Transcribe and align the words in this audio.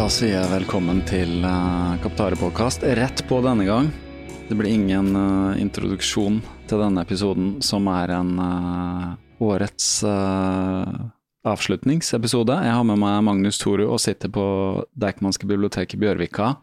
Da 0.00 0.06
sier 0.08 0.30
jeg 0.32 0.48
velkommen 0.48 1.02
til 1.04 1.42
uh, 1.44 1.92
Kaptare-podkast. 2.00 2.86
Rett 2.96 3.20
på 3.28 3.42
denne 3.44 3.66
gang. 3.68 3.90
Det 4.48 4.56
blir 4.56 4.72
ingen 4.72 5.10
uh, 5.12 5.58
introduksjon 5.60 6.38
til 6.70 6.80
denne 6.80 7.02
episoden, 7.04 7.50
som 7.60 7.84
er 7.92 8.14
en 8.16 8.30
uh, 8.40 9.10
årets 9.44 9.90
uh, 10.08 10.88
avslutningsepisode. 11.44 12.56
Jeg 12.64 12.78
har 12.78 12.88
med 12.88 12.96
meg 13.02 13.18
Magnus 13.28 13.60
Toru 13.60 13.90
og 13.90 14.00
sitter 14.00 14.32
på 14.32 14.46
Deichmanske 14.96 15.44
bibliotek 15.50 15.92
i 15.92 16.00
Bjørvika. 16.00 16.54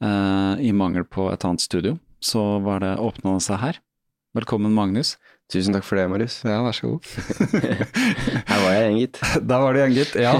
I 0.00 0.70
mangel 0.70 1.08
på 1.10 1.26
et 1.32 1.42
annet 1.44 1.66
studio, 1.66 1.96
så 2.22 2.60
var 2.62 2.86
det 2.86 2.94
åpna 3.02 3.40
seg 3.42 3.58
her. 3.64 3.82
Velkommen, 4.38 4.70
Magnus. 4.70 5.16
Tusen 5.50 5.74
takk 5.74 5.82
for 5.82 5.98
det, 5.98 6.04
Marius. 6.10 6.36
Ja, 6.46 6.60
vær 6.62 6.74
så 6.76 6.92
god. 6.92 7.06
Her 8.50 8.60
var 8.62 8.74
jeg 8.76 8.82
igjen, 8.84 8.98
gitt. 9.00 9.20
Der 9.50 9.62
var 9.64 9.74
du 9.74 9.80
igjen, 9.80 9.96
gitt. 9.98 10.12
Ja. 10.22 10.34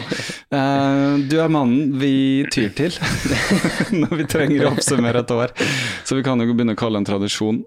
Du 1.26 1.36
er 1.42 1.50
mannen 1.50 1.96
vi 1.98 2.12
tyr 2.54 2.70
til 2.78 2.94
når 4.02 4.14
vi 4.20 4.28
trenger 4.30 4.68
å 4.68 4.72
oppsummere 4.76 5.24
et 5.24 5.34
år. 5.34 5.54
Så 6.06 6.18
vi 6.18 6.24
kan 6.26 6.38
jo 6.38 6.52
begynne 6.52 6.76
å 6.78 6.80
kalle 6.80 7.02
en 7.02 7.08
tradisjon. 7.08 7.64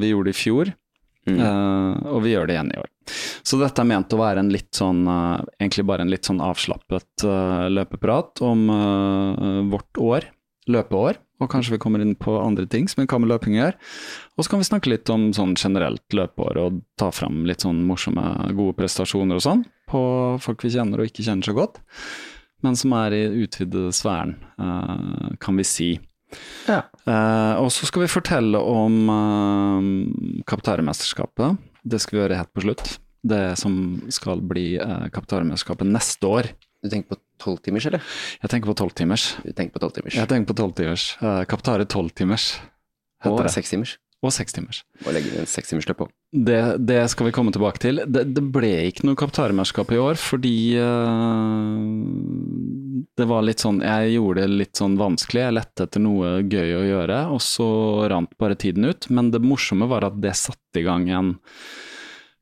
Vi 0.00 0.12
gjorde 0.12 0.30
det 0.30 0.36
i 0.36 0.40
fjor, 0.40 0.72
mm. 1.28 1.38
og 2.08 2.24
vi 2.24 2.32
gjør 2.32 2.48
det 2.48 2.56
igjen 2.56 2.72
i 2.72 2.80
år. 2.80 2.90
Så 3.44 3.60
dette 3.60 3.82
er 3.82 3.90
ment 3.90 4.16
å 4.16 4.20
være 4.20 4.44
en 4.44 4.52
litt 4.52 4.70
sånn, 4.76 5.02
egentlig 5.60 5.84
bare 5.88 6.06
en 6.06 6.12
litt 6.12 6.28
sånn 6.28 6.40
avslappet 6.44 7.26
løpeprat 7.76 8.40
om 8.46 8.68
vårt 9.72 10.00
år, 10.00 10.30
løpeår. 10.70 11.20
Og 11.40 11.48
kanskje 11.50 11.74
vi 11.74 11.80
kommer 11.82 12.02
inn 12.04 12.14
på 12.20 12.34
andre 12.36 12.66
ting 12.68 12.88
som 12.90 13.02
kan 13.08 13.22
med 13.22 13.32
løping 13.32 13.56
gjør. 13.56 13.76
Og 14.36 14.44
så 14.44 14.52
kan 14.52 14.60
vi 14.60 14.68
snakke 14.68 14.92
litt 14.92 15.10
om 15.12 15.30
sånn 15.36 15.56
generelt 15.56 16.04
løpeår 16.16 16.60
og 16.60 16.80
ta 17.00 17.08
fram 17.14 17.42
litt 17.48 17.64
sånn 17.64 17.80
morsomme, 17.88 18.24
gode 18.56 18.76
prestasjoner 18.78 19.40
og 19.40 19.46
sånn 19.46 19.64
på 19.90 20.02
folk 20.42 20.64
vi 20.64 20.74
kjenner 20.74 21.02
og 21.02 21.10
ikke 21.10 21.24
kjenner 21.26 21.46
så 21.46 21.56
godt, 21.56 21.80
men 22.64 22.78
som 22.78 22.94
er 22.98 23.16
i 23.16 23.22
utvidede 23.44 23.92
sfæren, 23.96 24.36
uh, 24.60 25.32
kan 25.42 25.58
vi 25.58 25.66
si. 25.66 25.90
Ja. 26.68 26.84
Uh, 27.08 27.64
og 27.64 27.70
så 27.74 27.88
skal 27.88 28.04
vi 28.04 28.12
fortelle 28.12 28.60
om 28.60 28.98
uh, 29.10 30.42
Kaptærmesterskapet. 30.48 31.58
Det 31.82 32.02
skal 32.02 32.16
vi 32.16 32.22
gjøre 32.22 32.42
helt 32.42 32.52
på 32.54 32.66
slutt. 32.66 32.92
Det 33.20 33.42
som 33.60 33.74
skal 34.12 34.44
bli 34.44 34.74
uh, 34.78 35.08
Kaptærmesterskapet 35.12 35.88
neste 35.88 36.30
år. 36.30 36.52
Du 36.84 36.92
tenker 36.92 37.16
på 37.16 37.22
tolvtimers, 37.40 37.88
eller? 37.90 38.04
Jeg 38.42 38.52
tenker 38.52 38.72
på 38.72 38.76
tolvtimers. 38.82 39.30
Du 39.44 39.50
tenker 39.52 39.74
på 39.76 39.82
tolvtimers. 39.86 40.20
Jeg 40.20 40.30
tenker 40.30 40.52
på 40.52 40.60
tolvtimers. 40.60 41.08
Uh, 41.22 41.42
Kaptare 41.50 41.88
tolvtimers. 41.88 42.52
Og 43.28 43.42
sekstimers. 43.52 43.98
Og 44.20 44.32
sekstimers. 44.36 44.82
Og 45.06 45.14
legge 45.16 45.30
inn 45.30 45.40
en 45.40 45.48
sekstimersløp 45.48 46.02
på. 46.02 46.06
Det, 46.30 46.60
det 46.84 47.00
skal 47.08 47.30
vi 47.30 47.32
komme 47.32 47.52
tilbake 47.54 47.80
til. 47.80 48.02
Det, 48.04 48.26
det 48.36 48.42
ble 48.52 48.72
ikke 48.90 49.06
noe 49.08 49.16
Kaptaremesterskap 49.18 49.94
i 49.96 50.00
år, 50.00 50.20
fordi 50.20 50.56
uh, 50.76 51.80
det 53.16 53.28
var 53.28 53.46
litt 53.46 53.64
sånn 53.64 53.80
Jeg 53.84 54.14
gjorde 54.18 54.44
det 54.44 54.58
litt 54.60 54.80
sånn 54.80 54.98
vanskelig. 55.00 55.46
Jeg 55.46 55.56
lette 55.56 55.86
etter 55.88 56.04
noe 56.04 56.34
gøy 56.44 56.74
å 56.76 56.84
gjøre, 56.84 57.22
og 57.32 57.40
så 57.44 57.70
rant 58.12 58.36
bare 58.40 58.58
tiden 58.60 58.90
ut. 58.92 59.08
Men 59.08 59.32
det 59.32 59.40
morsomme 59.44 59.88
var 59.88 60.04
at 60.10 60.20
det 60.20 60.36
satte 60.36 60.82
i 60.82 60.84
gang 60.84 61.08
en 61.08 61.32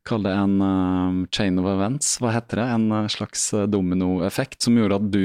Kall 0.09 0.25
det 0.25 0.33
en 0.33 0.57
uh, 0.65 1.27
chain 1.35 1.59
of 1.61 1.69
events, 1.69 2.15
hva 2.23 2.33
heter 2.33 2.63
det? 2.63 2.69
En 2.79 2.87
uh, 2.95 3.09
slags 3.13 3.51
dominoeffekt 3.69 4.65
som 4.65 4.79
gjorde 4.79 4.99
at 5.03 5.11
du 5.13 5.25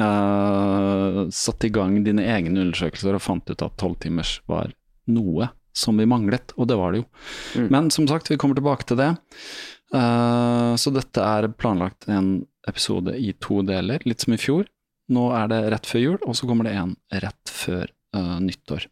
uh, 0.00 1.20
satte 1.30 1.68
i 1.68 1.74
gang 1.74 2.00
dine 2.04 2.24
egne 2.26 2.64
undersøkelser 2.64 3.16
og 3.16 3.22
fant 3.22 3.52
ut 3.52 3.62
at 3.62 3.78
tolvtimers 3.78 4.40
var 4.50 4.74
noe 5.06 5.50
som 5.76 5.98
vi 6.00 6.08
manglet, 6.08 6.54
og 6.56 6.70
det 6.70 6.78
var 6.80 6.94
det 6.94 7.02
jo. 7.02 7.06
Mm. 7.60 7.66
Men 7.74 7.90
som 7.92 8.08
sagt, 8.08 8.30
vi 8.32 8.38
kommer 8.40 8.56
tilbake 8.56 8.88
til 8.88 8.98
det. 9.00 9.12
Uh, 9.94 10.74
så 10.80 10.90
dette 10.94 11.22
er 11.22 11.50
planlagt 11.52 12.08
en 12.10 12.40
episode 12.66 13.14
i 13.14 13.34
to 13.44 13.60
deler, 13.66 14.02
litt 14.08 14.24
som 14.24 14.34
i 14.34 14.40
fjor. 14.40 14.66
Nå 15.12 15.28
er 15.38 15.50
det 15.52 15.62
rett 15.76 15.86
før 15.86 16.02
jul, 16.02 16.18
og 16.24 16.34
så 16.34 16.48
kommer 16.48 16.66
det 16.66 16.74
en 16.80 16.96
rett 17.12 17.52
før 17.52 17.92
uh, 18.16 18.38
nyttår. 18.42 18.88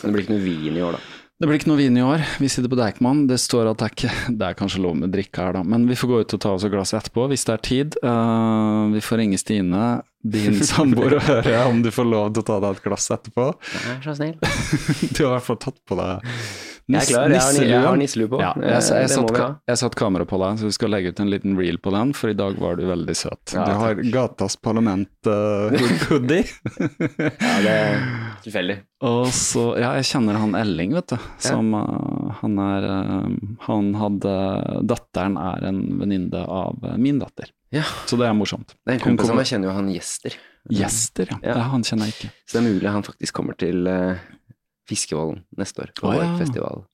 Det 0.00 0.10
blir 0.10 0.24
ikke 0.24 0.34
noe 0.34 0.46
vin 0.46 0.78
i 0.80 0.82
år, 0.82 0.96
da? 0.98 1.21
Det 1.42 1.48
blir 1.50 1.58
ikke 1.58 1.72
noe 1.72 1.80
vin 1.80 1.96
i 1.98 2.02
år. 2.06 2.22
Vi 2.38 2.46
sitter 2.46 2.70
på 2.70 2.76
Deichman. 2.78 3.24
Det 3.26 3.34
står 3.42 3.72
at 3.72 3.80
det 3.80 3.86
er, 3.88 3.94
ikke, 3.96 4.34
det 4.38 4.46
er 4.46 4.54
kanskje 4.60 4.82
lov 4.84 4.94
med 5.00 5.10
drikke 5.10 5.42
her, 5.42 5.56
da. 5.56 5.64
Men 5.66 5.88
vi 5.88 5.96
får 5.98 6.10
gå 6.12 6.20
ut 6.22 6.34
og 6.36 6.40
ta 6.44 6.52
oss 6.54 6.62
et 6.68 6.70
glass 6.70 6.94
etterpå, 6.94 7.24
hvis 7.32 7.42
det 7.48 7.56
er 7.56 7.64
tid. 7.66 7.96
Uh, 7.98 8.92
vi 8.92 9.02
får 9.02 9.18
ringe 9.24 9.40
Stine, 9.42 9.88
din 10.22 10.60
samboer, 10.70 11.16
og 11.18 11.26
høre 11.26 11.64
om 11.66 11.82
du 11.82 11.90
får 11.90 12.06
lov 12.06 12.28
til 12.30 12.44
å 12.44 12.46
ta 12.46 12.60
deg 12.62 12.78
et 12.78 12.86
glass 12.86 13.10
etterpå. 13.16 13.48
Vær 13.58 13.98
så 14.06 14.14
snill. 14.20 14.36
du 15.18 15.24
har 15.24 15.32
i 15.32 15.32
hvert 15.32 15.48
fall 15.48 15.58
tatt 15.66 15.82
på 15.82 15.98
deg 15.98 16.30
jeg 16.90 16.98
er 16.98 17.06
klar, 17.06 17.32
jeg 17.62 17.80
har, 17.84 17.96
nisselue 17.98 18.28
på. 18.32 18.38
Ja, 18.42 18.50
jeg, 18.58 18.66
jeg, 18.66 19.04
jeg, 19.04 19.10
satt, 19.14 19.36
jeg, 19.70 19.78
satt, 19.78 19.96
kamera 19.98 20.26
på 20.28 20.38
deg, 20.42 20.58
så 20.58 20.66
vi 20.66 20.74
skal 20.74 20.90
legge 20.90 21.12
ut 21.12 21.20
en 21.22 21.30
liten 21.30 21.54
reel 21.58 21.78
på 21.82 21.92
den, 21.94 22.10
for 22.16 22.32
i 22.32 22.36
dag 22.36 22.58
var 22.58 22.78
du 22.80 22.84
veldig 22.88 23.14
søt. 23.16 23.54
Ja, 23.54 23.66
du 23.68 23.74
har 23.78 23.94
takk. 24.00 24.10
Gatas 24.16 24.56
Parlament-hoodie. 24.66 26.42
Uh, 26.42 26.82
ja, 27.46 27.54
det 27.62 27.76
er 27.76 28.04
tilfeldig. 28.44 28.78
Og 29.06 29.30
så, 29.34 29.64
ja, 29.82 29.94
jeg 30.00 30.10
kjenner 30.10 30.40
han 30.42 30.56
Elling, 30.58 30.96
vet 30.98 31.14
du. 31.14 31.30
Som 31.42 31.72
uh, 31.78 32.34
han 32.42 32.58
er 32.62 32.88
uh, 32.90 33.32
Han 33.68 33.92
hadde 33.98 34.36
Datteren 34.86 35.38
er 35.40 35.68
en 35.70 35.82
venninne 36.02 36.44
av 36.46 36.82
min 36.98 37.22
datter. 37.22 37.54
Ja. 37.72 37.86
Så 38.10 38.18
det 38.20 38.26
er 38.28 38.34
morsomt. 38.36 38.74
Det 38.82 38.96
er 38.96 38.98
en 38.98 39.06
kompis 39.06 39.30
av 39.32 39.40
jeg 39.40 39.54
kjenner 39.54 39.70
jo 39.70 39.76
han 39.78 39.90
Gjester. 39.94 40.36
Gjester, 40.70 41.30
ja. 41.32 41.40
ja. 41.54 41.62
Han 41.72 41.86
kjenner 41.86 42.10
jeg 42.10 42.18
ikke. 42.18 42.34
Så 42.46 42.58
det 42.58 42.62
er 42.62 42.68
mulig 42.68 42.94
han 42.98 43.06
faktisk 43.06 43.38
kommer 43.38 43.58
til 43.58 43.88
Fiskevollen 44.88 45.44
neste 45.58 45.84
år. 45.84 45.92
På 46.00 46.10
oh, 46.10 46.18
ja. 46.18 46.32
festival. 46.40 46.84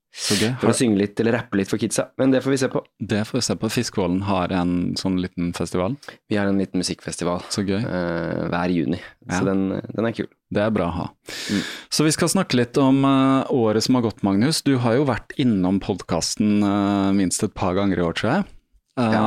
For 0.59 0.73
å 0.73 0.75
synge 0.75 0.99
litt 0.99 1.21
eller 1.21 1.37
rappe 1.37 1.59
litt 1.61 1.71
for 1.71 1.81
kidsa. 1.81 2.09
Men 2.19 2.33
det 2.33 2.41
får 2.43 2.55
vi 2.55 2.59
se 2.63 2.69
på. 2.73 2.81
Det 2.99 3.21
får 3.29 3.39
vi 3.39 3.43
se 3.45 3.57
på. 3.61 3.71
Fiskevollen 3.71 4.23
har 4.27 4.53
en 4.57 4.73
sånn 4.99 5.19
liten 5.23 5.53
festival? 5.57 5.95
Vi 6.33 6.39
har 6.41 6.49
en 6.49 6.59
liten 6.59 6.81
musikkfestival 6.81 7.45
Så 7.53 7.63
gøy. 7.69 7.79
Uh, 7.85 8.49
hver 8.51 8.73
juni. 8.73 8.99
Ja. 9.29 9.39
Så 9.39 9.47
den, 9.47 9.69
den, 9.85 10.09
er 10.09 10.17
kul. 10.17 10.31
Det 10.51 10.65
er 10.65 10.75
bra 10.75 10.89
å 10.89 10.97
ha. 10.97 11.07
Mm. 11.53 11.63
Så 11.93 12.09
vi 12.09 12.15
skal 12.17 12.33
snakke 12.33 12.59
litt 12.59 12.81
om 12.81 13.05
uh, 13.05 13.47
året 13.55 13.85
som 13.85 13.99
har 14.01 14.09
gått, 14.09 14.25
Magnus. 14.27 14.65
Du 14.67 14.79
har 14.83 14.99
jo 14.99 15.07
vært 15.09 15.37
innom 15.39 15.79
podkasten 15.85 16.65
uh, 16.65 17.15
minst 17.17 17.45
et 17.45 17.55
par 17.55 17.77
ganger 17.79 18.01
i 18.01 18.07
år, 18.09 18.19
tror 18.19 18.33
jeg. 18.33 18.49
Ja. 18.99 19.25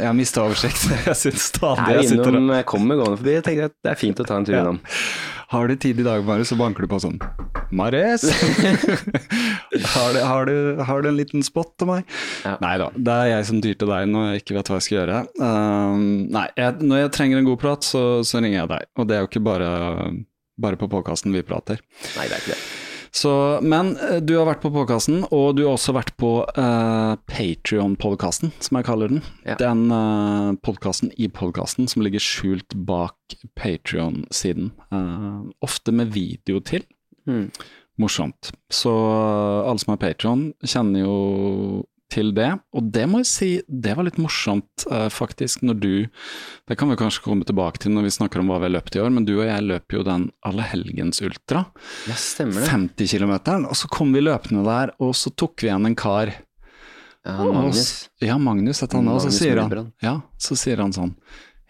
jeg 0.00 0.08
har 0.08 0.16
mista 0.16 0.44
oversikt. 0.46 0.86
jeg 1.08 1.18
syns 1.20 1.50
stadig 1.52 1.84
jeg, 1.92 2.02
jeg 2.02 2.12
sitter 2.14 2.40
og 2.40 2.50
Kommer 2.70 3.00
gående 3.00 3.20
forbi. 3.20 3.36
Jeg 3.36 3.46
tenker 3.46 3.70
at 3.70 3.76
det 3.84 3.92
er 3.92 4.00
fint 4.00 4.20
å 4.20 4.26
ta 4.26 4.40
en 4.40 4.48
tur 4.48 4.56
innom. 4.56 4.80
Har 5.54 5.68
du 5.68 5.76
tid 5.76 6.00
i 6.00 6.06
dag, 6.06 6.24
Marius, 6.26 6.50
så 6.50 6.56
banker 6.58 6.86
du 6.86 6.90
på 6.90 6.98
sånn 7.02 7.18
Marius! 7.74 8.24
Har 9.94 10.14
du, 10.14 10.20
har, 10.22 10.46
du, 10.46 10.82
har 10.86 11.02
du, 11.02 11.08
en 11.08 11.16
liten 11.18 11.42
spot 11.42 11.72
til 11.78 11.88
meg? 11.90 12.06
Ja. 12.44 12.54
Nei 12.62 12.76
da, 12.78 12.86
det 12.94 13.14
er 13.14 13.30
jeg 13.32 13.48
som 13.48 13.58
dyrte 13.62 13.82
til 13.82 13.90
deg 13.90 14.06
når 14.12 14.28
jeg 14.28 14.42
ikke 14.42 14.56
vet 14.58 14.70
hva 14.70 14.78
jeg 14.78 14.86
skal 14.86 14.98
gjøre. 15.00 15.18
Um, 15.40 16.04
nei, 16.34 16.44
jeg, 16.60 16.78
når 16.86 17.02
jeg 17.02 17.12
trenger 17.18 17.40
en 17.40 17.50
god 17.50 17.60
prat, 17.64 17.88
så, 17.88 18.04
så, 18.22 18.38
ringer 18.38 18.60
jeg 18.60 18.70
deg. 18.76 18.88
Og 18.94 19.10
det 19.10 19.18
er 19.18 19.24
jo 19.24 19.32
ikke 19.32 19.44
bare, 19.50 19.74
bare 20.62 20.78
på 20.80 20.90
podkasten 20.94 21.34
vi 21.34 21.42
prater. 21.46 21.82
Nei, 22.14 22.30
det 22.30 22.38
er 22.38 22.44
ikke 22.44 22.54
det. 22.54 22.83
Så, 23.14 23.30
men 23.62 23.92
eh, 24.02 24.18
du 24.18 24.32
har 24.34 24.48
vært 24.48 24.64
på 24.64 24.72
podkasten, 24.74 25.22
og 25.30 25.54
du 25.54 25.62
har 25.68 25.76
også 25.76 25.94
vært 25.94 26.10
på 26.18 26.32
uh, 26.42 27.14
Patrion-podkasten, 27.30 28.50
som 28.58 28.80
jeg 28.80 28.88
kaller 28.88 29.12
den. 29.12 29.22
Ja. 29.46 29.54
Den 29.60 29.86
uh, 29.94 30.56
podkasten 30.66 31.12
i 31.14 31.30
podkasten 31.30 31.86
som 31.90 32.02
ligger 32.02 32.22
skjult 32.22 32.74
bak 32.88 33.38
Patrion-siden. 33.54 34.72
Uh, 34.90 35.46
ofte 35.62 35.94
med 35.94 36.10
video 36.16 36.58
til. 36.64 36.86
Mm 37.30 37.48
morsomt. 37.96 38.52
Så 38.70 38.90
eh, 38.90 39.68
alle 39.68 39.82
som 39.82 39.94
er 39.94 40.00
Patrion, 40.02 40.46
kjenner 40.64 41.04
jo 41.04 41.16
til 42.14 42.30
det. 42.36 42.50
Og 42.76 42.86
det 42.94 43.04
må 43.10 43.20
jeg 43.22 43.28
si, 43.30 43.50
det 43.66 43.96
var 43.98 44.06
litt 44.06 44.20
morsomt 44.22 44.86
uh, 44.90 45.08
faktisk, 45.12 45.64
når 45.66 45.78
du 45.82 45.92
Det 46.68 46.78
kan 46.78 46.90
vi 46.90 46.98
kanskje 47.00 47.24
komme 47.24 47.46
tilbake 47.46 47.82
til 47.82 47.94
når 47.94 48.06
vi 48.06 48.14
snakker 48.16 48.40
om 48.40 48.52
hva 48.52 48.60
vi 48.62 48.68
har 48.68 48.76
løpt 48.76 48.96
i 48.96 49.02
år, 49.02 49.12
men 49.14 49.26
du 49.28 49.34
og 49.36 49.46
jeg 49.46 49.66
løper 49.66 49.98
jo 49.98 50.06
den 50.06 50.28
Allehelgensultra. 50.46 51.64
Ja, 52.08 52.18
stemmer 52.20 52.64
det. 52.64 52.70
50 52.72 53.16
km, 53.18 53.34
og 53.66 53.76
så 53.78 53.90
kom 53.92 54.14
vi 54.14 54.22
løpende 54.24 54.64
der, 54.66 54.94
og 55.02 55.14
så 55.18 55.32
tok 55.34 55.64
vi 55.64 55.70
igjen 55.70 55.90
en 55.90 55.98
kar. 55.98 56.32
Ja, 57.24 57.38
Magnus. 57.40 57.84
Og, 58.20 58.26
ja, 58.28 58.38
Magnus 58.38 58.82
heter 58.84 59.00
han, 59.00 59.10
og 59.12 59.22
så 59.24 59.32
sier 59.32 59.60
han, 59.62 59.92
ja, 60.04 60.18
så 60.36 60.56
sier 60.60 60.82
han 60.84 60.92
sånn 60.92 61.14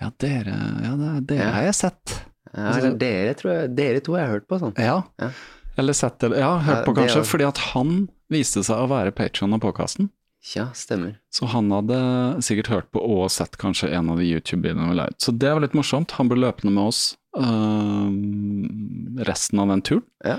Ja, 0.02 0.08
dere, 0.18 0.54
ja, 0.82 0.94
dere 1.22 1.44
ja. 1.44 1.50
har 1.54 1.68
jeg 1.68 1.76
sett. 1.78 2.16
Ja, 2.50 2.72
eller 2.74 2.96
dere, 2.98 3.36
tror 3.38 3.52
jeg, 3.52 3.70
dere 3.78 4.02
to 4.02 4.16
har 4.16 4.26
jeg 4.26 4.32
hørt 4.32 4.48
på, 4.50 4.58
sånn. 4.62 4.74
Ja. 4.82 4.98
ja. 5.22 5.30
Eller 5.78 5.96
sett 5.96 6.22
eller 6.22 6.42
Ja, 6.42 6.50
hørt 6.62 6.84
på 6.86 6.94
kanskje, 6.98 7.22
fordi 7.26 7.46
at 7.46 7.62
han 7.70 8.04
viste 8.32 8.62
seg 8.66 8.82
å 8.82 8.90
være 8.90 9.14
patron 9.14 9.54
av 9.56 9.62
påkasten. 9.62 10.10
Ja, 10.52 10.68
stemmer. 10.76 11.16
Så 11.32 11.48
han 11.48 11.70
hadde 11.72 11.98
sikkert 12.44 12.68
hørt 12.68 12.90
på 12.92 13.00
og 13.00 13.30
sett 13.32 13.56
kanskje 13.60 13.88
en 13.96 14.10
av 14.12 14.20
de 14.20 14.26
YouTube-videoene 14.28 14.90
vi 14.90 14.98
la 14.98 15.08
ut. 15.08 15.16
Så 15.22 15.32
det 15.32 15.54
var 15.54 15.64
litt 15.64 15.76
morsomt. 15.76 16.12
Han 16.18 16.28
ble 16.28 16.42
løpende 16.42 16.74
med 16.74 16.90
oss 16.90 17.14
øh, 17.38 19.24
resten 19.24 19.62
av 19.62 19.72
den 19.72 19.84
turen. 19.88 20.04
Ja. 20.26 20.36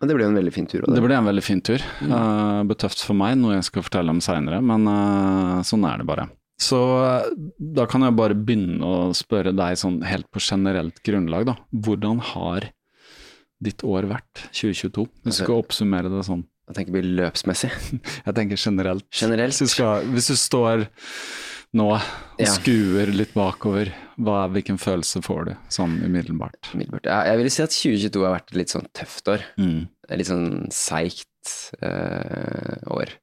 Og 0.00 0.08
det 0.08 0.16
ble 0.16 0.24
en 0.24 0.38
veldig 0.38 0.52
fin 0.54 0.68
tur. 0.68 0.80
Det. 0.80 0.96
det 0.96 1.04
ble 1.04 1.16
en 1.18 1.28
veldig 1.28 1.44
fin 1.44 1.60
tur. 1.60 1.82
Mm. 2.00 2.12
Uh, 2.12 2.60
betøft 2.70 3.02
for 3.04 3.18
meg, 3.18 3.36
noe 3.36 3.58
jeg 3.58 3.66
skal 3.68 3.84
fortelle 3.84 4.14
om 4.14 4.22
seinere, 4.24 4.62
men 4.64 4.88
uh, 4.88 5.58
sånn 5.66 5.84
er 5.84 6.00
det 6.00 6.06
bare. 6.08 6.24
Så 6.60 6.78
uh, 6.80 7.26
da 7.60 7.84
kan 7.88 8.06
jeg 8.06 8.16
bare 8.16 8.38
begynne 8.38 8.80
å 8.80 9.10
spørre 9.16 9.52
deg 9.56 9.76
sånn 9.80 10.00
helt 10.08 10.30
på 10.32 10.40
generelt 10.40 11.02
grunnlag, 11.04 11.50
da. 11.50 11.58
Hvordan 11.68 12.24
har 12.32 12.70
ditt 13.60 13.84
år 13.84 14.08
vært, 14.08 14.46
2022? 14.56 15.04
Hvis 15.20 15.42
du 15.42 15.44
skal 15.44 15.60
oppsummere 15.60 16.12
det 16.12 16.24
sånn. 16.30 16.46
Jeg 16.70 16.76
tenker 16.76 16.94
beløpsmessig. 16.94 17.70
løpsmessig. 17.74 18.24
Jeg 18.28 18.36
tenker 18.36 18.60
generelt. 18.62 19.06
Generelt. 19.10 19.56
Hvis 19.56 19.72
du, 19.72 19.74
skal, 19.74 20.04
hvis 20.14 20.28
du 20.30 20.36
står 20.38 20.84
nå 21.74 21.86
og 21.90 22.42
ja. 22.42 22.50
skuer 22.54 23.10
litt 23.14 23.32
bakover, 23.34 23.90
hva, 24.22 24.44
hvilken 24.54 24.78
følelse 24.78 25.22
får 25.26 25.48
du 25.48 25.52
sånn 25.72 25.98
umiddelbart? 26.04 26.70
umiddelbart. 26.70 27.10
Jeg, 27.10 27.26
jeg 27.30 27.40
vil 27.40 27.50
si 27.50 27.64
at 27.64 27.74
2022 27.74 28.22
har 28.26 28.36
vært 28.36 28.52
et 28.52 28.60
litt 28.62 28.74
sånn 28.74 28.86
tøft 28.94 29.32
år. 29.34 29.46
Mm. 29.58 29.80
Litt 30.20 30.30
sånn 30.30 30.48
seigt 30.74 31.54
uh, 31.82 32.78
år. 32.94 33.14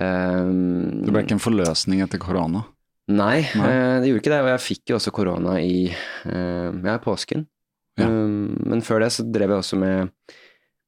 Um, 0.00 1.02
det 1.04 1.14
ble 1.14 1.22
ikke 1.26 1.36
en 1.38 1.46
forløsning 1.46 2.02
etter 2.02 2.22
korona? 2.22 2.64
Nei, 3.12 3.44
nei. 3.58 3.70
Uh, 3.70 3.96
det 4.02 4.10
gjorde 4.10 4.24
ikke 4.24 4.34
det. 4.34 4.42
Og 4.42 4.52
jeg 4.56 4.66
fikk 4.66 4.92
jo 4.92 4.98
også 4.98 5.14
korona 5.14 5.58
i 5.62 5.84
uh, 5.92 6.70
ja, 6.74 6.98
påsken. 7.02 7.46
Ja. 8.00 8.08
Um, 8.08 8.56
men 8.66 8.82
før 8.82 9.04
det 9.04 9.12
så 9.14 9.26
drev 9.28 9.52
jeg 9.52 9.62
også 9.62 9.78
med, 9.78 10.10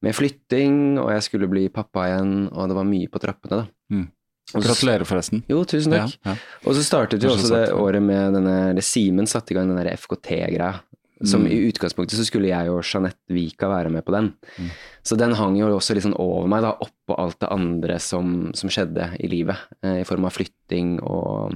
med, 0.04 0.16
flytting, 0.16 0.76
og 1.00 1.10
jeg 1.14 1.24
skulle 1.26 1.48
bli 1.50 1.66
pappa 1.72 2.08
igjen, 2.10 2.34
og 2.52 2.70
det 2.70 2.76
var 2.78 2.88
mye 2.88 3.10
på 3.10 3.22
trappene, 3.22 3.64
da. 3.64 3.94
Mm. 3.94 4.06
Gratulerer, 4.54 5.06
forresten. 5.08 5.40
Jo, 5.50 5.62
tusen 5.66 5.94
takk. 5.94 6.12
Ja, 6.20 6.34
ja. 6.34 6.64
Og 6.68 6.76
så 6.76 6.84
startet 6.86 7.24
jo 7.24 7.32
også 7.32 7.50
det 7.54 7.62
året 7.74 8.04
med 8.04 8.36
denne 8.36 8.56
eller 8.70 8.84
Simen 8.84 9.26
satte 9.30 9.54
i 9.54 9.56
gang 9.56 9.70
den 9.70 9.80
der 9.80 9.96
FKT-greia. 9.96 10.76
Som 11.24 11.44
mm. 11.44 11.50
i 11.54 11.58
utgangspunktet 11.70 12.18
så 12.18 12.24
skulle 12.26 12.50
jeg 12.50 12.70
og 12.72 12.82
Jeanette 12.84 13.32
Vika 13.32 13.68
være 13.70 13.90
med 13.92 14.04
på 14.04 14.12
den. 14.12 14.32
Mm. 14.58 14.72
Så 15.06 15.16
den 15.16 15.32
hang 15.38 15.56
jo 15.56 15.70
også 15.72 15.94
litt 15.96 16.04
sånn 16.04 16.16
over 16.20 16.48
meg, 16.50 16.64
da, 16.66 16.74
oppå 16.84 17.16
alt 17.22 17.38
det 17.40 17.50
andre 17.54 17.98
som, 18.02 18.50
som 18.56 18.72
skjedde 18.72 19.12
i 19.22 19.30
livet. 19.30 19.62
Eh, 19.84 20.02
I 20.02 20.08
form 20.08 20.26
av 20.28 20.34
flytting 20.34 20.98
og 21.00 21.54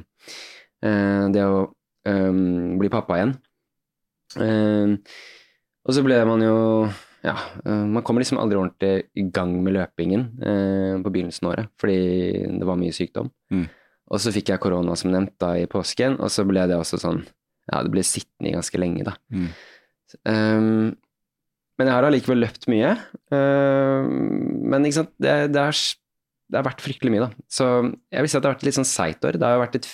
eh, 0.86 1.26
det 1.34 1.44
å 1.44 1.66
um, 2.08 2.78
bli 2.80 2.92
pappa 2.92 3.18
igjen. 3.18 3.34
Eh, 4.38 4.94
og 5.84 5.96
så 5.96 6.06
ble 6.06 6.22
man 6.28 6.44
jo 6.44 6.56
ja, 7.24 7.34
eh, 7.64 7.84
man 7.90 8.04
kommer 8.06 8.22
liksom 8.22 8.38
aldri 8.38 8.58
ordentlig 8.60 8.92
i 9.18 9.24
gang 9.34 9.56
med 9.64 9.74
løpingen 9.74 10.28
eh, 10.38 10.94
på 11.02 11.10
begynnelsen 11.10 11.48
av 11.48 11.54
året, 11.54 11.72
fordi 11.80 11.98
det 12.60 12.68
var 12.68 12.78
mye 12.78 12.94
sykdom. 12.94 13.30
Mm. 13.54 13.66
Og 14.08 14.22
så 14.22 14.32
fikk 14.32 14.52
jeg 14.52 14.62
korona, 14.62 14.94
som 14.96 15.12
nevnt, 15.12 15.34
da 15.42 15.54
i 15.58 15.66
påsken, 15.70 16.16
og 16.22 16.30
så 16.32 16.46
ble 16.48 16.64
det 16.70 16.78
også 16.78 17.00
sånn 17.02 17.24
Ja, 17.68 17.82
det 17.84 17.92
ble 17.92 18.00
sittende 18.06 18.48
i 18.48 18.54
ganske 18.54 18.78
lenge, 18.80 19.04
da. 19.04 19.12
Mm. 19.28 19.48
Um, 20.24 20.86
men 21.76 21.90
jeg 21.90 21.92
har 21.92 22.06
allikevel 22.08 22.40
løpt 22.40 22.64
mye. 22.72 22.94
Uh, 23.28 24.08
men 24.08 24.86
ikke 24.88 25.02
sant, 25.02 25.12
det, 25.20 25.34
det, 25.52 25.64
er, 25.68 25.82
det, 26.48 26.56
har 26.56 26.64
vært 26.70 26.80
fryktelig 26.80 27.12
mye, 27.12 27.26
da. 27.26 27.44
Så 27.52 27.66
jeg 28.08 28.24
vil 28.24 28.32
si 28.32 28.38
at 28.38 28.46
det 28.46 28.48
har 28.48 28.56
vært 28.56 28.64
et 28.64 28.70
litt 28.70 28.78
sånn 28.78 28.88
seigt 28.88 29.28
år. 29.28 29.36
Det 29.36 29.50
har 29.50 29.60
vært 29.60 29.76
et, 29.76 29.90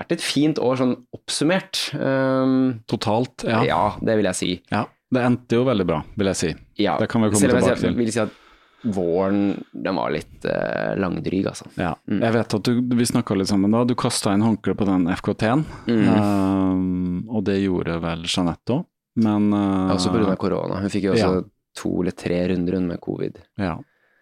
vært 0.00 0.16
et 0.16 0.24
fint 0.24 0.62
år 0.64 0.80
sånn 0.80 0.96
oppsummert. 1.18 1.82
Um, 2.00 2.56
Totalt, 2.88 3.44
ja. 3.44 3.60
Ja, 3.68 3.82
det 4.00 4.16
vil 4.22 4.30
jeg 4.30 4.40
si. 4.40 4.50
Ja. 4.72 4.86
Det 5.10 5.22
endte 5.26 5.58
jo 5.58 5.64
veldig 5.66 5.86
bra, 5.88 5.98
vil 6.14 6.30
jeg 6.30 6.38
si. 6.38 6.52
Ja, 6.84 6.94
det 7.00 7.08
kan 7.10 7.24
vi 7.24 7.32
komme 7.32 7.50
tilbake 7.50 7.76
til. 7.80 7.96
Vil 7.98 8.12
si 8.14 8.22
at 8.22 8.36
våren 8.82 9.64
den 9.72 9.96
var 9.96 10.12
litt 10.14 10.44
uh, 10.46 10.96
langdryg, 10.96 11.46
altså. 11.50 11.66
Ja. 11.74 11.92
Mm. 12.08 12.22
Jeg 12.22 12.36
vet 12.36 12.54
at 12.56 12.68
du, 12.68 12.96
vi 12.96 13.06
snakka 13.06 13.36
litt 13.36 13.50
sammen 13.50 13.74
da. 13.74 13.82
Du 13.84 13.96
kasta 13.98 14.32
inn 14.34 14.44
håndkleet 14.44 14.78
på 14.78 14.88
den 14.88 15.08
FKT-en, 15.16 15.64
mm. 15.90 16.06
um, 16.14 17.18
og 17.28 17.44
det 17.48 17.58
gjorde 17.60 17.98
vel 18.02 18.24
Jeanette 18.24 18.78
òg, 18.78 18.86
men 19.20 19.50
uh, 19.52 19.92
Også 19.96 20.14
pga. 20.14 20.36
korona. 20.40 20.80
Hun 20.80 20.92
fikk 20.92 21.10
jo 21.10 21.16
også 21.16 21.32
ja. 21.40 21.42
to 21.76 21.92
eller 22.00 22.16
tre 22.16 22.40
runder 22.52 22.80
med 22.86 23.02
covid. 23.04 23.42
Ja. 23.60 23.76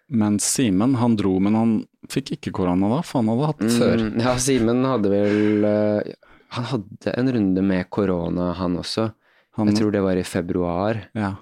Men 0.08 0.40
Simen, 0.40 0.96
han 0.99 1.19
dro, 1.20 1.35
men 1.44 1.55
han 1.58 1.76
fikk 2.08 2.38
ikke 2.38 2.55
korona 2.62 2.88
da, 2.90 3.02
for 3.05 3.20
han 3.20 3.31
hadde 3.35 3.52
hatt 3.52 3.64
mm, 3.67 3.76
før. 3.76 4.05
Ja, 4.25 4.35
Simen 4.40 4.82
hadde 4.88 5.12
vel 5.12 5.69
uh, 5.69 6.14
Han 6.56 6.69
hadde 6.70 7.12
en 7.12 7.32
runde 7.37 7.62
med 7.62 7.90
korona, 7.93 8.55
han 8.56 8.79
også. 8.81 9.11
Han, 9.58 9.70
jeg 9.70 9.81
tror 9.81 9.94
det 9.94 10.02
var 10.05 10.19
i 10.19 10.25
februar. 10.26 11.02
Ja. 11.19 11.34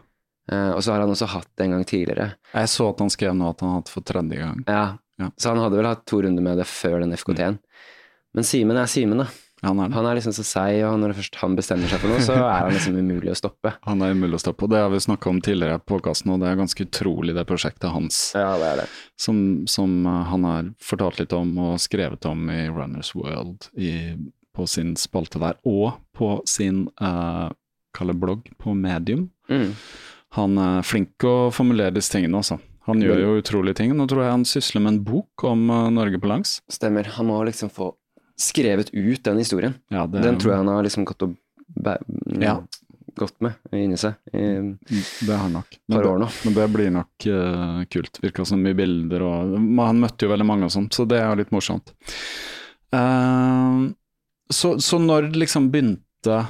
Uh, 0.52 0.72
og 0.76 0.82
så 0.84 0.94
har 0.94 1.02
han 1.02 1.10
også 1.12 1.28
hatt 1.30 1.48
det 1.58 1.66
en 1.66 1.76
gang 1.76 1.86
tidligere. 1.88 2.28
Jeg 2.52 2.70
så 2.70 2.90
at 2.92 3.02
han 3.02 3.10
skrev 3.12 3.34
nå 3.36 3.50
at 3.50 3.64
han 3.64 3.74
har 3.74 3.82
hatt 3.82 3.92
for 3.92 4.06
tredje 4.06 4.38
gang. 4.40 4.62
Ja. 4.68 4.84
ja. 5.20 5.30
Så 5.36 5.52
han 5.52 5.62
hadde 5.62 5.80
vel 5.80 5.88
hatt 5.90 6.06
to 6.08 6.22
runder 6.22 6.44
med 6.44 6.60
det 6.62 6.68
før 6.70 7.00
den 7.02 7.16
FKT-en. 7.16 7.58
Mm. 7.58 7.92
Men 8.36 8.46
Simen 8.46 8.78
er 8.78 8.88
Simen, 8.90 9.24
da. 9.24 9.30
Han 9.64 9.78
er, 9.80 9.88
han 9.96 10.04
er, 10.04 10.18
liksom 10.18 10.34
så 10.36 10.44
seig, 10.44 10.82
og 10.84 10.98
når 11.00 11.14
først 11.16 11.38
han 11.40 11.54
bestemmer 11.56 11.88
seg 11.88 12.02
for 12.02 12.12
noe, 12.12 12.20
så 12.22 12.34
er 12.36 12.66
han 12.66 12.74
liksom 12.74 12.98
umulig 13.00 13.32
å 13.32 13.38
stoppe. 13.38 13.72
Han 13.88 14.04
er 14.04 14.12
umulig 14.12 14.36
å 14.36 14.42
stoppe, 14.42 14.66
og 14.66 14.74
det 14.74 14.82
har 14.84 14.90
vi 14.92 15.00
snakka 15.00 15.30
om 15.32 15.38
tidligere 15.40 15.80
på 15.80 15.94
podkasten, 15.94 16.34
og 16.34 16.42
det 16.42 16.50
er 16.50 16.58
ganske 16.60 16.84
utrolig, 16.84 17.32
det 17.34 17.46
prosjektet 17.48 17.88
hans. 17.94 18.18
Ja, 18.36 18.50
det 18.60 18.68
er 18.68 18.82
det. 18.82 18.86
Som, 19.18 19.38
som 19.70 19.96
uh, 20.04 20.26
han 20.28 20.44
har 20.44 20.68
fortalt 20.84 21.22
litt 21.22 21.32
om 21.36 21.54
og 21.64 21.80
skrevet 21.80 22.28
om 22.28 22.50
i 22.52 22.66
Runners 22.68 23.14
World, 23.16 23.70
i, 23.80 24.12
på 24.52 24.68
sin 24.68 24.92
spalte 25.00 25.40
der, 25.40 25.56
og 25.64 25.96
på 26.16 26.34
sin 26.44 26.84
uh, 27.00 27.48
kaller 27.96 28.16
blogg 28.18 28.46
på 28.60 28.76
Medium. 28.76 29.28
Mm. 29.50 29.70
Han 30.36 30.58
er 30.60 30.86
flink 30.86 31.24
å 31.24 31.50
formulere 31.54 31.96
disse 31.96 32.12
tingene 32.12 32.42
også. 32.42 32.58
Han 32.86 33.02
gjør 33.02 33.18
jo 33.18 33.36
utrolige 33.40 33.80
ting. 33.80 33.92
Nå 33.98 34.06
tror 34.10 34.22
jeg 34.22 34.34
han 34.34 34.46
sysler 34.46 34.82
med 34.84 34.94
en 34.94 35.04
bok 35.06 35.44
om 35.48 35.66
uh, 35.72 35.88
Norge 35.90 36.20
på 36.22 36.30
langs. 36.30 36.60
Stemmer. 36.70 37.08
Han 37.16 37.30
må 37.30 37.40
liksom 37.48 37.70
få 37.72 37.90
skrevet 38.38 38.92
ut 38.92 39.24
den 39.24 39.40
historien. 39.42 39.74
Ja, 39.90 40.04
det, 40.06 40.22
den 40.22 40.38
tror 40.38 40.52
jeg 40.52 40.60
han 40.62 40.70
har 40.70 40.84
liksom 40.86 41.06
gått, 41.08 41.24
ja. 42.38 42.54
gått 43.16 43.40
med 43.42 43.56
inni 43.74 43.98
seg 43.98 44.18
i 44.36 44.44
mm, 44.60 44.74
det 44.86 45.32
har 45.32 45.46
han 45.46 45.56
nok. 45.56 45.78
Men 45.88 46.06
år 46.12 46.20
nå. 46.22 46.28
men 46.44 46.58
det 46.58 46.66
blir 46.74 46.92
nok 46.94 47.28
uh, 47.32 47.80
kult. 47.90 48.20
Virka 48.22 48.46
som 48.46 48.62
mye 48.62 48.76
bilder 48.76 49.24
og 49.26 49.56
Han 49.56 50.04
møtte 50.04 50.28
jo 50.28 50.34
veldig 50.34 50.46
mange 50.46 50.68
og 50.68 50.74
sånt, 50.76 50.94
så 50.94 51.08
det 51.08 51.22
er 51.24 51.40
litt 51.40 51.54
morsomt. 51.56 51.90
Uh, 52.94 53.90
så, 54.52 54.76
så 54.78 55.00
når 55.02 55.32
liksom 55.34 55.72
begynte 55.72 56.44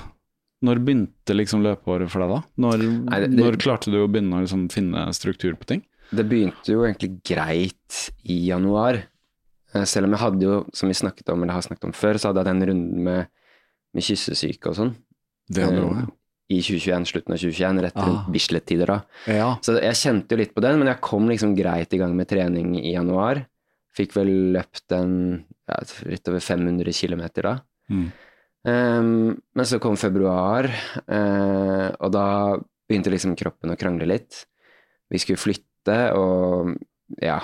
når 0.67 0.83
begynte 0.85 1.37
liksom 1.37 1.63
løpeåret 1.65 2.11
for 2.13 2.25
deg, 2.25 2.33
da? 2.35 2.41
Når, 2.67 2.83
Nei, 2.83 3.21
det, 3.23 3.31
det, 3.33 3.41
når 3.41 3.59
klarte 3.63 3.93
du 3.93 4.01
å 4.03 4.09
begynne 4.11 4.39
å 4.39 4.45
liksom 4.45 4.67
finne 4.73 5.07
struktur 5.17 5.57
på 5.59 5.69
ting? 5.73 5.85
Det 6.15 6.27
begynte 6.29 6.75
jo 6.75 6.85
egentlig 6.87 7.17
greit 7.27 8.03
i 8.23 8.39
januar. 8.49 9.01
Eh, 9.73 9.87
selv 9.89 10.09
om 10.09 10.15
jeg 10.15 10.23
hadde 10.23 10.47
jo, 10.47 10.61
som 10.77 10.91
vi 10.91 10.99
snakket 10.99 11.33
om, 11.35 11.43
eller 11.43 11.57
har 11.57 11.67
snakket 11.67 11.89
om 11.89 11.97
før, 11.97 12.21
så 12.21 12.31
hadde 12.31 12.45
jeg 12.45 12.51
den 12.53 12.69
runden 12.71 13.09
med, 13.09 13.33
med 13.97 14.07
kyssesyke 14.07 14.71
og 14.71 14.79
sånn. 14.79 14.95
Det 15.51 15.67
hadde 15.67 15.83
du 15.83 15.89
også, 15.89 16.05
ja. 16.05 16.07
Eh, 16.07 16.15
I 16.47 16.61
2021, 16.63 17.09
slutten 17.11 17.35
av 17.35 17.43
2021, 17.43 17.83
rett 17.83 17.97
rundt 17.99 18.21
ah. 18.21 18.31
Bislett-tider 18.31 18.93
da. 18.93 19.01
Ja. 19.35 19.49
Så 19.67 19.75
jeg 19.83 19.99
kjente 19.99 20.37
jo 20.37 20.43
litt 20.45 20.55
på 20.55 20.63
den, 20.63 20.79
men 20.79 20.93
jeg 20.93 21.03
kom 21.03 21.27
liksom 21.31 21.57
greit 21.59 21.95
i 21.95 21.99
gang 21.99 22.15
med 22.15 22.31
trening 22.31 22.77
i 22.79 22.93
januar. 22.95 23.43
Fikk 23.97 24.15
vel 24.15 24.31
løpt 24.55 24.95
en 24.95 25.17
ja, 25.67 25.81
litt 26.07 26.31
over 26.31 26.45
500 26.45 26.95
km 26.95 27.25
da. 27.41 27.57
Mm. 27.91 28.07
Um, 28.67 29.37
men 29.55 29.69
så 29.69 29.79
kom 29.79 29.95
februar, 30.01 30.67
uh, 31.07 31.89
og 32.03 32.11
da 32.11 32.27
begynte 32.87 33.13
liksom 33.13 33.37
kroppen 33.39 33.71
å 33.71 33.79
krangle 33.79 34.09
litt. 34.11 34.43
Vi 35.13 35.21
skulle 35.23 35.39
flytte, 35.39 35.99
og 36.19 36.73
ja, 37.23 37.39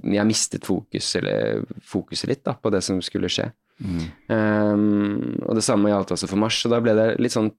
jeg 0.00 0.28
mistet 0.28 0.64
fokus, 0.64 1.10
eller 1.20 1.66
fokuset 1.84 2.30
litt 2.30 2.44
da, 2.46 2.56
på 2.56 2.72
det 2.72 2.80
som 2.86 3.02
skulle 3.04 3.28
skje. 3.32 3.50
Mm. 3.84 4.04
Um, 4.30 5.42
og 5.44 5.58
det 5.58 5.64
samme 5.66 5.92
gjaldt 5.92 6.14
også 6.16 6.30
for 6.30 6.40
mars, 6.40 6.62
og 6.64 6.72
da 6.72 6.80
ble 6.84 6.94
det 6.96 7.08
litt 7.20 7.34
sånn 7.34 7.50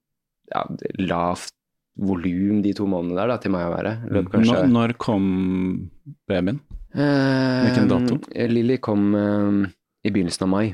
ja, 0.50 0.64
lavt 1.02 1.54
volum 1.96 2.58
de 2.64 2.74
to 2.76 2.88
månedene 2.90 3.20
der, 3.20 3.30
da, 3.30 3.38
til 3.42 3.54
meg 3.54 3.68
å 3.68 3.76
være. 3.76 3.92
Når, 4.10 4.66
når 4.72 4.96
kom 5.00 5.28
babyen? 6.28 6.58
Hvilken 6.96 7.88
dato? 7.92 8.18
Lilly 8.50 8.80
kom 8.82 9.14
um, 9.14 9.62
i 10.02 10.12
begynnelsen 10.12 10.48
av 10.48 10.52
mai. 10.52 10.66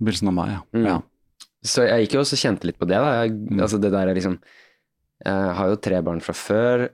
Begynnelsen 0.00 0.32
av 0.32 0.36
mai, 0.36 0.48
ja. 0.52 0.60
Mm. 0.74 0.84
ja. 0.88 0.98
Så 1.62 1.84
jeg 1.88 2.06
gikk 2.06 2.14
jo 2.16 2.20
også 2.24 2.36
og 2.38 2.40
kjente 2.44 2.64
litt 2.70 2.78
på 2.80 2.86
det, 2.88 2.96
da. 2.96 3.10
Jeg, 3.24 3.32
Mm. 3.50 3.60
Altså 3.60 3.80
det 3.80 3.90
der 3.92 4.08
er 4.08 4.14
liksom 4.16 4.38
Jeg 5.26 5.54
har 5.58 5.68
jo 5.68 5.76
tre 5.76 5.98
barn 6.02 6.20
fra 6.24 6.32
før, 6.32 6.88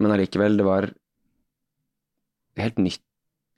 men 0.00 0.12
allikevel, 0.12 0.56
det 0.58 0.64
var 0.66 0.90
helt 2.60 2.76
nytt, 2.76 3.00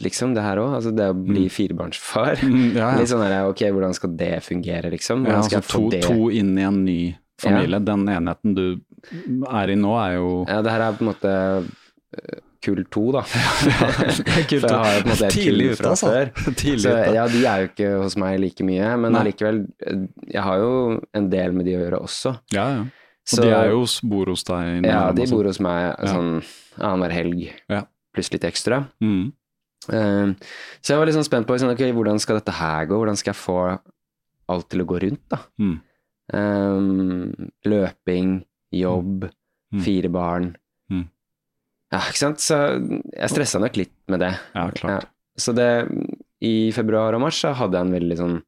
liksom, 0.02 0.35
det 0.37 0.42
her 0.45 0.61
òg. 0.62 0.76
Altså 0.78 0.92
det 0.95 1.09
å 1.11 1.16
bli 1.19 1.47
Mm. 1.49 1.50
firebarnsfar. 1.50 2.37
Mm, 2.47 2.76
ja, 2.76 2.92
ja. 2.92 2.97
Litt 3.00 3.09
sånn 3.11 3.25
der, 3.26 3.49
ok, 3.50 3.64
hvordan 3.75 3.95
skal 3.99 4.14
det 4.16 4.31
fungere, 4.47 4.90
liksom? 4.95 5.25
ja 5.26 5.33
Hvordan 5.33 5.49
skal 5.49 5.59
altså 5.59 5.59
jeg 5.59 5.64
få 5.64 5.83
to, 5.83 5.90
det? 5.90 6.02
to 6.07 6.31
inn 6.31 6.57
i 6.59 6.62
en 6.62 6.85
ny 6.85 7.00
familie. 7.42 7.81
Den 7.83 8.07
enheten 8.07 8.54
du 8.54 8.81
er 9.50 9.71
i 9.71 9.75
nå, 9.75 9.97
er 9.99 10.14
jo 10.21 10.45
Ja, 10.47 10.62
det 10.62 10.71
her 10.71 10.81
er 10.87 10.92
på 10.92 11.02
en 11.02 11.11
måte 11.11 11.33
kull 12.62 12.85
to, 12.95 13.02
da. 13.16 13.23
kull 14.50 14.62
to. 14.62 14.73
har 14.73 14.92
jeg 14.92 15.02
på 15.02 15.09
en 15.09 15.12
måte 15.12 15.26
et 15.28 15.35
Tidlig 15.37 15.66
kull 15.69 15.76
fra 15.81 15.90
altså. 15.92 16.11
før. 16.12 16.33
Tidlig 16.62 16.85
Så, 16.87 16.95
ja, 17.16 17.26
de 17.33 17.42
er 17.50 17.62
jo 17.64 17.69
ikke 17.73 17.90
hos 18.02 18.16
meg 18.23 18.38
like 18.42 18.66
mye, 18.66 18.90
men 19.02 19.19
allikevel, 19.19 19.61
eh, 19.87 20.02
jeg 20.37 20.42
har 20.47 20.62
jo 20.62 20.73
en 21.19 21.28
del 21.33 21.52
med 21.59 21.66
de 21.69 21.76
å 21.78 21.83
gjøre 21.85 22.00
også. 22.07 22.35
Ja, 22.54 22.66
ja. 22.78 22.83
Og 23.23 23.37
Så- 23.37 23.42
de 23.45 23.52
er 23.54 23.69
jo 23.71 23.85
bor 24.11 24.26
hos 24.33 24.42
deg 24.49 24.85
Ja, 24.88 25.02
de 25.14 25.26
bor 25.31 25.45
hos 25.47 25.61
meg 25.62 25.95
sånn 26.11 26.42
annenhver 26.81 27.12
helg, 27.14 27.45
Ja. 27.71 27.85
pluss 28.14 28.33
litt 28.35 28.42
ekstra. 28.49 28.81
Mm. 29.00 29.33
Uh, 29.90 30.35
så 30.83 30.92
jeg 30.92 30.99
var 30.99 31.07
litt 31.07 31.14
sånn 31.16 31.26
spent 31.26 31.47
på 31.47 31.59
sånn, 31.59 31.71
okay, 31.75 31.90
hvordan 31.95 32.19
skal 32.23 32.38
dette 32.38 32.52
her 32.54 32.87
gå, 32.87 32.99
hvordan 32.99 33.16
skal 33.19 33.33
jeg 33.35 33.40
få 33.42 33.59
alt 34.49 34.69
til 34.71 34.83
å 34.83 34.87
gå 34.87 34.99
rundt, 35.02 35.23
da. 35.31 35.38
Mm. 35.61 35.81
Um, 36.33 37.50
løping, 37.66 38.45
jobb, 38.73 39.31
Mm. 39.73 39.81
fire 39.83 40.09
barn. 40.12 40.57
Ja, 41.92 41.99
ikke 42.08 42.18
sant. 42.22 42.40
Så 42.40 42.56
jeg 43.12 43.28
stressa 43.32 43.61
nok 43.61 43.76
litt 43.76 43.92
med 44.08 44.20
det. 44.25 44.32
Ja, 44.56 44.66
klart. 44.72 45.08
Så 45.38 45.52
det, 45.56 45.68
i 46.44 46.70
februar 46.72 47.14
og 47.16 47.20
mars 47.25 47.38
så 47.40 47.52
hadde 47.56 47.76
jeg 47.78 47.87
en 47.87 47.94
veldig 47.96 48.16
sånn 48.18 48.38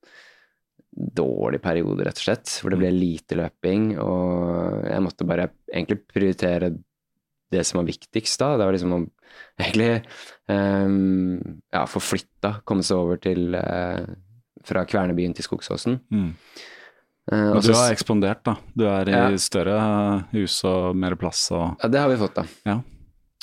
dårlig 0.95 1.59
periode, 1.65 2.05
rett 2.07 2.21
og 2.21 2.27
slett, 2.29 2.53
hvor 2.63 2.71
det 2.71 2.79
ble 2.79 2.91
Mm. 2.93 2.99
lite 3.01 3.35
løping, 3.39 3.87
og 3.99 4.85
jeg 4.87 5.03
måtte 5.03 5.27
bare 5.27 5.49
egentlig 5.73 6.01
prioritere 6.07 6.69
det 7.51 7.65
som 7.67 7.81
var 7.81 7.89
viktigst 7.89 8.39
da. 8.39 8.57
Det 8.57 8.65
var 8.67 8.73
liksom 8.77 8.93
å 8.95 9.01
egentlig 9.59 10.05
um, 10.49 11.41
ja, 11.73 11.85
få 11.91 12.01
flytta, 12.03 12.61
komme 12.65 12.83
seg 12.87 12.97
over 12.99 13.17
til 13.23 13.55
uh, 13.59 14.07
fra 14.65 14.85
Kvernebyen 14.87 15.35
til 15.35 15.45
Skogsåsen. 15.47 15.99
Mm. 16.13 16.31
Uh, 17.33 17.53
Men 17.57 17.61
du 17.65 17.73
har 17.75 17.93
ekspandert, 17.95 18.43
da. 18.47 18.57
Du 18.77 18.85
er 18.87 19.09
i 19.09 19.13
Ja. 19.17 19.29
større 19.37 19.77
hus 20.33 20.63
og 20.65 20.95
mer 20.97 21.17
plass 21.17 21.51
og 21.53 21.77
Ja, 21.83 21.89
det 21.89 21.99
har 22.01 22.09
vi 22.09 22.17
fått, 22.23 22.35
da. 22.35 22.45
Ja. 22.67 22.81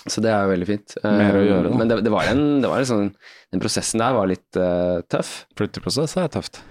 Så 0.07 0.21
det 0.23 0.31
er 0.33 0.43
jo 0.45 0.49
veldig 0.55 0.67
fint. 0.67 0.95
Mer 1.03 1.35
å 1.37 1.41
Eh, 1.43 1.47
gjøre, 1.51 1.69
da. 1.69 1.77
Men 1.77 1.87
det, 1.91 1.97
det 2.03 2.11
var 2.11 2.23
en, 2.31 2.61
det 2.63 2.69
var 2.71 2.79
en 2.81 2.85
sånn 2.89 3.09
Den 3.51 3.59
prosessen 3.61 3.99
der 4.01 4.13
var 4.15 4.27
litt 4.31 4.57
uh, 4.57 5.01
tøff. 5.11 5.45
flytteprosess 5.59 6.15
er 6.17 6.27
tøft. 6.33 6.61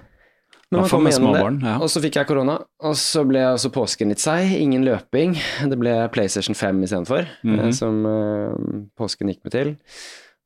Men 0.70 0.80
man 0.84 0.88
kom 0.90 1.06
gjennom 1.10 1.34
det. 1.34 1.66
ja. 1.66 1.76
Og 1.82 1.88
så 1.90 2.00
fikk 2.00 2.14
jeg 2.20 2.26
korona, 2.28 2.56
og 2.86 2.94
så 2.96 3.24
ble 3.26 3.40
også 3.52 3.70
påsken 3.74 4.08
litt 4.12 4.22
seig. 4.22 4.52
Ingen 4.54 4.84
løping. 4.86 5.34
Det 5.68 5.78
ble 5.78 5.94
PlayStation 6.14 6.54
5 6.54 6.82
istedenfor, 6.86 7.26
mm 7.44 7.58
-hmm. 7.58 7.72
som 7.74 8.06
uh, 8.06 8.54
påsken 8.96 9.28
gikk 9.28 9.40
med 9.44 9.52
til. 9.52 9.76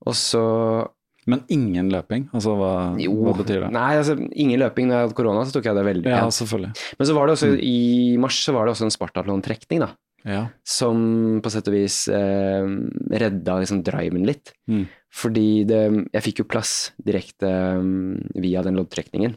Og 0.06 0.14
så 0.14 0.88
Men 1.26 1.40
ingen 1.48 1.88
løping? 1.90 2.28
Altså 2.34 2.52
hva, 2.56 2.98
Jo, 3.00 3.12
hva 3.24 3.32
betyr 3.36 3.60
det? 3.64 3.70
nei, 3.72 3.96
altså 3.96 4.16
ingen 4.36 4.60
løping. 4.60 4.88
Når 4.88 4.94
jeg 4.94 5.02
hadde 5.08 5.14
korona, 5.14 5.44
så 5.44 5.52
tok 5.52 5.64
jeg 5.64 5.74
det 5.74 5.84
veldig 5.84 6.10
Ja, 6.10 6.26
selvfølgelig. 6.28 6.72
Men 6.98 7.06
så 7.06 7.14
var 7.14 7.26
det 7.26 7.32
også, 7.32 7.46
Mm. 7.48 7.60
i 7.62 8.16
mars 8.18 8.44
så 8.44 8.52
var 8.52 8.64
det 8.66 8.72
også 8.74 8.84
en 8.84 8.90
Spartatlon-trekning, 8.90 9.80
da. 9.80 9.88
Ja. 10.24 10.46
Som 10.64 11.40
på 11.44 11.52
sett 11.52 11.68
og 11.68 11.76
vis 11.76 12.04
eh, 12.08 12.68
redda 13.24 13.58
liksom 13.60 13.82
driven 13.84 14.24
litt. 14.28 14.54
Mm. 14.70 14.86
Fordi 15.14 15.48
det, 15.68 15.80
jeg 16.16 16.24
fikk 16.24 16.42
jo 16.42 16.50
plass 16.50 16.74
direkte 17.04 17.50
eh, 17.50 17.90
via 18.42 18.64
den 18.66 18.80
loddtrekningen. 18.80 19.36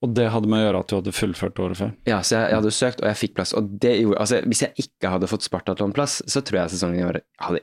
Og 0.00 0.14
det 0.16 0.30
hadde 0.32 0.48
med 0.48 0.62
å 0.62 0.64
gjøre 0.64 0.80
at 0.80 0.90
du 0.90 0.96
hadde 0.96 1.12
fullført 1.12 1.60
året 1.60 1.78
før? 1.78 1.90
Ja, 2.08 2.22
så 2.24 2.38
jeg, 2.38 2.48
jeg 2.48 2.60
hadde 2.62 2.72
søkt, 2.72 3.02
og 3.02 3.10
jeg 3.10 3.20
fikk 3.20 3.34
plass. 3.36 3.52
Og 3.56 3.68
det 3.82 3.92
altså, 4.14 4.40
hvis 4.48 4.64
jeg 4.64 4.86
ikke 4.86 5.12
hadde 5.12 5.28
fått 5.28 5.44
Spartatlon-plass, 5.44 6.22
så 6.30 6.42
tror 6.44 6.62
jeg 6.62 6.74
sesongen 6.74 7.02
i 7.02 7.06
år 7.06 7.20
hadde 7.44 7.62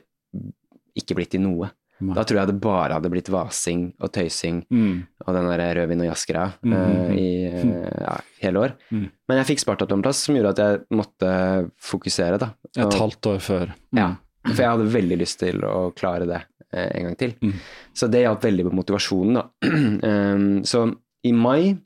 ikke 0.98 1.18
blitt 1.18 1.32
til 1.34 1.42
noe. 1.42 1.72
Da 2.14 2.22
tror 2.24 2.38
jeg 2.38 2.46
det 2.52 2.60
bare 2.62 2.92
hadde 2.94 3.10
blitt 3.10 3.28
vasing 3.32 3.92
og 4.00 4.12
tøysing 4.14 4.60
Mm. 4.70 5.06
og 5.26 5.34
den 5.34 5.48
der 5.50 5.74
rødvin 5.80 6.00
og 6.04 6.06
jazzgreia 6.10 6.52
Mhm. 6.62 6.72
uh, 6.72 7.16
i 7.16 7.28
uh, 7.48 8.02
ja, 8.04 8.16
hele 8.42 8.58
år. 8.60 8.74
Mm. 8.92 9.08
Men 9.28 9.38
jeg 9.40 9.46
fikk 9.50 9.64
Spartatlon-plass, 9.64 10.20
som 10.26 10.36
gjorde 10.36 10.52
at 10.54 10.58
jeg 10.62 10.80
måtte 10.94 11.70
fokusere, 11.80 12.38
da. 12.38 12.52
Et 12.76 12.94
halvt 13.00 13.26
år 13.32 13.38
før. 13.42 13.66
Mm. 13.92 13.98
Ja, 13.98 14.08
for 14.46 14.62
jeg 14.62 14.70
hadde 14.70 14.92
veldig 14.94 15.18
lyst 15.18 15.38
til 15.40 15.60
å 15.66 15.92
klare 15.94 16.26
det 16.26 16.40
uh, 16.74 16.88
en 16.94 17.04
gang 17.08 17.16
til. 17.18 17.34
Mm. 17.42 17.52
Så 17.94 18.08
det 18.10 18.22
hjalp 18.22 18.40
veldig 18.42 18.64
på 18.68 18.76
motivasjonen, 18.78 19.34
da. 19.34 19.44
um, 19.66 20.62
så 20.70 20.86
i 21.24 21.32
mai 21.32 21.76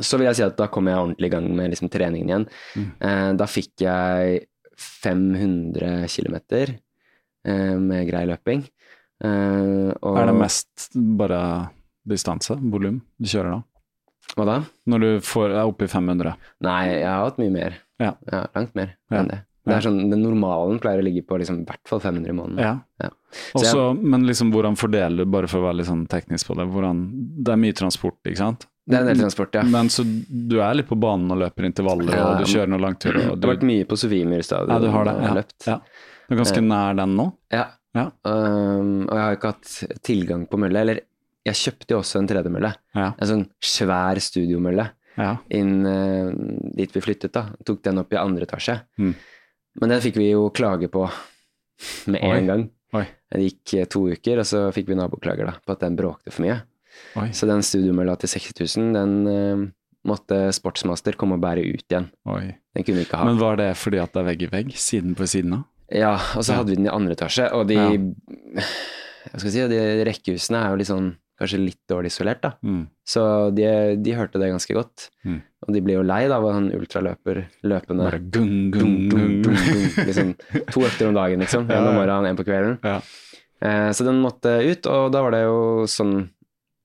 så 0.00 0.18
vil 0.18 0.26
jeg 0.26 0.34
si 0.40 0.42
at 0.42 0.56
da 0.58 0.66
kom 0.66 0.88
jeg 0.90 0.96
ordentlig 0.98 1.28
i 1.28 1.30
gang 1.30 1.44
med 1.54 1.70
liksom, 1.70 1.88
treningen 1.92 2.26
igjen. 2.28 2.46
Mm. 2.74 2.86
Eh, 2.98 3.32
da 3.38 3.46
fikk 3.46 3.84
jeg 3.84 4.40
500 4.76 6.08
km 6.10 6.36
eh, 7.46 7.76
med 7.78 8.08
grei 8.08 8.24
løping. 8.26 8.64
Eh, 9.24 9.92
og, 10.02 10.18
Er 10.20 10.28
det 10.28 10.36
mest 10.36 10.90
bare 11.18 11.40
distanse, 12.04 12.56
volum, 12.60 13.00
du 13.18 13.30
kjører 13.30 13.54
da? 13.56 13.62
Hva 14.34 14.44
da? 14.48 14.58
Når 14.90 15.00
du 15.04 15.08
får, 15.24 15.52
er 15.54 15.64
oppe 15.68 15.86
i 15.86 15.90
500? 15.92 16.34
Nei, 16.64 16.78
jeg 16.98 17.08
har 17.08 17.24
hatt 17.26 17.40
mye 17.40 17.52
mer. 17.54 17.80
Ja. 18.02 18.12
langt 18.54 18.74
mer 18.74 18.96
Ja. 19.10 19.18
enn 19.22 19.28
det. 19.30 19.40
Det 19.64 19.72
er 19.78 19.80
sånn, 19.86 20.10
Den 20.10 20.20
normalen 20.20 20.78
pleier 20.78 21.00
å 21.00 21.04
ligge 21.06 21.22
på 21.24 21.38
liksom, 21.40 21.62
i 21.62 21.64
hvert 21.64 21.80
fall 21.88 22.00
500 22.00 22.28
i 22.28 22.34
måneden. 22.36 22.58
Ja. 22.60 22.72
Ja. 23.00 23.08
Så 23.54 23.62
Også, 23.62 23.84
men 24.02 24.26
liksom 24.28 24.50
hvordan 24.52 24.76
fordeler 24.76 25.24
du, 25.24 25.30
bare 25.30 25.48
for 25.48 25.62
å 25.62 25.68
være 25.70 25.78
litt 25.78 25.88
sånn 25.88 26.06
teknisk 26.06 26.50
på 26.50 26.56
det, 26.58 26.66
hvordan, 26.68 27.00
det 27.44 27.52
er 27.54 27.56
mye 27.62 27.72
transport, 27.72 28.18
ikke 28.26 28.42
sant? 28.42 28.66
Det 28.86 28.98
er 28.98 29.06
en 29.06 29.06
del 29.08 29.22
transport, 29.22 29.54
ja. 29.56 29.62
Men 29.64 29.88
så 29.88 30.04
du 30.04 30.58
er 30.60 30.74
litt 30.76 30.88
på 30.90 30.98
banen 31.00 31.32
og 31.32 31.38
løper 31.40 31.64
intervaller, 31.64 32.12
Ja, 32.12 32.26
og 32.34 32.42
du 32.44 32.50
kjører 32.50 32.68
noen 32.74 32.84
langturer, 32.84 33.22
Du... 33.30 33.36
Det 33.40 33.48
har 33.48 33.54
vært 33.54 33.64
mye 33.70 33.86
på 33.88 33.96
Sofiemyr 33.96 34.44
stadion. 34.44 34.68
ja, 34.74 34.78
du 34.84 34.90
har 34.92 35.04
det, 35.08 35.14
ja. 35.24 35.32
løpt. 35.38 35.66
ja. 35.70 35.78
Du 36.28 36.34
er 36.34 36.42
ganske 36.42 36.60
nær 36.60 36.96
den 37.00 37.16
nå? 37.16 37.26
Ja. 37.52 37.64
Ja. 37.94 38.08
Um, 38.26 39.04
og 39.06 39.14
jeg 39.14 39.22
har 39.24 39.36
ikke 39.38 39.52
hatt 39.52 40.00
tilgang 40.06 40.46
på 40.50 40.58
mølle. 40.60 40.82
Eller 40.82 41.00
jeg 41.44 41.60
kjøpte 41.60 41.94
jo 41.94 42.00
også 42.02 42.20
en 42.20 42.30
tredemølle. 42.30 42.72
Ja. 42.96 43.12
En 43.12 43.30
sånn 43.30 43.46
svær 43.62 44.20
studiomølle 44.22 44.88
ja. 45.20 45.34
inn 45.54 45.76
uh, 45.86 46.32
dit 46.76 46.94
vi 46.94 47.04
flyttet. 47.04 47.34
da. 47.36 47.46
Tok 47.66 47.84
den 47.86 48.02
opp 48.02 48.14
i 48.14 48.20
andre 48.20 48.48
etasje. 48.48 48.78
Mm. 48.98 49.14
Men 49.82 49.94
den 49.94 50.04
fikk 50.04 50.18
vi 50.20 50.30
jo 50.30 50.48
klage 50.54 50.90
på 50.92 51.06
med 52.10 52.20
Oi. 52.22 52.34
en 52.38 52.50
gang. 52.50 52.66
Oi. 52.94 53.06
Det 53.34 53.40
gikk 53.42 53.72
eh, 53.74 53.88
to 53.90 54.04
uker, 54.14 54.38
og 54.38 54.46
så 54.46 54.68
fikk 54.74 54.92
vi 54.92 54.98
naboklager 54.98 55.48
da, 55.48 55.56
på 55.58 55.74
at 55.74 55.82
den 55.82 55.96
bråkte 55.98 56.30
for 56.30 56.46
mye. 56.46 56.60
Oi. 57.18 57.30
Så 57.34 57.48
den 57.50 57.64
studiomølla 57.66 58.14
til 58.22 58.30
60 58.36 58.78
000, 58.78 58.92
den 58.94 59.14
uh, 59.26 59.64
måtte 60.06 60.38
Sportsmaster 60.54 61.18
komme 61.18 61.38
og 61.38 61.42
bære 61.42 61.64
ut 61.66 61.84
igjen. 61.88 62.06
Den 62.22 62.86
kunne 62.86 63.00
vi 63.00 63.06
ikke 63.08 63.18
ha. 63.18 63.26
Men 63.26 63.40
var 63.42 63.58
det 63.58 63.72
fordi 63.80 63.98
at 64.02 64.14
det 64.14 64.22
er 64.22 64.28
vegg 64.28 64.46
i 64.46 64.50
vegg, 64.52 64.74
siden 64.78 65.18
på 65.18 65.26
siden 65.30 65.58
av? 65.58 65.64
Ja, 65.92 66.14
og 66.36 66.44
så 66.46 66.54
hadde 66.56 66.72
vi 66.72 66.78
den 66.80 66.86
i 66.88 66.92
andre 66.94 67.12
etasje, 67.16 67.50
og 67.52 67.66
de. 67.68 67.76
Jeg 69.24 69.40
skal 69.40 69.50
si, 69.52 69.62
de 69.72 69.80
rekkehusene 70.06 70.60
er 70.62 70.72
jo 70.72 70.78
litt 70.80 70.88
sånn 70.90 71.10
kanskje 71.40 71.58
litt 71.58 71.80
dårlig 71.90 72.12
isolert, 72.12 72.40
da. 72.44 72.52
Mm. 72.62 72.84
Så 73.10 73.22
de, 73.56 73.64
de 74.04 74.12
hørte 74.14 74.38
det 74.38 74.52
ganske 74.52 74.76
godt. 74.76 75.08
Mm. 75.26 75.40
Og 75.66 75.72
de 75.74 75.80
ble 75.82 75.96
jo 75.96 76.04
lei 76.06 76.20
da, 76.30 76.36
av 76.38 76.46
en 76.52 76.68
ultraløper 76.76 77.40
løpende 77.66 78.06
Bare 78.06 78.20
gung, 78.22 78.70
gung, 78.74 78.94
gung, 79.10 79.32
gung. 79.42 79.58
liksom, 80.06 80.30
To 80.70 80.84
økter 80.86 81.08
om 81.10 81.16
dagen, 81.18 81.42
liksom. 81.42 81.66
En 81.72 81.88
om 81.90 81.98
morgenen, 81.98 82.30
en 82.30 82.38
på 82.38 82.46
kvelden. 82.46 82.78
Ja. 82.86 83.00
Eh, 83.64 83.90
så 83.96 84.06
den 84.06 84.22
måtte 84.22 84.54
ut, 84.62 84.86
og 84.92 85.10
da 85.14 85.24
var 85.26 85.34
det 85.34 85.42
jo 85.46 85.58
sånn 85.90 86.16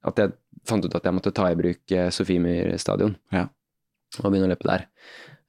at 0.09 0.17
jeg 0.23 0.33
fant 0.69 0.85
ut 0.87 0.95
at 0.97 1.05
jeg 1.05 1.15
måtte 1.17 1.33
ta 1.35 1.49
i 1.51 1.57
bruk 1.59 1.91
eh, 1.95 2.09
Sofiemyr 2.13 2.73
stadion 2.81 3.13
Ja. 3.35 3.45
og 4.23 4.31
begynne 4.31 4.47
å 4.49 4.53
løpe 4.55 4.69
der. 4.69 4.87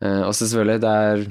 Eh, 0.03 0.23
og 0.27 0.35
så 0.37 0.45
selvfølgelig, 0.51 0.81
det 0.85 0.93
er 1.07 1.25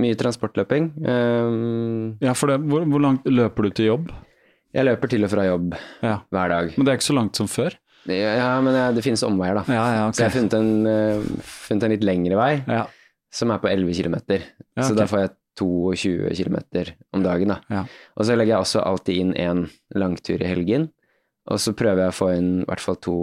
mye 0.00 0.16
transportløping. 0.18 0.90
Um, 1.06 2.16
Ja, 2.22 2.34
for 2.34 2.50
det, 2.50 2.60
hvor, 2.68 2.86
hvor 2.88 3.02
langt 3.02 3.26
løper 3.28 3.68
du 3.68 3.70
til 3.70 3.92
jobb? 3.92 4.12
jeg 4.74 4.88
løper 4.88 5.10
til 5.10 5.22
og 5.22 5.30
fra 5.30 5.44
jobb 5.46 5.76
Ja. 6.02 6.16
hver 6.34 6.48
dag. 6.50 6.72
Men 6.76 6.86
det 6.86 6.92
er 6.92 6.98
ikke 6.98 7.12
så 7.12 7.14
langt 7.14 7.36
som 7.36 7.46
før? 7.46 7.76
Ja, 8.10 8.60
men 8.60 8.74
det 8.94 9.04
finnes 9.04 9.22
omveier, 9.22 9.54
da. 9.54 9.64
Ja, 9.72 9.84
ja, 9.94 10.02
okay. 10.08 10.16
Så 10.18 10.22
jeg 10.24 10.30
har 10.30 10.34
funnet 10.34 10.56
en, 10.58 10.86
uh, 10.86 11.46
funnet 11.46 11.86
en 11.86 11.94
litt 11.94 12.04
lengre 12.04 12.36
vei, 12.36 12.82
som 13.32 13.50
er 13.54 13.62
på 13.62 13.70
11 13.70 13.94
km. 13.94 14.16
Ja, 14.76 14.82
Så 14.82 14.94
da 14.98 15.06
får 15.06 15.20
jeg 15.22 15.30
22 15.56 16.34
km 16.34 16.58
om 17.14 17.22
dagen, 17.22 17.48
da. 17.54 17.60
Ja. 17.70 17.84
Og 18.18 18.26
så 18.26 18.36
legger 18.36 18.56
jeg 18.56 18.66
også 18.66 18.82
alltid 18.84 19.20
inn 19.22 19.32
en 19.38 19.70
langtur 19.94 20.42
i 20.42 20.50
helgen. 20.50 20.90
Og 21.46 21.60
så 21.60 21.72
prøver 21.76 22.06
jeg 22.06 22.12
å 22.12 22.16
få 22.16 22.30
inn 22.36 22.50
i 22.62 22.66
hvert 22.68 22.80
fall 22.82 22.96
to 22.96 23.16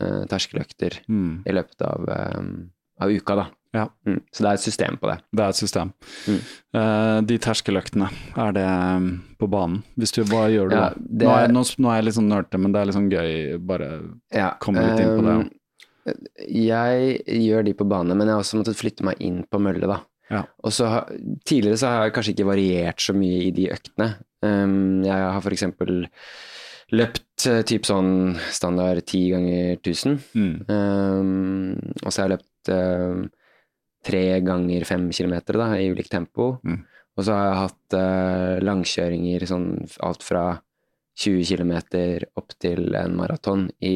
uh, 0.00 0.24
terskeløkter 0.30 1.00
mm. 1.06 1.44
i 1.46 1.54
løpet 1.54 1.82
av, 1.82 2.08
um, 2.38 2.70
av 3.02 3.10
uka, 3.12 3.36
da. 3.36 3.46
Ja. 3.74 3.88
Mm. 4.06 4.20
Så 4.30 4.44
det 4.44 4.50
er 4.52 4.58
et 4.60 4.62
system 4.64 4.96
på 5.02 5.10
det. 5.10 5.16
Det 5.34 5.42
er 5.44 5.52
et 5.54 5.58
system. 5.58 5.90
Mm. 6.30 6.38
Uh, 6.76 7.18
de 7.26 7.38
terskeløktene, 7.42 8.08
er 8.46 8.54
det 8.54 8.64
um, 8.70 9.08
på 9.40 9.48
banen? 9.50 9.82
Hvis 9.98 10.14
du, 10.14 10.22
hva 10.30 10.46
gjør 10.52 10.70
du 10.70 10.76
Ja, 10.78 10.86
det 10.94 11.26
Nå, 11.26 11.34
er, 11.34 11.52
nå, 11.52 11.64
nå 11.82 11.90
er 11.90 12.00
jeg 12.00 12.08
litt 12.08 12.18
sånn 12.20 12.30
nerdete, 12.30 12.62
men 12.62 12.74
det 12.74 12.80
er 12.80 12.88
litt 12.90 12.98
sånn 13.00 13.10
gøy. 13.12 13.34
Bare 13.66 13.90
Ja, 14.34 14.52
komme 14.62 14.86
litt 14.86 15.02
inn 15.02 15.18
på 15.18 15.26
det. 15.26 15.36
ehm, 15.36 15.52
Jeg 16.54 17.44
gjør 17.48 17.66
de 17.66 17.76
på 17.76 17.88
bane, 17.90 18.14
men 18.14 18.28
jeg 18.28 18.36
har 18.36 18.44
også 18.46 18.60
måttet 18.60 18.78
flytte 18.78 19.06
meg 19.10 19.20
inn 19.24 19.42
på 19.50 19.60
mølle, 19.62 19.90
da. 19.90 20.00
Ja. 20.32 20.42
Og 20.64 20.72
så 20.72 20.88
tidligere 21.44 21.78
så 21.80 21.90
har 21.90 22.06
jeg 22.06 22.14
kanskje 22.16 22.34
ikke 22.34 22.48
variert 22.48 23.02
så 23.02 23.14
mye 23.16 23.42
i 23.48 23.52
de 23.54 23.68
øktene. 23.74 24.14
Um, 24.44 25.02
jeg 25.04 25.14
har 25.34 25.54
eksempel 25.56 26.04
løpt 26.94 27.46
uh, 27.50 27.62
typ 27.66 27.86
sånn 27.88 28.36
standard 28.52 29.04
ti 29.08 29.26
ganger 29.32 29.74
1000. 29.80 30.18
mm. 30.36 30.54
Um, 30.68 31.80
og 32.04 32.12
så 32.12 32.22
har 32.22 32.28
jeg 32.28 32.38
løpt 32.38 32.72
um, 32.74 33.24
tre 34.04 34.40
ganger 34.44 34.84
fem 34.88 35.08
kilometer 35.12 35.58
da, 35.60 35.70
i 35.80 35.88
ulikt 35.92 36.10
tempo. 36.12 36.58
Mm. 36.64 36.82
Og 37.16 37.24
så 37.26 37.34
har 37.36 37.44
jeg 37.48 37.60
hatt 37.62 37.96
uh, 37.98 38.54
langkjøringer 38.66 39.44
sånn 39.46 39.68
alt 40.02 40.24
fra 40.26 40.46
20 41.22 41.44
km 41.46 41.74
opp 42.40 42.56
til 42.58 42.88
en 42.98 43.12
maraton 43.14 43.68
i, 43.86 43.92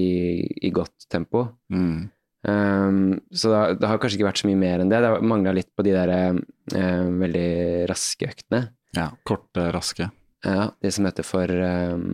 i 0.62 0.70
godt 0.70 1.08
tempo. 1.10 1.48
Mm. 1.74 2.06
Um, 2.48 2.98
så 3.34 3.50
det, 3.50 3.56
har- 3.58 3.74
det 3.82 3.88
har 3.90 3.98
kanskje 3.98 4.20
ikke 4.20 4.28
vært 4.28 4.42
så 4.44 4.46
mye 4.46 4.60
mer 4.60 4.84
enn 4.84 4.92
det. 4.92 5.00
Det 5.02 5.10
mangla 5.26 5.52
litt 5.56 5.72
på 5.74 5.82
de 5.86 5.96
der 5.96 6.12
uh, 6.38 7.08
veldig 7.24 7.48
raske 7.90 8.28
øktene. 8.30 8.68
Ja, 8.96 9.08
korte, 9.26 9.66
raske. 9.74 10.06
Ja, 10.46 10.68
det 10.80 10.92
som 10.94 11.08
heter 11.08 11.26
for 11.26 11.50
um, 11.50 12.12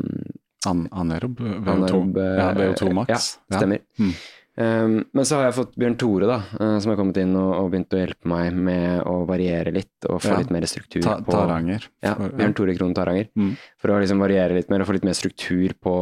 An 0.67 0.87
Anerob? 0.97 1.37
VO2, 1.45 1.69
anaerob, 1.75 2.17
eh, 2.17 2.39
ja, 2.41 2.47
VO2 2.57 2.89
max. 2.97 3.11
Ja, 3.53 3.59
stemmer. 3.59 3.83
Mm. 4.01 4.15
Um, 4.57 5.01
men 5.11 5.27
så 5.27 5.41
har 5.41 5.49
jeg 5.49 5.57
fått 5.57 5.73
Bjørn 5.75 5.97
Tore, 5.99 6.27
da, 6.31 6.37
eh, 6.61 6.77
som 6.79 6.93
har 6.93 6.99
kommet 7.01 7.17
inn 7.19 7.33
og, 7.35 7.49
og 7.59 7.71
begynt 7.73 7.95
å 7.97 7.99
hjelpe 7.99 8.29
meg 8.31 8.55
med 8.55 9.01
å 9.11 9.15
variere 9.27 9.73
litt 9.75 10.07
og 10.07 10.21
få 10.23 10.31
Ja. 10.31 10.37
litt 10.45 10.53
mer 10.55 10.67
struktur 10.71 11.03
Ta, 11.03 11.17
på 11.27 11.35
Taranger. 11.35 11.89
Ja, 12.07 12.15
Bjørn 12.15 12.55
Tore 12.55 12.77
Krohn 12.79 12.95
Taranger. 12.95 13.27
Mm. 13.35 13.57
For 13.83 13.91
å 13.91 13.99
liksom 13.99 14.23
variere 14.23 14.55
litt 14.55 14.71
mer 14.71 14.85
og 14.85 14.87
få 14.87 14.95
litt 14.95 15.09
mer 15.09 15.19
struktur 15.19 15.75
på, 15.83 15.95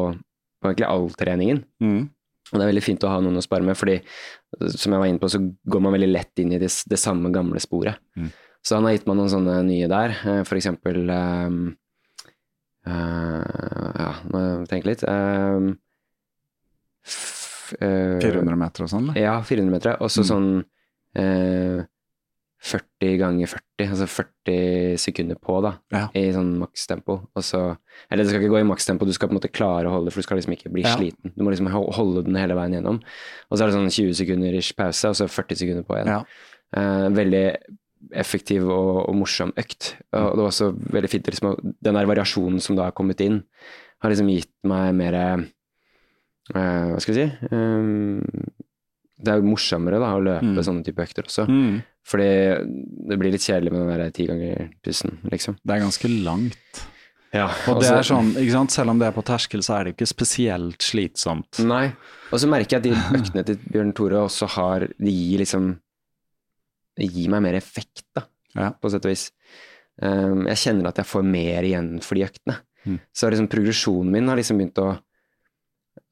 på 0.60 0.68
egentlig 0.68 0.88
all 0.90 1.08
treningen. 1.16 1.64
Mm. 1.80 2.02
Og 2.52 2.58
det 2.58 2.66
er 2.66 2.72
veldig 2.74 2.84
fint 2.84 3.04
å 3.08 3.12
ha 3.14 3.20
noen 3.24 3.40
å 3.40 3.42
spare 3.46 3.64
med, 3.64 3.78
fordi 3.80 4.02
som 4.76 4.92
jeg 4.92 5.00
var 5.00 5.08
inne 5.08 5.22
på, 5.22 5.30
så 5.32 5.40
går 5.40 5.80
man 5.80 5.94
veldig 5.96 6.10
lett 6.12 6.42
inn 6.44 6.52
i 6.52 6.58
det, 6.60 6.68
det 6.92 6.98
samme 7.00 7.32
gamle 7.32 7.62
sporet. 7.64 7.96
Mm. 8.20 8.28
Så 8.62 8.76
han 8.76 8.84
har 8.84 8.92
gitt 8.98 9.06
meg 9.08 9.16
noen 9.16 9.32
sånne 9.32 9.54
nye 9.64 9.88
der, 9.88 10.12
eh, 10.28 10.42
for 10.44 10.60
eksempel 10.60 11.08
um, 11.08 11.62
uh, 12.84 13.92
Ja, 13.96 14.10
må 14.28 14.42
jeg 14.44 14.68
tenke 14.70 14.90
litt. 14.92 15.02
ehm, 15.08 15.72
eh, 17.06 17.38
400 17.80 18.56
meter 18.56 18.82
og 18.84 18.88
sånn. 18.90 19.14
Ja, 19.16 19.40
400 19.42 19.70
meter. 19.72 19.96
Og 20.02 20.08
så 20.10 20.22
Mm. 20.22 20.28
sånn 20.30 20.64
eh, 21.14 21.84
40 22.62 23.16
ganger 23.18 23.46
40, 23.50 23.88
altså 23.90 24.06
40 24.06 24.96
sekunder 24.98 25.34
på, 25.42 25.60
da, 25.62 25.72
Ja. 25.90 26.08
i 26.14 26.30
sånn 26.32 26.58
makstempo. 26.60 27.26
Og 27.34 27.42
så 27.42 27.76
Eller 28.10 28.22
det 28.24 28.30
skal 28.30 28.40
ikke 28.42 28.50
gå 28.54 28.60
i 28.60 28.68
makstempo, 28.74 29.04
du 29.04 29.12
skal 29.12 29.28
på 29.28 29.32
en 29.32 29.40
måte 29.40 29.50
klare 29.52 29.86
å 29.86 29.90
holde 29.90 30.06
det, 30.06 30.12
for 30.12 30.20
du 30.20 30.22
skal 30.22 30.36
liksom 30.38 30.52
ikke 30.56 30.72
bli 30.72 30.82
Ja. 30.82 30.96
sliten. 30.96 31.32
Du 31.36 31.42
må 31.44 31.50
liksom 31.50 31.66
holde 31.68 32.24
den 32.24 32.36
hele 32.36 32.54
veien 32.54 32.72
gjennom. 32.72 33.02
Og 33.50 33.58
så 33.58 33.62
er 33.62 33.66
det 33.70 33.74
sånn 33.74 33.90
20 33.90 34.14
sekunder 34.14 34.54
ish 34.54 34.72
pause, 34.76 35.04
og 35.08 35.14
så 35.16 35.28
40 35.28 35.56
sekunder 35.56 35.82
på 35.82 35.96
igjen. 35.96 36.06
Ja. 36.06 36.24
Eh, 36.74 37.08
veldig 37.10 37.56
effektiv 38.12 38.62
og, 38.68 39.08
og 39.08 39.14
morsom 39.14 39.52
økt. 39.56 39.94
Og 40.12 40.36
det 40.36 40.42
var 40.42 40.48
også 40.50 40.72
veldig 40.90 41.10
fint 41.10 41.24
liksom, 41.26 41.74
Den 41.82 41.94
der 41.94 42.06
variasjonen 42.06 42.60
som 42.60 42.76
da 42.76 42.84
har 42.84 42.92
kommet 42.92 43.20
inn, 43.20 43.42
har 44.02 44.10
liksom 44.10 44.28
gitt 44.30 44.50
meg 44.64 44.94
mer 44.94 45.46
Hva 46.52 47.00
skal 47.00 47.14
vi 47.14 47.20
si 47.20 47.26
eh, 47.48 48.52
Det 49.22 49.32
er 49.32 49.38
jo 49.40 49.46
morsommere 49.52 49.98
da, 50.02 50.12
å 50.16 50.22
løpe 50.22 50.42
Mm. 50.52 50.62
sånne 50.66 50.84
type 50.84 51.02
økter 51.04 51.26
også. 51.28 51.44
Mm. 51.48 51.82
Fordi 52.04 52.30
det 53.08 53.18
blir 53.20 53.30
litt 53.30 53.44
kjedelig 53.46 53.70
med 53.70 53.84
den 53.86 54.00
der 54.02 54.10
ti 54.10 54.26
ganger 54.26 54.70
tusen, 54.82 55.18
liksom. 55.30 55.56
Det 55.62 55.76
er 55.76 55.84
ganske 55.84 56.08
langt. 56.24 56.80
Ja, 57.32 57.46
Og 57.70 57.78
det 57.80 57.88
er 57.88 58.02
sånn, 58.04 58.32
ikke 58.36 58.52
sant, 58.52 58.70
selv 58.74 58.90
om 58.90 58.98
det 58.98 59.06
er 59.08 59.14
på 59.16 59.22
terskel, 59.24 59.62
så 59.64 59.78
er 59.78 59.84
det 59.84 59.94
ikke 59.96 60.08
spesielt 60.10 60.82
slitsomt. 60.84 61.62
Nei. 61.64 61.92
Og 62.32 62.38
så 62.42 62.48
merker 62.50 62.76
jeg 62.76 62.82
at 62.82 62.88
de 62.88 63.16
øktene 63.20 63.44
til 63.46 63.56
Bjørn 63.72 63.94
Tore 63.94 64.18
også 64.26 64.48
har 64.58 64.80
De 64.98 65.10
gir 65.14 65.38
liksom 65.40 65.78
Det 66.98 67.08
gir 67.08 67.30
meg 67.32 67.40
mer 67.46 67.54
effekt, 67.56 68.02
da, 68.14 68.26
Ja. 68.54 68.70
på 68.72 68.90
sett 68.90 69.06
og 69.06 69.10
vis. 69.14 69.30
Um, 70.02 70.44
jeg 70.46 70.56
kjenner 70.56 70.88
at 70.88 70.96
jeg 70.96 71.06
får 71.06 71.22
mer 71.24 71.62
igjen 71.62 72.02
for 72.02 72.14
de 72.16 72.26
øktene. 72.26 72.58
Mm. 72.84 72.98
Så 73.14 73.30
liksom 73.30 73.48
progresjonen 73.48 74.10
min 74.10 74.28
har 74.28 74.36
liksom 74.36 74.58
begynt 74.58 74.82
å 74.82 74.98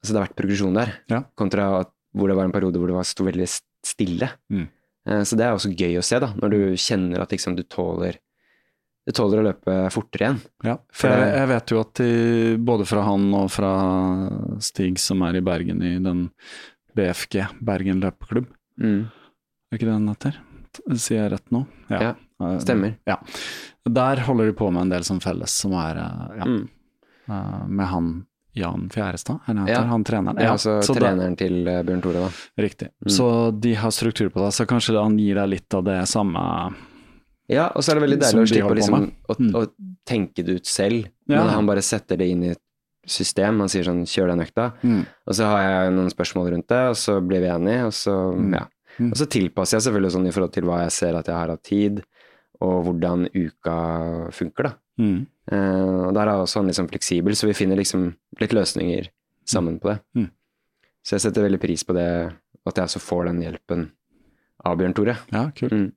Altså 0.01 0.13
det 0.13 0.19
har 0.19 0.27
vært 0.27 0.37
progresjon 0.39 0.73
der, 0.77 0.93
Ja. 1.09 1.23
kontra 1.37 1.85
hvor 2.15 2.27
det 2.27 2.35
var 2.35 2.45
en 2.45 2.51
periode 2.51 2.77
hvor 2.77 2.87
det 2.87 2.95
var 2.97 3.03
sto 3.07 3.23
veldig 3.23 3.47
stille. 3.85 4.29
Mm. 4.51 4.67
Eh, 5.07 5.21
så 5.25 5.37
det 5.37 5.45
er 5.45 5.53
også 5.55 5.71
gøy 5.75 5.97
å 5.97 6.03
se, 6.03 6.19
da, 6.19 6.33
når 6.37 6.49
du 6.51 6.59
kjenner 6.77 7.21
at 7.21 7.29
liksom 7.31 7.55
du 7.55 7.63
tåler 7.63 8.17
Du 9.07 9.11
tåler 9.17 9.39
å 9.41 9.45
løpe 9.47 9.75
fortere 9.89 10.27
igjen. 10.27 10.41
Ja, 10.63 10.75
For 10.93 11.09
jeg, 11.09 11.31
jeg 11.33 11.47
vet 11.49 11.71
jo 11.73 11.79
at 11.81 11.93
de, 11.97 12.57
både 12.61 12.85
fra 12.85 13.01
han 13.07 13.23
og 13.33 13.47
fra 13.49 13.71
Stig 14.61 14.99
som 15.01 15.23
er 15.25 15.39
i 15.39 15.41
Bergen 15.41 15.81
i 15.81 15.95
den 15.97 16.27
BFG, 16.95 17.47
Bergen 17.65 18.01
løpeklubb, 18.03 18.45
Mm. 18.79 19.09
er 19.71 19.77
ikke 19.77 19.87
det 19.89 19.95
den 19.97 20.07
heter? 20.11 20.37
Sier 20.95 21.23
jeg 21.23 21.31
rett 21.33 21.49
nå? 21.51 21.65
Ja, 21.89 22.13
ja 22.39 22.51
stemmer. 22.61 22.93
Ja. 23.09 23.17
Der 23.89 24.21
holder 24.27 24.45
de 24.51 24.53
på 24.53 24.69
med 24.71 24.83
en 24.83 24.89
del 24.93 25.03
som 25.03 25.19
felles, 25.19 25.49
som 25.49 25.73
er 25.73 25.97
eh, 25.97 26.37
ja, 26.37 26.45
Mm. 26.45 26.69
eh, 27.27 27.67
med 27.67 27.87
han 27.87 28.11
Jan 28.55 28.89
Fjærestad, 28.91 29.39
han? 29.45 29.65
Ja. 29.67 29.81
Han 29.87 30.03
treneren? 30.03 30.37
Ja, 30.41 30.51
altså 30.53 30.81
så 30.83 30.93
da- 30.93 30.99
treneren 30.99 31.37
til 31.37 31.67
eh, 31.67 31.81
Bjørn 31.83 32.01
Tore, 32.03 32.13
da. 32.25 32.29
Riktig. 32.61 32.89
Mm. 33.05 33.11
Så 33.15 33.27
de 33.61 33.73
har 33.75 33.91
struktur 33.91 34.29
på 34.29 34.43
det, 34.43 34.51
så 34.53 34.65
kanskje 34.67 34.97
han 35.01 35.17
gir 35.17 35.35
deg 35.35 35.49
litt 35.49 35.73
av 35.73 35.83
det 35.85 36.01
samme 36.07 36.73
Ja, 37.51 37.67
og 37.75 37.83
så 37.83 37.91
er 37.91 37.95
det 37.99 38.03
veldig 38.07 38.19
deilig 38.21 38.43
å 38.43 38.47
slippe 38.47 38.75
liksom, 38.77 39.11
å, 39.27 39.35
Mm. 39.39 39.55
å 39.55 39.67
tenke 40.07 40.43
det 40.45 40.55
ut 40.61 40.65
selv, 40.65 41.07
Ja. 41.27 41.39
men 41.43 41.49
han 41.49 41.65
bare 41.67 41.81
setter 41.81 42.15
det 42.17 42.29
inn 42.29 42.43
i 42.43 42.49
et 42.51 42.61
system. 43.05 43.59
Han 43.59 43.67
sier 43.67 43.83
sånn 43.83 44.03
'kjør 44.05 44.27
den 44.29 44.39
økta', 44.45 44.73
mm. 44.83 45.05
og 45.27 45.33
så 45.35 45.43
har 45.45 45.61
jeg 45.63 45.93
noen 45.93 46.09
spørsmål 46.13 46.51
rundt 46.51 46.67
det, 46.67 46.87
og 46.89 46.95
så 46.95 47.19
blir 47.25 47.41
vi 47.41 47.47
enige, 47.47 47.85
og 47.85 47.91
så, 47.91 48.33
Mm. 48.37 48.53
ja. 48.53 48.65
Mm. 48.99 49.11
Og 49.11 49.17
så 49.17 49.25
tilpasser 49.25 49.79
jeg 49.79 49.81
selvfølgelig 49.91 50.11
sånn 50.11 50.27
i 50.27 50.31
forhold 50.31 50.53
til 50.53 50.63
hva 50.63 50.81
jeg 50.83 50.91
ser 50.91 51.15
at 51.15 51.25
jeg 51.25 51.35
har 51.35 51.49
av 51.49 51.61
tid, 51.63 52.03
og 52.61 52.85
hvordan 52.85 53.27
uka 53.33 54.29
funker, 54.31 54.63
da. 54.63 54.73
Mm. 55.49 55.55
Eh, 55.57 56.07
og 56.07 56.13
der 56.13 56.27
er 56.27 56.41
også 56.43 56.59
han 56.61 56.67
liksom 56.69 56.89
fleksibel, 56.91 57.33
så 57.35 57.47
vi 57.49 57.53
finner 57.57 57.75
liksom 57.79 58.11
litt 58.39 58.53
løsninger 58.53 59.07
sammen 59.47 59.79
på 59.81 59.89
det. 59.89 59.97
Mm. 60.15 60.29
Så 61.03 61.15
jeg 61.17 61.21
setter 61.25 61.47
veldig 61.47 61.59
pris 61.63 61.83
på 61.87 61.93
det, 61.97 62.07
at 62.67 62.75
jeg 62.77 62.83
også 62.85 62.99
får 63.01 63.25
den 63.31 63.41
hjelpen 63.41 63.87
av 64.65 64.77
Bjørn 64.77 64.93
Tore. 64.93 65.15
Ja, 65.33 65.47
kult. 65.57 65.71
Mm. 65.73 65.91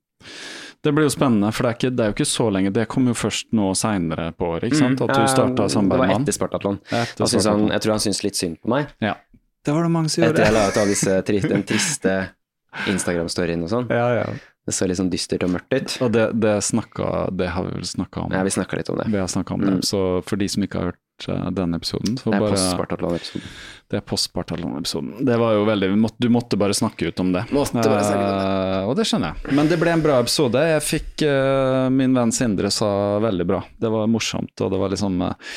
Det 0.84 0.92
blir 0.92 1.04
jo 1.06 1.12
spennende, 1.12 1.50
for 1.52 1.64
det 1.64 1.70
er, 1.70 1.76
ikke, 1.78 1.90
det 1.96 2.02
er 2.04 2.08
jo 2.10 2.14
ikke 2.16 2.28
så 2.28 2.46
lenge. 2.52 2.70
Det 2.72 2.86
kom 2.92 3.06
jo 3.08 3.14
først 3.16 3.52
nå 3.56 3.70
seinere 3.76 4.30
på 4.36 4.48
året, 4.54 4.66
ikke 4.68 4.80
sant? 4.80 5.00
At 5.04 5.12
du 5.14 5.20
Eh, 5.22 5.28
starta 5.32 5.68
samarbeid 5.68 5.74
Det 5.74 5.88
med 5.88 5.98
var 5.98 6.12
han. 6.14 6.22
etter 6.24 6.32
Spartatlon. 6.36 6.78
Etter 6.84 7.24
han, 7.24 7.28
Spartatlon. 7.28 7.68
jeg 7.72 7.80
tror 7.84 7.92
han 7.92 8.02
syntes 8.04 8.22
litt 8.24 8.36
synd 8.36 8.56
på 8.60 8.68
meg. 8.68 8.86
Ja. 9.00 9.14
Det 9.64 9.72
var 9.72 9.82
det 9.82 9.90
mange 9.92 10.08
som 10.12 10.24
gjorde. 10.24 10.34
Etter 10.40 10.44
jeg 10.44 10.52
la 10.52 10.68
ut 10.68 10.76
av 10.76 10.86
disse 10.88 11.48
den 11.48 11.62
triste 11.64 12.16
Instagram-storyen 12.90 13.62
og 13.64 13.70
sånn. 13.72 13.88
Ja, 13.92 14.08
ja. 14.20 14.26
Det 14.64 14.72
så 14.72 14.86
litt 14.88 14.96
sånn 14.96 15.10
dystert 15.12 15.42
og 15.44 15.50
mørkt 15.52 15.74
ut. 15.76 15.94
Og 16.06 16.12
det, 16.14 16.22
det 16.40 16.54
snakka 16.64 17.28
Det 17.36 17.50
har 17.52 17.66
vi 17.66 17.74
vel 17.76 17.84
snakka 17.84 18.22
om. 18.24 18.32
Ja, 18.32 18.42
vi 18.46 18.52
snakka 18.54 18.78
litt 18.80 18.88
om 18.88 18.96
det. 18.96 19.08
Vi 19.12 19.18
har 19.20 19.28
om 19.54 19.60
Mm. 19.60 19.74
det. 19.76 19.84
Så 19.84 19.98
for 20.24 20.36
de 20.40 20.48
som 20.48 20.62
ikke 20.64 20.78
har 20.80 20.92
hørt 20.92 21.28
eh, 21.28 21.50
denne 21.50 21.76
episoden, 21.76 22.16
så 22.16 22.30
Det 22.30 22.38
er 22.38 22.40
bare 22.40 22.54
post-Spartatlon-episoden. 22.56 23.50
Det 23.90 23.96
er 23.98 24.04
postpartalon-episoden. 24.08 25.24
Det 25.28 25.36
var 25.38 25.52
jo 25.54 25.64
veldig 25.68 25.90
måtte, 26.00 26.16
Du 26.18 26.28
måtte 26.32 26.56
bare 26.56 26.74
snakke 26.74 27.08
ut 27.12 27.20
om 27.20 27.32
det. 27.32 27.44
Måtte 27.52 27.84
bare 27.84 28.04
snakke 28.08 28.24
om 28.24 28.38
det. 28.40 28.46
Uh, 28.48 28.88
og 28.88 28.96
det 28.96 29.06
skjønner 29.10 29.34
jeg. 29.34 29.54
Men 29.54 29.68
det 29.68 29.78
ble 29.80 29.92
en 29.92 30.02
bra 30.02 30.16
episode. 30.24 30.64
Jeg 30.72 30.82
fikk 30.82 31.26
uh, 31.28 31.90
Min 31.92 32.16
venn 32.16 32.32
Sindre 32.32 32.70
sa 32.72 33.18
veldig 33.20 33.46
bra. 33.46 33.60
Det 33.78 33.92
var 33.92 34.08
morsomt, 34.10 34.54
og 34.64 34.72
det 34.72 34.80
var 34.80 34.88
liksom 34.96 35.20
eh, 35.28 35.52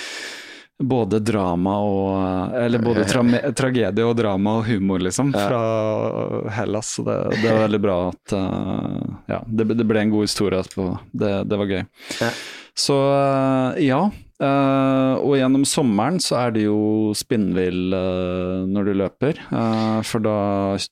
både 0.83 1.19
drama 1.25 1.73
og 1.81 2.53
Eller 2.61 2.83
både 2.83 3.05
tra 3.09 3.23
tragedie 3.57 4.05
og 4.05 4.13
drama 4.19 4.59
og 4.59 4.67
humor, 4.69 4.99
liksom, 5.01 5.31
Ja. 5.33 5.47
fra 5.47 6.51
Hellas. 6.59 6.91
Så 6.97 7.03
det, 7.07 7.17
det 7.41 7.49
var 7.49 7.63
veldig 7.65 7.81
bra 7.81 7.97
at 8.11 8.35
uh, 8.37 9.17
Ja, 9.31 9.41
det, 9.47 9.71
det 9.77 9.87
ble 9.89 10.03
en 10.05 10.13
god 10.13 10.27
historie 10.29 10.59
etterpå. 10.61 10.91
Det, 11.11 11.33
det 11.49 11.57
var 11.63 11.65
gøy. 11.73 11.83
Ja. 12.21 12.31
Så 12.77 12.93
uh, 12.93 13.73
ja. 13.81 14.03
Uh, 14.37 15.17
og 15.25 15.31
gjennom 15.39 15.63
sommeren 15.65 16.19
så 16.21 16.35
er 16.43 16.51
det 16.53 16.67
jo 16.67 17.09
spinnvill 17.17 17.89
uh, 17.89 18.67
når 18.69 18.85
du 18.85 18.91
løper, 18.99 19.39
uh, 19.49 20.03
for 20.05 20.21
da 20.21 20.35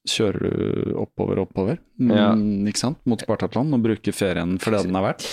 kjører 0.10 0.48
du 0.50 0.96
oppover 0.98 1.38
og 1.44 1.52
oppover, 1.52 1.78
Ja. 2.02 2.32
mm, 2.34 2.66
ikke 2.72 2.82
sant, 2.82 2.98
mot 3.06 3.22
Spartatland 3.22 3.78
og 3.78 3.84
bruker 3.86 4.18
ferien 4.18 4.58
for 4.58 4.74
det 4.74 4.88
den 4.88 4.98
er 4.98 5.06
verdt. 5.12 5.28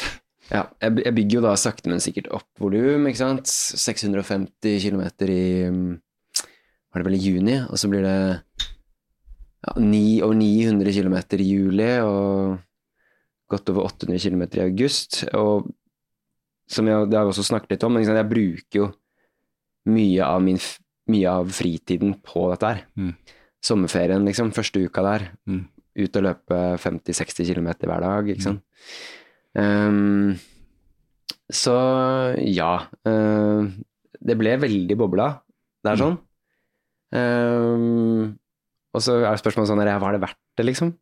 Ja, 0.51 0.67
jeg, 0.83 1.15
bygger 1.15 1.39
jo 1.39 1.45
da 1.45 1.53
sakte, 1.61 1.91
men 1.93 2.03
sikkert 2.03 2.31
opp 2.35 2.49
volum, 2.61 3.07
ikke 3.09 3.21
sant. 3.21 3.49
650 3.49 4.83
km 4.83 5.05
i 5.29 5.45
mm, 5.71 5.93
Var 6.93 7.01
det 7.01 7.07
vel 7.07 7.17
i 7.17 7.23
juni? 7.23 7.57
Og 7.69 7.79
så 7.81 7.91
blir 7.93 8.05
det 8.05 8.17
ja, 9.63 9.77
9, 9.79 10.03
over 10.27 10.37
900 10.37 10.97
km 10.99 11.17
i 11.39 11.47
juli, 11.47 11.93
og 12.03 12.59
godt 13.53 13.71
over 13.73 13.87
800 13.93 14.19
km 14.27 14.45
i 14.59 14.65
august. 14.67 15.23
Og 15.39 15.71
som 16.73 16.89
jeg, 16.89 17.09
det 17.09 17.19
har 17.19 17.27
jeg 17.27 17.35
også 17.35 17.49
snakket 17.51 17.77
litt 17.77 17.87
om, 17.87 17.97
men 17.97 18.07
jeg 18.07 18.31
bruker 18.31 18.81
jo 18.81 18.91
mye 19.93 20.27
av, 20.27 20.43
min, 20.45 20.61
mye 21.11 21.39
av 21.41 21.55
fritiden 21.55 22.17
på 22.25 22.47
dette 22.53 22.75
her. 22.75 22.85
Mm. 22.99 23.15
Sommerferien, 23.63 24.27
liksom, 24.27 24.53
første 24.55 24.83
uka 24.83 25.05
der. 25.07 25.31
Mm. 25.47 25.65
ut 25.93 26.17
og 26.17 26.23
løpe 26.25 26.59
50-60 26.81 27.51
km 27.53 27.67
hver 27.85 28.01
dag, 28.01 28.29
ikke 28.33 28.47
sant. 28.47 28.63
Um, 29.59 30.37
så 31.53 31.77
ja. 32.41 32.75
Uh, 33.07 33.73
det 34.23 34.37
ble 34.39 34.57
veldig 34.63 34.99
bobla. 35.01 35.33
Det 35.83 35.93
er 35.93 36.01
sånn. 36.01 36.19
Um, 37.13 38.39
og 38.93 39.03
så 39.05 39.19
er 39.27 39.41
spørsmålet 39.41 39.69
sånn 39.69 39.83
Var 39.85 40.15
det 40.15 40.23
verdt 40.23 40.41
det, 40.57 40.65
liksom? 40.65 40.95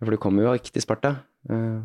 For 0.00 0.14
du 0.14 0.20
kommer 0.20 0.46
jo 0.46 0.54
ikke 0.56 0.72
til 0.76 0.84
Sparta. 0.84 1.16
Uh, 1.50 1.82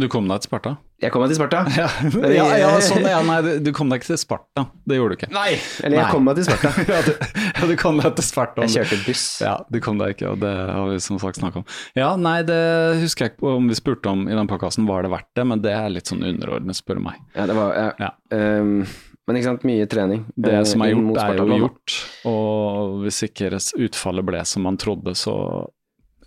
du 0.00 0.08
kom 0.10 0.26
deg 0.30 0.42
til 0.42 0.50
Sparta? 0.50 0.72
Jeg 1.02 1.10
kom 1.10 1.24
meg 1.24 1.32
til 1.32 1.38
Sparta. 1.40 1.60
Ja, 1.76 1.88
ja, 2.30 2.44
ja 2.60 2.70
sånn, 2.84 3.04
ja, 3.06 3.18
nei, 3.26 3.58
du 3.62 3.70
kom 3.74 3.90
deg 3.90 4.00
ikke 4.00 4.12
til 4.12 4.20
Sparta. 4.22 4.64
Det 4.88 4.98
gjorde 4.98 5.16
du 5.16 5.18
ikke. 5.18 5.28
Nei, 5.34 5.56
eller 5.82 5.98
jeg 5.98 6.06
nei. 6.06 6.14
kom 6.14 6.26
meg 6.28 6.38
til 6.38 6.46
Sparta. 6.46 6.70
ja, 6.94 7.00
du, 7.06 7.12
ja, 7.42 7.68
du 7.68 7.74
kom 7.80 8.00
deg 8.00 8.16
til 8.18 8.26
Sparta. 8.26 8.66
Jeg 8.66 8.74
kjørte 8.76 9.00
buss. 9.08 9.26
Ja, 9.42 9.54
du 9.66 9.78
kom 9.84 9.98
deg 10.02 10.14
ikke, 10.14 10.32
og 10.32 10.42
det 10.44 10.52
har 10.54 10.90
vi 10.92 10.98
som 11.02 11.20
sagt 11.22 11.42
snakka 11.42 11.62
om. 11.62 11.68
Ja, 11.98 12.12
nei, 12.16 12.38
det 12.46 12.58
husker 13.02 13.26
jeg 13.26 13.34
ikke 13.34 13.54
om 13.58 13.70
vi 13.70 13.78
spurte 13.78 14.14
om 14.14 14.28
i 14.28 14.36
den 14.38 14.50
podkasten, 14.50 14.86
var 14.90 15.06
det 15.06 15.12
verdt 15.14 15.30
det? 15.38 15.46
Men 15.52 15.64
det 15.64 15.74
er 15.74 15.90
litt 15.92 16.12
sånn 16.12 16.22
underordnet, 16.26 16.78
spør 16.78 17.02
du 17.02 17.06
meg. 17.10 17.18
Ja, 17.34 17.48
det 17.50 17.58
var 17.58 17.80
ja. 17.98 18.12
Um, 18.30 18.84
men 19.26 19.38
ikke 19.38 19.50
sant, 19.52 19.66
mye 19.66 19.90
trening. 19.90 20.24
Det 20.34 20.56
som 20.70 20.82
er 20.82 20.94
gjort, 20.94 21.20
er 21.22 21.38
jo 21.38 21.60
gjort. 21.64 21.98
Og 22.30 22.96
hvis 23.04 23.22
ikke 23.28 23.52
utfallet 23.58 24.26
ble 24.26 24.42
som 24.48 24.66
man 24.66 24.78
trodde, 24.80 25.14
så 25.18 25.34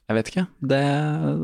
jeg 0.06 0.16
vet 0.20 0.28
ikke. 0.30 0.44
Det 0.70 0.80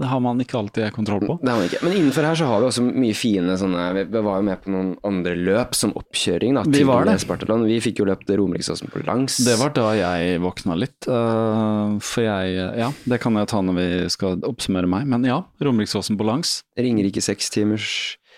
har 0.05 0.19
man 0.21 0.41
ikke 0.43 0.59
alltid 0.59 0.91
kontroll 0.93 1.23
på. 1.25 1.35
Det 1.41 1.49
har 1.49 1.57
man 1.57 1.65
ikke. 1.65 1.79
Men 1.81 1.95
innenfor 1.97 2.27
her 2.27 2.37
så 2.37 2.45
har 2.45 2.61
vi 2.61 2.67
også 2.67 2.83
mye 2.85 3.15
fine 3.17 3.55
sånne 3.57 3.85
Vi 3.97 4.21
var 4.21 4.37
jo 4.37 4.45
med 4.45 4.61
på 4.61 4.73
noen 4.73 4.91
andre 5.07 5.33
løp 5.33 5.73
som 5.77 5.95
oppkjøring 5.97 6.59
da, 6.59 6.65
til 6.69 6.85
var 6.85 7.09
det. 7.09 7.15
Spartaland. 7.23 7.65
Vi 7.65 7.79
fikk 7.81 8.03
jo 8.03 8.05
løpt 8.11 8.29
Romeriksåsen 8.29 8.93
på 8.93 9.01
langs. 9.07 9.39
Det 9.41 9.57
var 9.57 9.73
da 9.73 9.87
jeg 9.97 10.37
våkna 10.45 10.77
litt. 10.77 11.09
Uh, 11.09 11.97
for 12.05 12.27
jeg 12.27 12.53
Ja, 12.77 12.91
det 13.09 13.21
kan 13.23 13.39
jeg 13.41 13.49
ta 13.49 13.63
når 13.65 13.79
vi 13.79 13.87
skal 14.13 14.37
oppsummere 14.45 14.89
meg. 14.93 15.09
Men 15.09 15.25
ja, 15.25 15.41
Romeriksåsen 15.65 16.19
på 16.21 16.29
langs. 16.29 16.59
Ringerike 16.77 17.25
sekstimers. 17.25 17.89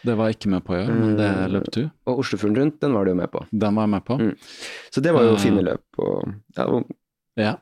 Det 0.07 0.15
var 0.19 0.31
jeg 0.31 0.39
ikke 0.39 0.55
med 0.55 0.63
på 0.63 0.73
å 0.75 0.79
gjøre, 0.79 0.95
men 0.99 1.13
det 1.19 1.27
mm. 1.35 1.43
løp 1.51 1.69
du. 1.75 1.83
Og 2.07 2.23
Oslofjorden 2.23 2.57
rundt, 2.59 2.79
den 2.83 2.95
var 2.95 3.03
du 3.03 3.13
jo 3.13 3.19
med 3.19 3.31
på. 3.31 3.43
Den 3.51 3.75
var 3.75 3.87
jeg 3.87 3.93
med 3.93 4.07
på. 4.07 4.17
Mm. 4.19 4.33
Så 4.91 5.03
det 5.03 5.13
var 5.15 5.27
jo 5.27 5.35
uh, 5.35 5.39
fine 5.39 5.63
løp. 5.63 5.83
Og, 5.99 6.33
ja, 6.55 6.65
og, 6.67 6.91
ja. 7.39 7.53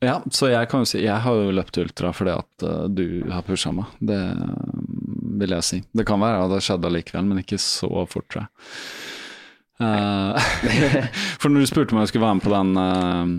Ja, 0.00 0.16
så 0.32 0.48
jeg 0.48 0.68
kan 0.70 0.80
jo 0.80 0.88
si 0.88 1.02
Jeg 1.02 1.20
har 1.20 1.36
jo 1.36 1.52
løpt 1.52 1.76
ultra 1.82 2.10
fordi 2.16 2.32
at 2.32 2.64
uh, 2.64 2.86
du 2.88 3.28
har 3.28 3.44
pusha 3.44 3.72
meg. 3.76 3.92
Det 4.00 4.20
vil 5.40 5.54
jeg 5.58 5.66
si. 5.66 5.80
Det 5.92 6.06
kan 6.08 6.20
være 6.22 6.44
at 6.46 6.54
det 6.54 6.62
skjedde 6.64 6.88
allikevel, 6.88 7.28
men 7.28 7.42
ikke 7.42 7.60
så 7.60 7.90
fort, 8.08 8.28
tror 8.32 8.46
jeg. 8.46 8.50
Uh, 9.80 10.36
for 11.40 11.52
når 11.52 11.64
du 11.64 11.70
spurte 11.70 11.96
meg 11.96 12.00
om 12.00 12.04
jeg 12.06 12.12
skulle 12.14 12.26
være 12.26 12.38
med 12.40 12.46
på 12.46 12.54
den 12.54 12.72
uh, 12.80 13.34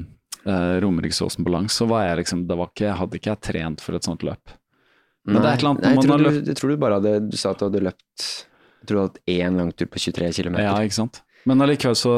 uh, 0.46 0.76
Romeriksåsen 0.86 1.46
på 1.46 1.54
langs, 1.54 1.78
så 1.78 1.90
var 1.90 2.06
jeg 2.08 2.22
liksom 2.22 2.46
det 2.50 2.58
var 2.62 2.70
ikke, 2.70 2.98
hadde 3.00 3.22
ikke 3.22 3.34
jeg 3.34 3.46
trent 3.50 3.86
for 3.86 3.98
et 3.98 4.10
sånt 4.10 4.26
løp. 4.28 4.54
Men 5.26 5.38
Nei, 5.38 5.42
det 5.42 5.50
er 5.50 5.54
et 5.54 5.62
eller 5.62 5.72
annet 5.72 5.84
Nei, 5.86 5.92
jeg, 5.94 6.06
tror 6.06 6.22
du, 6.22 6.38
jeg 6.50 6.58
tror 6.58 6.72
du 6.72 6.78
bare 6.82 6.96
hadde 6.98 7.12
Du 7.30 7.36
sa 7.38 7.52
at 7.54 7.60
du 7.60 7.68
hadde 7.68 7.82
løpt 7.86 8.24
Jeg 8.26 8.88
tror 8.90 8.96
du 8.96 9.02
hadde 9.04 9.12
hatt 9.12 9.30
én 9.30 9.60
langtur 9.60 9.90
på 9.94 10.02
23 10.02 10.30
km. 10.34 10.56
Ja, 10.66 10.72
ikke 10.82 10.98
sant. 10.98 11.20
Men 11.46 11.62
allikevel 11.62 11.98
så 12.00 12.14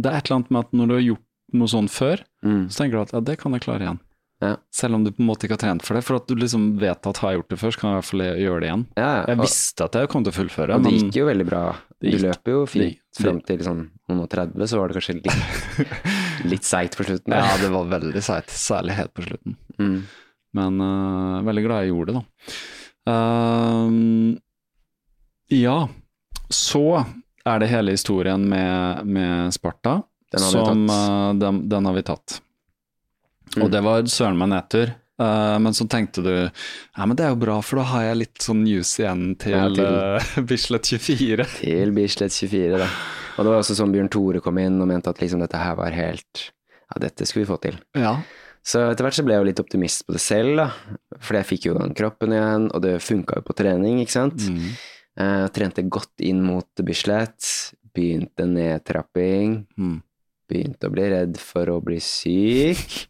Det 0.00 0.08
er 0.08 0.16
et 0.16 0.30
eller 0.30 0.38
annet 0.38 0.54
med 0.54 0.64
at 0.64 0.78
når 0.80 0.88
du 0.88 0.94
har 0.94 1.04
gjort 1.04 1.26
noe 1.56 1.70
sånn 1.70 1.88
før, 1.92 2.22
mm. 2.44 2.68
så 2.68 2.82
tenker 2.82 2.98
du 2.98 3.04
at 3.06 3.16
ja, 3.16 3.24
det 3.24 3.38
kan 3.40 3.56
jeg 3.56 3.64
klare 3.64 3.86
igjen. 3.86 4.00
Ja. 4.38 4.52
Selv 4.70 4.94
om 4.94 5.02
du 5.02 5.10
på 5.10 5.22
en 5.22 5.26
måte 5.26 5.46
ikke 5.46 5.56
har 5.56 5.62
trent 5.64 5.82
for 5.82 5.98
det. 5.98 6.04
For 6.06 6.20
at 6.20 6.28
du 6.30 6.38
liksom 6.38 6.70
vet 6.78 7.06
at 7.10 7.20
har 7.22 7.32
jeg 7.32 7.40
gjort 7.40 7.50
det 7.50 7.58
før, 7.58 7.74
så 7.74 7.80
kan 7.80 7.88
jeg 7.88 7.94
i 7.94 7.98
hvert 7.98 8.08
fall 8.08 8.24
gjøre 8.26 8.60
det 8.62 8.68
igjen. 8.68 8.84
Ja, 9.00 9.10
jeg 9.26 9.40
visste 9.40 9.88
at 9.88 9.98
jeg 9.98 10.10
kom 10.12 10.26
til 10.26 10.34
å 10.34 10.36
fullføre. 10.36 10.78
Og 10.78 10.86
det 10.86 10.94
gikk 10.94 11.18
jo 11.18 11.26
veldig 11.26 11.46
bra. 11.48 11.62
Du 11.98 12.18
løper 12.22 12.54
jo 12.54 12.60
fint 12.70 13.18
fram 13.18 13.40
til 13.48 13.64
sånn 13.66 13.82
noen 14.08 14.22
og 14.22 14.30
30, 14.30 14.62
så 14.70 14.78
var 14.78 14.92
det 14.92 15.00
kanskje 15.00 15.16
litt, 15.18 15.88
litt 16.52 16.68
seigt 16.68 16.94
på 16.98 17.06
slutten. 17.08 17.34
Ja, 17.34 17.56
det 17.58 17.72
var 17.74 17.90
veldig 17.90 18.22
seigt. 18.24 18.54
Særlig 18.54 18.98
helt 19.00 19.14
på 19.16 19.26
slutten. 19.26 19.58
Mm. 19.80 19.96
Men 20.58 20.80
uh, 20.80 21.40
veldig 21.48 21.64
glad 21.66 21.82
jeg 21.82 21.92
gjorde 21.92 22.14
det, 22.14 22.22
da. 22.22 22.60
Uh, 23.10 23.88
ja, 25.58 25.78
så 26.52 26.84
er 27.48 27.60
det 27.60 27.72
hele 27.72 27.96
historien 27.96 28.46
med, 28.48 29.02
med 29.08 29.54
Sparta. 29.56 29.98
Den 30.32 30.44
har, 30.44 30.52
som, 30.52 30.86
uh, 30.90 31.34
den, 31.40 31.62
den 31.68 31.88
har 31.88 31.96
vi 31.96 32.04
tatt. 32.06 32.40
Mm. 33.54 33.62
Og 33.64 33.70
det 33.72 33.84
var 33.84 34.08
søren 34.12 34.40
meg 34.40 34.50
nedtur. 34.52 34.92
Uh, 35.18 35.58
men 35.58 35.74
så 35.74 35.82
tenkte 35.90 36.22
du 36.22 36.30
ja, 36.30 37.02
men 37.02 37.16
det 37.18 37.24
er 37.26 37.32
jo 37.32 37.40
bra, 37.42 37.56
for 37.64 37.80
da 37.80 37.88
har 37.90 38.04
jeg 38.06 38.18
litt 38.20 38.44
sånn 38.44 38.60
news 38.62 38.92
igjen 39.00 39.32
til, 39.40 39.56
ja, 39.56 39.64
til 39.74 40.36
uh, 40.38 40.42
Bislett 40.48 40.92
24. 40.92 41.46
Til 41.56 41.94
Bislett 41.96 42.36
24, 42.36 42.78
da. 42.78 42.90
Og 43.38 43.46
det 43.46 43.50
var 43.50 43.62
også 43.62 43.78
sånn 43.78 43.94
Bjørn 43.94 44.10
Tore 44.14 44.42
kom 44.42 44.60
inn 44.62 44.78
og 44.82 44.90
mente 44.90 45.10
at 45.10 45.22
liksom 45.22 45.42
dette 45.42 45.58
her 45.58 45.74
var 45.78 45.94
helt 45.94 46.44
Ja, 46.88 47.00
dette 47.02 47.26
skulle 47.26 47.46
vi 47.46 47.50
få 47.50 47.58
til. 47.62 47.80
Ja. 47.98 48.18
Så 48.68 48.82
etter 48.90 49.06
hvert 49.06 49.16
så 49.16 49.24
ble 49.24 49.34
jeg 49.34 49.42
jo 49.42 49.48
litt 49.48 49.62
optimist 49.62 50.04
på 50.06 50.14
det 50.14 50.22
selv, 50.22 50.58
da. 50.60 50.68
For 51.22 51.38
jeg 51.38 51.48
fikk 51.48 51.68
jo 51.68 51.76
den 51.78 51.94
kroppen 51.98 52.34
igjen, 52.34 52.68
og 52.74 52.82
det 52.84 52.98
funka 53.04 53.40
jo 53.40 53.46
på 53.46 53.56
trening, 53.58 54.00
ikke 54.02 54.14
sant. 54.14 54.44
Mm. 54.44 54.70
Uh, 55.18 55.46
trente 55.54 55.84
godt 55.88 56.24
inn 56.26 56.42
mot 56.44 56.82
Bislett. 56.84 57.46
Begynte 57.96 58.46
nedtrapping. 58.48 59.62
Mm. 59.78 59.98
Begynte 60.48 60.88
å 60.88 60.94
bli 60.94 61.04
redd 61.12 61.38
for 61.42 61.68
å 61.72 61.78
bli 61.84 61.98
syk. 62.02 63.08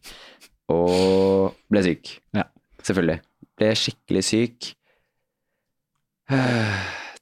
Og 0.75 1.55
ble 1.71 1.85
syk. 1.87 2.17
Ja. 2.37 2.49
Selvfølgelig. 2.83 3.21
Ble 3.59 3.71
skikkelig 3.79 4.25
syk. 4.27 4.73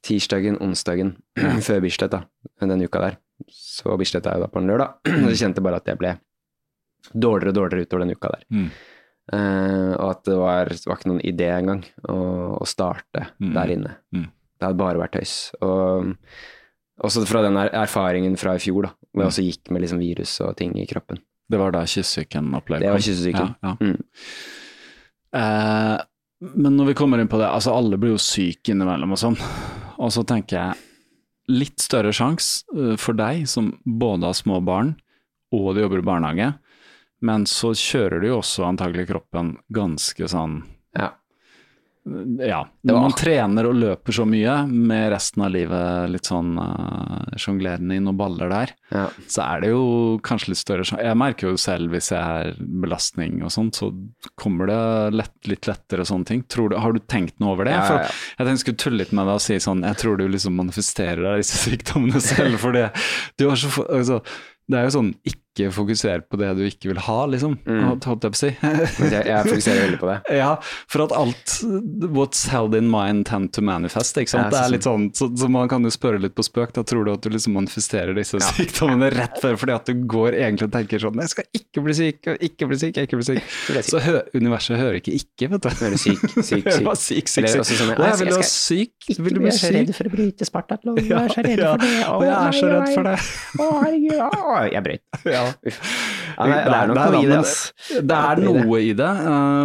Tirsdagen, 0.07 0.57
onsdagen 0.63 1.15
før 1.67 1.81
Bislett, 1.83 2.13
da, 2.13 2.23
den 2.63 2.83
uka 2.83 3.01
der. 3.03 3.17
Så 3.51 3.95
Bislett 3.99 4.27
er 4.27 4.37
jo 4.37 4.45
da 4.45 4.51
på 4.51 4.61
en 4.61 4.69
lørdag. 4.69 4.99
Jeg 5.29 5.41
kjente 5.43 5.63
bare 5.63 5.81
at 5.81 5.87
jeg 5.87 5.99
ble 5.99 6.13
dårligere 7.13 7.53
og 7.53 7.57
dårligere 7.59 7.87
utover 7.87 8.03
den 8.03 8.15
uka 8.17 8.31
der. 8.33 8.45
Mm. 8.51 8.69
Uh, 9.27 9.93
og 9.99 10.07
at 10.07 10.21
det 10.23 10.35
var, 10.39 10.69
var, 10.87 10.99
ikke 10.99 11.09
noen 11.11 11.23
idé 11.27 11.49
engang 11.51 11.81
å, 12.07 12.17
å 12.63 12.67
starte 12.67 13.25
mm. 13.43 13.49
der 13.55 13.73
inne. 13.75 13.95
Mm. 14.15 14.29
Det 14.57 14.67
hadde 14.67 14.79
bare 14.79 15.01
vært 15.01 15.17
tøys. 15.19 15.35
Og 15.65 16.13
også 17.03 17.23
fra 17.29 17.43
den 17.45 17.57
erfaringen 17.57 18.37
fra 18.39 18.55
i 18.57 18.61
fjor, 18.61 18.87
da, 18.87 18.93
hvor 19.11 19.23
jeg 19.23 19.31
også 19.31 19.45
gikk 19.45 19.71
med 19.73 19.83
liksom 19.83 20.01
virus 20.01 20.33
og 20.45 20.55
ting 20.57 20.73
i 20.81 20.87
kroppen. 20.89 21.19
Det 21.47 21.59
var 21.61 21.73
da 21.75 21.85
kyssesyken 21.87 22.49
opplevde 22.57 22.85
Det 22.85 22.93
var 22.93 23.03
kyssesyken. 23.03 23.53
Ja, 23.63 23.69
ja. 23.69 23.75
Mm. 23.79 23.99
Eh, 25.37 25.97
men 26.57 26.77
når 26.77 26.91
vi 26.91 26.97
kommer 26.97 27.21
inn 27.21 27.29
på 27.31 27.39
det, 27.41 27.47
altså 27.49 27.73
alle 27.73 27.99
blir 28.01 28.15
jo 28.15 28.21
syke 28.21 28.73
innimellom 28.73 29.15
og 29.15 29.21
sånn. 29.21 29.37
Og 29.97 30.11
så 30.13 30.23
tenker 30.27 30.57
jeg 30.59 31.53
litt 31.53 31.81
større 31.81 32.11
sjanse 32.13 32.67
uh, 32.75 32.95
for 32.99 33.17
deg 33.17 33.45
som 33.49 33.71
både 33.85 34.27
har 34.27 34.35
små 34.37 34.59
barn 34.61 34.97
og 35.55 35.71
du 35.73 35.79
jobber 35.79 36.01
i 36.01 36.05
barnehage, 36.05 36.49
men 37.23 37.45
så 37.47 37.71
kjører 37.71 38.19
du 38.19 38.27
jo 38.27 38.41
også 38.41 38.65
antagelig 38.67 39.07
kroppen 39.09 39.55
ganske 39.73 40.27
sånn 40.29 40.59
ja 40.97 41.13
ja, 42.39 42.59
når 42.87 42.99
man 43.01 43.15
trener 43.17 43.67
og 43.69 43.75
løper 43.77 44.15
så 44.15 44.25
mye 44.27 44.53
med 44.67 45.09
resten 45.13 45.43
av 45.45 45.51
livet 45.53 46.11
litt 46.13 46.29
sånn 46.29 46.55
uh, 46.59 47.35
sjonglerende 47.39 47.97
i 47.97 48.01
noen 48.03 48.17
baller 48.19 48.51
der, 48.51 48.73
ja. 48.93 49.05
så 49.27 49.43
er 49.45 49.63
det 49.63 49.71
jo 49.73 49.83
kanskje 50.25 50.53
litt 50.53 50.61
større 50.61 51.01
Jeg 51.03 51.19
merker 51.19 51.51
jo 51.51 51.61
selv 51.61 51.93
hvis 51.93 52.11
jeg 52.13 52.21
er 52.21 52.57
belastning 52.57 53.41
og 53.43 53.53
sånt, 53.53 53.79
så 53.79 53.91
kommer 54.39 54.71
det 54.71 54.81
lett, 55.17 55.37
litt 55.49 55.69
lettere 55.69 56.05
og 56.05 56.11
sånne 56.11 56.29
ting. 56.31 56.43
Du, 56.47 56.75
har 56.77 56.95
du 56.95 57.01
tenkt 57.03 57.39
noe 57.43 57.55
over 57.55 57.69
det? 57.69 57.77
Ja, 57.77 57.83
ja, 57.83 57.87
For 57.87 58.43
jeg 58.43 58.43
tenkte 58.43 58.57
jeg 58.57 58.65
skulle 58.65 58.83
tulle 58.85 59.01
litt 59.03 59.15
med 59.15 59.27
deg 59.27 59.39
og 59.39 59.43
si 59.43 59.57
sånn 59.61 59.83
Jeg 59.85 59.99
tror 60.01 60.19
du 60.19 60.27
liksom 60.31 60.57
manifesterer 60.57 61.41
disse 61.41 61.59
sykdommene 61.65 62.21
selv, 62.31 62.59
for 62.61 62.75
det 62.75 62.89
du 63.37 63.49
har 63.49 63.59
så 63.59 63.71
altså, 63.85 64.21
det 64.67 64.79
er 64.79 64.87
jo 64.87 64.95
sånn 64.97 65.11
ikke 65.27 65.46
fokuser 65.73 66.23
på 66.29 66.39
det 66.39 66.53
du 66.57 66.63
ikke 66.67 66.91
vil 66.91 67.01
ha, 67.07 67.17
liksom. 67.29 67.57
Mm. 67.67 67.83
Holdt 68.05 68.27
jeg 68.27 68.33
på 68.33 68.37
å 68.37 68.39
si. 68.39 68.51
jeg, 69.13 69.23
jeg, 69.27 69.43
fokuserer 69.49 69.83
veldig 69.85 70.01
på 70.01 70.11
det. 70.11 70.17
Ja, 70.37 70.51
for 70.91 71.07
at 71.07 71.13
alt 71.17 71.53
What's 72.13 72.43
held 72.51 72.75
in 72.77 72.89
mind 72.91 73.25
tend 73.29 73.53
to 73.57 73.63
manifest, 73.65 74.17
ikke 74.19 74.35
sant. 74.35 74.47
Ja, 74.47 74.53
det 74.53 74.61
er 74.63 74.73
litt 74.75 74.87
sånn, 74.87 75.09
så, 75.17 75.29
så, 75.37 75.49
man 75.51 75.69
kan 75.71 75.85
jo 75.85 75.91
spørre 75.93 76.21
litt 76.21 76.35
på 76.37 76.45
spøk. 76.45 76.75
Da 76.77 76.83
tror 76.87 77.07
du 77.07 77.13
at 77.13 77.25
du 77.25 77.31
liksom 77.33 77.57
manifesterer 77.57 78.13
disse 78.17 78.39
ja. 78.39 78.51
sykdommene 78.53 79.09
rett 79.13 79.39
før 79.41 79.57
fordi 79.59 79.75
at 79.75 79.89
du 79.89 80.05
går 80.09 80.37
egentlig 80.37 80.69
og 80.69 80.73
tenker 80.75 81.01
sånn 81.01 81.21
Jeg 81.23 81.33
skal 81.33 81.47
ikke 81.57 81.83
bli 81.85 81.95
syk, 81.97 82.29
ikke 82.49 82.69
bli 82.69 82.79
syk, 82.81 83.01
ikke 83.01 83.19
bli 83.19 83.27
syk. 83.27 83.53
Så 83.87 84.01
hø 84.03 84.19
universet 84.37 84.79
hører 84.79 84.99
ikke 85.01 85.15
ikke, 85.17 85.49
vet 85.53 85.65
du. 85.65 85.69
Hører 85.81 85.99
syk, 86.01 86.23
syk, 86.35 86.43
syk. 86.43 86.67
syk, 86.67 87.31
syk, 87.31 87.49
syk. 87.53 87.73
Sånn, 87.77 87.93
jeg, 87.93 88.01
jeg 88.01 88.19
vil 88.21 88.33
være 88.33 88.49
syk. 88.49 89.09
Vil 89.13 89.37
du 89.37 89.41
bli 89.43 89.53
syk? 89.53 89.57
Jeg 89.57 89.57
er 89.57 89.61
så 89.61 89.73
redd 89.77 89.93
for 89.97 90.09
å 90.09 90.13
bryte 90.13 90.47
Spartatloven. 90.47 91.07
Jeg 91.07 91.17
er 91.17 91.33
så 91.33 91.45
redd 91.45 91.63
for 91.63 91.83
det. 91.83 91.93
Og 92.13 92.25
jeg 92.27 92.35
er 92.37 92.57
så 92.57 92.71
redd 92.73 92.93
for 92.93 93.09
det. 93.09 93.15
Å, 93.57 93.69
herregud. 93.85 94.73
Jeg 94.73 94.85
brøt. 94.89 95.23
Ja. 95.27 95.46
Nei, 96.37 96.59
det 96.67 96.75
er 96.77 96.91
noe 96.91 97.23
i 97.23 97.29
det. 97.31 97.39
Det 98.05 98.19
er 98.19 98.43
noe 98.43 98.83
i 98.83 98.91
det, 98.97 99.13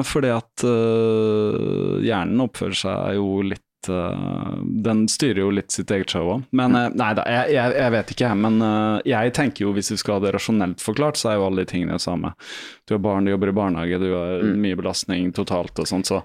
fordi 0.09 0.33
at 0.33 0.64
uh, 0.64 1.99
hjernen 2.01 2.47
oppfører 2.47 2.79
seg 2.79 3.18
jo 3.18 3.42
litt 3.45 3.90
uh, 3.92 4.57
Den 4.62 5.05
styrer 5.11 5.42
jo 5.42 5.51
litt 5.53 5.75
sitt 5.75 5.92
eget 5.92 6.14
show 6.14 6.31
òg. 6.38 6.49
Men 6.57 6.79
nei 6.79 7.11
da, 7.18 7.27
jeg, 7.29 7.53
jeg, 7.59 7.77
jeg, 7.77 7.95
vet 7.99 8.14
ikke, 8.16 8.33
men 8.47 8.59
jeg 9.09 9.37
tenker 9.37 9.66
jo 9.66 9.77
hvis 9.77 9.92
vi 9.92 10.01
skal 10.01 10.16
ha 10.16 10.27
det 10.27 10.35
rasjonelt 10.38 10.85
forklart, 10.85 11.21
så 11.21 11.33
er 11.33 11.40
jo 11.40 11.47
alle 11.51 11.66
de 11.66 11.73
tingene 11.75 12.01
det 12.01 12.07
samme. 12.07 12.33
Du 12.88 12.97
har 12.97 13.05
barn, 13.05 13.29
du 13.29 13.35
jobber 13.35 13.53
i 13.53 13.59
barnehage, 13.61 14.01
du 14.01 14.11
har 14.14 14.45
mm. 14.47 14.53
mye 14.64 14.81
belastning 14.81 15.33
totalt 15.37 15.85
og 15.85 15.90
sånt, 15.92 16.09
så 16.09 16.25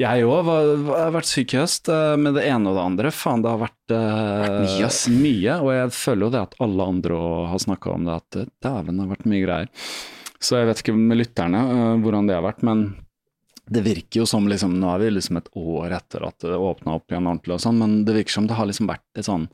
jeg 0.00 0.24
òg 0.26 0.48
har 0.50 1.12
vært 1.14 1.28
syk 1.30 1.54
i 1.54 1.60
høst 1.60 1.88
uh, 1.92 2.16
med 2.18 2.34
det 2.34 2.46
ene 2.50 2.72
og 2.72 2.76
det 2.78 2.84
andre. 2.88 3.12
Faen, 3.14 3.44
det 3.44 3.52
har 3.52 3.60
vært, 3.62 3.94
uh, 3.94 4.42
vært 4.42 4.58
mye, 4.64 4.90
mye, 5.20 5.54
Og 5.62 5.70
jeg 5.76 5.94
føler 5.94 6.26
jo 6.26 6.32
det 6.34 6.42
at 6.48 6.58
alle 6.66 6.88
andre 6.94 7.20
har 7.52 7.62
snakka 7.62 7.94
om 7.94 8.04
det, 8.08 8.18
at 8.18 8.38
dæven, 8.66 8.96
det 8.98 9.04
har 9.06 9.12
vært 9.14 9.30
mye 9.30 9.44
greier. 9.46 9.68
Så 10.44 10.58
jeg 10.58 10.66
vet 10.68 10.82
ikke 10.82 10.96
med 10.98 11.16
lytterne 11.22 11.60
hvordan 12.02 12.26
det 12.28 12.34
har 12.36 12.44
vært, 12.44 12.64
men 12.66 12.82
det 13.64 13.80
virker 13.86 14.20
jo 14.20 14.26
som 14.28 14.44
liksom, 14.50 14.74
Nå 14.76 14.90
er 14.92 14.98
vi 15.00 15.12
liksom 15.14 15.38
et 15.40 15.46
år 15.56 15.94
etter 15.96 16.26
at 16.26 16.42
det 16.44 16.58
åpna 16.58 16.98
opp 16.98 17.08
igjen 17.08 17.24
ordentlig 17.30 17.54
og 17.56 17.62
sånn, 17.64 17.78
men 17.80 17.94
det 18.04 18.12
virker 18.18 18.34
som 18.34 18.48
det 18.50 18.58
har 18.58 18.68
liksom 18.68 18.90
vært 18.90 19.06
et 19.16 19.24
sånn 19.24 19.46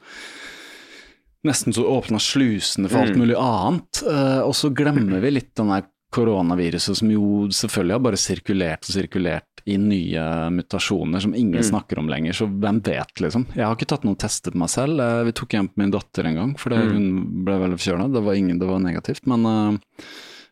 Nesten 1.47 1.73
så 1.73 1.87
åpna 1.89 2.19
slusene 2.21 2.91
for 2.91 3.01
alt 3.01 3.15
Mm. 3.15 3.21
mulig 3.23 3.37
annet. 3.39 4.03
eh, 4.03 4.41
og 4.45 4.53
så 4.53 4.69
glemmer 4.75 5.21
vi 5.23 5.31
litt 5.31 5.55
den 5.57 5.71
der 5.73 5.87
koronaviruset 6.11 6.97
som 6.99 7.11
jo 7.13 7.47
selvfølgelig 7.55 7.93
har 7.97 8.05
bare 8.07 8.19
sirkulert 8.21 8.87
og 8.89 8.95
sirkulert 8.97 9.47
i 9.69 9.77
nye 9.77 10.23
mutasjoner 10.51 11.21
som 11.21 11.35
ingen 11.35 11.61
Mm. 11.61 11.69
snakker 11.71 11.99
om 11.99 12.09
lenger, 12.09 12.33
så 12.33 12.47
hvem 12.49 12.81
vet, 12.83 13.15
liksom. 13.21 13.47
Jeg 13.55 13.65
har 13.67 13.77
ikke 13.77 13.87
tatt 13.93 14.05
noen 14.05 14.17
tester 14.17 14.51
på 14.51 14.57
meg 14.59 14.69
selv. 14.73 14.99
Eh, 15.01 15.25
vi 15.25 15.33
tok 15.33 15.49
hjem 15.51 15.69
på 15.69 15.77
min 15.77 15.91
datter 15.93 16.25
en 16.27 16.35
gang, 16.35 16.55
for 16.59 16.71
Mm. 16.71 16.93
hun 16.93 17.45
ble 17.45 17.59
veldig 17.61 17.79
forkjøla. 17.79 18.13
Det 18.13 18.23
var 18.25 18.35
ingen, 18.35 18.59
det 18.59 18.67
var 18.67 18.79
negativt. 18.81 19.27
Men 19.27 19.45
uh, 19.47 19.79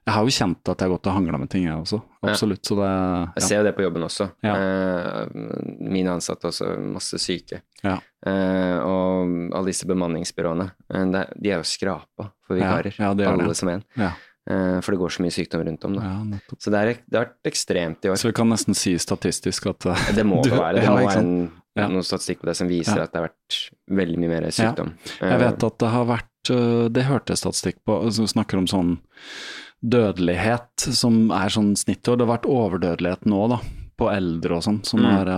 jeg 0.07 0.15
har 0.15 0.23
jo 0.25 0.29
kjent 0.31 0.69
at 0.69 0.79
jeg 0.79 0.89
har 0.89 0.97
gått 0.97 1.07
og 1.07 1.13
hangla 1.15 1.39
med 1.39 1.49
ting, 1.51 1.65
jeg 1.65 1.73
også. 1.75 2.03
Ja. 2.23 2.29
Absolutt. 2.31 2.63
Så 2.63 2.77
det 2.77 3.33
Jeg 3.37 3.43
ser 3.49 3.57
jo 3.59 3.65
det 3.65 3.77
på 3.77 3.83
jobben 3.83 4.03
også. 4.05 4.31
Ja. 4.45 4.55
Uh, 4.55 5.27
mine 5.81 6.09
ansatte 6.13 6.49
også, 6.49 6.79
masse 6.93 7.19
syke. 7.19 7.63
Ja. 7.83 7.99
Uh, 8.27 8.79
og 8.85 9.55
alle 9.55 9.67
disse 9.67 9.87
bemanningsbyråene, 9.87 10.71
de 10.91 11.51
er 11.51 11.57
jo 11.59 11.65
skrapa 11.65 12.31
for 12.47 12.57
Ja, 12.57 12.77
vikarer. 12.77 12.95
ja, 12.99 13.11
er 13.13 13.33
alle 13.33 13.55
som 13.55 13.69
en. 13.71 13.85
Ja. 13.97 14.13
Eh, 14.49 14.79
for 14.81 14.95
det 14.95 14.99
går 15.03 15.13
så 15.13 15.23
mye 15.27 15.35
sykdom 15.35 15.63
rundt 15.67 15.83
om. 15.85 15.95
Da. 15.99 16.03
ja. 16.09 16.39
Så 16.59 16.71
det, 16.73 16.79
er, 16.81 17.01
det 17.05 17.19
har 17.19 17.27
vært 17.27 17.51
ekstremt 17.51 18.05
i 18.07 18.09
år. 18.13 18.17
Så 18.17 18.31
vi 18.31 18.37
kan 18.39 18.49
nesten 18.49 18.75
si 18.79 18.95
statistisk 18.99 19.67
at 19.75 19.87
eh, 19.93 20.07
Det 20.17 20.25
må 20.25 20.41
det 20.47 20.55
være. 20.57 20.79
Det 20.81 20.87
ja, 20.87 20.95
må 20.97 21.03
være 21.05 21.21
en, 21.25 21.35
Ja. 21.79 21.87
noen 21.93 22.03
statistikk 22.07 22.41
på 22.41 22.49
det 22.49 22.57
som 22.59 22.67
viser 22.71 22.99
at 23.05 23.13
det 23.13 23.21
har 23.21 23.29
vært 23.29 23.59
veldig 24.01 24.19
mye 24.19 24.31
mer 24.33 24.49
sykdom. 24.51 24.95
Jeg 25.21 25.39
vet 25.45 25.67
at 25.69 25.77
det 25.85 25.91
har 25.93 26.09
vært 26.09 26.51
Det 26.97 27.05
hørte 27.07 27.35
jeg 27.35 27.43
statistikk 27.43 27.77
på, 27.87 27.99
vi 28.09 28.27
snakker 28.33 28.59
om 28.59 28.67
sånn 28.71 28.95
dødelighet 29.85 30.89
som 30.97 31.29
er 31.31 31.53
sånn 31.55 31.75
snittår. 31.79 32.17
Det 32.19 32.27
har 32.27 32.33
vært 32.39 32.49
overdødelighet 32.51 33.29
nå, 33.31 33.43
da, 33.53 33.59
på 34.01 34.09
eldre 34.11 34.57
og 34.59 34.65
sånn, 34.67 34.81
som 34.87 35.05
Mm. 35.05 35.13
er 35.21 35.31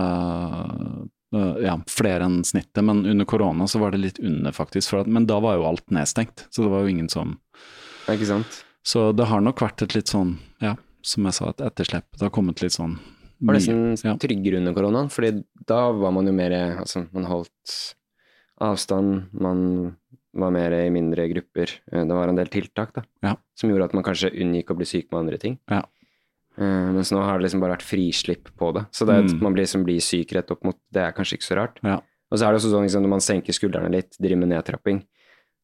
ja, 1.63 1.75
flere 1.87 2.25
enn 2.27 2.41
snittet. 2.43 2.81
Men 2.83 3.05
under 3.05 3.25
korona 3.25 3.67
så 3.67 3.79
var 3.79 3.91
det 3.93 4.01
litt 4.01 4.19
under, 4.19 4.51
faktisk. 4.51 4.93
At, 4.99 5.07
men 5.07 5.25
da 5.29 5.39
var 5.39 5.55
jo 5.59 5.67
alt 5.69 5.85
nedstengt, 5.93 6.47
så 6.49 6.63
det 6.65 6.71
var 6.73 6.81
jo 6.81 6.87
ingen 6.95 7.09
som 7.09 7.37
Ikke 8.09 8.25
sant? 8.27 8.63
Så 8.83 9.11
det 9.15 9.25
har 9.29 9.41
nok 9.41 9.59
vært 9.61 9.81
et 9.85 9.93
litt 9.95 10.07
sånn, 10.09 10.37
ja, 10.61 10.75
som 11.01 11.23
jeg 11.25 11.33
sa, 11.33 11.49
et 11.49 11.61
etterslep. 11.61 12.05
Det 12.17 12.21
har 12.21 12.29
kommet 12.33 12.61
litt 12.61 12.73
sånn 12.73 12.99
Var 13.41 13.53
det 13.57 13.61
nesten 13.67 14.03
ja. 14.05 14.15
tryggere 14.17 14.57
under 14.61 14.73
koronaen, 14.73 15.09
fordi 15.09 15.43
da 15.65 15.91
var 15.91 16.11
man 16.11 16.25
jo 16.27 16.33
mer 16.33 16.51
Altså, 16.77 17.07
man 17.13 17.25
holdt 17.25 17.95
avstand, 18.61 19.31
man 19.33 19.95
var 20.33 20.51
mer 20.53 20.71
i 20.77 20.89
mindre 20.93 21.25
grupper. 21.31 21.71
Eh, 21.91 22.05
Det 22.05 22.13
var 22.15 22.27
en 22.29 22.35
del 22.37 22.47
tiltak 22.47 22.93
da, 22.93 23.01
Ja. 23.23 23.35
som 23.55 23.69
gjorde 23.69 23.85
at 23.85 23.93
man 23.93 24.03
kanskje 24.03 24.31
unngikk 24.33 24.69
å 24.71 24.77
bli 24.77 24.85
syk 24.85 25.11
med 25.11 25.19
andre 25.25 25.37
ting. 25.37 25.59
Ja. 25.69 25.81
Eh, 26.57 26.91
mens 26.93 27.11
nå 27.11 27.21
har 27.23 27.39
det 27.39 27.45
liksom 27.49 27.59
bare 27.61 27.75
vært 27.77 27.81
frislipp 27.87 28.49
på 28.57 28.73
det. 28.73 28.85
Så 28.91 29.05
det 29.05 29.15
at 29.25 29.31
Mm. 29.31 29.41
man 29.41 29.53
blir, 29.53 29.63
liksom, 29.63 29.83
blir 29.83 29.99
syk 29.99 30.31
rett 30.33 30.51
opp 30.51 30.63
mot 30.63 30.77
Det 30.91 31.01
er 31.01 31.11
kanskje 31.11 31.37
ikke 31.37 31.49
så 31.49 31.55
rart. 31.55 31.79
Ja. 31.83 31.99
Og 32.31 32.37
så 32.39 32.47
er 32.47 32.51
det 32.53 32.61
også 32.61 32.71
sånn 32.71 32.83
liksom, 32.83 33.01
når 33.03 33.09
man 33.09 33.19
senker 33.19 33.51
skuldrene 33.53 33.91
litt, 33.91 34.15
driver 34.19 34.37
med 34.37 34.49
nedtrapping, 34.49 35.03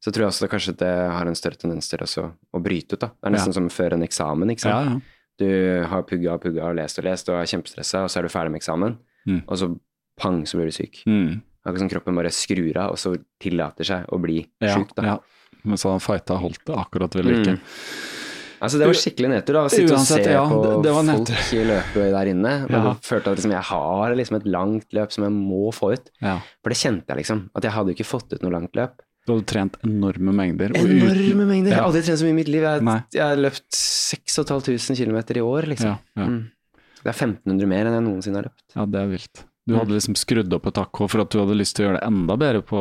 så 0.04 0.12
tror 0.14 0.26
jeg 0.26 0.30
også 0.32 0.46
det 0.46 0.52
kanskje 0.52 0.78
det 0.78 0.92
har 1.12 1.26
en 1.28 1.36
større 1.36 1.58
tendens 1.58 1.88
til 1.90 2.00
å 2.00 2.62
bryte 2.62 2.94
ut. 2.94 3.00
da. 3.00 3.08
Det 3.08 3.28
er 3.28 3.32
nesten 3.36 3.54
Ja. 3.54 3.58
som 3.60 3.70
før 3.70 3.94
en 3.94 4.04
eksamen. 4.04 4.52
ikke 4.52 4.62
sant? 4.62 4.90
ja. 4.92 5.00
Du 5.40 5.86
har 5.86 6.02
pugga 6.04 6.34
og 6.34 6.42
pugga 6.42 6.64
og 6.70 6.76
lest 6.76 6.98
og 7.00 7.06
lest 7.06 7.30
og 7.30 7.36
er 7.36 7.46
kjempestressa, 7.46 8.04
og 8.04 8.10
så 8.10 8.18
er 8.20 8.22
du 8.24 8.30
ferdig 8.30 8.52
med 8.52 8.62
eksamen, 8.62 8.98
Mm. 9.28 9.44
og 9.48 9.58
så 9.58 9.80
pang, 10.18 10.44
så 10.46 10.58
blir 10.58 10.66
du 10.66 10.72
syk. 10.72 11.04
Mm. 11.06 11.42
Akkurat 11.66 11.80
som 11.80 11.90
kroppen 11.90 12.16
bare 12.16 12.32
skrur 12.32 12.78
av, 12.78 12.92
og 12.92 12.98
så 12.98 13.18
tillater 13.40 13.84
seg 13.86 14.06
å 14.08 14.20
bli 14.22 14.48
ja, 14.62 14.74
sjuk. 14.76 14.96
Da. 14.96 15.04
ja. 15.04 15.18
Men 15.64 15.76
så 15.78 15.92
han 15.92 16.00
fighta 16.00 16.40
holdt 16.40 16.64
det 16.66 16.76
akkurat 16.76 17.12
vel 17.14 17.26
ikke. 17.28 17.54
Mm. 17.58 17.60
Altså, 18.60 18.80
det 18.80 18.88
var 18.90 18.98
skikkelig 18.98 19.30
nedtur 19.30 19.54
da, 19.54 19.62
å 19.68 19.70
sitte 19.70 19.94
Uansett, 19.94 20.18
og 20.18 20.26
se 20.26 20.32
ja, 20.32 20.46
på 20.50 20.62
det- 20.64 20.84
det 20.88 20.94
folk 20.96 21.54
i 21.54 21.64
løpe 21.68 22.12
der 22.12 22.26
inne. 22.34 22.54
Men 22.70 22.82
Ja. 22.82 22.94
jeg 22.94 23.02
følte 23.06 23.28
at 23.32 23.38
liksom, 23.38 23.52
jeg 23.52 23.66
har 23.70 24.16
liksom 24.16 24.36
et 24.38 24.46
langt 24.50 24.90
løp 24.94 25.12
som 25.12 25.24
jeg 25.26 25.34
må 25.34 25.70
få 25.72 25.94
ut. 25.94 26.10
Ja. 26.22 26.40
For 26.64 26.70
det 26.74 26.78
kjente 26.82 27.06
jeg 27.14 27.18
liksom, 27.18 27.50
at 27.56 27.62
jeg 27.64 27.72
hadde 27.72 27.94
ikke 27.94 28.06
fått 28.10 28.34
ut 28.34 28.42
noe 28.42 28.52
langt 28.52 28.74
løp. 28.74 28.98
Du 29.28 29.34
hadde 29.36 29.46
trent 29.52 29.76
enorme 29.84 30.32
mengder. 30.34 30.72
Enorme 30.80 31.12
uten- 31.12 31.42
mengder! 31.50 31.74
Jeg 31.74 31.78
har 31.82 31.88
aldri 31.90 32.02
trent 32.08 32.20
så 32.22 32.28
mye 32.28 32.36
i 32.36 32.38
mitt 32.40 32.48
liv. 32.54 32.64
Jeg, 32.64 32.84
Nei. 32.88 33.00
jeg 33.12 33.24
har 33.26 33.36
løpt 33.44 33.66
6500 33.76 34.96
km 35.04 35.20
i 35.36 35.44
år, 35.44 35.68
liksom. 35.74 35.98
Ja, 35.98 36.24
ja. 36.24 36.28
Mm. 36.32 36.46
Det 37.04 37.12
er 37.12 37.18
1500 37.18 37.68
mer 37.68 37.86
enn 37.90 37.98
jeg 38.00 38.06
noensinne 38.08 38.40
har 38.42 38.48
løpt. 38.48 38.64
ja, 38.76 38.86
det 38.86 39.02
er 39.04 39.12
vilt. 39.12 39.44
Du 39.68 39.76
hadde 39.76 39.92
liksom 39.98 40.16
skrudd 40.16 40.54
opp 40.56 40.70
et 40.70 40.78
hakk 40.80 41.00
for 41.12 41.22
at 41.24 41.34
du 41.34 41.42
hadde 41.42 41.56
lyst 41.60 41.76
til 41.76 41.84
å 41.84 41.88
gjøre 41.90 42.00
det 42.00 42.08
enda 42.08 42.38
bedre 42.40 42.62
på, 42.64 42.80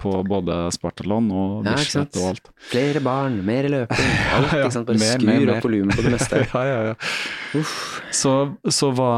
på 0.00 0.12
både 0.24 0.56
Spartalon 0.72 1.28
og 1.28 1.66
Ja? 1.68 1.74
Bislett 1.76 2.16
og 2.16 2.30
alt. 2.30 2.50
Flere 2.70 3.02
barn, 3.04 3.36
mer 3.44 3.68
løping, 3.68 4.12
alt. 4.38 4.54
Ja, 4.56 4.62
ja. 4.62 4.70
Bare 4.72 4.96
mer, 4.96 5.12
skrur 5.12 5.28
mer, 5.28 5.44
mer. 5.44 5.52
opp 5.58 5.66
volumet 5.68 5.98
på 5.98 6.06
det 6.06 6.14
meste. 6.16 6.40
ja, 6.54 6.64
ja, 6.70 6.80
ja. 6.90 7.64
Så, 8.16 8.34
så 8.80 8.90
hva, 8.96 9.12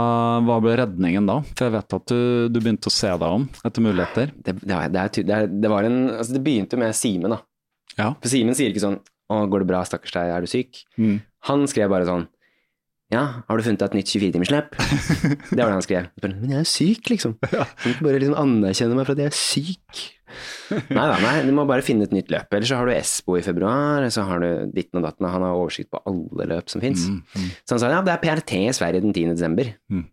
hva 0.44 0.58
ble 0.64 0.74
redningen 0.82 1.30
da? 1.30 1.38
For 1.54 1.68
jeg 1.68 1.76
vet 1.76 1.98
at 2.00 2.10
du, 2.10 2.20
du 2.50 2.60
begynte 2.60 2.90
å 2.90 2.96
se 2.98 3.14
deg 3.14 3.38
om 3.38 3.46
etter 3.62 3.86
muligheter. 3.86 4.34
Det, 4.34 4.58
det, 4.60 4.82
det, 4.98 5.08
det, 5.30 5.40
det 5.62 5.70
var 5.72 5.86
en 5.86 6.00
Altså, 6.16 6.34
det 6.36 6.42
begynte 6.44 6.78
med 6.80 6.94
Simen, 6.98 7.36
da. 7.36 7.40
Ja. 7.94 8.10
For 8.18 8.30
Simen 8.32 8.58
sier 8.58 8.74
ikke 8.74 8.82
sånn 8.82 9.00
'Å, 9.24 9.46
går 9.48 9.62
det 9.62 9.68
bra, 9.70 9.78
stakkars 9.88 10.12
deg, 10.12 10.30
er 10.34 10.44
du 10.44 10.50
syk?' 10.50 10.82
Mm. 11.00 11.22
Han 11.48 11.62
skrev 11.70 11.88
bare 11.92 12.04
sånn 12.08 12.26
'Ja, 13.14 13.24
har 13.46 13.56
du 13.56 13.62
funnet 13.62 13.80
deg 13.80 13.92
et 13.92 13.96
nytt 14.00 14.10
24-timersløp?' 14.10 14.74
det 15.54 15.60
var 15.60 15.70
det 15.70 15.76
han 15.78 15.86
skrev. 15.86 16.10
Men 16.24 16.50
jeg 16.50 16.58
er 16.60 16.68
syk, 16.68 17.10
liksom. 17.12 17.38
Du 17.84 17.88
ikke 17.92 18.08
bare 18.08 18.20
liksom 18.20 18.38
anerkjenne 18.40 18.98
meg 18.98 19.06
for 19.06 19.14
at 19.14 19.22
jeg 19.22 19.30
er 19.30 19.38
syk. 19.38 20.02
nei 20.90 21.04
da, 21.06 21.18
nei, 21.22 21.34
du 21.46 21.52
må 21.54 21.66
bare 21.68 21.84
finne 21.86 22.08
et 22.08 22.14
nytt 22.14 22.32
løp. 22.34 22.50
Eller 22.50 22.66
så 22.66 22.80
har 22.80 22.90
du 22.90 22.94
Espo 22.96 23.36
i 23.38 23.44
februar, 23.46 24.06
så 24.10 24.26
har 24.26 24.42
du 24.42 24.72
ditten 24.74 24.98
og 24.98 25.06
datten. 25.06 25.28
Han 25.30 25.46
har 25.46 25.54
oversikt 25.54 25.92
på 25.94 26.02
alle 26.10 26.48
løp 26.50 26.72
som 26.72 26.82
fins. 26.82 27.06
Mm, 27.06 27.22
mm. 27.22 27.52
Så 27.62 27.76
han 27.76 27.84
sa 27.84 27.92
ja, 27.92 28.02
det 28.04 28.16
er 28.16 28.24
PRT 28.24 28.56
i 28.64 28.74
Sverige 28.74 29.04
den 29.04 29.14
10. 29.14 29.36
desember. 29.36 29.70
Mm. 29.92 30.08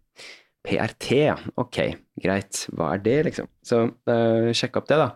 PRT, 0.62 1.08
ja. 1.26 1.38
Ok, 1.58 1.80
greit. 2.22 2.66
Hva 2.76 2.92
er 2.96 3.02
det, 3.06 3.18
liksom? 3.32 3.50
Så 3.66 3.88
uh, 3.90 4.52
sjekk 4.54 4.78
opp 4.78 4.92
det, 4.92 5.00
da. 5.02 5.10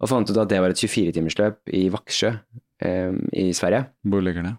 Og 0.00 0.10
fant 0.10 0.32
ut 0.32 0.40
at 0.40 0.50
det 0.50 0.58
var 0.62 0.72
et 0.72 0.80
24-timersløp 0.80 1.70
i 1.76 1.84
Vaksjø 1.92 2.32
um, 2.32 3.20
i 3.36 3.50
Sverige. 3.56 3.84
Hvor 4.08 4.24
ligger 4.24 4.48
det? 4.48 4.56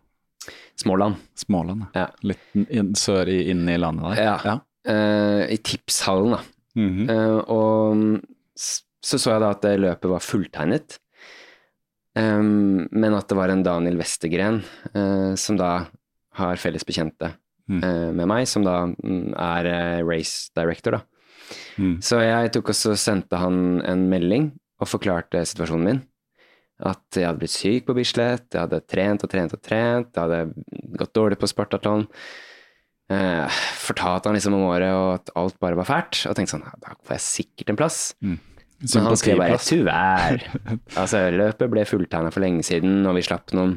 Småland. 0.82 1.22
Småland, 1.38 1.86
Ja. 1.98 2.08
Litt 2.26 2.98
sør 3.00 3.30
i, 3.30 3.44
inn 3.54 3.68
i 3.70 3.78
landet 3.80 4.16
der. 4.16 4.42
Ja. 4.46 4.58
Uh, 4.88 5.46
I 5.52 5.58
tipshallen, 5.62 6.38
da. 6.38 6.42
Mm 6.76 6.90
-hmm. 6.90 7.12
uh, 7.12 7.40
og 7.50 8.22
så 9.02 9.18
så 9.20 9.32
jeg 9.32 9.42
da 9.42 9.50
at 9.50 9.62
det 9.62 9.80
løpet 9.80 10.10
var 10.10 10.20
fulltegnet. 10.20 10.98
Um, 12.16 12.88
men 12.92 13.14
at 13.14 13.28
det 13.30 13.38
var 13.38 13.50
en 13.50 13.64
Daniel 13.64 13.98
Westergren, 13.98 14.64
uh, 14.96 15.36
som 15.36 15.58
da 15.58 15.86
har 16.34 16.56
felles 16.56 16.84
bekjente 16.84 17.34
Mm. 17.72 17.84
eh, 17.84 18.12
med 18.12 18.28
meg, 18.28 18.48
som 18.50 18.66
da 18.66 18.84
mm, 18.90 19.34
er 19.38 19.70
eh, 19.70 20.04
race 20.06 20.52
director, 20.58 20.98
da. 20.98 21.02
Mm. 21.78 21.98
Så 22.04 22.20
jeg 22.24 22.52
tok 22.56 22.72
også 22.74 22.96
sendte 23.00 23.40
han 23.40 23.82
en 23.88 24.08
melding 24.12 24.52
og 24.82 24.90
forklarte 24.90 25.44
situasjonen 25.48 25.88
min. 25.88 26.02
At 26.82 27.14
jeg 27.14 27.28
hadde 27.28 27.38
blitt 27.44 27.54
syk 27.54 27.86
på 27.86 27.94
Bislett, 27.94 28.48
jeg 28.56 28.62
hadde 28.64 28.80
trent 28.90 29.24
og 29.26 29.30
trent 29.30 29.54
og 29.54 29.62
trent, 29.62 30.16
jeg 30.16 30.22
hadde 30.24 30.98
gått 30.98 31.14
dårlig 31.14 31.38
på 31.38 31.50
Spartatlon. 31.52 32.08
Eh, 33.12 33.60
fortalte 33.78 34.30
han 34.30 34.38
liksom 34.38 34.56
om 34.56 34.64
året 34.70 34.90
og 34.96 35.10
at 35.20 35.30
alt 35.38 35.58
bare 35.62 35.76
var 35.78 35.86
fælt. 35.90 36.24
Og 36.30 36.38
tenkte 36.38 36.56
sånn, 36.56 36.64
da 36.82 36.96
får 37.06 37.18
jeg 37.18 37.26
sikkert 37.28 37.74
en 37.74 37.80
plass. 37.82 38.00
Men 38.24 38.40
han 39.06 39.18
skrev 39.20 39.38
bare. 39.38 39.58
'tyvärr'. 39.62 40.48
altså, 41.02 41.20
løpet 41.36 41.70
ble 41.70 41.84
fulltegna 41.86 42.32
for 42.34 42.42
lenge 42.42 42.64
siden, 42.66 43.06
og 43.06 43.14
vi 43.20 43.22
slapp 43.28 43.54
noen 43.54 43.76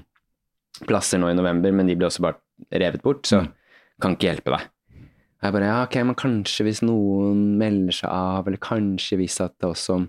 plasser 0.88 1.18
nå 1.20 1.28
i 1.30 1.36
november, 1.36 1.72
men 1.76 1.86
de 1.86 1.94
ble 1.98 2.06
også 2.08 2.22
bare 2.24 2.40
revet 2.72 3.02
bort, 3.02 3.26
så 3.28 3.42
Mm. 3.42 3.52
kan 4.00 4.16
ikke 4.16 4.30
hjelpe 4.32 4.50
deg. 4.56 4.64
Og 4.64 5.42
jeg 5.44 5.52
bare 5.52 5.66
ja, 5.68 5.82
ok, 5.84 5.94
men 6.06 6.14
kanskje 6.14 6.64
hvis 6.64 6.80
noen 6.82 7.58
melder 7.58 7.92
seg 7.92 8.10
av, 8.10 8.46
eller 8.46 8.56
kanskje 8.58 9.18
hvis 9.20 9.40
at 9.44 9.52
det 9.60 9.68
også 9.68 10.08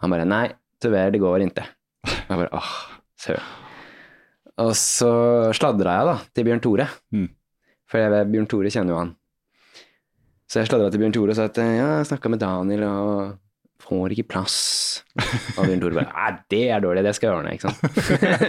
Han 0.00 0.10
bare 0.10 0.26
nei, 0.26 0.52
tyvärr, 0.82 1.12
det 1.12 1.20
går 1.22 1.40
ikke. 1.46 1.64
Jeg 2.04 2.36
bare 2.38 2.50
åh, 2.52 2.72
søren. 3.20 3.52
Og 4.64 4.70
så 4.78 5.08
sladra 5.56 5.96
jeg 5.98 6.06
da 6.10 6.16
til 6.36 6.44
Bjørn 6.46 6.60
Tore, 6.62 6.88
Mm. 7.12 7.28
for 7.90 7.98
jeg 7.98 8.26
Bjørn 8.30 8.46
Tore 8.50 8.70
kjenner 8.70 8.94
jo 8.94 8.98
han. 9.00 9.14
Så 10.46 10.60
jeg 10.60 10.68
sladra 10.68 10.90
til 10.92 11.00
Bjørn 11.02 11.14
Tore 11.16 11.32
og 11.34 11.38
sa 11.38 11.48
at 11.48 11.56
ja, 11.58 11.88
jeg 11.98 12.06
snakka 12.12 12.30
med 12.30 12.38
Daniel 12.44 12.84
og 12.86 13.38
får 13.84 14.14
ikke 14.14 14.28
plass. 14.30 15.02
Og 15.58 15.64
Bjørn 15.66 15.80
Tore 15.82 15.96
bare 15.98 16.12
Nei, 16.12 16.30
det 16.54 16.62
er 16.70 16.84
dårlig, 16.84 17.02
det 17.04 17.14
skal 17.18 17.30
jeg 17.30 17.38
ordne, 17.40 17.54
ikke 17.56 17.72
sant. 17.72 17.80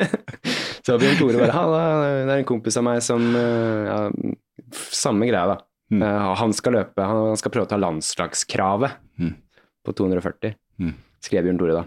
så 0.85 0.97
Bjørn 1.01 1.17
Tore 1.19 1.39
bare 1.41 1.55
Halla, 1.55 1.81
det 2.27 2.35
er 2.35 2.43
en 2.43 2.47
kompis 2.51 2.77
av 2.77 2.85
meg 2.85 3.01
som 3.05 3.25
eh, 3.35 3.89
ja, 3.89 3.97
Samme 4.75 5.27
greia, 5.29 5.47
da. 5.55 5.57
Mm. 5.93 6.01
Eh, 6.05 6.29
han 6.41 6.53
skal 6.57 6.73
løpe, 6.79 7.01
han 7.05 7.31
han 7.31 7.37
skal 7.41 7.51
prøve 7.53 7.67
å 7.69 7.73
ta 7.73 7.77
landslagskravet 7.81 9.01
Mm. 9.21 9.33
på 9.85 9.93
240, 9.95 10.55
Mm. 10.81 10.93
skrev 11.23 11.45
Bjørn 11.47 11.59
Tore 11.61 11.75
da. 11.81 11.83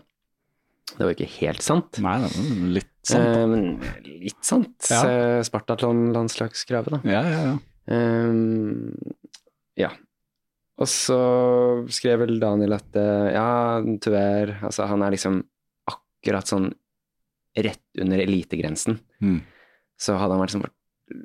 Det 0.96 1.05
var 1.05 1.12
ikke 1.14 1.29
helt 1.40 1.62
sant. 1.62 1.98
Nei, 2.03 2.14
det 2.22 2.29
var 2.33 2.68
litt 2.79 2.92
sant. 3.09 3.24
da. 3.35 3.88
Eh, 3.98 4.09
litt 4.24 4.44
sant. 4.46 4.88
Ja. 4.90 5.01
Eh, 5.09 5.40
Spartatlon-landslagskravet, 5.46 6.96
da. 6.96 7.01
Ja, 7.09 7.22
ja, 7.29 7.40
ja. 7.51 7.57
Ehm, 7.94 8.94
ja. 9.79 9.90
Og 10.79 10.87
så 10.90 11.18
skrev 11.90 12.20
vel 12.22 12.37
Daniel 12.42 12.77
at 12.77 12.96
eh, 13.01 13.33
ja, 13.35 13.46
tyvärr 14.05 14.53
Altså, 14.62 14.87
han 14.87 15.03
er 15.03 15.14
liksom 15.16 15.40
akkurat 15.90 16.46
sånn 16.51 16.68
rett 17.59 17.83
under 18.01 18.20
elitegrensen. 18.22 19.01
Mm. 19.24 19.40
Så 19.98 20.14
hadde 20.20 20.37
han 20.37 20.42
vært 20.44 20.55
sånn, 20.55 20.68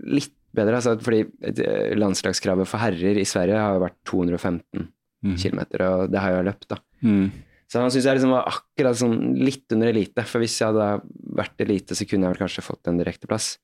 litt 0.10 0.34
bedre. 0.56 0.80
Altså, 0.80 0.96
fordi 1.04 1.20
eh, 1.52 1.94
landslagskravet 2.00 2.70
for 2.70 2.82
herrer 2.82 3.20
i 3.22 3.26
Sverige 3.30 3.60
har 3.62 3.78
jo 3.80 3.86
vært 3.88 4.00
215 4.10 4.90
Mm. 5.24 5.38
km, 5.40 5.60
og 5.88 6.10
det 6.12 6.20
har 6.20 6.34
jo 6.34 6.40
løpt, 6.44 6.66
da. 6.68 6.76
Mm. 7.00 7.30
Så 7.74 7.82
han 7.82 7.90
syns 7.90 8.06
jeg 8.06 8.20
liksom 8.20 8.36
var 8.36 8.46
akkurat 8.52 8.98
sånn 9.00 9.18
litt 9.42 9.74
under 9.74 9.90
elite. 9.90 10.22
For 10.30 10.44
hvis 10.44 10.60
jeg 10.62 10.70
hadde 10.70 11.02
vært 11.40 11.64
elite, 11.66 11.98
så 11.98 12.06
kunne 12.06 12.28
jeg 12.28 12.36
vel 12.36 12.42
kanskje 12.44 12.62
fått 12.62 12.90
en 12.92 13.00
direkteplass. 13.02 13.56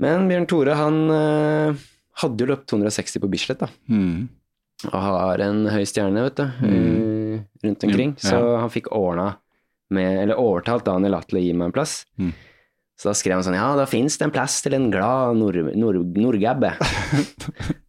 Men 0.00 0.24
Bjørn 0.30 0.46
Tore, 0.48 0.76
han 0.78 0.96
øh, 1.12 1.82
hadde 2.22 2.40
jo 2.40 2.48
løpt 2.48 2.64
260 2.72 3.20
på 3.20 3.28
Bislett, 3.34 3.60
da. 3.60 3.68
Mm. 3.92 4.30
Og 4.88 4.96
har 5.04 5.44
en 5.44 5.60
høy 5.68 5.82
stjerne, 5.90 6.24
vet 6.30 6.40
du, 6.40 6.46
mm. 6.64 7.44
rundt 7.66 7.86
omkring. 7.90 8.16
Ja. 8.22 8.30
Så 8.30 8.40
han 8.62 8.72
fikk 8.72 8.88
ordna 8.96 9.34
med 9.92 10.22
Eller 10.22 10.36
overtalt 10.36 10.84
Daniel 10.84 11.16
Atle 11.16 11.40
å 11.40 11.44
gi 11.44 11.52
meg 11.56 11.70
en 11.70 11.76
plass. 11.76 12.02
Mm. 12.20 12.32
Så 12.98 13.06
da 13.10 13.14
skrev 13.14 13.36
han 13.38 13.44
sånn 13.46 13.54
Ja, 13.54 13.68
da 13.78 13.84
fins 13.86 14.16
det 14.18 14.26
en 14.26 14.32
plass 14.34 14.56
til 14.64 14.74
en 14.74 14.88
glad 14.90 15.36
nord, 15.38 15.54
nord, 15.78 16.00
nordgabbe. 16.18 16.72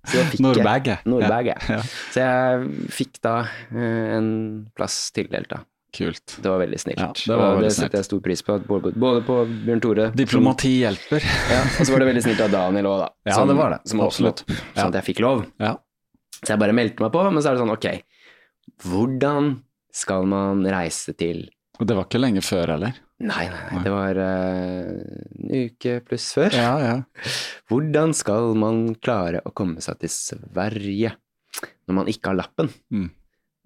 Så 0.05 0.13
da 0.13 0.21
jeg- 0.21 0.39
Nordbagge. 0.45 0.99
Nordbagge. 1.09 1.55
Ja, 1.65 1.79
ja. 1.79 1.81
Så 2.13 2.21
jeg 2.21 2.69
fikk 2.93 3.17
da 3.25 3.33
eh, 3.73 4.17
en 4.19 4.29
plass 4.77 5.09
tildelt, 5.15 5.49
da. 5.49 5.63
Kult. 5.91 6.35
Det 6.37 6.45
var 6.45 6.59
veldig 6.61 6.77
snilt. 6.77 6.99
Ja, 7.01 7.07
det 7.17 7.35
var 7.39 7.55
og 7.55 7.63
det 7.65 7.71
setter 7.73 7.97
jeg 7.97 8.05
stor 8.05 8.19
pris 8.21 8.43
på. 8.45 8.59
Både, 8.69 9.23
på 9.25 9.39
Bjørn 9.65 9.81
Tore 9.81 10.11
Diplomati 10.13 10.75
hjelper. 10.83 11.25
Ja, 11.49 11.63
og 11.65 11.81
så 11.81 11.89
var 11.95 12.03
det 12.03 12.09
veldig 12.11 12.23
snilt 12.27 12.43
av 12.45 12.51
Daniel 12.53 12.85
òg, 12.91 12.99
da. 13.01 13.09
Ja, 13.33 13.39
det 13.49 13.55
var 13.57 13.73
det. 13.73 13.79
Som 13.89 14.03
Absolutt. 14.05 14.43
opp, 14.45 14.53
sånn 14.77 14.91
at 14.93 14.99
jeg 15.01 15.07
fikk 15.09 15.23
lov. 15.25 15.41
Ja. 15.57 15.73
Så 16.43 16.53
jeg 16.53 16.61
bare 16.61 16.77
meldte 16.77 17.01
meg 17.01 17.11
på, 17.17 17.25
men 17.33 17.41
så 17.41 17.49
er 17.49 17.57
det 17.57 17.63
sånn, 17.65 17.73
ok, 17.73 17.89
hvordan 18.85 19.49
skal 19.91 20.29
man 20.29 20.61
reise 20.69 21.15
til 21.17 21.47
Og 21.81 21.87
det 21.89 21.95
var 21.97 22.05
ikke 22.05 22.21
lenge 22.21 22.43
før 22.45 22.75
heller. 22.75 22.93
Nei, 23.19 23.49
nei, 23.51 23.63
nei, 23.67 23.79
det 23.83 23.91
var 23.91 24.15
uh, 24.15 24.91
en 25.35 25.49
uke 25.65 25.97
pluss 26.07 26.29
før. 26.37 26.53
Ja, 26.55 26.75
ja. 26.79 26.93
Hvordan 27.69 28.13
skal 28.15 28.53
man 28.59 28.93
klare 29.03 29.41
å 29.43 29.51
komme 29.51 29.83
seg 29.83 29.99
til 30.05 30.11
Sverige 30.13 31.11
når 31.89 31.97
man 31.97 32.11
ikke 32.11 32.31
har 32.31 32.37
lappen? 32.39 32.69
Mm. 32.93 33.09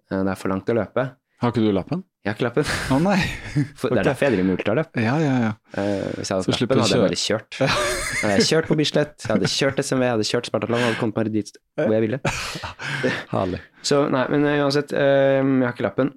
Eh, 0.10 0.24
Det 0.24 0.32
er 0.34 0.40
for 0.40 0.50
langt 0.50 0.72
å 0.74 0.78
løpe. 0.80 1.06
Har 1.44 1.52
ikke 1.54 1.62
du 1.66 1.70
lappen? 1.76 2.02
Jeg 2.24 2.32
har 2.32 2.38
ikke 2.38 2.46
lappen. 2.48 2.68
Å 2.96 2.98
nei. 3.04 3.18
For, 3.80 3.92
Det 3.92 4.00
er 4.00 4.08
derfor 4.08 4.26
jeg 4.26 4.34
driver 4.38 4.48
med 4.48 4.56
ultraløp. 4.58 5.00
Ja, 5.04 5.14
ja, 5.20 5.34
ja. 5.44 5.52
Uh, 5.76 6.08
hvis 6.16 6.32
jeg 6.32 6.38
hadde 6.38 6.46
Så 6.48 6.54
hatt 6.54 6.64
lappen, 6.64 6.82
hadde 6.82 6.96
jeg 6.96 7.04
bare 7.04 7.20
kjørt. 7.20 7.58
Jeg 7.60 8.24
hadde 8.24 8.48
kjørt 8.48 8.70
på 8.72 8.78
Bislett, 8.80 9.16
jeg 9.20 9.32
hadde 9.34 9.52
kjørt 9.52 9.82
SMV, 9.84 10.06
jeg 10.08 10.16
hadde 10.16 10.28
kjørt 10.30 10.50
Spartatland, 10.50 10.86
hadde 10.88 11.00
kommet 11.02 11.20
meg 11.20 11.32
dit 11.36 11.54
hvor 11.76 11.94
jeg 11.98 12.06
ville. 12.08 12.20
Herlig. 13.34 13.62
Så 13.84 14.02
nei, 14.16 14.24
men 14.32 14.48
uansett, 14.56 14.96
jeg 14.96 15.44
har 15.44 15.76
ikke 15.76 15.86
lappen. 15.90 16.14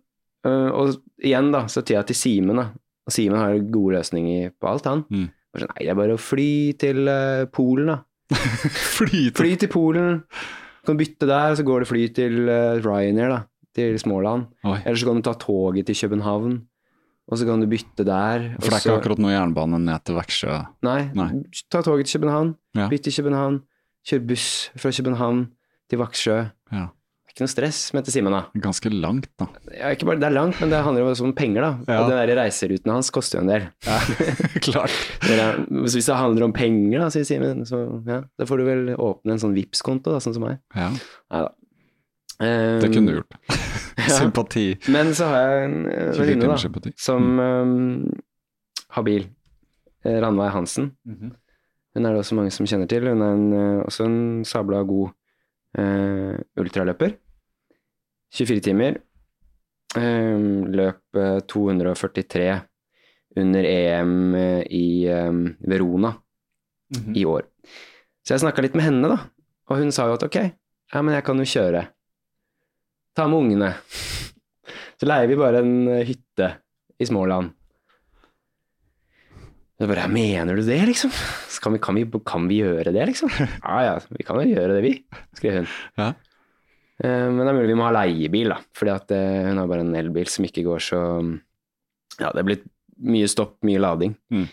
Og 0.47 0.95
igjen, 1.27 1.51
da, 1.51 1.65
så 1.73 1.83
tida 1.83 2.05
til 2.07 2.17
Simen, 2.23 2.63
da. 2.63 2.69
Og 3.07 3.13
Simen 3.15 3.39
har 3.39 3.55
gode 3.71 3.97
løsninger 4.01 4.51
på 4.61 4.69
alt, 4.71 4.85
han. 4.91 5.05
Mm. 5.11 5.29
Sånn, 5.57 5.71
nei, 5.73 5.85
det 5.87 5.91
er 5.93 5.99
bare 5.99 6.17
å 6.17 6.21
fly 6.21 6.49
til 6.81 7.07
uh, 7.09 7.45
Polen, 7.55 7.93
da. 7.93 8.01
Fly 8.99 9.29
til 9.31 9.37
Fly 9.39 9.51
til 9.63 9.71
Polen, 9.71 10.23
kan 10.87 10.99
bytte 10.99 11.27
der, 11.31 11.53
og 11.53 11.59
så 11.61 11.65
går 11.67 11.85
det 11.85 11.89
fly 11.91 12.03
til 12.17 12.41
uh, 12.51 12.81
Ryanair, 12.83 13.31
da. 13.37 13.43
Til 13.77 13.99
Småland. 14.01 14.47
Oi. 14.65 14.79
Eller 14.87 14.97
så 14.97 15.07
kan 15.07 15.19
du 15.21 15.25
ta 15.27 15.35
toget 15.39 15.87
til 15.91 15.97
København, 16.01 16.55
og 17.29 17.39
så 17.39 17.45
kan 17.49 17.61
du 17.61 17.67
bytte 17.69 18.07
der. 18.09 18.47
For 18.57 18.67
det 18.67 18.73
er 18.73 18.77
ikke 18.81 18.83
så- 18.89 18.99
akkurat 18.99 19.19
noe 19.23 19.35
jernbane 19.35 19.81
ned 19.85 20.05
til 20.09 20.17
Veksjø. 20.17 20.59
Nei, 20.87 21.01
Nei. 21.19 21.29
ta 21.71 21.83
toget 21.85 22.07
til 22.09 22.21
København, 22.21 22.55
Ja. 22.75 22.87
bytte 22.89 23.11
til 23.11 23.19
København, 23.23 23.61
kjør 24.09 24.27
buss 24.31 24.49
fra 24.81 24.91
København 24.97 25.43
til 25.91 25.99
Vaksjø. 26.01 26.39
Ja. 26.73 26.87
Ikke 27.37 27.45
noe 27.45 27.53
stress, 27.53 27.79
mente 27.93 28.09
Simen 28.09 28.33
da. 28.33 28.39
Ganske 28.65 28.89
langt, 28.89 29.27
da. 29.37 29.45
Ja, 29.69 29.91
ikke 29.93 30.07
bare, 30.09 30.17
det 30.23 30.25
er 30.31 30.33
langt, 30.33 30.57
men 30.57 30.71
det 30.73 30.79
handler 30.81 31.11
om 31.21 31.35
penger, 31.37 31.67
da. 31.67 31.73
Ja. 31.85 31.97
Og 32.01 32.09
den 32.09 32.21
der 32.23 32.39
reiseruten 32.39 32.93
hans 32.95 33.11
koster 33.13 33.37
jo 33.37 33.43
en 33.45 33.51
del. 33.51 33.67
Ja, 33.85 33.99
Klart. 34.65 34.95
Ja, 35.29 35.51
hvis 35.85 35.99
det 36.09 36.17
handler 36.17 36.47
om 36.47 36.55
penger, 36.57 37.03
da, 37.03 37.11
sier 37.13 37.27
Simen, 37.29 37.61
så 37.69 37.83
ja, 38.09 38.23
da 38.41 38.47
får 38.49 38.63
du 38.63 38.65
vel 38.65 38.89
åpne 38.97 39.37
en 39.37 39.43
sånn 39.43 39.53
vips 39.53 39.85
konto 39.85 40.15
da, 40.15 40.21
sånn 40.25 40.33
som 40.39 40.47
meg. 40.47 40.63
Ja, 40.73 40.89
Nei 40.97 41.43
da. 41.45 41.53
Um, 42.37 42.81
det 42.81 42.89
kunne 42.95 43.13
du 43.13 43.19
gjort. 43.19 43.37
Sympati. 44.17 44.65
Men 44.97 45.13
så 45.17 45.29
har 45.29 45.45
jeg 45.45 45.69
en 45.69 45.77
eh, 45.93 46.09
24 46.17 46.23
venninne, 46.23 46.49
da, 46.55 46.59
sympati. 46.65 46.95
som 47.01 47.29
um, 47.37 47.77
har 48.97 49.07
bil. 49.11 49.29
Eh, 50.09 50.17
Ranveig 50.25 50.57
Hansen. 50.57 50.89
Mhm. 51.05 51.37
Hun 51.97 52.09
er 52.09 52.17
det 52.17 52.25
også 52.25 52.41
mange 52.41 52.57
som 52.57 52.65
kjenner 52.69 52.89
til. 52.89 53.13
Hun 53.13 53.21
er 53.25 53.37
en, 53.37 53.47
eh, 53.61 53.85
også 53.85 54.09
en 54.09 54.19
sabla 54.49 54.81
god 54.89 55.13
eh, 55.77 56.41
ultraløper. 56.65 57.17
24 58.35 58.65
timer. 58.71 59.01
Eh, 59.97 60.39
løp 60.73 61.19
eh, 61.21 61.41
243 61.47 62.49
under 63.37 63.65
EM 63.69 64.35
eh, 64.35 64.63
i 64.73 64.87
eh, 65.07 65.33
Verona 65.69 66.15
-hmm. 66.95 67.17
i 67.17 67.25
år. 67.25 67.47
Så 68.27 68.35
jeg 68.35 68.45
snakka 68.45 68.65
litt 68.65 68.77
med 68.79 68.87
henne, 68.89 69.11
da. 69.11 69.19
Og 69.71 69.83
hun 69.83 69.93
sa 69.95 70.09
jo 70.09 70.17
at 70.19 70.25
ok, 70.27 70.39
ja, 70.93 71.03
men 71.03 71.15
jeg 71.17 71.27
kan 71.27 71.43
jo 71.43 71.49
kjøre. 71.51 71.87
Ta 73.17 73.27
med 73.31 73.47
ungene. 73.47 73.75
Så 74.99 75.09
leier 75.09 75.29
vi 75.31 75.39
bare 75.39 75.63
en 75.65 75.89
eh, 75.93 76.05
hytte 76.09 76.53
i 76.99 77.09
Småland. 77.09 77.53
Så 79.77 79.89
bare, 79.91 80.07
mener 80.09 80.57
du 80.57 80.63
det, 80.65 80.79
liksom? 80.89 81.11
Så 81.53 81.61
kan 81.61 81.75
vi, 81.75 81.81
kan, 81.85 81.99
vi, 81.99 82.07
kan 82.25 82.47
vi 82.49 82.63
gjøre 82.63 82.95
det, 82.95 83.03
liksom? 83.11 83.29
Ja, 83.67 83.81
ja, 83.85 83.99
vi 84.09 84.25
kan 84.25 84.41
jo 84.41 84.49
gjøre 84.49 84.79
det, 84.79 84.85
vi, 84.87 84.95
skrev 85.37 85.61
hun. 85.61 85.69
Ja. 86.01 86.15
Eh, 87.05 87.27
Men 87.31 87.43
det 87.45 87.51
er 87.53 87.57
mulig 87.59 87.73
vi 87.75 87.79
må 87.79 87.85
ha 87.89 87.95
leiebil, 87.99 88.49
da. 88.55 88.61
Fordi 88.77 88.93
at 88.95 89.11
eh, 89.17 89.47
hun 89.51 89.59
har 89.61 89.69
bare 89.71 89.85
en 89.85 89.95
elbil 89.99 90.29
som 90.33 90.45
ikke 90.49 90.65
går 90.65 90.81
så 90.81 91.01
Ja, 92.21 92.31
det 92.33 92.41
er 92.41 92.49
blitt 92.49 92.65
mye 93.05 93.29
stopp, 93.29 93.59
mye 93.67 93.81
lading. 93.83 94.15
Mm. 94.33 94.47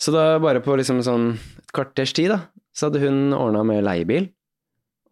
Så 0.00 0.12
da 0.14 0.38
bare 0.40 0.62
på 0.64 0.72
liksom 0.80 1.02
sånn 1.04 1.34
et 1.60 1.72
kvarters 1.76 2.14
tid, 2.16 2.30
da, 2.32 2.38
så 2.72 2.88
hadde 2.88 3.02
hun 3.02 3.34
ordna 3.36 3.60
med 3.68 3.82
leiebil. 3.84 4.30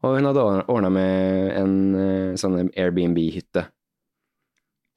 Og 0.00 0.14
hun 0.16 0.24
hadde 0.30 0.44
ordna 0.70 0.88
med 0.94 1.50
en 1.58 1.74
eh, 1.98 2.36
sånn 2.40 2.70
Airbnb-hytte. 2.72 3.66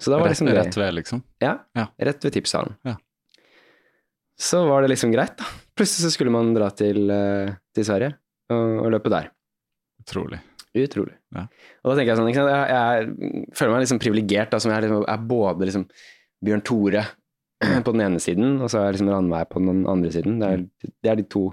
Så 0.01 0.09
da 0.13 0.17
var 0.21 0.29
Rett, 0.29 0.37
liksom 0.37 0.47
det 0.47 0.55
rett 0.57 0.77
ved, 0.79 0.93
liksom. 0.95 1.23
Ja, 1.43 1.57
Ja. 1.77 1.89
rett 1.99 2.23
ved 2.25 2.33
tipshallen. 2.33 2.77
Ja. 2.87 2.95
Så 4.39 4.63
var 4.65 4.81
det 4.81 4.89
liksom 4.93 5.11
greit, 5.13 5.35
da. 5.37 5.45
Plutselig 5.77 6.07
så 6.07 6.13
skulle 6.15 6.31
man 6.33 6.53
dra 6.55 6.69
til, 6.73 7.03
til 7.75 7.85
Sverige 7.85 8.15
og, 8.49 8.85
og 8.85 8.91
løpe 8.95 9.11
der. 9.13 9.27
Utrolig. 10.01 10.39
Utrolig. 10.73 11.13
Ja. 11.35 11.45
Og 11.83 11.91
da 11.91 11.95
tenker 11.95 12.11
jeg 12.11 12.17
sånn? 12.19 12.33
Jeg, 12.33 12.45
jeg 12.75 13.47
føler 13.55 13.71
meg 13.73 13.83
liksom 13.85 13.99
privilegert, 14.03 14.55
som 14.61 14.71
jeg 14.71 14.77
er, 14.81 14.87
liksom, 14.87 15.05
er 15.07 15.17
både 15.31 15.67
liksom 15.69 15.85
Bjørn 16.43 16.63
Tore 16.67 17.05
på 17.85 17.91
den 17.93 18.01
ene 18.01 18.19
siden, 18.19 18.59
og 18.61 18.69
så 18.73 18.81
er 18.83 18.93
liksom 18.97 19.09
Ranveig 19.13 19.49
på 19.49 19.59
den 19.63 19.85
andre 19.87 20.11
siden. 20.11 20.39
Det 20.41 20.47
er, 20.49 20.63
det 21.03 21.11
er 21.11 21.15
de 21.21 21.27
to 21.29 21.45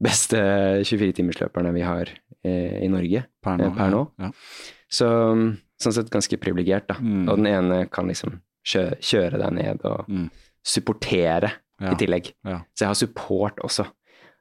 beste 0.00 0.40
24-timersløperne 0.88 1.72
vi 1.76 1.82
har 1.84 2.08
eh, 2.44 2.78
i 2.84 2.88
Norge 2.88 3.24
Per 3.44 3.58
nå. 3.60 3.66
eh, 3.68 3.74
per 3.76 3.90
nå. 3.92 4.04
Ja. 4.22 4.30
Så 4.90 5.08
sånn 5.80 5.94
sett 5.96 6.10
ganske 6.12 6.38
privilegert, 6.40 6.88
da. 6.90 6.96
Mm. 7.00 7.26
Og 7.28 7.36
den 7.40 7.48
ene 7.52 7.82
kan 7.92 8.08
liksom 8.10 8.38
kjø, 8.66 8.86
kjøre 9.00 9.38
deg 9.40 9.52
ned 9.56 9.84
og 9.88 10.08
Mm. 10.10 10.28
supportere 10.66 11.52
Ja. 11.80 11.92
i 11.92 11.96
tillegg. 11.96 12.32
Ja. 12.44 12.58
Så 12.76 12.84
jeg 12.84 12.88
har 12.90 12.94
support 12.98 13.60
også. 13.64 13.86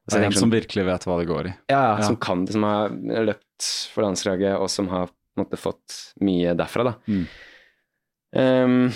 Det 0.09 0.17
er 0.17 0.25
en 0.25 0.31
som 0.33 0.49
sånn- 0.49 0.57
virkelig 0.59 0.83
vet 0.85 1.05
hva 1.05 1.19
det 1.19 1.27
går 1.29 1.45
i. 1.47 1.53
ja, 1.69 1.81
ja, 1.83 1.95
Ja. 1.99 2.01
som 2.01 2.17
kan 2.17 2.43
det, 2.45 2.53
som 2.53 2.63
har 2.63 2.89
løpt 2.89 3.43
for 3.93 4.05
landslaget, 4.05 4.57
og 4.57 4.69
som 4.71 4.89
har 4.91 5.11
måte 5.39 5.59
fått 5.59 5.95
mye 6.25 6.55
derfra, 6.57 6.89
da. 6.89 6.93
Mm. 7.07 7.23
Um, 8.35 8.91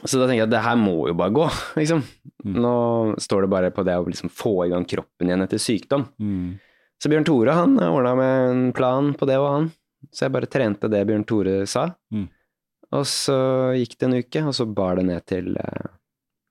så 0.00 0.16
da 0.16 0.26
tenker 0.26 0.40
jeg 0.40 0.48
at 0.48 0.54
det 0.54 0.64
her 0.64 0.78
må 0.80 0.96
jo 1.10 1.16
bare 1.18 1.34
gå, 1.36 1.46
liksom. 1.80 2.02
Mm. 2.44 2.56
Nå 2.64 2.74
står 3.20 3.44
det 3.44 3.52
bare 3.52 3.72
på 3.74 3.84
det 3.86 3.98
å 4.00 4.06
liksom 4.08 4.32
få 4.32 4.54
i 4.64 4.70
gang 4.72 4.86
kroppen 4.88 5.28
igjen 5.28 5.44
etter 5.44 5.60
sykdom. 5.60 6.06
Mm. 6.22 6.56
Så 7.00 7.10
Bjørn 7.12 7.26
Tore 7.28 7.56
han 7.56 7.76
ordna 7.80 8.14
med 8.16 8.50
en 8.50 8.62
plan 8.76 9.12
på 9.16 9.28
det 9.28 9.38
og 9.40 9.48
han. 9.48 9.70
Så 10.12 10.26
jeg 10.26 10.34
bare 10.34 10.48
trente 10.52 10.88
det 10.92 11.02
Bjørn 11.08 11.26
Tore 11.28 11.56
sa. 11.68 11.90
Mm. 12.12 12.28
Og 12.96 13.04
så 13.06 13.36
gikk 13.76 13.98
det 13.98 14.08
en 14.08 14.16
uke, 14.18 14.42
og 14.50 14.56
så 14.56 14.66
bar 14.66 14.98
det 14.98 15.06
ned 15.06 15.26
til, 15.28 15.52
eh, 15.60 15.92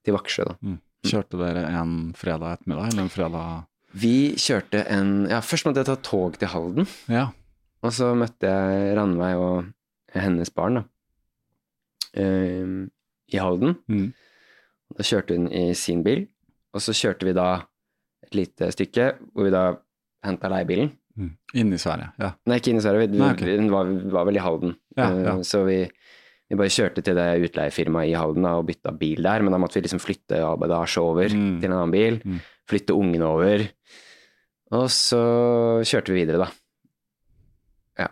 til 0.06 0.16
Vaksjø, 0.16 0.46
da. 0.48 0.56
Mm. 0.64 0.78
Kjørte 1.10 1.40
dere 1.40 1.64
en 1.80 1.98
fredag 2.18 2.58
ettermiddag, 2.58 2.92
eller 2.92 3.06
en 3.06 3.12
fredag 3.12 3.66
Vi 3.94 4.36
kjørte 4.38 4.84
en 4.92 5.28
Ja, 5.30 5.40
først 5.42 5.66
måtte 5.66 5.82
jeg 5.82 5.86
ta 5.90 5.96
tog 5.96 6.38
til 6.38 6.48
Halden. 6.52 6.88
Ja. 7.10 7.30
Og 7.84 7.92
så 7.96 8.12
møtte 8.18 8.46
jeg 8.50 8.96
Ranveig 8.98 9.36
og 9.40 9.66
hennes 10.14 10.50
barn 10.54 10.76
da, 10.76 10.84
ehm, 12.18 12.90
i 13.32 13.38
Halden. 13.40 13.76
Mm. 13.90 14.10
Da 14.98 15.06
kjørte 15.06 15.36
hun 15.38 15.48
i 15.54 15.74
sin 15.78 16.04
bil, 16.04 16.26
og 16.74 16.82
så 16.82 16.92
kjørte 16.98 17.28
vi 17.30 17.34
da 17.38 17.50
et 18.26 18.36
lite 18.36 18.72
stykke 18.74 19.12
hvor 19.34 19.46
vi 19.48 19.54
da 19.54 19.64
henta 20.26 20.50
leiebilen. 20.52 20.92
Mm. 21.20 21.32
Inne 21.62 21.76
i 21.76 21.82
Sverige, 21.82 22.12
ja. 22.20 22.32
Nei, 22.48 22.60
ikke 22.60 22.72
inne 22.74 22.82
i 22.82 22.86
Sverige, 22.86 23.08
vi, 23.12 23.18
Nei, 23.20 23.32
okay. 23.36 23.58
hun 23.60 23.72
var, 23.74 23.90
var 24.14 24.26
vel 24.30 24.40
i 24.40 24.44
Halden. 24.44 24.76
Ja, 24.98 25.10
Eh, 25.10 25.24
ja. 25.26 25.34
Så 25.44 25.64
vi, 25.68 25.80
vi 26.50 26.56
bare 26.60 26.72
kjørte 26.74 27.04
til 27.06 27.16
det 27.16 27.28
utleiefirmaet 27.50 28.10
i 28.12 28.16
Halden 28.18 28.44
da, 28.48 28.56
og 28.60 28.66
bytta 28.68 28.92
bil 28.98 29.22
der, 29.24 29.42
men 29.44 29.52
da 29.56 29.60
måtte 29.62 29.80
vi 29.80 29.86
liksom 29.86 30.02
flytte 30.04 30.40
all 30.44 30.58
bagasje 30.62 31.02
over 31.04 31.30
Mm. 31.30 31.60
til 31.62 31.70
en 31.70 31.78
annen 31.78 31.92
bil, 31.92 32.22
Mm. 32.26 32.40
Flytte 32.70 32.94
ungene 32.98 33.26
over, 33.26 33.64
og 34.78 34.86
så 34.94 35.20
kjørte 35.90 36.14
vi 36.14 36.22
videre 36.22 36.44
da. 36.46 36.50
Ja. 38.04 38.10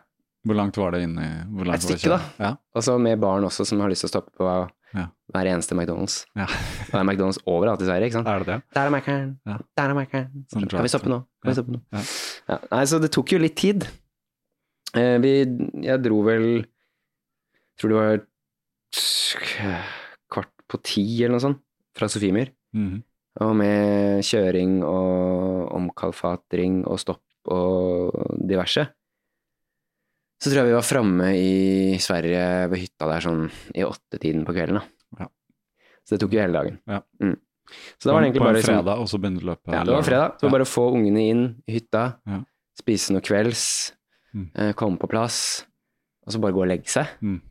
Hvor 0.47 0.57
langt 0.57 0.79
var 0.81 0.95
det 0.95 1.03
inn 1.05 1.13
i 1.21 1.27
hvor 1.53 1.69
Et 1.75 1.83
stykke, 1.85 2.09
da. 2.15 2.19
Ja. 2.41 2.51
Og 2.73 2.83
så 2.85 2.95
med 3.01 3.19
barn 3.21 3.45
også 3.45 3.65
som 3.69 3.83
har 3.83 3.91
lyst 3.93 4.01
til 4.05 4.09
å 4.09 4.13
stoppe 4.15 4.33
på 4.39 4.47
Ja. 4.95 5.03
hver 5.35 5.45
eneste 5.51 5.75
McDonald's. 5.75 6.21
Ja. 6.39 6.45
Det 6.87 6.95
er 6.95 7.03
McDonald's 7.03 7.37
overalt 7.45 7.81
i 7.83 7.85
Sverige, 7.89 8.07
ikke 8.07 8.17
sant. 8.21 8.27
Er 8.31 8.39
det 8.39 8.47
det? 8.47 8.57
Der 8.73 8.87
er 8.87 8.93
Mac-eren, 8.95 9.33
Ja. 9.45 9.57
der 9.77 9.89
er 9.91 9.97
Mac-eren. 9.97 10.45
Sånn 10.53 10.69
Kan 10.71 10.81
vi 10.87 10.91
stoppe 10.93 11.11
nå? 11.11 11.19
Kan 11.43 11.51
vi 11.51 11.55
stoppe 11.59 11.75
nå? 11.75 11.81
Ja. 11.93 12.03
Ja. 12.47 12.57
Nei, 12.71 12.83
så 12.89 13.01
det 13.03 13.11
tok 13.11 13.33
jo 13.35 13.41
litt 13.43 13.57
tid. 13.59 13.83
Eh, 14.95 15.17
vi, 15.21 15.33
jeg 15.83 16.01
dro 16.01 16.21
vel 16.25 16.47
Tror 17.77 17.91
det 17.91 17.97
var 17.99 18.23
kvart 20.31 20.49
på 20.71 20.79
ti 20.81 21.03
eller 21.19 21.35
noe 21.35 21.43
sånt, 21.43 21.59
fra 21.93 22.07
Sofiemyr. 22.09 22.49
Mhm. 22.73 23.03
Og 23.43 23.53
med 23.55 24.23
kjøring 24.25 24.79
og 24.87 25.71
omkalfatring 25.77 26.79
og 26.89 26.97
stopp 27.01 27.21
og 27.53 28.37
diverse. 28.49 28.87
Så 30.41 30.49
tror 30.51 30.61
jeg 30.61 30.69
vi 30.69 30.75
var 30.77 30.85
framme 30.85 31.27
i 31.37 31.97
Sverige 32.01 32.41
ved 32.71 32.81
hytta 32.83 33.07
der 33.09 33.23
sånn 33.25 33.47
i 33.73 33.85
åttetiden 33.85 34.43
på 34.45 34.53
kvelden. 34.57 34.79
da. 34.81 35.23
Ja. 35.23 35.27
Så 36.05 36.15
det 36.15 36.21
tok 36.23 36.33
jo 36.35 36.41
hele 36.43 36.53
dagen. 36.57 36.79
Ja. 36.87 36.99
Mm. 37.21 37.37
Så 37.99 38.07
da 38.07 38.13
var 38.13 38.21
det 38.21 38.27
egentlig 38.29 38.41
på 38.41 38.45
en 38.47 38.53
bare 38.53 38.59
liksom- 38.61 38.77
fredag, 38.77 38.99
og 39.01 39.07
så 39.11 39.17
begynner 39.19 39.41
løpet 39.49 39.73
ja, 39.73 39.83
det 39.83 39.93
var 39.93 40.03
fredag. 40.03 40.29
Så 40.33 40.39
det 40.39 40.47
var 40.49 40.55
bare 40.57 40.67
å 40.67 40.73
få 40.75 40.85
ungene 40.93 41.23
inn 41.29 41.43
i 41.67 41.73
hytta, 41.79 42.03
Ja. 42.25 42.43
spise 42.79 43.11
noe 43.11 43.21
kvelds, 43.21 43.93
Mm. 44.33 44.51
eh, 44.55 44.73
komme 44.73 44.97
på 44.99 45.09
plass, 45.09 45.65
og 46.25 46.33
så 46.33 46.39
bare 46.39 46.53
gå 46.53 46.61
og 46.61 46.67
legge 46.67 46.85
seg. 46.87 47.07
Mm. 47.21 47.41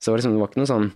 Så 0.00 0.04
det 0.04 0.12
var, 0.12 0.18
liksom, 0.18 0.32
det 0.32 0.40
var 0.40 0.48
ikke 0.48 0.62
noe 0.62 0.66
sånn 0.66 0.92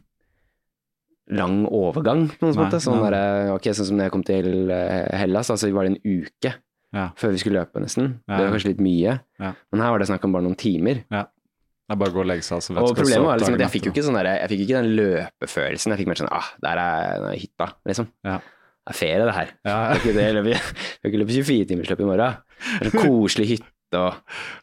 lang 1.30 1.62
overgang, 1.70 2.26
på 2.38 2.48
noen 2.48 2.58
måte. 2.64 2.80
Sånn, 2.82 3.02
der, 3.04 3.52
okay, 3.54 3.72
sånn 3.76 3.86
som 3.92 4.00
da 4.00 4.08
jeg 4.08 4.12
kom 4.14 4.24
til 4.26 4.70
eh, 4.74 5.06
Hellas, 5.20 5.50
altså 5.54 5.70
var 5.72 5.86
det 5.86 5.94
en 5.94 6.00
uke 6.24 6.54
Ja. 6.92 7.10
før 7.16 7.30
vi 7.32 7.38
skulle 7.40 7.60
løpe, 7.62 7.80
nesten. 7.80 8.18
Ja. 8.28 8.36
Det 8.36 8.44
var 8.48 8.56
kanskje 8.56 8.72
litt 8.74 8.82
mye. 8.84 9.14
Ja. 9.40 9.52
Men 9.72 9.80
her 9.84 9.90
var 9.94 10.02
det 10.02 10.08
snakk 10.10 10.24
om 10.26 10.32
bare 10.34 10.44
noen 10.44 10.58
timer. 10.58 11.04
Det 11.12 11.96
er 11.96 11.98
bare 12.00 12.12
å 12.12 12.14
gå 12.14 12.20
og 12.24 12.28
legge 12.30 12.44
seg. 12.46 12.58
Altså, 12.58 12.74
Og 12.78 12.96
problemet 12.96 13.26
var 13.26 13.38
liksom 13.40 13.54
at 13.58 13.64
jeg 13.66 13.72
fikk 13.74 13.86
jo 13.86 13.92
ikke 13.94 14.04
sånn 14.06 14.18
der, 14.18 14.28
jeg 14.42 14.50
fikk 14.52 14.60
ikke 14.66 14.80
den 14.82 14.90
løpefølelsen. 14.98 15.92
Jeg 15.92 16.00
fikk 16.02 16.10
mer 16.12 16.20
sånn 16.20 16.32
ah, 16.32 16.50
der 16.62 16.80
er, 16.82 17.26
er 17.30 17.38
hytta, 17.40 17.68
liksom. 17.88 18.08
Ja. 18.26 18.38
Det 18.82 18.90
er 18.90 18.98
ferie, 18.98 19.26
det 19.28 19.34
her. 19.36 19.50
Ja, 19.68 19.76
Det 20.02 20.14
det, 20.16 20.22
jeg 20.56 20.62
skal 20.62 21.10
ikke 21.12 21.20
løpe 21.22 21.36
24-timersløp 21.38 22.00
i 22.02 22.06
morgen. 22.08 22.38
Det 22.80 22.88
er 22.88 22.90
en 22.90 23.02
koselig 23.04 23.46
hytte 23.52 24.00
og 24.00 24.14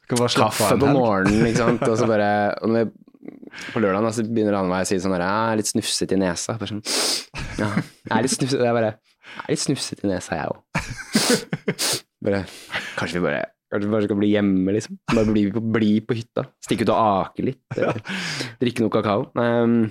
kaffe 0.10 0.74
på 0.82 0.90
morgenen, 0.92 1.46
ikke 1.48 1.62
sant. 1.62 1.86
Og 1.88 1.96
så 2.02 2.08
bare 2.10 2.30
og 2.60 2.74
når 2.74 2.84
jeg, 2.84 2.92
På 3.74 3.82
lørdag 3.84 4.06
altså, 4.10 4.24
så 4.24 4.32
begynner 4.34 4.58
han 4.60 4.72
å 4.72 4.80
si 4.88 4.98
sånn 5.02 5.16
her 5.18 5.24
Jeg 5.26 5.54
er 5.54 5.60
litt 5.62 5.70
snufsete 5.72 6.18
i 6.18 6.22
nesa. 6.22 6.56
Bare 6.60 6.72
sånn 6.74 6.84
Ja, 7.60 7.70
jeg 7.80 8.16
er 8.18 8.26
litt 8.26 8.36
snufsete. 8.36 8.66
Jeg 8.68 8.78
bare 8.80 8.92
Jeg 8.96 9.46
er 9.46 9.54
litt 9.56 9.64
snufsete 9.66 10.06
i 10.06 10.12
nesa, 10.12 10.40
jeg 10.40 10.52
òg. 10.54 10.60
Bare 12.26 12.44
Kanskje 13.00 13.20
vi 13.20 13.24
bare 13.30 13.46
Kanskje 13.70 13.86
vi 13.86 13.94
bare 13.94 14.08
skal 14.08 14.18
bli 14.18 14.32
hjemme, 14.32 14.74
liksom. 14.74 14.96
Bare 15.14 15.30
bli 15.30 15.44
på, 15.54 15.62
bli 15.62 15.90
på 16.02 16.16
hytta. 16.18 16.44
Stikke 16.66 16.88
ut 16.88 16.90
og 16.90 17.00
ake 17.04 17.44
litt. 17.52 17.60
Eller 17.78 18.00
drikke 18.58 18.82
noe 18.82 18.94
kakao. 18.96 19.28
Um, 19.38 19.84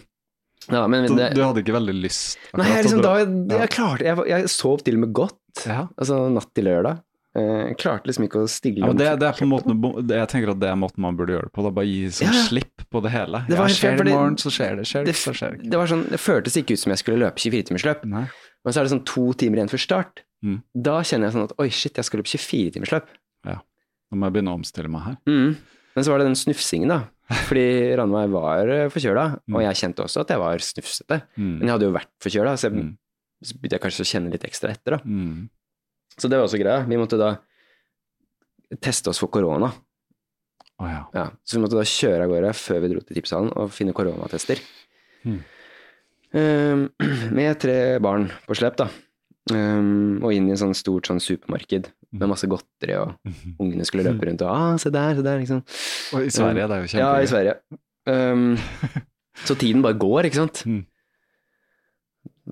ja, 0.66 0.80
men 0.90 1.06
Så 1.06 1.14
det, 1.14 1.28
du 1.38 1.44
hadde 1.44 1.62
ikke 1.62 1.76
veldig 1.76 1.94
lyst 1.94 2.40
Nei, 2.58 2.66
jeg, 2.66 2.88
liksom, 2.88 3.00
da, 3.04 3.12
jeg, 3.22 3.28
jeg 3.54 3.70
klarte 3.72 4.04
jeg, 4.04 4.24
jeg 4.28 4.50
sov 4.52 4.82
til 4.84 4.98
og 4.98 5.04
med 5.06 5.12
godt. 5.16 5.38
ja. 5.62 5.84
Altså 5.94 6.18
natt 6.34 6.50
til 6.58 6.66
lørdag. 6.66 6.98
Jeg 7.38 7.76
klarte 7.80 8.06
liksom 8.10 8.24
ikke 8.26 8.40
å 8.44 8.48
stille 8.50 8.82
Ja, 8.86 8.92
det, 8.92 9.08
det 9.20 9.28
er 9.28 9.36
på 9.38 9.44
en 9.46 9.50
måte 9.52 10.14
Jeg 10.16 10.28
tenker 10.32 10.50
at 10.54 10.60
det 10.60 10.68
er 10.70 10.76
måten 10.80 11.02
man 11.04 11.16
burde 11.18 11.34
gjøre 11.36 11.48
det 11.48 11.52
på. 11.56 11.62
Da 11.66 11.70
bare 11.70 11.86
gi 11.88 12.06
sånn 12.18 12.28
Ja, 12.32 12.42
slipp 12.48 12.84
på 12.90 13.02
det 13.04 13.10
hele. 13.14 13.44
Det 13.48 13.58
var 13.58 13.68
ja, 13.70 13.74
skjer 13.78 13.96
det 13.98 14.06
i 14.10 14.14
morgen, 14.16 14.36
så 14.42 14.50
skjer 14.54 14.76
det. 14.80 14.86
Skjer 14.90 15.04
det, 15.08 15.14
så 15.16 15.34
skjer 15.36 15.56
det 15.58 15.70
det, 15.70 15.78
var 15.80 15.86
sånn, 15.90 16.04
det 16.10 16.20
føltes 16.22 16.56
ikke 16.60 16.76
ut 16.76 16.82
som 16.84 16.90
jeg 16.94 17.02
skulle 17.02 17.20
løpe 17.24 17.38
24-timersløp. 17.44 18.04
Men 18.08 18.72
så 18.74 18.80
er 18.80 18.88
det 18.88 18.92
sånn 18.96 19.04
to 19.08 19.26
timer 19.38 19.60
igjen 19.62 19.70
før 19.72 19.82
start. 19.84 20.24
Mm. 20.44 20.58
Da 20.74 20.98
kjenner 21.02 21.28
jeg 21.28 21.34
sånn 21.38 21.46
at 21.48 21.54
oi, 21.58 21.68
shit, 21.74 21.96
jeg 21.98 22.04
skal 22.08 22.20
løpe 22.22 22.30
24-timersløp. 22.34 23.08
Ja. 23.48 23.58
Nå 24.10 24.18
må 24.18 24.28
jeg 24.28 24.36
begynne 24.38 24.52
å 24.54 24.58
omstille 24.60 24.90
meg 24.92 25.02
her. 25.06 25.16
Mm. 25.28 25.56
Men 25.96 26.04
så 26.06 26.12
var 26.12 26.20
det 26.22 26.28
den 26.30 26.38
snufsingen, 26.38 26.88
da. 26.94 27.00
Fordi 27.48 27.64
Ranveig 27.98 28.30
var 28.32 28.70
eh, 28.72 28.86
forkjøla, 28.88 29.24
Mm. 29.48 29.56
og 29.58 29.62
jeg 29.66 29.78
kjente 29.82 30.04
også 30.04 30.22
at 30.22 30.30
jeg 30.32 30.38
var 30.40 30.62
snufsete. 30.64 31.18
Mm. 31.36 31.50
Men 31.58 31.66
jeg 31.66 31.72
hadde 31.74 31.88
jo 31.88 31.94
vært 31.98 32.12
forkjøla, 32.24 32.52
så, 32.56 32.68
jeg- 32.70 32.78
Mm. 32.84 32.92
så 33.44 33.58
begynte 33.58 33.76
jeg 33.76 33.82
kanskje 33.84 34.04
å 34.06 34.10
kjenne 34.12 34.30
litt 34.32 34.44
ekstra 34.48 34.70
etter. 34.72 34.96
da. 34.96 35.00
Så 36.18 36.28
det 36.30 36.38
var 36.38 36.46
også 36.48 36.58
greia. 36.60 36.82
Vi 36.88 36.98
måtte 37.00 37.18
da 37.20 37.32
teste 38.84 39.10
oss 39.12 39.20
for 39.22 39.30
korona. 39.32 39.70
Oh, 40.78 40.86
ja. 40.86 41.02
Ja, 41.14 41.24
så 41.42 41.56
vi 41.56 41.62
måtte 41.64 41.78
da 41.78 41.86
kjøre 41.88 42.26
av 42.26 42.30
gårde 42.30 42.50
før 42.54 42.82
vi 42.84 42.90
dro 42.92 43.00
til 43.02 43.16
tipshallen 43.18 43.50
og 43.58 43.70
finne 43.74 43.94
koronatester. 43.96 44.60
Mm. 45.26 45.38
Um, 46.38 46.82
med 47.38 47.58
tre 47.62 47.78
barn 48.04 48.28
på 48.46 48.54
slep, 48.58 48.76
da. 48.78 48.86
Um, 49.48 50.18
og 50.20 50.34
inn 50.36 50.46
i 50.50 50.52
en 50.52 50.60
sånn 50.60 50.76
stort 50.76 51.08
sånn 51.08 51.22
supermarked 51.24 51.88
med 52.12 52.28
masse 52.30 52.46
godteri, 52.48 52.94
og 53.00 53.14
Mhm. 53.24 53.56
ungene 53.60 53.84
skulle 53.88 54.04
løpe 54.06 54.28
rundt 54.28 54.42
og 54.44 54.50
ah, 54.52 54.76
se 54.80 54.90
der, 54.92 55.14
se 55.16 55.24
der, 55.24 55.38
liksom. 55.40 55.62
Og 56.14 56.26
i 56.26 56.30
Sverige, 56.32 56.68
det 56.68 56.76
er 56.76 56.84
jo 56.84 56.98
Ja, 57.00 57.10
i. 57.20 57.26
Sverige. 57.26 57.54
Um, 58.08 58.56
så 59.48 59.56
tiden 59.58 59.82
bare 59.84 59.98
går, 59.98 60.28
ikke 60.28 60.40
sant. 60.44 60.62
Mm. 60.68 60.84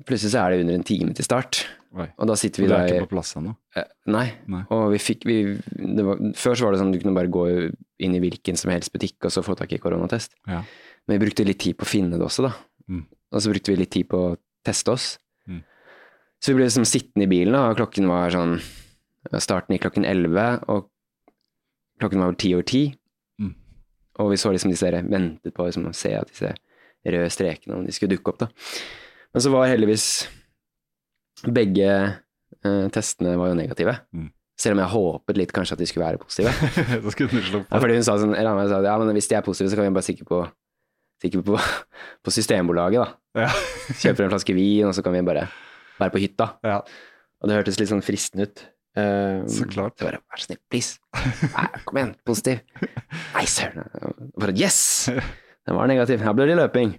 Plutselig 0.05 0.33
så 0.35 0.43
er 0.43 0.53
det 0.53 0.65
under 0.65 0.77
en 0.77 0.87
time 0.87 1.15
til 1.17 1.25
start, 1.25 1.63
Oi. 1.97 2.09
og 2.19 2.29
da 2.29 2.35
sitter 2.37 2.65
Og 2.65 2.69
der 2.69 2.75
du 2.75 2.77
er 2.77 2.87
der, 2.87 2.97
ikke 2.99 3.07
på 3.09 3.15
plass 3.15 3.37
ennå? 3.39 3.55
Eh, 3.77 3.87
Nei. 4.13 4.27
Nei. 4.53 4.63
Og 4.75 4.91
vi 4.93 5.01
fikk 5.01 5.25
vi, 5.29 5.37
det 5.73 6.05
var, 6.05 6.21
Før 6.37 6.59
så 6.59 6.67
var 6.67 6.75
det 6.75 6.81
sånn 6.83 6.93
du 6.93 6.99
kunne 7.01 7.17
bare 7.17 7.33
gå 7.33 7.45
inn 8.05 8.17
i 8.17 8.21
hvilken 8.21 8.59
som 8.61 8.73
helst 8.75 8.93
butikk 8.93 9.29
og 9.29 9.33
så 9.33 9.45
få 9.47 9.57
tak 9.57 9.73
i 9.73 9.81
koronatest. 9.81 10.37
Ja. 10.51 10.61
Men 11.07 11.17
vi 11.17 11.25
brukte 11.25 11.47
litt 11.47 11.63
tid 11.63 11.79
på 11.79 11.87
å 11.87 11.89
finne 11.89 12.19
det 12.19 12.27
også, 12.27 12.49
da. 12.49 12.53
Mm. 12.91 13.07
Og 13.33 13.43
så 13.43 13.53
brukte 13.53 13.73
vi 13.73 13.81
litt 13.81 13.95
tid 13.95 14.09
på 14.11 14.21
å 14.21 14.35
teste 14.67 14.93
oss. 14.93 15.07
Mm. 15.49 15.63
Så 16.43 16.53
vi 16.53 16.59
ble 16.59 16.67
liksom 16.69 16.87
sittende 16.89 17.27
i 17.27 17.31
bilen, 17.31 17.57
da, 17.57 17.71
og 17.71 17.79
klokken 17.81 18.11
var 18.11 18.35
sånn 18.35 18.59
Starten 19.43 19.75
gikk 19.75 19.83
klokken 19.89 20.05
elleve, 20.07 20.45
og 20.71 20.85
klokken 21.99 22.21
var 22.23 22.37
ti 22.39 22.53
over 22.55 22.67
ti. 22.69 22.83
Mm. 23.43 23.57
Og 24.23 24.31
vi 24.31 24.39
så 24.39 24.53
liksom 24.55 24.71
disse 24.71 24.87
der, 24.87 25.03
ventet 25.03 25.55
på 25.57 25.67
liksom, 25.67 25.89
å 25.91 25.97
se 25.97 26.13
at 26.15 26.31
disse 26.31 26.53
røde 27.03 27.33
strekene, 27.35 27.75
om 27.75 27.83
de 27.87 27.95
skulle 27.95 28.15
dukke 28.15 28.31
opp, 28.31 28.45
da. 28.45 28.49
Men 29.37 29.45
så 29.45 29.51
var 29.53 29.69
heldigvis 29.69 30.05
begge 31.53 31.89
eh, 31.93 32.87
testene 32.95 33.35
var 33.37 33.51
jo 33.51 33.57
negative. 33.59 33.93
Mm. 34.17 34.31
Selv 34.57 34.79
om 34.79 34.81
jeg 34.81 34.93
håpet 34.95 35.37
litt 35.37 35.51
kanskje 35.53 35.77
at 35.77 35.83
de 35.83 35.89
skulle 35.91 36.07
være 36.07 36.21
positive. 36.23 36.55
da 37.05 37.13
skulle 37.13 37.29
du 37.29 37.45
slå 37.45 37.61
Ja, 37.67 37.81
fordi 37.83 37.99
hun 37.99 38.07
sa 38.07 38.15
sånn, 38.23 38.33
eller 38.33 38.55
annen 38.55 38.71
sa, 38.73 38.79
ja, 38.87 38.95
men 39.03 39.13
hvis 39.19 39.29
de 39.29 39.37
er 39.37 39.45
positive, 39.45 39.69
så 39.69 39.77
kan 39.77 39.85
vi 39.85 39.93
bare 39.99 40.09
sikre 40.09 40.25
på, 40.31 40.41
sikre 41.21 41.45
på, 41.45 41.61
på 42.25 42.33
Systembolaget, 42.33 43.05
da. 43.05 43.45
Ja. 43.45 43.51
Kjøper 44.01 44.25
en 44.25 44.33
flaske 44.33 44.57
vin, 44.57 44.89
og 44.89 44.97
så 44.97 45.05
kan 45.05 45.13
vi 45.13 45.21
bare 45.29 45.45
være 46.01 46.17
på 46.17 46.25
hytta. 46.25 46.49
ja. 46.65 46.81
Og 47.45 47.51
det 47.51 47.59
hørtes 47.59 47.77
litt 47.77 47.91
sånn 47.93 48.01
fristende 48.01 48.47
ut. 48.49 48.63
Um, 48.97 49.43
Så 49.53 49.67
klart. 49.69 49.99
Så 50.01 50.07
bare, 50.07 50.23
vær 50.25 50.41
så 50.41 50.47
snill, 50.49 50.63
please. 50.73 50.97
Nei, 51.53 51.67
kom 51.85 51.99
igjen, 52.01 52.15
positiv. 52.25 52.63
Nei, 53.37 53.43
søren. 53.53 53.85
Bare, 54.41 54.55
yes! 54.57 54.79
Den 55.13 55.77
var 55.77 55.93
negativ. 55.93 56.25
Her 56.25 56.33
ble 56.33 56.47
det 56.49 56.57
løping. 56.57 56.97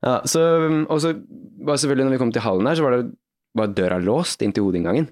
Ja, 0.00 0.20
så, 0.28 0.42
og 0.88 1.00
så 1.02 1.14
var 1.66 1.80
selvfølgelig 1.80 2.08
når 2.08 2.14
vi 2.16 2.20
kom 2.22 2.34
til 2.34 2.44
hallen 2.44 2.68
her, 2.70 2.78
så 2.78 2.86
var, 2.86 2.96
det, 2.96 3.16
var 3.58 3.74
døra 3.76 3.98
låst 4.02 4.42
inn 4.44 4.54
til 4.56 4.64
hovedinngangen. 4.64 5.10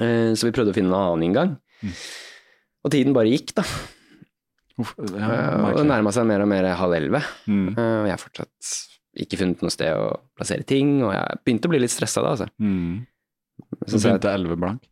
Eh, 0.00 0.32
så 0.34 0.48
vi 0.48 0.54
prøvde 0.54 0.72
å 0.72 0.76
finne 0.76 0.90
en 0.90 0.98
annen 0.98 1.26
inngang. 1.28 1.52
Mm. 1.84 1.92
Og 2.84 2.94
tiden 2.94 3.16
bare 3.16 3.32
gikk, 3.32 3.54
da. 3.58 3.66
Uff, 4.80 4.96
ja, 4.98 5.28
Eh, 5.28 5.68
og 5.68 5.78
det 5.78 5.86
nærma 5.86 6.10
seg 6.14 6.26
mer 6.28 6.42
og 6.44 6.50
mer 6.50 6.66
halv 6.78 6.96
elleve. 6.96 7.20
Mm. 7.46 7.68
Eh, 7.74 7.96
og 8.00 8.08
jeg 8.08 8.14
har 8.16 8.22
fortsatt 8.22 8.72
ikke 9.24 9.38
funnet 9.38 9.62
noe 9.62 9.72
sted 9.72 9.94
å 9.94 10.08
plassere 10.34 10.66
ting, 10.66 10.96
og 11.06 11.12
jeg 11.14 11.42
begynte 11.44 11.70
å 11.70 11.74
bli 11.74 11.82
litt 11.84 11.94
stressa 11.94 12.24
da, 12.24 12.34
altså. 12.34 12.48
Mm. 12.58 13.04
Så, 13.86 14.00
begynte 14.00 14.32
11 14.32 14.58
blank. 14.58 14.88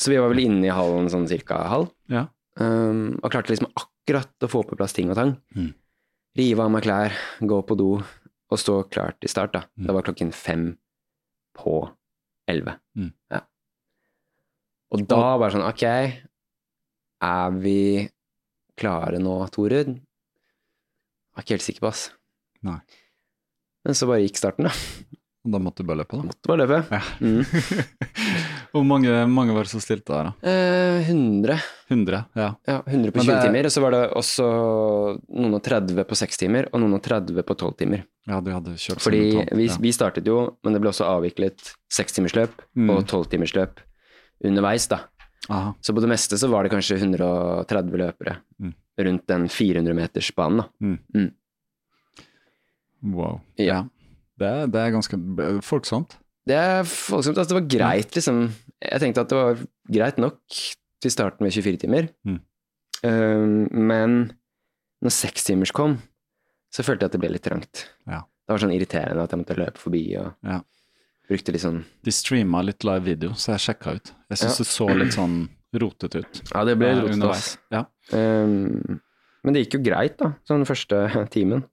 så 0.00 0.10
vi 0.10 0.18
var 0.18 0.32
vel 0.32 0.42
inne 0.46 0.66
i 0.66 0.74
hallen 0.74 1.10
sånn 1.12 1.28
cirka 1.30 1.60
halv. 1.70 1.92
Ja. 2.10 2.26
Um, 2.58 3.18
og 3.20 3.32
klarte 3.34 3.52
liksom 3.52 3.68
akkurat 3.74 4.46
å 4.46 4.50
få 4.50 4.62
på 4.66 4.78
plass 4.78 4.94
ting 4.96 5.10
og 5.12 5.18
tang. 5.18 5.34
Mm. 5.54 5.72
Rive 6.34 6.64
av 6.64 6.70
meg 6.74 6.82
klær, 6.82 7.14
gå 7.46 7.60
på 7.66 7.76
do 7.78 7.90
og 7.98 8.60
stå 8.60 8.80
klart 8.90 9.20
til 9.22 9.30
start. 9.30 9.52
da. 9.54 9.64
Mm. 9.78 9.86
Det 9.86 9.94
var 9.96 10.06
klokken 10.06 10.32
fem 10.34 10.64
på 11.54 11.76
elleve. 12.50 12.76
Mm. 12.98 13.12
Ja. 13.30 13.40
Og 14.94 15.06
da 15.10 15.22
var 15.38 15.50
det 15.50 15.56
sånn, 15.56 15.66
ok, 15.66 15.84
er 17.24 17.56
vi 17.62 17.78
klare 18.78 19.20
nå, 19.22 19.36
Torud? 19.54 19.94
Jeg 19.94 21.40
er 21.40 21.46
ikke 21.46 21.56
helt 21.56 21.66
sikker 21.66 21.86
på, 21.86 21.90
ass. 21.90 22.08
Nei. 22.66 22.78
Men 23.84 23.96
så 23.98 24.06
bare 24.10 24.22
gikk 24.24 24.38
starten, 24.38 24.68
da. 24.68 24.74
Og 25.44 25.54
da 25.54 25.60
måtte 25.60 25.82
du 25.82 25.88
bare 25.90 26.02
løpe, 26.02 26.18
da. 26.18 26.28
Måtte 26.30 26.50
bare 26.50 26.64
løpe. 26.64 26.82
Ja. 26.90 27.02
Mm. 27.20 27.42
Hvor 28.74 28.82
mange, 28.84 29.10
mange 29.30 29.54
var 29.54 29.62
det 29.62 29.70
som 29.70 29.80
stilte 29.82 30.10
der, 30.10 30.32
da? 30.32 30.50
Eh, 30.50 31.04
100. 31.06 31.60
100? 31.92 32.24
Ja. 32.34 32.48
Ja, 32.66 32.80
100 32.82 33.12
på 33.14 33.20
Men 33.20 33.24
20 33.24 33.30
det 33.30 33.36
er- 33.38 33.46
timer, 33.46 33.64
og 33.68 33.70
så 33.76 33.80
var 33.84 33.90
det 33.94 34.00
også 34.18 34.46
noen 35.30 35.54
og 35.54 35.62
30 35.62 36.04
på 36.10 36.16
6 36.18 36.36
timer, 36.42 36.66
og 36.72 36.80
noen 36.82 36.94
og 36.98 37.02
30 37.06 37.42
på 37.46 37.54
12 37.56 37.76
timer. 37.78 38.02
ja, 38.26 38.40
du 38.40 38.50
hadde 38.50 38.74
kjørt 38.74 39.00
Fordi 39.04 39.20
simultant, 39.30 39.56
vi, 39.58 39.66
ja. 39.68 39.76
vi 39.80 39.92
startet 39.92 40.26
jo, 40.26 40.56
men 40.64 40.72
det 40.72 40.80
ble 40.82 40.90
også 40.90 41.06
avviklet 41.06 41.74
6-timersløp 41.92 42.50
Mm. 42.76 42.90
og 42.90 43.04
12-timersløp 43.06 43.78
underveis, 44.44 44.88
da. 44.88 44.98
Aha. 45.50 45.74
Så 45.80 45.92
på 45.94 46.00
det 46.00 46.08
meste 46.08 46.34
så 46.40 46.48
var 46.50 46.64
det 46.64 46.72
kanskje 46.72 46.98
130 46.98 47.96
løpere 48.00 48.38
Mm. 48.60 48.74
rundt 48.98 49.26
den 49.28 49.46
400-metersbanen, 49.48 50.64
da. 51.12 51.30
Wow. 53.02 53.40
Ja. 53.60 53.84
Det, 54.38 54.50
det 54.72 54.80
er 54.80 54.90
ganske 54.94 55.18
folksomt. 55.62 56.16
Det 56.46 56.56
er 56.56 56.82
folksomt. 56.88 57.38
Altså, 57.38 57.54
det 57.54 57.60
var 57.60 57.68
greit, 57.78 58.10
liksom. 58.16 58.48
Jeg 58.84 59.00
tenkte 59.00 59.24
at 59.24 59.30
det 59.32 59.38
var 59.38 59.60
greit 59.90 60.18
nok 60.20 60.38
til 61.04 61.10
starten 61.12 61.44
med 61.46 61.52
24 61.52 61.80
timer. 61.84 62.08
Mm. 62.26 62.40
Um, 63.04 63.68
men 63.70 64.14
når 65.04 65.12
6 65.12 65.44
timers 65.50 65.72
kom, 65.76 65.98
så 66.72 66.82
følte 66.86 67.04
jeg 67.04 67.12
at 67.12 67.16
det 67.16 67.20
ble 67.22 67.32
litt 67.34 67.44
trangt. 67.44 67.84
Ja. 68.08 68.22
Det 68.44 68.52
var 68.54 68.62
sånn 68.64 68.72
irriterende 68.76 69.24
at 69.24 69.32
jeg 69.32 69.40
måtte 69.42 69.56
løpe 69.60 69.80
forbi 69.80 70.02
og 70.20 70.32
Ja. 70.44 70.60
brukte 71.28 71.52
litt 71.54 71.62
sånn 71.64 71.84
De 72.04 72.12
streama 72.12 72.62
litt 72.64 72.84
live 72.84 73.04
video, 73.04 73.30
så 73.32 73.54
jeg 73.54 73.60
sjekka 73.68 73.94
ut. 73.96 74.12
Jeg 74.30 74.38
syns 74.38 74.58
Ja. 74.58 74.64
det 74.64 74.68
så 74.72 74.88
litt 74.98 75.12
sånn 75.16 75.48
rotete 75.74 76.18
ut. 76.24 76.42
Ja, 76.54 76.64
det 76.64 76.76
ble 76.78 76.86
rotet 76.92 77.02
litt 77.04 77.04
rotete. 77.04 77.14
underveis. 77.14 77.58
Ja. 77.70 77.84
Um, 78.12 79.00
men 79.44 79.54
det 79.54 79.64
gikk 79.66 79.74
jo 79.78 79.82
greit, 79.90 80.16
da. 80.18 80.34
Sånn 80.48 80.64
første 80.64 81.28
timen. 81.34 81.64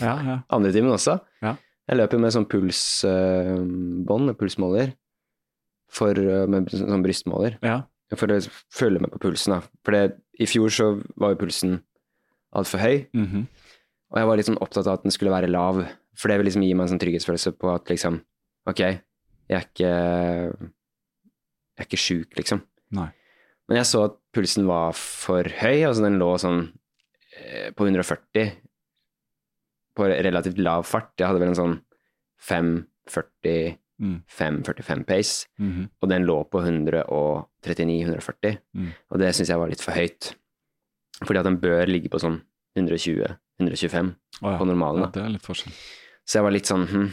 Ja, 0.00 0.14
ja. 0.22 0.42
Andre 0.50 0.72
timen 0.72 0.90
også. 0.94 1.20
Ja. 1.42 1.56
Jeg 1.88 1.98
løper 1.98 2.18
med 2.20 2.32
sånn 2.32 2.46
pulsbånd, 2.46 4.34
pulsmåler, 4.38 4.92
for, 5.90 6.16
eh, 6.16 6.46
med 6.50 6.70
sånn 6.72 7.04
brystmåler, 7.04 7.58
ja. 7.66 7.82
for 8.16 8.32
å 8.32 8.40
følge 8.72 9.02
med 9.02 9.12
på 9.14 9.22
pulsen. 9.26 9.56
da. 9.56 9.60
For 9.86 9.96
det, 9.96 10.18
i 10.40 10.48
fjor 10.48 10.72
så 10.74 10.90
var 11.20 11.34
jo 11.34 11.42
pulsen 11.44 11.80
altfor 12.56 12.82
høy, 12.82 13.06
mhm. 13.14 13.46
og 14.10 14.18
jeg 14.18 14.28
var 14.30 14.40
litt 14.40 14.48
sånn 14.50 14.62
opptatt 14.62 14.88
av 14.88 14.98
at 14.98 15.06
den 15.06 15.14
skulle 15.14 15.34
være 15.34 15.50
lav, 15.50 15.84
for 16.18 16.30
det 16.30 16.40
vil 16.40 16.50
liksom 16.50 16.66
gi 16.66 16.74
meg 16.74 16.86
en 16.86 16.94
sånn 16.94 17.02
trygghetsfølelse 17.02 17.54
på 17.60 17.70
at 17.72 17.92
liksom, 17.92 18.18
ok, 18.70 18.82
jeg 19.50 19.56
er 19.58 19.66
ikke, 19.66 19.92
jeg 20.50 21.82
er 21.82 21.88
ikke 21.88 22.00
sjuk, 22.00 22.34
liksom. 22.38 22.62
Nei. 22.94 23.10
Men 23.70 23.78
jeg 23.78 23.86
så 23.86 24.02
at 24.08 24.16
pulsen 24.34 24.66
var 24.66 24.96
for 24.98 25.46
høy, 25.60 25.86
altså 25.86 26.02
den 26.02 26.18
lå 26.18 26.32
sånn 26.42 26.64
eh, 27.38 27.70
på 27.74 27.86
140 27.86 28.50
på 29.94 30.08
relativt 30.10 30.58
lav 30.58 30.86
fart. 30.88 31.12
Jeg 31.18 31.28
hadde 31.28 31.42
vel 31.42 31.52
en 31.52 31.58
sånn 31.58 31.76
540 32.46 33.76
Mm. 34.00 34.20
545 34.32 35.04
pace, 35.04 35.46
mhm. 35.60 35.88
og 36.00 36.08
den 36.08 36.24
lå 36.24 36.38
på 36.48 36.62
139-140, 36.64 38.58
Mm. 38.74 38.92
og 39.10 39.18
det 39.20 39.34
syns 39.36 39.50
jeg 39.52 39.60
var 39.60 39.68
litt 39.68 39.82
for 39.84 39.92
høyt. 39.92 40.34
Fordi 41.20 41.40
at 41.40 41.44
den 41.44 41.58
bør 41.60 41.84
ligge 41.86 42.08
på 42.08 42.20
sånn 42.22 42.38
120-125 42.78 44.14
oh, 44.40 44.52
ja. 44.52 44.56
på 44.56 44.64
normalen. 44.64 45.04
Ja, 45.04 45.10
det 45.12 45.24
er 45.24 45.34
litt 45.34 45.44
forskjell. 45.44 45.74
Så 46.24 46.38
jeg 46.38 46.46
var 46.46 46.56
litt 46.56 46.70
sånn 46.70 46.86
hm. 46.88 47.10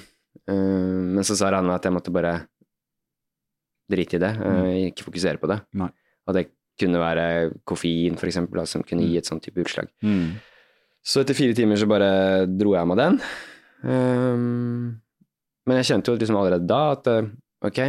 Uh, 0.47 1.17
men 1.17 1.25
så 1.25 1.33
sa 1.35 1.49
Ranne 1.49 1.73
at 1.73 1.83
jeg 1.83 1.91
måtte 1.91 2.11
bare 2.13 2.45
drite 3.89 4.15
i 4.15 4.21
det, 4.21 4.29
uh, 4.37 4.69
ikke 4.85 5.07
fokusere 5.07 5.41
på 5.41 5.49
det. 5.49 5.57
Nei. 5.81 5.89
Og 6.29 6.35
det 6.37 6.43
kunne 6.79 7.01
være 7.01 7.23
koffein, 7.67 8.15
for 8.21 8.29
eksempel, 8.29 8.61
da, 8.61 8.67
som 8.69 8.85
kunne 8.85 9.07
gi 9.09 9.17
et 9.17 9.27
sånt 9.27 9.43
type 9.43 9.59
utslag. 9.63 9.89
Mm. 10.05 10.37
Så 11.07 11.23
etter 11.23 11.35
fire 11.35 11.57
timer 11.57 11.79
så 11.81 11.87
bare 11.89 12.11
dro 12.51 12.75
jeg 12.75 12.83
av 12.83 12.89
meg 12.91 12.99
den. 13.01 13.19
Ehm, 13.87 14.99
men 15.67 15.81
jeg 15.81 15.89
kjente 15.91 16.11
jo 16.11 16.19
liksom 16.19 16.39
allerede 16.39 16.69
da 16.69 16.81
at 16.95 17.09
eh, 17.11 17.29
ok, 17.67 17.79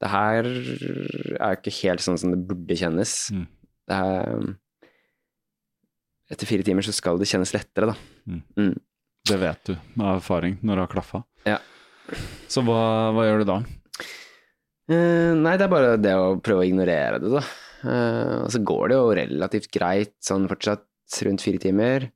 det 0.00 0.10
her 0.10 0.48
er 0.48 1.58
ikke 1.58 1.74
helt 1.82 2.04
sånn 2.04 2.18
som 2.20 2.32
det 2.32 2.40
burde 2.48 2.76
kjennes. 2.78 3.14
Mm. 3.36 3.46
Det 3.90 3.98
er, 3.98 4.46
etter 6.32 6.48
fire 6.48 6.64
timer 6.64 6.86
så 6.86 6.94
skal 6.96 7.20
det 7.20 7.28
kjennes 7.28 7.52
lettere, 7.56 7.92
da. 7.92 8.38
Mm. 8.56 8.78
Det 9.28 9.36
vet 9.42 9.60
du 9.68 9.74
med 10.00 10.06
erfaring 10.14 10.56
når 10.62 10.78
det 10.78 10.86
har 10.86 10.94
klaffa. 10.94 11.22
Ja. 11.44 11.58
Så 12.50 12.64
hva, 12.66 12.80
hva 13.14 13.26
gjør 13.26 13.42
du 13.42 13.50
da? 13.50 13.58
Eh, 14.90 15.32
nei, 15.36 15.56
det 15.60 15.66
er 15.66 15.72
bare 15.72 15.98
det 16.00 16.14
å 16.16 16.38
prøve 16.42 16.64
å 16.64 16.70
ignorere 16.70 17.20
det, 17.22 17.34
da. 17.36 17.44
Eh, 17.84 18.36
og 18.44 18.48
så 18.54 18.62
går 18.66 18.90
det 18.90 18.96
jo 18.98 19.12
relativt 19.20 19.70
greit 19.74 20.16
sånn 20.24 20.48
fortsatt 20.50 20.86
rundt 21.26 21.44
fire 21.44 21.60
timer. 21.62 22.08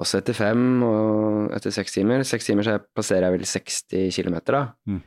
Også 0.00 0.20
etter 0.20 0.36
fem 0.36 0.82
og 0.86 1.50
etter 1.56 1.72
seks 1.74 1.92
timer. 1.92 2.22
Seks 2.24 2.46
timer 2.48 2.64
så 2.64 2.78
passerer 2.96 3.26
jeg 3.28 3.34
vel 3.36 3.48
60 3.48 4.14
km, 4.16 4.38
da. 4.48 4.62
Mm. 4.88 5.00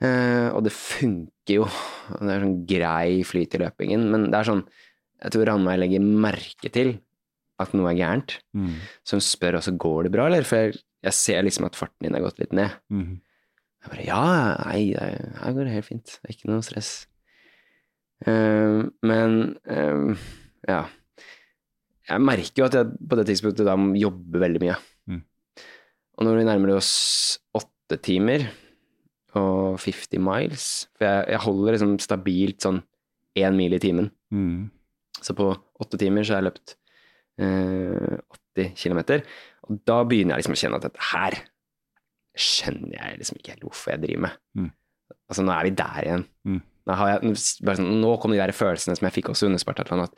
Eh, 0.00 0.48
og 0.56 0.62
det 0.64 0.72
funker 0.72 1.54
jo. 1.60 1.64
Det 2.20 2.32
er 2.34 2.44
sånn 2.44 2.58
grei 2.68 3.20
flyt 3.28 3.56
i 3.56 3.60
løpingen. 3.64 4.04
Men 4.12 4.28
det 4.32 4.38
er 4.40 4.48
sånn 4.52 4.62
Jeg 5.20 5.34
tror 5.34 5.48
Ranveig 5.50 5.76
legger 5.82 6.00
merke 6.00 6.70
til 6.72 6.94
at 7.60 7.74
noe 7.76 7.90
er 7.90 7.98
gærent. 7.98 8.38
Mm. 8.56 8.70
Så 9.04 9.18
hun 9.18 9.24
spør 9.24 9.58
også 9.58 9.74
går 9.76 10.06
det 10.06 10.12
bra, 10.14 10.28
eller? 10.30 10.46
For 10.48 10.56
jeg, 10.70 10.78
jeg 11.04 11.12
ser 11.18 11.42
liksom 11.44 11.66
at 11.68 11.76
farten 11.76 12.06
din 12.06 12.16
har 12.16 12.22
gått 12.24 12.38
litt 12.40 12.54
ned. 12.56 12.72
Mm. 12.88 13.18
Jeg 13.84 13.92
bare 13.92 14.06
ja, 14.06 14.22
nei, 14.64 14.78
det- 14.96 15.34
her 15.42 15.52
går 15.56 15.68
det 15.68 15.74
helt 15.74 15.88
fint. 15.90 16.14
Det 16.22 16.30
er 16.30 16.36
ikke 16.38 16.48
noe 16.52 16.64
stress. 16.64 16.92
Eh, 18.24 18.80
men 19.04 19.36
eh, 19.68 20.24
ja. 20.68 20.80
Jeg 22.10 22.24
merker 22.26 22.62
jo 22.62 22.66
at 22.66 22.76
jeg 22.76 22.90
på 23.10 23.18
det 23.18 23.26
tidspunktet 23.28 23.68
da 23.68 23.76
jobber 23.98 24.42
veldig 24.42 24.62
mye. 24.64 24.76
Mm. 25.10 25.22
Og 26.18 26.26
når 26.26 26.40
vi 26.40 26.48
nærmer 26.48 26.74
oss 26.76 26.90
åtte 27.56 28.00
timer 28.02 28.48
og 29.38 29.78
50 29.78 30.18
miles 30.18 30.64
For 30.98 31.06
jeg, 31.06 31.26
jeg 31.30 31.42
holder 31.44 31.76
liksom 31.76 31.92
stabilt 32.02 32.64
sånn 32.66 32.80
én 33.38 33.54
mil 33.54 33.76
i 33.76 33.82
timen. 33.82 34.10
Mm. 34.34 34.70
Så 35.22 35.36
på 35.38 35.52
åtte 35.54 36.00
timer 36.00 36.26
så 36.26 36.34
har 36.34 36.42
jeg 36.42 36.48
løpt 36.48 36.74
eh, 37.38 38.18
80 38.58 38.74
km. 38.74 39.00
Og 39.68 39.80
da 39.86 40.00
begynner 40.08 40.34
jeg 40.34 40.42
liksom 40.42 40.56
å 40.56 40.60
kjenne 40.64 40.80
at 40.80 40.88
dette 40.88 41.08
her 41.12 41.38
skjønner 42.40 42.96
jeg 42.96 43.20
liksom 43.20 43.38
ikke 43.38 43.54
helt 43.54 43.66
hvorfor 43.66 43.94
jeg 43.94 44.02
driver 44.04 44.24
med. 44.26 44.42
Mm. 44.58 44.70
Altså, 45.30 45.44
nå 45.46 45.54
er 45.54 45.66
vi 45.66 45.74
der 45.78 46.06
igjen. 46.06 46.26
Mm. 46.46 46.60
Nå, 46.88 46.96
har 46.98 47.12
jeg, 47.12 47.34
sånn, 47.38 47.90
nå 48.02 48.14
kom 48.18 48.34
de 48.34 48.40
der 48.40 48.54
følelsene 48.56 48.96
som 48.98 49.06
jeg 49.06 49.18
fikk 49.18 49.30
også 49.32 49.50
under 49.50 49.62
Spartathlon. 49.62 50.06
At 50.08 50.16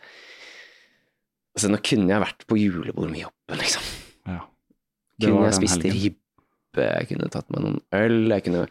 altså, 1.56 1.70
nå 1.72 1.80
kunne 1.84 2.12
jeg 2.12 2.24
vært 2.24 2.46
på 2.48 2.58
julebord 2.60 3.10
med 3.12 3.24
jobben, 3.24 3.60
liksom. 3.60 3.86
Ja. 4.30 4.40
Kunne 5.22 5.46
jeg 5.48 5.58
spist 5.60 5.78
helgen. 5.80 5.98
ribbe, 5.98 6.88
jeg 6.88 7.10
kunne 7.12 7.30
tatt 7.32 7.52
meg 7.52 7.64
noen 7.64 7.78
øl, 7.98 8.18
jeg 8.32 8.46
kunne 8.48 8.64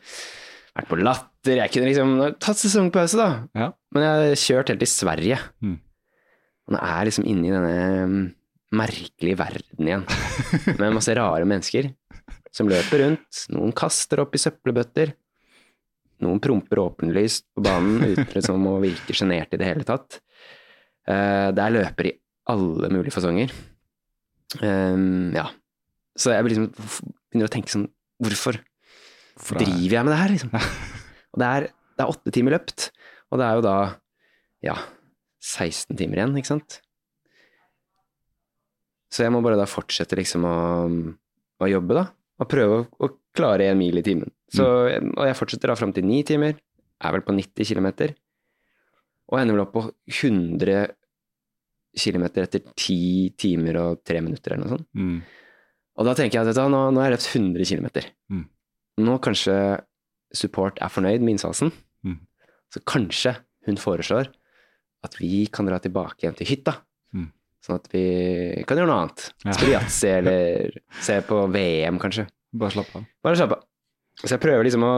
vært 0.72 0.90
på 0.90 1.00
Latter, 1.02 1.58
jeg 1.60 1.74
kunne 1.74 1.90
liksom 1.90 2.14
tatt 2.42 2.62
sesongpause, 2.62 3.20
da. 3.20 3.30
Ja. 3.58 3.72
Men 3.96 4.06
jeg 4.08 4.20
har 4.20 4.44
kjørt 4.44 4.74
helt 4.74 4.84
til 4.84 4.92
Sverige. 4.92 5.40
Mm. 5.64 5.80
Og 6.68 6.76
nå 6.76 6.84
er 6.84 6.94
jeg 6.98 7.10
liksom 7.10 7.28
inne 7.32 7.50
i 7.50 7.56
denne 7.56 8.06
mm, 8.12 8.22
merkelige 8.82 9.40
verden 9.40 9.90
igjen, 9.90 10.06
med 10.80 10.96
masse 10.96 11.16
rare 11.18 11.48
mennesker 11.50 11.92
som 12.56 12.70
løper 12.72 13.06
rundt. 13.06 13.46
Noen 13.56 13.74
kaster 13.76 14.24
opp 14.24 14.36
i 14.36 14.42
søppelbøtter. 14.42 15.14
Noen 16.22 16.42
promper 16.44 16.84
åpenlyst 16.84 17.48
på 17.56 17.64
banen 17.66 18.12
uten 18.12 18.34
liksom 18.36 18.68
å 18.70 18.78
virke 18.84 19.16
sjenert 19.18 19.56
i 19.56 19.60
det 19.62 19.70
hele 19.70 19.88
tatt. 19.88 20.20
Uh, 21.10 21.50
der 21.56 21.74
løper 21.74 22.12
i 22.12 22.18
alle 22.52 22.90
mulige 22.94 23.14
fasonger. 23.16 23.54
Um, 24.62 25.32
ja. 25.36 25.48
Så 26.20 26.34
jeg 26.34 26.44
liksom, 26.50 26.68
begynner 27.32 27.48
å 27.48 27.54
tenke 27.54 27.72
sånn 27.72 27.88
Hvorfor 28.22 28.58
For 29.40 29.56
er- 29.58 29.64
driver 29.64 29.96
jeg 29.96 30.06
med 30.06 30.12
det 30.14 30.20
her, 30.20 30.34
liksom? 30.36 30.52
Og 31.32 31.40
det 31.42 31.48
er, 31.48 31.68
det 31.98 32.04
er 32.04 32.12
åtte 32.12 32.34
timer 32.36 32.54
løpt, 32.58 32.90
og 33.32 33.40
det 33.40 33.46
er 33.48 33.56
jo 33.58 33.64
da 33.66 33.76
ja, 34.68 34.76
16 35.42 35.96
timer 35.98 36.20
igjen, 36.20 36.36
ikke 36.38 36.52
sant? 36.52 36.82
Så 39.12 39.26
jeg 39.26 39.34
må 39.34 39.42
bare 39.44 39.58
da 39.60 39.66
fortsette 39.68 40.16
liksom 40.20 40.46
å, 40.48 40.58
å 41.64 41.70
jobbe, 41.72 41.98
da. 41.98 42.06
Og 42.42 42.50
prøve 42.52 42.78
å, 42.82 42.86
å 43.08 43.10
klare 43.36 43.68
en 43.72 43.80
mil 43.80 43.98
i 44.00 44.04
timen. 44.06 44.30
Så, 44.52 44.66
Og 44.92 45.24
jeg 45.28 45.38
fortsetter 45.40 45.72
da 45.72 45.78
fram 45.80 45.92
til 45.96 46.06
ni 46.08 46.22
timer. 46.28 46.58
Er 47.02 47.16
vel 47.16 47.24
på 47.26 47.34
90 47.36 47.68
km. 47.72 47.90
Og 49.32 49.40
ender 49.40 49.56
vel 49.58 49.64
opp 49.66 49.74
på 49.76 49.84
100 50.12 50.92
km 51.98 52.26
etter 52.30 52.64
ti 52.78 53.32
timer 53.40 53.80
og 53.82 54.02
tre 54.08 54.22
minutter 54.24 54.56
eller 54.56 54.66
noe 54.66 54.76
sånt. 54.78 54.88
Mm. 54.96 55.22
Og 56.00 56.08
da 56.08 56.16
tenker 56.18 56.40
jeg 56.40 56.48
at 56.48 56.58
du 56.58 56.62
nå, 56.72 56.82
nå 56.94 57.02
har 57.02 57.12
jeg 57.12 57.18
løpt 57.18 57.32
100 57.36 57.68
km. 57.68 57.88
Mm. 58.32 58.46
Nå 59.06 59.18
kanskje 59.24 59.56
support 60.36 60.80
er 60.82 60.92
fornøyd 60.92 61.24
med 61.24 61.36
innsatsen. 61.36 61.74
Mm. 62.08 62.22
Så 62.72 62.84
kanskje 62.88 63.36
hun 63.68 63.80
foreslår 63.80 64.32
at 65.06 65.18
vi 65.20 65.46
kan 65.52 65.68
dra 65.68 65.80
tilbake 65.82 66.24
igjen 66.24 66.38
til 66.40 66.50
hytta. 66.54 66.78
Mm. 67.16 67.28
Sånn 67.62 67.82
at 67.82 67.90
vi 67.94 68.06
kan 68.68 68.80
gjøre 68.80 68.90
noe 68.90 69.02
annet. 69.04 69.26
Ja. 69.44 69.56
Spille 69.58 69.76
yatzy 69.76 70.14
eller 70.16 70.80
se 71.04 71.20
på 71.28 71.42
VM, 71.54 72.00
kanskje. 72.02 72.26
Bare 72.58 72.74
slapp 72.74 72.96
av. 72.98 73.10
Bare 73.26 73.40
slapp 73.40 73.58
av. 73.58 73.68
Så 74.22 74.36
jeg 74.36 74.44
prøver 74.44 74.68
liksom 74.68 74.86
å 74.86 74.94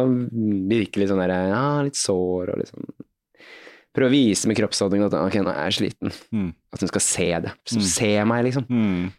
virke 0.70 1.00
litt 1.00 1.12
sånn 1.12 1.22
der, 1.22 1.34
ja, 1.52 1.66
litt 1.86 1.98
sår 2.00 2.54
og 2.54 2.60
liksom 2.60 2.88
Prøve 3.94 4.10
å 4.10 4.14
vise 4.14 4.50
med 4.50 4.58
kroppsholdningen 4.58 5.06
at 5.06 5.16
ok, 5.20 5.36
nå 5.46 5.52
er 5.54 5.68
jeg 5.70 5.78
sliten. 5.78 6.14
Mm. 6.34 6.50
At 6.74 6.82
hun 6.82 6.90
skal 6.90 7.04
se 7.06 7.28
det. 7.46 7.52
Så 7.70 7.78
Mm. 7.78 7.88
Se 7.94 8.12
meg, 8.26 8.44
liksom. 8.48 8.66
Mm. 8.70 9.12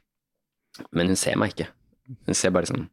Men 0.92 1.06
hun 1.12 1.16
ser 1.16 1.36
meg 1.38 1.54
ikke. 1.54 1.68
Hun 2.26 2.34
ser 2.34 2.50
bare 2.50 2.66
sånn 2.66 2.88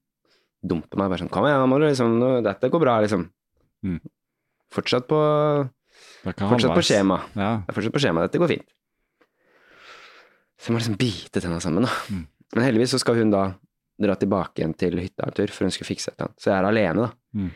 Dumper 0.62 0.98
meg. 1.02 1.10
Bare 1.10 1.20
sånn 1.24 1.32
Kom 1.34 1.46
igjen, 1.48 1.64
nå 1.68 1.80
liksom 1.82 2.44
Dette 2.46 2.70
går 2.70 2.80
bra, 2.84 3.00
liksom. 3.02 3.26
Mm. 3.84 3.98
Fortsatt 4.72 5.08
på 5.10 5.18
Fortsatt 6.24 6.76
på 6.78 6.84
skjema. 6.86 7.18
Ja. 7.36 7.64
Fortsatt 7.74 7.94
på 7.96 8.00
skjema. 8.04 8.22
Dette 8.28 8.38
går 8.38 8.48
fint. 8.54 8.70
Så 10.62 10.70
jeg 10.70 10.76
må 10.76 10.80
liksom 10.84 10.98
bite 11.02 11.42
tenna 11.42 11.58
sammen, 11.64 11.88
da. 11.88 11.94
Mm. 12.14 12.28
Men 12.54 12.66
heldigvis 12.68 12.94
så 12.94 13.00
skal 13.02 13.18
hun 13.18 13.32
da 13.34 13.48
dra 14.02 14.14
tilbake 14.22 14.62
igjen 14.62 14.76
til 14.78 15.00
hytta 15.02 15.26
en 15.28 15.34
tur, 15.34 15.50
for 15.54 15.66
hun 15.66 15.74
skal 15.74 15.88
fikse 15.90 16.12
et 16.12 16.16
eller 16.20 16.30
annet. 16.30 16.42
Så 16.44 16.52
jeg 16.52 16.58
er 16.60 16.68
alene, 16.70 17.08
da. 17.08 17.40
Mm. 17.42 17.50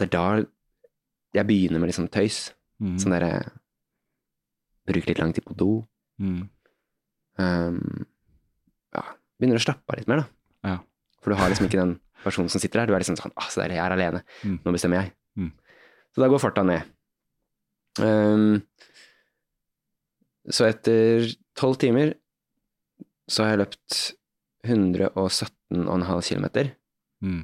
Det 0.00 0.06
er 0.08 0.12
da 0.16 0.24
jeg 1.36 1.46
begynner 1.50 1.82
med 1.82 1.90
liksom 1.92 2.08
tøys. 2.08 2.38
Mm. 2.84 2.96
Sånn 3.00 3.14
derre 3.16 3.34
Bruke 4.84 5.08
litt 5.08 5.20
lang 5.20 5.30
tid 5.32 5.46
på 5.46 5.54
do. 5.56 5.68
Mm. 6.20 6.42
Um, 7.40 7.78
ja, 8.92 9.04
begynner 9.40 9.56
å 9.56 9.62
slappe 9.64 9.94
av 9.94 9.96
litt 9.96 10.10
mer, 10.10 10.20
da. 10.20 10.68
Ja. 10.68 10.74
For 11.24 11.32
du 11.32 11.38
har 11.40 11.48
liksom 11.48 11.70
ikke 11.70 11.80
den 11.80 11.94
personen 12.20 12.52
som 12.52 12.60
sitter 12.60 12.82
der. 12.82 12.90
Du 12.90 12.96
er 12.96 13.00
liksom 13.00 13.16
sånn 13.16 13.32
ah, 13.40 13.48
så 13.48 13.62
der, 13.62 13.78
jeg 13.78 13.80
er 13.80 13.94
alene. 13.96 14.20
Mm. 14.44 14.58
Nå 14.60 14.74
bestemmer 14.76 15.00
jeg. 15.00 15.14
Mm. 15.40 15.54
Så 16.12 16.20
da 16.20 16.28
går 16.28 16.42
farta 16.42 16.66
ned. 16.68 16.92
Um, 18.02 18.60
så 20.52 20.68
etter 20.68 21.30
tolv 21.56 21.78
timer 21.80 22.12
så 23.30 23.46
har 23.46 23.54
jeg 23.54 23.62
løpt 23.62 23.98
117,5 24.68 26.28
km. 26.28 26.46
Mm. 27.24 27.42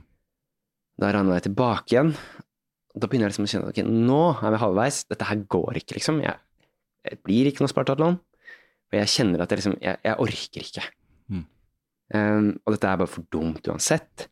Da 1.00 1.12
rana 1.16 1.38
jeg 1.38 1.48
tilbake 1.48 1.94
igjen. 1.94 2.12
Da 2.94 3.06
begynner 3.06 3.28
jeg 3.28 3.36
liksom 3.36 3.46
å 3.46 3.50
kjenne 3.52 3.68
at 3.68 3.76
okay, 3.76 3.86
nå 3.86 4.22
er 4.34 4.54
vi 4.54 4.60
halvveis. 4.64 5.04
Dette 5.10 5.28
her 5.28 5.44
går 5.52 5.78
ikke, 5.78 5.94
liksom. 5.98 6.18
Jeg, 6.24 6.40
jeg 7.06 7.20
blir 7.26 7.50
ikke 7.50 7.62
noe 7.62 7.70
Spartatlon. 7.70 8.18
Og 8.90 8.98
jeg 8.98 9.12
kjenner 9.12 9.44
at 9.44 9.52
jeg 9.52 9.60
liksom 9.60 9.76
Jeg, 9.78 10.00
jeg 10.02 10.18
orker 10.26 10.64
ikke. 10.66 10.86
Mm. 11.30 11.44
Um, 12.10 12.48
og 12.64 12.74
dette 12.74 12.90
er 12.90 13.02
bare 13.02 13.12
for 13.12 13.26
dumt 13.30 13.68
uansett. 13.70 14.26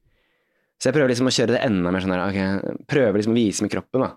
Så 0.78 0.88
jeg 0.88 0.96
prøver 0.96 1.12
liksom 1.12 1.30
å 1.30 1.34
kjøre 1.34 1.54
det 1.54 1.62
enda 1.66 1.92
mer 1.94 2.02
sånn 2.02 2.14
her 2.14 2.24
ok, 2.24 2.80
Prøver 2.90 3.20
liksom 3.20 3.34
å 3.34 3.38
vise 3.38 3.64
med 3.64 3.72
kroppen, 3.74 4.06
da. 4.06 4.10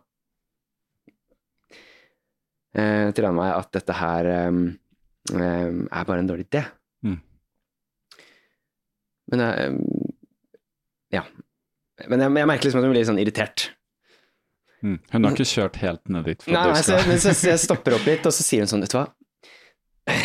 Uh, 2.72 3.10
til 3.14 3.28
meg 3.36 3.52
at 3.52 3.70
dette 3.76 3.96
her 4.00 4.30
um, 4.48 4.62
um, 5.36 5.82
er 5.86 6.08
bare 6.08 6.24
en 6.24 6.30
dårlig 6.30 6.48
idé. 6.48 6.64
Mm. 7.06 7.20
Men 9.32 9.46
jeg 9.46 9.78
Ja. 11.20 11.26
Men 12.08 12.24
jeg, 12.24 12.34
jeg 12.42 12.50
merker 12.50 12.66
liksom 12.66 12.82
at 12.82 12.88
hun 12.88 12.96
blir 12.96 13.06
sånn 13.06 13.22
irritert. 13.22 13.68
Mm. 14.82 14.97
Hun 15.11 15.27
har 15.27 15.36
ikke 15.36 15.49
kjørt 15.51 15.77
helt 15.82 16.01
ned 16.09 16.29
dit. 16.32 16.45
Nei, 16.49 16.63
nei, 16.71 16.82
så, 16.86 16.97
men 17.05 17.19
så, 17.21 17.36
så 17.38 17.51
jeg 17.51 17.61
stopper 17.61 17.97
opp 17.97 18.07
litt, 18.09 18.25
og 18.25 18.34
så 18.34 18.45
sier 18.45 18.63
hun 18.63 18.71
sånn, 18.71 18.82
vet 18.86 18.95
du 18.95 18.97
hva 18.97 20.15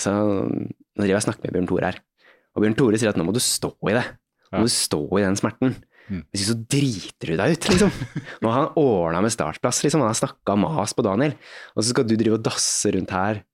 Så 0.00 0.14
Nå 0.16 1.04
driver 1.04 1.12
jeg 1.12 1.20
og 1.20 1.26
snakker 1.26 1.46
med 1.46 1.56
Bjørn 1.56 1.68
Tore 1.68 1.90
her, 1.90 2.00
og 2.56 2.64
Bjørn 2.64 2.76
Tore 2.78 3.00
sier 3.00 3.12
at 3.12 3.20
nå 3.20 3.24
må 3.24 3.34
du 3.36 3.40
stå 3.44 3.70
i 3.88 3.94
det. 3.96 4.06
Nå 4.50 4.62
må 4.62 4.66
du 4.68 4.72
stå 4.74 5.00
i 5.20 5.22
den 5.22 5.38
smerten. 5.38 5.76
Mm. 6.10 6.24
Hvis 6.26 6.42
ikke 6.42 6.48
så 6.48 6.56
driter 6.74 7.30
du 7.30 7.36
deg 7.38 7.54
ut, 7.54 7.68
liksom. 7.70 7.92
Nå 8.42 8.50
har 8.50 8.64
han 8.64 8.80
ordna 8.80 9.20
med 9.22 9.32
startplass, 9.32 9.84
liksom. 9.84 10.02
Han 10.02 10.10
har 10.10 10.18
snakka 10.18 10.56
mas 10.58 10.92
på 10.96 11.04
Daniel. 11.06 11.36
Og 11.76 11.84
så 11.84 11.92
skal 11.92 12.08
du 12.08 12.16
drive 12.18 12.40
og 12.40 12.44
dasse 12.44 12.90
rundt 12.96 13.14
her 13.14 13.44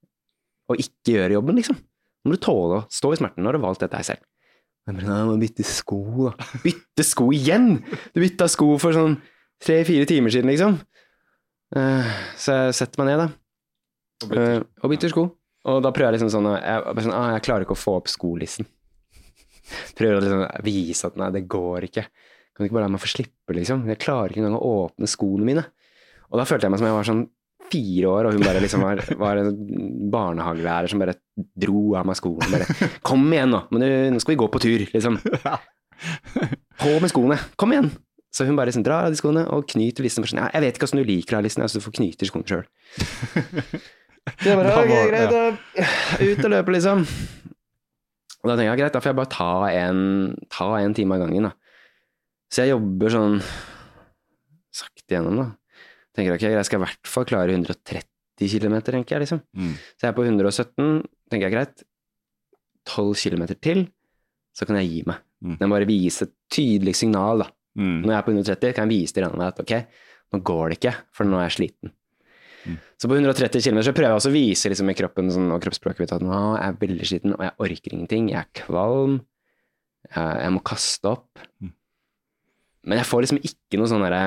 og 0.67 0.81
ikke 0.83 1.13
gjøre 1.13 1.37
jobben, 1.37 1.61
liksom. 1.61 1.77
Nå 1.79 2.33
må 2.33 2.39
du 2.39 2.43
tåle 2.43 2.81
å 2.81 2.87
stå 2.91 3.13
i 3.13 3.21
smerten. 3.21 3.45
Nå 3.45 3.53
har 3.53 3.59
du 3.59 3.63
valgt 3.63 3.85
dette 3.85 4.01
her 4.01 4.09
selv. 4.09 4.25
Men 4.87 5.03
jeg 5.03 5.29
må 5.29 5.37
bytte 5.43 5.67
sko, 5.67 6.01
da. 6.31 6.49
Bytte 6.65 7.05
sko 7.07 7.29
igjen! 7.35 7.69
Du 8.15 8.23
bytta 8.23 8.49
sko 8.51 8.73
for 8.83 8.97
sånn 8.97 9.19
tre-fire 9.63 10.07
timer 10.09 10.35
siden, 10.35 10.53
liksom. 10.53 10.79
Uh, 11.75 12.15
så 12.39 12.61
jeg 12.61 12.79
setter 12.79 13.03
meg 13.03 13.11
ned, 13.11 13.25
da. 13.25 13.29
Eh, 14.25 14.63
og 14.83 14.93
bytter 14.93 15.13
sko. 15.13 15.27
Og 15.67 15.83
da 15.85 15.93
prøver 15.93 16.15
jeg 16.15 16.21
liksom 16.21 16.33
sånn, 16.33 16.49
jeg, 16.55 17.05
sånn 17.05 17.17
ah, 17.17 17.33
jeg 17.35 17.45
klarer 17.45 17.67
ikke 17.67 17.77
å 17.77 17.81
få 17.81 17.97
opp 18.01 18.11
skolissen. 18.11 18.69
Prøver 19.99 20.19
å 20.19 20.23
liksom 20.23 20.45
vise 20.65 21.11
at 21.11 21.19
nei, 21.21 21.33
det 21.35 21.47
går 21.51 21.89
ikke. 21.89 22.07
Kan 22.07 22.63
du 22.63 22.69
ikke 22.69 22.79
bare 22.79 22.87
la 22.87 22.95
meg 22.95 23.03
få 23.03 23.11
slippe, 23.13 23.57
liksom? 23.57 23.85
Jeg 23.91 24.01
klarer 24.01 24.33
ikke 24.33 24.45
engang 24.45 24.61
å 24.61 24.77
åpne 24.87 25.11
skoene 25.11 25.49
mine. 25.49 25.67
Og 26.31 26.41
da 26.41 26.47
følte 26.49 26.67
jeg 26.69 26.75
meg 26.75 26.81
som 26.81 26.89
jeg 26.89 26.97
var 26.97 27.09
sånn 27.11 27.27
fire 27.67 28.11
år, 28.13 28.29
og 28.29 28.37
hun 28.37 28.47
bare 28.47 28.63
liksom 28.63 28.85
var, 28.87 29.03
var 29.25 29.43
en 29.43 29.53
barnehagelærer 30.13 30.93
som 30.93 31.03
bare 31.03 31.19
dro 31.37 31.83
av 31.99 32.07
meg 32.09 32.19
skoene. 32.19 32.49
Bare 32.55 32.91
Kom 33.07 33.27
igjen, 33.35 33.53
nå! 33.53 33.65
Men 33.75 33.89
nå 34.15 34.23
skal 34.23 34.37
vi 34.37 34.41
gå 34.45 34.49
på 34.53 34.63
tur, 34.63 34.87
liksom. 34.95 35.19
På 36.81 36.95
med 37.03 37.11
skoene! 37.11 37.41
Kom 37.59 37.75
igjen! 37.75 37.91
Så 38.37 38.45
hun 38.45 38.57
bare 38.59 38.69
liksom 38.69 38.85
drar 38.85 39.07
av 39.07 39.15
de 39.15 39.17
skoene 39.17 39.47
og 39.55 39.65
knyter 39.73 40.05
listen. 40.05 40.25
Sånn, 40.29 40.43
ja, 40.43 40.51
jeg 40.53 40.67
vet 40.67 40.77
ikke 40.77 40.89
åssen 40.91 41.01
du 41.01 41.09
liker 41.09 41.33
det, 41.33 41.39
her, 41.39 41.47
listen, 41.47 41.65
så 41.65 41.81
du 41.81 41.85
får 41.87 41.95
knyte 41.97 42.29
skoene 42.29 42.51
sjøl. 42.51 42.67
Jeg 44.45 44.57
bare, 44.59 44.75
ok, 44.83 44.93
greit, 45.09 45.33
da. 45.33 45.87
Ut 46.21 46.43
og 46.43 46.53
løpe, 46.53 46.75
liksom. 46.77 47.07
Og 48.43 48.51
da 48.51 48.59
tenker 48.59 48.69
jeg 48.69 48.83
greit, 48.83 48.93
da 48.93 49.01
får 49.01 49.11
jeg 49.15 49.19
bare 49.23 49.33
ta 49.33 49.53
en, 49.71 50.03
ta 50.53 50.69
en 50.83 50.99
time 50.99 51.17
av 51.17 51.25
gangen, 51.25 51.49
da. 51.49 51.55
Så 52.53 52.63
jeg 52.67 52.75
jobber 52.75 53.15
sånn 53.17 53.41
sakte 54.77 55.17
gjennom, 55.17 55.41
da. 55.41 55.49
Tenker 56.17 56.37
ok, 56.37 56.47
jeg 56.53 56.69
skal 56.69 56.81
i 56.83 56.85
hvert 56.85 57.11
fall 57.11 57.27
klare 57.29 57.57
130 57.57 58.05
km, 58.53 58.79
tenker 58.85 59.17
jeg, 59.17 59.25
liksom. 59.25 59.43
Mm. 59.57 59.75
Så 59.97 60.07
jeg 60.07 60.13
er 60.13 60.19
på 60.21 60.29
117, 60.29 60.91
tenker 61.33 61.49
jeg 61.49 61.57
greit. 61.57 61.87
12 62.87 63.17
km 63.19 63.49
til, 63.59 63.87
så 64.55 64.69
kan 64.69 64.79
jeg 64.79 64.93
gi 64.93 65.05
meg. 65.09 65.25
Mm. 65.43 65.57
Den 65.61 65.73
bare 65.73 65.89
vise 65.89 66.29
et 66.29 66.37
tydelig 66.53 66.95
signal, 67.01 67.47
da. 67.47 67.51
Mm. 67.77 68.01
Når 68.03 68.13
jeg 68.13 68.19
er 68.19 68.27
på 68.27 68.35
130, 68.35 68.75
kan 68.77 68.89
jeg 68.89 69.03
vise 69.03 69.17
til 69.17 69.27
denne 69.27 69.53
at 69.53 69.63
ok, 69.63 69.73
nå 70.33 70.43
går 70.51 70.73
det 70.73 70.79
ikke, 70.81 70.95
for 71.15 71.29
nå 71.29 71.39
er 71.41 71.49
jeg 71.49 71.57
sliten. 71.59 71.93
Mm. 72.67 72.77
Så 72.99 73.11
på 73.11 73.19
130 73.19 73.63
km 73.63 73.81
så 73.87 73.95
prøver 73.95 74.11
jeg 74.11 74.21
også 74.21 74.33
å 74.33 74.35
vise 74.35 74.73
liksom, 74.73 74.91
i 74.91 74.97
kroppen 74.99 75.31
sånn, 75.33 75.51
og 75.55 75.63
kroppsspråket 75.63 76.03
mitt 76.03 76.15
at 76.17 76.25
nå 76.25 76.41
er 76.57 76.65
jeg 76.65 76.79
veldig 76.83 77.11
sliten, 77.13 77.37
og 77.37 77.45
jeg 77.47 77.57
orker 77.69 77.97
ingenting, 77.97 78.31
jeg 78.33 78.41
er 78.43 78.51
kvalm, 78.65 79.21
jeg, 80.09 80.41
jeg 80.43 80.55
må 80.57 80.65
kaste 80.67 81.13
opp. 81.13 81.45
Mm. 81.63 81.75
Men 82.87 83.03
jeg 83.03 83.11
får 83.11 83.25
liksom 83.25 83.43
ikke 83.43 83.81
noe 83.81 83.91
sånn 83.91 84.05
derre 84.07 84.21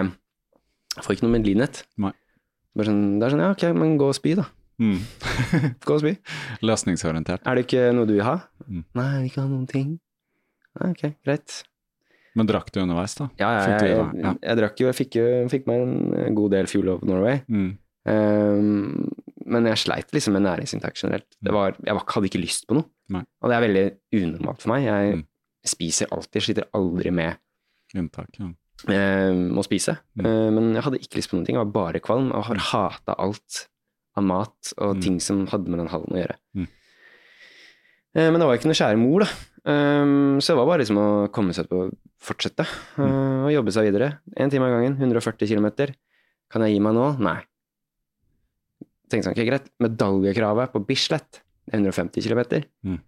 Jeg 0.97 1.03
får 1.05 1.15
ikke 1.15 1.23
noe 1.23 1.35
medlidenhet. 1.37 1.83
Bare 1.99 2.89
sånn, 2.89 3.03
det 3.19 3.27
er 3.27 3.33
sånn, 3.33 3.43
ja 3.45 3.53
ok, 3.55 3.65
men 3.77 3.97
gå 3.99 4.09
og 4.11 4.17
spy, 4.17 4.35
da. 4.39 4.49
Mm. 4.79 4.99
Gå 5.87 5.97
og 5.97 6.03
spy. 6.03 6.13
Løsningsorientert. 6.63 7.43
Er 7.43 7.57
det 7.57 7.65
ikke 7.65 7.89
noe 7.95 8.07
du 8.07 8.13
vil 8.15 8.23
ha? 8.23 8.37
Mm. 8.63 8.85
Nei, 8.95 9.07
jeg 9.09 9.17
vil 9.19 9.31
ikke 9.31 9.41
ha 9.41 9.49
noen 9.49 9.65
ting. 9.67 9.89
Nei, 10.79 10.91
ok, 10.93 11.03
greit. 11.27 11.55
Men 12.37 12.45
drakk 12.47 12.71
du 12.71 12.79
underveis, 12.83 13.15
da? 13.17 13.29
Ja, 13.39 13.49
ja, 13.57 13.61
Fikk 13.65 13.87
jeg, 13.87 13.97
jeg, 14.21 14.35
jeg 14.45 14.57
drakk 14.59 14.79
jo, 14.83 14.87
jeg 14.91 14.95
fikk, 14.99 15.15
fikk 15.49 15.65
meg 15.67 15.81
en 16.27 16.35
god 16.37 16.51
del 16.51 16.67
Fuel 16.67 16.89
of 16.93 17.01
Norway. 17.03 17.41
Mm. 17.49 17.71
Um, 18.09 19.09
men 19.49 19.65
jeg 19.71 19.81
sleit 19.81 20.13
liksom 20.13 20.35
med 20.37 20.45
næringsinntak 20.45 20.95
generelt. 20.99 21.25
Det 21.41 21.51
var, 21.55 21.75
jeg 21.83 21.95
var, 21.97 22.05
hadde 22.13 22.29
ikke 22.29 22.41
lyst 22.43 22.67
på 22.69 22.77
noe. 22.77 22.85
Nei. 23.09 23.23
Og 23.41 23.49
det 23.49 23.55
er 23.57 23.65
veldig 23.65 23.85
unormalt 24.21 24.61
for 24.61 24.73
meg. 24.75 24.85
Jeg 24.85 25.17
Mm. 25.19 25.23
spiser 25.65 26.07
alltid, 26.15 26.41
sliter 26.45 26.69
aldri 26.77 27.11
med 27.11 27.37
Inntak, 27.97 28.29
ja. 28.39 28.45
Um, 28.87 29.57
å 29.57 29.63
spise. 29.65 29.97
Mm. 30.15 30.25
Uh, 30.25 30.49
men 30.55 30.73
jeg 30.77 30.83
hadde 30.85 30.99
ikke 31.01 31.17
lyst 31.19 31.31
på 31.31 31.35
noen 31.39 31.45
ting. 31.47 31.57
Jeg 31.57 31.65
var 31.65 31.73
bare 31.73 31.99
kvalm 31.99 32.29
og 32.31 32.45
har 32.45 32.61
hata 32.69 33.15
alt 33.17 33.65
av 34.15 34.23
mat 34.23 34.73
og 34.77 34.95
Mm. 34.95 35.01
ting 35.01 35.19
som 35.19 35.47
hadde 35.47 35.67
med 35.69 35.79
den 35.79 35.89
hallen 35.89 36.13
å 36.13 36.21
gjøre. 36.21 36.35
Mm. 36.55 36.67
Ehm, 38.15 38.31
men 38.33 38.39
det 38.39 38.47
var 38.47 38.57
ikke 38.57 38.69
noe 38.69 38.79
kjære 38.79 38.97
mor, 39.01 39.25
da. 39.25 39.29
Um, 39.69 40.39
så 40.39 40.53
det 40.53 40.57
var 40.61 40.65
bare 40.69 40.81
liksom 40.83 40.97
å 41.01 41.09
komme 41.35 41.53
seg 41.53 41.67
på 41.69 41.89
fortsette 42.19 42.65
Mm. 42.97 43.05
eh, 43.05 43.43
og 43.47 43.51
jobbe 43.53 43.71
seg 43.75 43.87
videre. 43.89 44.19
Én 44.37 44.51
time 44.51 44.65
av 44.67 44.73
gangen, 44.75 44.97
140 44.99 45.47
km. 45.47 45.93
Kan 46.51 46.61
jeg 46.65 46.73
gi 46.75 46.79
meg 46.83 46.93
nå? 46.97 47.05
Nei. 47.19 47.37
Tenkte 49.09 49.29
sånn, 49.29 49.37
ok, 49.37 49.45
greit. 49.47 49.69
Medaljekravet 49.81 50.71
på 50.73 50.81
Bislett 50.85 51.41
er 51.71 51.79
150 51.79 52.21
km. 52.27 52.65
Mm. 52.85 52.99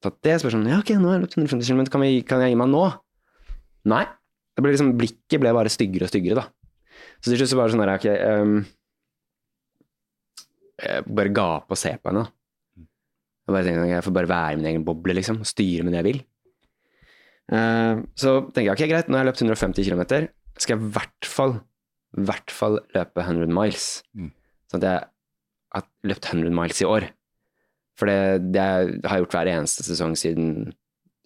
Tatt 0.00 0.20
det, 0.22 0.36
spør 0.40 0.54
sånn, 0.54 0.68
ja 0.70 0.78
ok, 0.78 0.94
nå 0.96 1.08
har 1.10 1.18
jeg 1.18 1.24
løpt 1.26 1.36
150 1.36 1.66
km, 1.72 1.84
kan, 1.90 2.00
vi, 2.06 2.22
kan 2.22 2.40
jeg 2.44 2.52
gi 2.54 2.58
meg 2.60 2.68
nå? 2.70 2.84
Nei. 3.90 4.04
Det 4.54 4.62
ble 4.62 4.72
liksom, 4.72 4.92
blikket 4.98 5.40
ble 5.42 5.52
bare 5.54 5.70
styggere 5.70 6.06
og 6.06 6.12
styggere, 6.12 6.38
da. 6.38 6.46
Så 7.20 7.30
til 7.32 7.38
slutt 7.40 7.50
så 7.50 7.58
bare 7.58 7.72
sånn 7.74 7.82
her, 7.82 7.92
ok, 7.98 8.06
um, 8.42 8.54
jeg 10.78 11.04
bare 11.18 11.32
ga 11.34 11.46
opp 11.58 11.74
å 11.74 11.78
se 11.78 11.92
på 11.98 12.10
henne, 12.12 12.24
da. 12.24 12.86
Jeg 13.48 13.54
bare 13.56 13.64
tenkte, 13.66 13.84
ok, 13.86 13.92
jeg 13.96 14.04
får 14.06 14.14
bare 14.18 14.30
være 14.30 14.52
i 14.54 14.58
min 14.60 14.70
egen 14.72 14.84
boble, 14.86 15.14
liksom, 15.18 15.40
styre 15.48 15.84
med 15.86 15.94
det 15.96 16.02
jeg 16.02 16.08
vil. 16.12 16.20
Eh, 17.52 18.00
så 18.18 18.32
tenker 18.52 18.68
jeg, 18.68 18.74
ok, 18.76 18.82
greit, 18.90 19.08
nå 19.08 19.16
har 19.16 19.24
jeg 19.24 19.30
løpt 19.32 19.42
150 19.44 19.88
km, 19.88 20.02
skal 20.58 20.74
jeg 20.76 20.82
i 20.84 20.90
hvert 20.96 21.28
fall, 21.28 21.54
i 22.18 22.24
hvert 22.28 22.50
fall 22.52 22.80
løpe 22.96 23.22
100 23.24 23.52
miles. 23.54 23.86
Mm. 24.16 24.32
Sånn 24.70 24.82
at 24.82 24.88
jeg 24.88 25.06
har 25.78 25.86
løpt 26.10 26.28
100 26.32 26.52
miles 26.54 26.82
i 26.82 26.88
år. 26.88 27.08
For 27.98 28.06
det, 28.10 28.52
det 28.54 28.62
har 28.62 29.16
jeg 29.18 29.24
gjort 29.24 29.36
hver 29.38 29.50
eneste 29.56 29.82
sesong 29.86 30.12
siden 30.18 30.50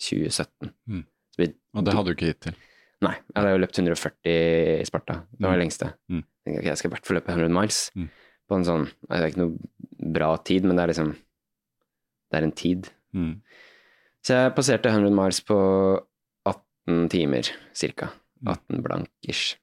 2017. 0.01 0.71
Mm. 0.89 1.03
Vi, 1.39 1.49
Og 1.77 1.85
det 1.87 1.95
hadde 1.97 2.13
du 2.13 2.15
ikke 2.17 2.31
hittil. 2.33 2.55
nei, 3.03 3.15
jeg 3.19 3.37
hadde 3.41 3.51
jo 3.55 3.61
løpt 3.65 3.79
140 3.83 4.31
i 4.81 4.85
Sparta. 4.89 5.19
Det 5.33 5.43
var 5.47 5.57
det 5.57 5.59
Mm. 5.59 5.65
lengste. 5.67 5.89
Mm. 6.09 6.23
Jeg 6.23 6.45
tenkte, 6.47 6.59
ok, 6.63 6.65
jeg 6.71 6.79
skal 6.79 6.91
i 6.91 6.95
hvert 6.95 7.07
fall 7.07 7.17
løpe 7.19 7.33
100 7.35 7.53
miles. 7.53 7.81
Mm. 7.97 8.09
På 8.49 8.57
en 8.57 8.65
sånn, 8.65 8.87
det 9.09 9.19
er 9.19 9.27
ikke 9.31 9.43
noe 9.43 10.13
bra 10.13 10.37
tid, 10.39 10.65
men 10.65 10.77
det 10.77 10.83
er 10.85 10.93
liksom, 10.93 11.13
det 12.33 12.39
er 12.41 12.43
en 12.47 12.53
tid. 12.53 12.89
Mm. 13.15 13.41
Så 14.23 14.35
jeg 14.39 14.55
passerte 14.55 14.91
100 14.91 15.11
miles 15.15 15.41
på 15.41 15.59
18 16.89 17.09
timer, 17.13 17.51
cirka. 17.77 18.11
Mm. 18.43 18.53
18 18.57 18.83
blank-ish. 18.83 19.57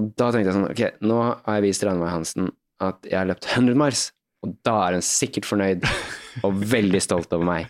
Og 0.00 0.08
da 0.16 0.30
tenkte 0.32 0.48
jeg 0.48 0.56
sånn, 0.56 0.70
ok, 0.70 0.82
nå 1.04 1.18
har 1.44 1.58
jeg 1.58 1.66
vist 1.66 1.84
Ranveig 1.84 2.12
Hansen 2.14 2.48
at 2.80 3.04
jeg 3.04 3.18
har 3.20 3.28
løpt 3.28 3.44
100 3.52 3.76
miles, 3.76 4.06
og 4.40 4.54
da 4.64 4.76
er 4.86 4.96
hun 4.96 5.04
sikkert 5.04 5.44
fornøyd 5.44 5.84
og 6.46 6.62
veldig 6.74 7.02
stolt 7.04 7.32
over 7.36 7.44
meg. 7.44 7.68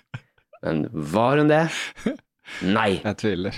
Men 0.63 0.85
var 0.93 1.41
hun 1.41 1.51
det? 1.51 1.65
Nei, 2.67 3.01
Jeg 3.03 3.17
tviler. 3.19 3.57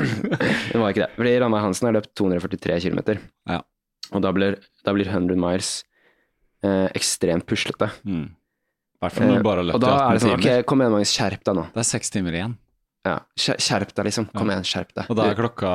hun 0.72 0.80
var 0.80 0.94
ikke 0.94 1.02
det. 1.04 1.10
Fordi 1.18 1.34
Ranveig 1.42 1.64
Hansen 1.66 1.88
har 1.90 1.98
løpt 1.98 2.14
243 2.16 2.78
km, 2.86 3.02
Ja. 3.50 3.60
og 4.14 4.24
da 4.24 4.32
blir, 4.36 4.56
da 4.86 4.96
blir 4.96 5.08
100 5.12 5.36
miles 5.40 5.74
eh, 6.64 6.88
ekstremt 6.96 7.44
puslete. 7.48 7.90
Mm. 8.08 8.30
I 8.96 9.04
hvert 9.04 9.12
fall 9.18 9.28
når 9.28 9.42
du 9.42 9.44
bare 9.50 9.60
har 9.60 9.66
Eh, 9.66 9.68
løpt 9.68 9.76
og 9.76 9.84
da 9.84 9.96
er 10.06 10.16
det 10.16 10.22
sånn, 10.24 10.38
timer. 10.40 10.60
ok, 10.62 10.66
kom 10.72 10.80
igjen 10.84 10.94
Magnus, 10.96 11.12
skjerp 11.12 11.44
deg 11.44 11.58
nå. 11.60 11.66
Det 11.76 11.82
er 11.84 11.88
seks 11.92 12.14
timer 12.16 12.38
igjen. 12.40 12.56
Ja, 13.06 13.16
skjerp 13.38 13.92
deg 13.94 14.08
liksom, 14.08 14.26
kom 14.34 14.50
igjen, 14.50 14.64
skjerp 14.66 14.92
deg. 14.96 15.08
Og 15.12 15.18
da 15.18 15.26
er 15.30 15.36
klokka 15.38 15.72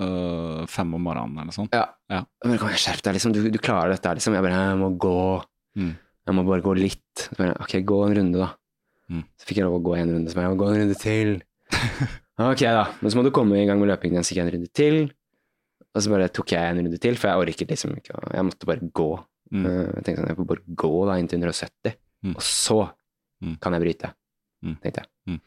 øh, 0.00 0.62
fem 0.70 0.94
om 0.96 1.02
morgenen 1.04 1.36
eller 1.36 1.50
noe 1.50 1.56
sånt. 1.56 1.74
Ja. 1.76 1.86
Ja. 2.12 2.22
Men 2.46 2.58
kom 2.60 2.70
igjen, 2.70 2.82
skjerp 2.86 3.02
deg, 3.04 3.16
liksom. 3.18 3.34
Du, 3.36 3.42
du 3.52 3.58
klarer 3.62 3.92
dette, 3.94 4.08
her, 4.08 4.18
liksom. 4.20 4.36
Jeg 4.38 4.44
bare, 4.46 4.60
jeg 4.70 4.78
må 4.80 4.90
gå. 5.02 5.14
Mm. 5.80 5.92
Jeg 6.26 6.34
må 6.38 6.44
bare 6.48 6.64
gå 6.64 6.74
litt. 6.78 7.04
Så 7.26 7.36
bare, 7.38 7.56
ok, 7.62 7.76
gå 7.86 7.98
en 8.06 8.16
runde, 8.20 8.40
da. 8.46 8.48
Mm. 9.12 9.22
Så 9.38 9.46
fikk 9.50 9.60
jeg 9.60 9.68
lov 9.68 9.76
å 9.78 9.84
gå 9.86 9.94
en 10.00 10.14
runde, 10.16 10.30
så 10.32 10.38
bare, 10.40 10.48
jeg 10.48 10.56
må 10.56 10.60
gå 10.64 10.70
en 10.72 10.80
runde 10.82 10.98
til. 11.02 11.34
ok, 12.50 12.64
da. 12.64 12.86
Men 13.02 13.12
så 13.12 13.20
må 13.20 13.26
du 13.26 13.32
komme 13.34 13.60
i 13.60 13.66
gang 13.68 13.78
med 13.82 13.92
løpingen 13.92 14.16
igjen, 14.18 14.26
så 14.26 14.34
gikk 14.34 14.42
jeg 14.42 14.48
en 14.48 14.54
runde 14.56 14.72
til. 14.80 14.98
Og 15.96 16.02
så 16.04 16.12
bare 16.12 16.28
tok 16.34 16.52
jeg 16.56 16.72
en 16.74 16.82
runde 16.84 16.98
til, 17.00 17.16
for 17.20 17.30
jeg 17.30 17.44
orket 17.46 17.70
liksom 17.72 17.94
ikke. 18.00 18.18
Jeg 18.36 18.44
måtte 18.48 18.68
bare 18.68 18.90
gå. 19.00 19.10
Mm. 19.54 19.62
Eh, 19.64 19.82
Jeg 19.96 20.02
tenkte 20.08 20.20
sånn, 20.20 20.30
jeg 20.32 20.38
får 20.40 20.48
bare 20.50 20.76
gå 20.82 20.92
da 21.08 21.18
inn 21.22 21.28
til 21.30 21.40
170, 21.44 21.96
Mm. 22.24 22.32
og 22.34 22.42
så 22.42 22.78
Mm. 23.44 23.58
kan 23.60 23.74
jeg 23.76 23.82
bryte. 23.84 24.08
mm. 24.64 24.76
tenkte 24.82 25.02
jeg. 25.04 25.40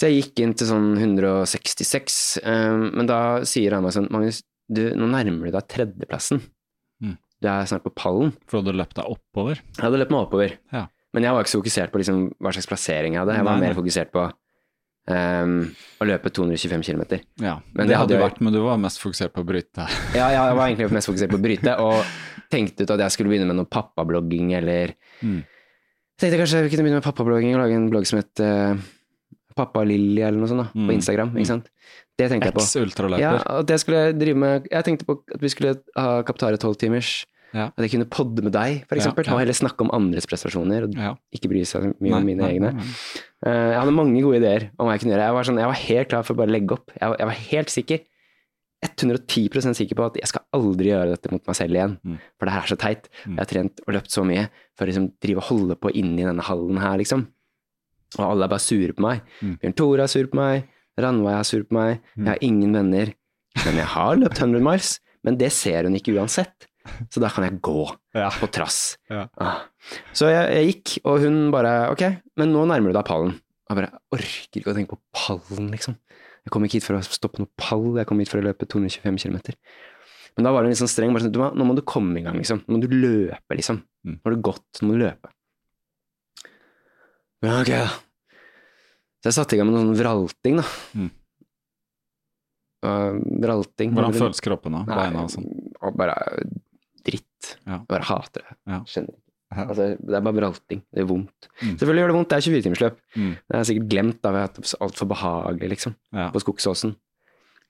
Så 0.00 0.08
jeg 0.08 0.22
gikk 0.22 0.40
inn 0.40 0.54
til 0.56 0.64
sånn 0.70 0.94
166, 0.96 2.14
um, 2.40 2.86
men 2.96 3.08
da 3.08 3.18
sier 3.44 3.74
han 3.76 3.84
meg 3.84 3.92
sånn 3.92 4.08
Magnus, 4.08 4.38
du, 4.72 4.86
nå 4.96 5.10
nærmer 5.12 5.50
du 5.50 5.56
deg 5.58 5.66
tredjeplassen. 5.68 6.40
Mm. 7.04 7.18
Du 7.44 7.48
er 7.52 7.66
snart 7.68 7.84
på 7.84 7.92
pallen. 7.92 8.30
For 8.48 8.56
du 8.56 8.70
hadde 8.70 8.78
løpt 8.80 8.96
deg 8.96 9.10
oppover? 9.12 9.60
Jeg 9.60 9.82
hadde 9.84 10.00
løpt 10.00 10.14
meg 10.14 10.22
oppover. 10.24 10.54
Ja. 10.72 10.86
Men 11.12 11.26
jeg 11.26 11.36
var 11.36 11.44
ikke 11.44 11.52
så 11.52 11.60
fokusert 11.60 11.92
på 11.92 12.00
liksom, 12.00 12.22
hva 12.40 12.52
slags 12.54 12.70
plassering 12.70 13.18
jeg 13.18 13.20
hadde. 13.20 13.36
Jeg 13.42 13.46
var 13.50 13.58
nei, 13.58 13.66
mer 13.66 13.76
fokusert 13.76 14.12
på 14.14 14.24
um, 14.24 15.54
å 16.00 16.08
løpe 16.08 16.32
225 16.38 16.86
km. 16.86 17.02
Ja, 17.42 17.58
men 17.74 17.84
det, 17.84 17.90
det 17.92 17.98
hadde 18.00 18.14
du 18.14 18.22
vært, 18.22 18.40
men 18.40 18.56
du 18.56 18.60
var 18.64 18.80
mest 18.80 19.02
fokusert 19.02 19.34
på 19.34 19.44
å 19.44 19.48
bryte. 19.50 19.84
ja, 20.16 20.30
ja, 20.32 20.46
jeg 20.48 20.60
var 20.62 20.70
egentlig 20.70 20.88
mest 20.96 21.10
fokusert 21.10 21.34
på 21.34 21.40
å 21.42 21.44
bryte, 21.44 21.74
og 21.82 22.46
tenkte 22.52 22.86
ut 22.86 22.94
at 22.96 23.04
jeg 23.04 23.16
skulle 23.18 23.34
begynne 23.34 23.50
med 23.50 23.60
noe 23.60 23.68
pappablogging 23.68 24.54
eller 24.58 24.96
mm. 25.20 25.40
Tenkte 26.20 26.36
kanskje 26.36 26.58
jeg 26.64 26.72
kunne 26.72 26.84
begynne 26.84 26.98
med 26.98 27.04
pappablogging 27.06 27.54
og 27.54 27.62
lage 27.62 27.76
en 27.78 27.86
blogg 27.92 28.08
som 28.08 28.18
het 28.20 28.42
uh, 28.44 28.80
Pappa 29.60 29.84
Lilly 29.86 30.22
eller 30.24 30.40
noe 30.40 30.50
sånt 30.50 30.64
da, 30.64 30.70
mm. 30.72 30.86
på 30.88 30.96
Instagram. 30.96 31.34
ikke 31.36 31.52
sant? 31.52 31.68
Det 32.20 32.28
tenkte 32.32 32.50
jeg 32.50 32.56
på. 32.56 32.64
Ex-ultraløper. 32.64 33.22
Ja, 33.22 33.34
at 33.60 33.70
jeg 33.72 33.82
skulle 33.82 34.06
drive 34.16 34.40
med 34.40 34.66
Jeg 34.70 34.86
tenkte 34.86 35.06
på 35.08 35.20
at 35.20 35.42
vi 35.42 35.52
skulle 35.52 35.76
ha 35.96 36.20
Kaptare 36.26 36.60
tolvtimers. 36.60 37.20
Ja. 37.50 37.70
At 37.74 37.82
jeg 37.82 37.96
kunne 37.96 38.06
podde 38.06 38.44
med 38.46 38.54
deg, 38.54 38.84
eksempel, 38.94 39.26
ja, 39.26 39.32
ja. 39.32 39.34
og 39.34 39.42
heller 39.42 39.56
snakke 39.58 39.82
om 39.82 39.90
andres 39.94 40.28
prestasjoner, 40.30 40.86
og 40.86 41.34
ikke 41.34 41.50
bry 41.50 41.64
seg 41.66 41.88
mye 41.98 42.20
om 42.20 42.28
mine 42.28 42.44
nei, 42.44 42.50
egne. 42.54 42.70
Nei. 42.76 42.86
Uh, 43.42 43.72
jeg 43.72 43.80
hadde 43.80 43.94
mange 43.96 44.22
gode 44.22 44.38
ideer 44.38 44.68
om 44.76 44.86
hva 44.86 44.94
jeg 44.94 45.02
kunne 45.02 45.16
gjøre. 45.16 45.26
Jeg 45.26 45.36
var, 45.36 45.48
sånn, 45.48 45.58
jeg 45.62 45.72
var 45.72 45.80
helt 45.80 46.12
klar 46.12 46.26
for 46.26 46.36
å 46.36 46.40
bare 46.42 46.54
legge 46.54 46.76
opp. 46.76 46.94
Jeg, 46.94 47.16
jeg, 47.18 47.30
var 47.32 47.40
helt 47.48 47.74
sikker, 47.74 48.04
110% 48.86 49.76
sikker 49.76 49.98
på 49.98 50.06
at 50.06 50.20
jeg 50.22 50.30
skal 50.30 50.46
aldri 50.56 50.88
gjøre 50.92 51.16
dette 51.16 51.32
mot 51.34 51.50
meg 51.50 51.58
selv 51.58 51.76
igjen. 51.76 51.98
Mm. 52.06 52.22
For 52.38 52.48
det 52.48 52.54
her 52.54 52.62
er 52.68 52.72
så 52.72 52.78
teit. 52.80 53.10
Mm. 53.24 53.34
Jeg 53.34 53.40
har 53.42 53.50
trent 53.50 53.82
og 53.84 53.96
løpt 53.98 54.14
så 54.14 54.24
mye 54.30 54.46
for 54.78 54.86
å 54.86 54.92
liksom, 54.92 55.10
drive 55.20 55.42
og 55.42 55.50
holde 55.50 55.76
på 55.82 55.92
inni 56.00 56.24
denne 56.28 56.46
hallen 56.46 56.80
her, 56.80 56.96
liksom. 57.02 57.26
Og 58.18 58.24
alle 58.26 58.46
er 58.46 58.52
bare 58.52 58.64
sure 58.64 58.96
på 58.96 59.04
meg. 59.04 59.22
Mm. 59.40 59.54
Bjørn 59.62 59.76
Tore 59.78 60.06
er 60.06 60.10
sur 60.10 60.30
på 60.30 60.40
meg, 60.40 60.66
Ranveig 61.00 61.36
er 61.36 61.46
sur 61.46 61.62
på 61.66 61.76
meg, 61.76 62.00
mm. 62.14 62.24
jeg 62.24 62.32
har 62.32 62.42
ingen 62.44 62.74
venner. 62.76 63.14
Men 63.60 63.78
jeg 63.80 63.88
har 63.94 64.18
løpt 64.18 64.40
100 64.40 64.64
miles. 64.64 64.96
Men 65.26 65.36
det 65.40 65.50
ser 65.52 65.86
hun 65.86 65.96
ikke 65.98 66.14
uansett. 66.16 66.66
Så 67.12 67.20
da 67.22 67.28
kan 67.32 67.44
jeg 67.44 67.60
gå 67.64 67.84
ja. 68.18 68.30
på 68.32 68.48
trass. 68.52 68.96
Ja. 69.12 69.26
Ah. 69.40 69.66
Så 70.16 70.30
jeg, 70.32 70.46
jeg, 70.56 70.72
gikk, 70.72 70.94
og 71.04 71.20
hun 71.24 71.38
bare 71.54 71.90
Ok, 71.92 72.06
men 72.40 72.54
nå 72.54 72.64
nærmer 72.68 72.90
du 72.90 72.96
deg 72.96 73.06
pallen. 73.08 73.36
Jeg 73.70 73.78
bare 73.78 73.92
orker 74.16 74.60
ikke 74.62 74.72
å 74.72 74.76
tenke 74.76 74.96
på 74.96 75.02
pallen, 75.14 75.68
liksom. 75.70 75.98
Jeg 76.40 76.54
kom 76.54 76.64
ikke 76.66 76.78
hit 76.78 76.86
for 76.88 76.96
å 76.96 77.02
stoppe 77.04 77.42
noe 77.42 77.52
pall, 77.60 77.84
jeg 78.00 78.08
kom 78.08 78.20
hit 78.22 78.30
for 78.32 78.40
å 78.40 78.46
løpe 78.46 78.66
225 78.66 79.20
km. 79.20 79.36
Men 80.38 80.46
da 80.46 80.52
var 80.54 80.64
hun 80.64 80.72
litt 80.72 80.80
sånn 80.80 80.90
streng. 80.90 81.12
bare 81.14 81.26
sånn, 81.26 81.36
Nå 81.36 81.66
må 81.68 81.76
du 81.76 81.84
komme 81.86 82.18
i 82.18 82.24
gang, 82.24 82.38
liksom. 82.40 82.64
Nå 82.66 82.78
må 82.78 82.80
du 82.82 82.94
løpe, 82.94 83.58
liksom. 83.58 83.82
Mm. 84.06 84.16
Nå 84.16 84.24
har 84.24 84.34
du 84.34 84.42
gått, 84.48 84.80
nå 84.80 84.88
må 84.88 84.96
du 84.96 85.04
løpe. 85.04 85.30
Ja, 87.40 87.60
ok, 87.62 87.70
da. 87.72 87.88
Så 89.20 89.28
jeg 89.30 89.36
satte 89.36 89.56
i 89.56 89.60
gang 89.60 89.68
med 89.68 89.76
noen 89.76 89.96
vralting, 89.96 90.60
da. 90.60 90.66
Mm. 90.96 91.10
Uh, 92.80 93.16
vralting. 93.44 93.92
Hvordan 93.96 94.16
føles 94.16 94.40
kroppen 94.44 94.78
da? 94.78 94.84
Beina 94.88 95.26
og 95.26 95.32
sånn? 95.32 95.48
Bare 95.96 96.14
dritt. 97.04 97.26
Ja. 97.66 97.80
Jeg 97.80 97.88
bare 97.90 98.08
hater 98.08 98.46
det. 98.46 98.56
Ja. 98.72 98.80
Skjønner 98.88 99.12
ikke. 99.16 99.26
Altså, 99.50 99.86
det 99.98 100.14
er 100.16 100.24
bare 100.24 100.38
vralting. 100.38 100.80
Det 100.86 101.02
gjør 101.02 101.10
vondt. 101.10 101.48
Mm. 101.58 101.74
Selvfølgelig 101.74 102.02
gjør 102.02 102.12
det 102.12 102.16
vondt, 102.16 102.30
det 102.30 102.36
er 102.38 102.46
24-timersløp. 102.46 102.98
Mm. 103.16 103.30
Det 103.36 103.58
er 103.58 103.68
sikkert 103.68 103.88
glemt 103.90 104.20
da 104.22 104.32
at 104.44 104.60
det 104.60 104.66
er 104.68 104.84
altfor 104.86 105.10
behagelig, 105.10 105.70
liksom. 105.74 105.96
Ja. 106.14 106.28
På 106.32 106.42
Skogsåsen. 106.44 106.94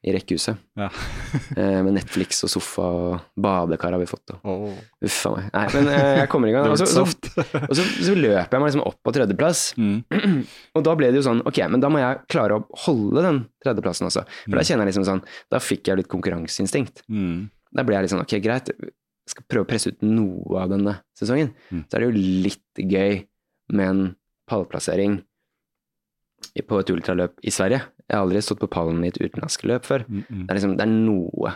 I 0.01 0.15
rekkehuset. 0.15 0.57
Ja. 0.81 0.87
eh, 1.61 1.81
med 1.85 1.93
Netflix 1.99 2.39
og 2.47 2.51
sofa 2.55 2.87
og 2.97 3.25
badekar 3.37 3.93
har 3.93 4.01
vi 4.01 4.09
fått. 4.09 4.33
Oh. 4.49 4.73
Uff 5.05 5.19
a 5.29 5.33
meg. 5.35 5.51
Nei, 5.53 5.65
men 5.75 5.91
eh, 5.93 6.13
jeg 6.23 6.31
kommer 6.33 6.49
i 6.49 6.55
gang. 6.55 6.69
Og 6.73 6.81
så, 6.81 6.87
så, 6.89 7.05
og 7.69 7.75
så, 7.77 7.85
så 7.85 8.15
løper 8.17 8.57
jeg 8.57 8.63
meg 8.63 8.71
liksom 8.71 8.85
opp 8.89 8.97
på 9.05 9.13
tredjeplass. 9.17 9.65
Mm. 9.77 9.99
og 10.79 10.87
da 10.87 10.95
ble 10.97 11.11
det 11.11 11.21
jo 11.21 11.27
sånn, 11.27 11.43
ok, 11.49 11.61
men 11.75 11.85
da 11.85 11.91
må 11.93 12.01
jeg 12.01 12.23
klare 12.33 12.57
å 12.57 12.65
holde 12.87 13.25
den 13.27 13.43
tredjeplassen 13.65 14.09
også. 14.09 14.25
For 14.47 14.57
da 14.57 14.63
mm. 14.63 14.69
kjenner 14.71 14.87
jeg 14.87 14.93
liksom 14.95 15.09
sånn, 15.11 15.23
da 15.53 15.61
fikk 15.61 15.91
jeg 15.91 16.01
litt 16.01 16.11
konkurranseinstinkt. 16.13 17.05
Mm. 17.13 17.51
Da 17.77 17.85
ble 17.85 17.99
jeg 17.99 18.07
litt 18.07 18.15
sånn, 18.15 18.25
ok, 18.25 18.39
greit, 18.45 18.73
Jeg 18.81 19.35
skal 19.35 19.47
prøve 19.53 19.67
å 19.67 19.71
presse 19.71 19.93
ut 19.93 20.01
noe 20.07 20.63
av 20.63 20.73
denne 20.73 20.97
sesongen, 21.19 21.53
mm. 21.69 21.85
så 21.87 21.99
er 21.99 22.03
det 22.03 22.09
jo 22.09 22.25
litt 22.49 22.81
gøy 22.81 23.21
med 23.77 23.93
en 23.93 24.07
pallplassering 24.51 25.21
på 26.67 26.81
et 26.81 26.91
ultraløp 26.91 27.37
i 27.47 27.53
Sverige. 27.55 27.85
Jeg 28.11 28.19
har 28.19 28.25
aldri 28.25 28.41
stått 28.43 28.59
på 28.59 28.67
pallen 28.71 29.05
i 29.05 29.11
et 29.13 29.21
utenlandsk 29.21 29.63
løp 29.71 29.85
før. 29.87 30.05
Mm 30.09 30.23
-mm. 30.23 30.47
Det, 30.47 30.51
er 30.51 30.57
liksom, 30.59 30.77
det, 30.77 30.83
er 30.83 30.91
noe 30.91 31.53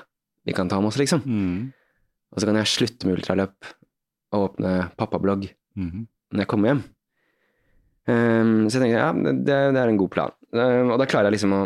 vi 0.47 0.53
kan 0.53 0.69
ta 0.69 0.81
med 0.81 0.89
oss, 0.89 0.99
liksom. 0.99 1.23
Mm. 1.27 1.73
Og 2.33 2.41
så 2.41 2.47
kan 2.47 2.57
jeg 2.57 2.67
slutte 2.67 3.07
med 3.07 3.19
ultraløp 3.19 3.65
og 4.33 4.49
åpne 4.49 4.91
pappablogg 4.99 5.55
mm-hmm. 5.77 6.07
når 6.33 6.39
jeg 6.39 6.51
kommer 6.51 6.69
hjem. 6.69 6.83
Um, 8.07 8.69
så 8.69 8.79
jeg 8.79 8.85
tenker 8.85 8.99
ja, 8.99 9.13
det, 9.13 9.47
det, 9.47 9.81
er 9.81 9.89
en 9.89 9.97
god 9.97 10.11
plan. 10.13 10.33
Um, 10.53 10.91
og 10.91 10.99
da 11.01 11.07
klarer 11.07 11.31
jeg 11.31 11.39
liksom 11.39 11.57
å 11.57 11.63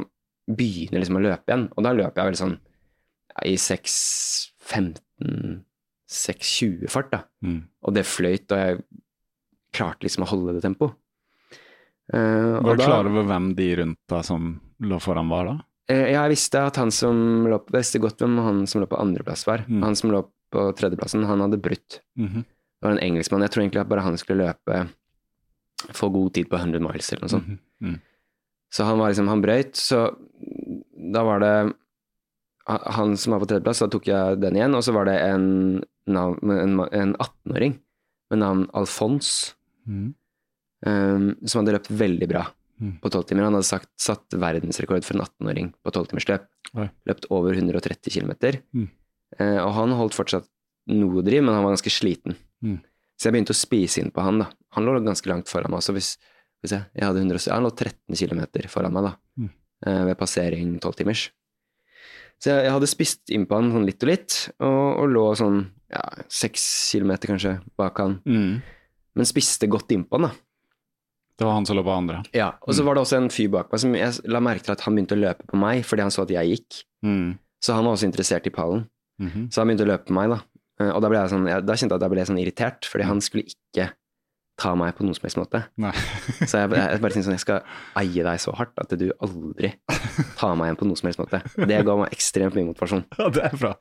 begynne 0.46 1.00
liksom 1.00 1.18
å 1.18 1.24
løpe 1.24 1.50
igjen. 1.50 1.66
Og 1.74 1.84
da 1.84 1.94
løper 1.96 2.20
jeg 2.20 2.30
vel 2.30 2.40
sånn 2.42 2.56
ja, 3.34 3.40
i 3.48 3.56
6.15 3.56 5.64
6.20-fart, 6.08 7.10
da. 7.12 7.24
Mm. 7.44 7.60
Og 7.84 7.96
det 7.96 8.06
fløyt, 8.08 8.52
og 8.52 8.62
jeg 8.62 8.78
klarte 9.76 10.06
liksom 10.06 10.24
å 10.24 10.30
holde 10.30 10.56
det 10.56 10.64
tempoet. 10.64 10.96
Uh, 12.08 12.56
var 12.64 12.78
du 12.78 12.86
klar 12.86 13.10
over 13.10 13.26
hvem 13.28 13.50
de 13.58 13.66
rundt 13.82 14.00
deg 14.08 14.22
som 14.24 14.54
lå 14.84 15.00
foran, 15.02 15.30
var 15.32 15.48
da? 15.48 15.56
Ja, 15.88 16.04
jeg 16.12 16.34
visste 16.34 16.60
at 16.68 16.76
han 16.76 16.92
som 16.92 17.46
lå 17.48 17.58
på 17.64 17.76
visste 17.78 18.00
godt 18.02 18.20
hvem 18.20 18.36
han 18.44 18.66
som 18.68 18.82
lå 18.82 18.88
på 18.90 19.00
andreplass 19.00 19.46
var. 19.48 19.64
Mm. 19.68 19.82
Han 19.86 19.96
som 19.96 20.12
lå 20.12 20.22
på 20.52 20.64
tredjeplassen, 20.76 21.24
han 21.28 21.40
hadde 21.40 21.60
brutt. 21.60 22.00
Mm 22.16 22.28
-hmm. 22.28 22.44
Det 22.78 22.86
var 22.86 22.90
en 22.92 23.06
engelskmann. 23.06 23.42
Jeg 23.42 23.50
tror 23.50 23.62
egentlig 23.62 23.80
at 23.80 23.88
bare 23.88 24.00
han 24.00 24.18
skulle 24.18 24.44
løpe 24.44 24.88
få 25.92 26.08
god 26.08 26.34
tid 26.34 26.50
på 26.50 26.56
100 26.56 26.80
miles 26.80 27.12
eller 27.12 27.22
noe 27.22 27.28
sånt. 27.28 27.46
-hmm. 27.46 27.58
Mm. 27.80 28.00
Så 28.70 28.84
han 28.84 28.98
var 28.98 29.08
liksom, 29.08 29.28
han 29.28 29.42
brøyt, 29.42 29.76
så 29.76 30.16
da 31.12 31.24
var 31.24 31.40
det 31.40 31.72
han 32.66 33.16
som 33.16 33.32
var 33.32 33.40
på 33.40 33.46
tredjeplass, 33.46 33.78
da 33.78 33.88
tok 33.88 34.08
jeg 34.08 34.40
den 34.40 34.56
igjen, 34.56 34.74
og 34.74 34.84
så 34.84 34.92
var 34.92 35.04
det 35.04 35.20
en 35.20 35.82
en, 36.08 36.80
en 36.92 37.16
18-åring 37.16 37.78
med 38.30 38.38
navn 38.38 38.66
Alfons, 38.72 39.54
mm. 39.86 40.14
um, 40.86 41.36
som 41.44 41.60
hadde 41.60 41.76
løpt 41.76 41.90
veldig 41.90 42.28
bra. 42.28 42.46
På 43.02 43.10
tolvtimer. 43.12 43.46
Han 43.48 43.56
hadde 43.58 43.68
sagt, 43.68 43.90
satt 44.00 44.36
verdensrekord 44.38 45.06
for 45.06 45.18
en 45.18 45.24
18-åring 45.24 45.72
på 45.84 45.94
tolvtimersløp. 45.94 46.46
Løpt 47.08 47.28
over 47.34 47.56
130 47.56 48.14
km. 48.14 48.32
Mm. 48.76 48.88
Eh, 49.38 49.58
og 49.62 49.72
han 49.76 49.94
holdt 49.98 50.16
fortsatt 50.16 50.48
noe 50.94 51.24
driv, 51.26 51.42
men 51.44 51.56
han 51.56 51.64
var 51.66 51.74
ganske 51.74 51.92
sliten. 51.92 52.36
Mm. 52.64 52.78
Så 53.18 53.28
jeg 53.28 53.34
begynte 53.34 53.56
å 53.56 53.58
spise 53.58 54.02
inn 54.02 54.12
på 54.14 54.24
han. 54.24 54.44
da. 54.44 54.50
Han 54.76 54.86
lå 54.86 54.98
ganske 55.02 55.30
langt 55.30 55.50
foran 55.50 55.74
meg. 55.74 55.82
Så 55.84 55.94
hvis, 55.96 56.14
hvis 56.62 56.76
jeg, 56.76 56.86
jeg 56.94 57.08
hadde 57.08 57.24
100, 57.24 57.50
han 57.50 57.66
lå 57.66 57.72
13 57.74 58.14
km 58.14 58.70
foran 58.70 58.94
meg 58.94 59.08
da, 59.08 59.12
uh, 59.42 60.04
ved 60.08 60.14
passering 60.20 60.76
tolvtimers. 60.82 61.28
Så 62.38 62.52
jeg, 62.52 62.68
jeg, 62.68 62.74
hadde 62.76 62.90
spist 62.90 63.34
inn 63.34 63.48
på 63.50 63.58
han 63.58 63.72
sånn 63.74 63.86
litt 63.88 64.04
og 64.06 64.12
litt, 64.12 64.36
og, 64.62 64.82
og 65.02 65.08
lå 65.10 65.24
sånn 65.40 65.64
ja, 65.90 66.04
seks 66.30 66.62
kilometer 66.92 67.32
kanskje 67.32 67.56
bak 67.80 67.98
han. 67.98 68.20
Mm. 68.28 68.60
Men 69.18 69.28
spiste 69.28 69.66
godt 69.70 69.90
innpå 69.94 70.20
han, 70.20 70.28
da. 70.28 70.47
Det 71.38 71.46
var 71.46 71.54
han 71.54 71.66
som 71.68 71.78
lå 71.78 71.84
på 71.86 71.94
andre? 71.94 72.22
Ja. 72.34 72.50
Og 72.66 72.74
så 72.74 72.82
mm. 72.82 72.88
var 72.88 72.96
det 72.96 73.02
også 73.04 73.18
en 73.20 73.30
fyr 73.30 73.50
bak 73.54 73.68
meg 73.70 73.82
som 73.82 73.94
jeg 73.94 74.30
la 74.30 74.40
merke 74.42 74.66
til 74.66 74.74
at 74.74 74.82
han 74.82 74.96
begynte 74.96 75.14
å 75.14 75.20
løpe 75.20 75.46
på 75.46 75.60
meg 75.60 75.84
fordi 75.86 76.02
han 76.02 76.14
så 76.14 76.24
at 76.24 76.32
jeg 76.34 76.56
gikk. 76.56 76.80
Mm. 77.06 77.36
Så 77.62 77.76
han 77.76 77.86
var 77.86 77.94
også 77.94 78.08
interessert 78.08 78.46
i 78.50 78.54
pallen. 78.54 78.88
Mm 79.22 79.30
-hmm. 79.30 79.46
Så 79.50 79.60
han 79.60 79.68
begynte 79.68 79.86
å 79.86 79.92
løpe 79.92 80.06
på 80.10 80.16
meg, 80.18 80.30
da. 80.30 80.40
Eh, 80.80 80.90
og 80.90 81.02
da, 81.02 81.08
jeg 81.14 81.30
sånn, 81.30 81.46
jeg, 81.46 81.66
da 81.66 81.76
kjente 81.76 81.94
jeg 81.94 81.98
at 81.98 82.06
jeg 82.06 82.10
ble 82.10 82.26
sånn 82.26 82.42
irritert, 82.42 82.86
fordi 82.86 83.04
han 83.04 83.20
skulle 83.20 83.44
ikke 83.44 83.90
ta 84.58 84.74
meg 84.74 84.94
på 84.96 85.04
noen 85.06 85.14
som 85.14 85.26
helst 85.26 85.38
måte. 85.38 85.62
så 86.46 86.58
jeg, 86.58 86.70
jeg, 86.70 87.00
bare 87.00 87.12
tenkte 87.14 87.26
sånn, 87.28 87.38
jeg 87.38 87.46
skal 87.46 87.60
eie 88.02 88.24
deg 88.26 88.40
så 88.42 88.54
hardt 88.58 88.78
at 88.82 88.94
du 88.98 89.12
aldri 89.20 89.72
tar 90.38 90.54
meg 90.58 90.66
igjen 90.66 90.80
på 90.80 90.88
noen 90.90 90.96
som 90.96 91.10
helst 91.10 91.22
måte. 91.22 91.42
Det 91.54 91.84
ga 91.86 91.96
meg 91.96 92.14
ekstremt 92.14 92.54
mye 92.54 92.70
motivasjon. 92.72 93.04
Ja, 93.18 93.28
det 93.28 93.44
er 93.50 93.56
bra. 93.58 93.74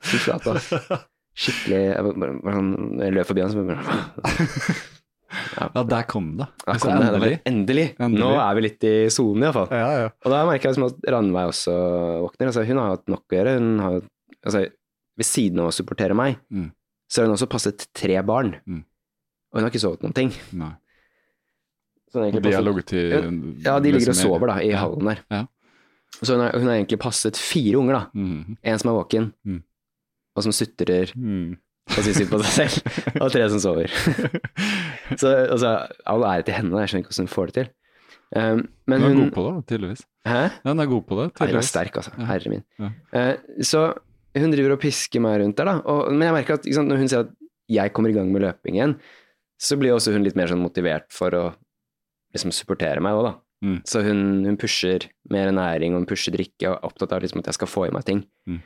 Skikkelig 1.38 1.82
Jeg, 1.94 2.14
bare, 2.18 2.54
sånn, 2.54 2.70
jeg 2.98 3.14
løp 3.14 3.26
forbi 3.26 3.42
han, 3.44 3.50
så 3.50 3.62
bare 3.62 4.94
ja. 5.28 5.84
der 5.90 6.08
kom 6.08 6.32
det. 6.38 6.48
Der 6.64 6.80
kom 6.82 6.98
det. 6.98 7.08
Endelig. 7.08 7.38
endelig. 7.48 7.86
endelig. 7.98 8.22
Nå 8.22 8.32
er 8.40 8.58
vi 8.58 8.64
litt 8.64 8.88
i 8.88 8.94
sonen, 9.12 9.46
iallfall. 9.48 9.68
Ja, 9.74 9.88
ja. 10.04 10.10
Og 10.24 10.34
da 10.34 10.42
merker 10.48 10.68
jeg 10.68 10.76
liksom 10.76 10.88
at 10.88 11.08
Ranveig 11.14 11.52
også 11.52 11.76
våkner. 12.24 12.50
Altså, 12.50 12.66
hun 12.68 12.82
har 12.82 12.92
hatt 12.94 13.06
nok 13.12 13.24
å 13.26 13.38
gjøre. 13.38 13.54
Hun 13.58 13.70
har, 13.84 14.02
altså, 14.40 14.64
ved 15.18 15.28
siden 15.28 15.62
av 15.62 15.70
å 15.70 15.74
supportere 15.74 16.16
meg, 16.16 16.38
mm. 16.48 16.68
så 17.10 17.22
har 17.22 17.28
hun 17.28 17.36
også 17.36 17.50
passet 17.50 17.88
tre 17.96 18.20
barn. 18.26 18.54
Mm. 18.64 18.84
Og 19.48 19.58
hun 19.58 19.66
har 19.66 19.72
ikke 19.72 19.84
sovet 19.84 20.04
noen 20.04 20.16
ting. 20.16 20.34
Nei. 20.56 20.74
Så 22.08 22.24
og 22.24 22.40
de 22.40 22.52
har 22.54 22.64
ligget 22.64 22.88
til 22.88 23.14
Ja, 23.64 23.76
de 23.84 23.92
ligger 23.92 24.14
og 24.14 24.16
sover 24.16 24.48
da, 24.48 24.58
i 24.64 24.72
ja. 24.72 24.80
hallen 24.80 25.10
der. 25.10 25.22
Ja. 25.32 25.44
Så 26.22 26.34
hun 26.34 26.42
har, 26.42 26.54
hun 26.56 26.66
har, 26.66 26.78
egentlig 26.78 27.00
passet 27.02 27.36
fire 27.36 27.78
unger, 27.78 27.98
da. 27.98 28.04
Mm. 28.14 28.56
En 28.62 28.78
som 28.80 28.90
er 28.90 28.96
våken, 28.96 29.32
mm. 29.44 29.58
og 30.36 30.46
som 30.46 30.54
sutrer 30.56 31.12
mm. 31.14 31.50
og 31.92 31.98
sier 31.98 32.16
synd 32.16 32.32
på 32.32 32.40
seg 32.46 32.54
selv, 32.56 33.02
og 33.22 33.32
tre 33.34 33.48
som 33.52 33.60
sover. 33.62 33.92
så 35.20 35.34
altså, 35.46 35.74
all 36.06 36.26
ære 36.28 36.46
til 36.48 36.58
henne, 36.58 36.82
jeg 36.82 36.92
skjønner 36.92 37.04
ikke 37.04 37.14
hvordan 37.14 37.28
hun 37.28 37.34
får 37.34 37.50
det 37.50 37.56
til. 37.58 37.70
Um, 38.28 38.60
men 38.90 39.00
hun 39.00 39.10
er 39.10 39.20
god 39.22 39.32
på 39.38 39.44
det, 39.46 39.54
tydeligvis. 39.70 40.04
Hæ? 40.28 40.42
Ja, 40.52 40.68
hun 40.68 40.84
er 40.84 40.90
god 40.90 41.04
på 41.08 41.18
det, 41.20 41.26
tydeligvis. 41.32 41.40
Ja, 41.40 41.54
hun 41.54 41.62
er 41.62 41.68
sterk, 41.70 41.96
altså. 41.96 42.12
Herre 42.28 42.52
min. 42.52 42.64
Ja. 42.78 42.90
Uh, 43.14 43.62
så 43.64 43.84
hun 44.38 44.52
driver 44.52 44.76
og 44.76 44.82
pisker 44.82 45.22
meg 45.24 45.40
rundt 45.42 45.58
der, 45.58 45.70
da. 45.70 45.78
Og, 45.88 46.12
men 46.12 46.28
jeg 46.28 46.36
merker 46.36 46.58
at 46.58 46.68
sant, 46.76 46.90
når 46.90 47.00
hun 47.00 47.10
sier 47.10 47.24
at 47.24 47.32
jeg 47.72 47.92
kommer 47.96 48.12
i 48.12 48.16
gang 48.16 48.30
med 48.32 48.44
løping 48.44 48.78
igjen, 48.78 48.96
så 49.58 49.78
blir 49.80 49.96
også 49.96 50.14
hun 50.14 50.24
litt 50.24 50.36
mer 50.38 50.50
sånn 50.50 50.62
motivert 50.62 51.08
for 51.14 51.34
å 51.34 51.44
liksom 52.36 52.52
supportere 52.54 53.02
meg 53.04 53.18
òg, 53.18 53.30
da. 53.30 53.34
Mm. 53.64 53.78
Så 53.88 54.02
hun, 54.06 54.20
hun 54.46 54.58
pusher 54.60 55.08
mer 55.32 55.50
næring, 55.54 55.94
og 55.94 56.04
hun 56.04 56.10
pusher 56.10 56.34
drikke, 56.34 56.68
og 56.68 56.76
er 56.76 56.86
opptatt 56.86 57.14
av 57.16 57.24
liksom 57.24 57.42
at 57.42 57.50
jeg 57.50 57.58
skal 57.58 57.70
få 57.70 57.88
i 57.88 57.94
meg 57.94 58.06
ting. 58.06 58.22
Mm. 58.48 58.60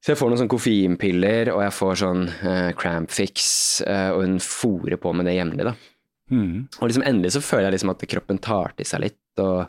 Så 0.00 0.14
jeg 0.14 0.16
får 0.20 0.30
noen 0.30 0.40
sånne 0.40 0.52
koffeinpiller, 0.54 1.50
og 1.52 1.60
jeg 1.60 1.74
får 1.76 1.98
sånn 2.00 2.22
uh, 2.40 2.70
cramp 2.78 3.10
fix, 3.12 3.42
eh, 3.84 4.08
og 4.14 4.22
hun 4.24 4.38
fòrer 4.40 4.96
på 5.00 5.12
med 5.12 5.28
det 5.28 5.34
jevnlig, 5.36 5.66
da. 5.68 5.74
Mm. 6.32 6.54
Og 6.78 6.86
liksom 6.88 7.04
endelig 7.04 7.34
så 7.34 7.42
føler 7.44 7.66
jeg 7.68 7.74
liksom 7.74 7.92
at 7.92 8.04
kroppen 8.08 8.38
tar 8.40 8.72
til 8.78 8.88
seg 8.88 9.02
litt, 9.04 9.20
og 9.44 9.66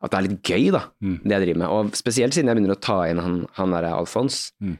at 0.00 0.10
det 0.10 0.18
er 0.18 0.26
litt 0.26 0.42
gøy, 0.48 0.70
da, 0.74 0.80
Mm. 1.04 1.16
det 1.22 1.34
jeg 1.36 1.42
driver 1.44 1.60
med. 1.62 1.68
Og 1.76 1.94
spesielt 2.00 2.34
siden 2.34 2.48
jeg 2.50 2.56
begynner 2.58 2.74
å 2.74 2.80
ta 2.82 2.96
inn 3.06 3.20
han, 3.22 3.36
han 3.60 3.70
derre 3.76 3.92
Alfons. 3.94 4.40
Mm. 4.64 4.78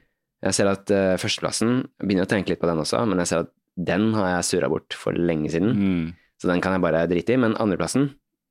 Jeg 0.49 0.57
ser 0.57 0.71
at 0.73 0.91
uh, 0.91 1.15
førsteplassen 1.21 1.77
begynner 2.03 2.27
å 2.27 2.33
tenke 2.33 2.51
litt 2.51 2.63
på 2.63 2.67
den 2.71 2.81
også, 2.83 3.05
men 3.07 3.21
jeg 3.23 3.31
ser 3.31 3.45
at 3.45 3.53
den 3.77 4.09
har 4.17 4.33
jeg 4.35 4.49
surra 4.49 4.71
bort 4.73 4.97
for 4.97 5.13
lenge 5.15 5.53
siden. 5.53 5.71
Mm. 5.77 6.09
Så 6.41 6.49
den 6.51 6.61
kan 6.65 6.73
jeg 6.75 6.83
bare 6.83 7.05
drite 7.07 7.37
i. 7.37 7.39
Men 7.39 7.55
andreplassen, 7.61 8.09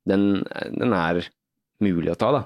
den, 0.08 0.44
den 0.78 0.94
er 0.96 1.20
mulig 1.82 2.14
å 2.14 2.18
ta, 2.18 2.30
da. 2.32 2.42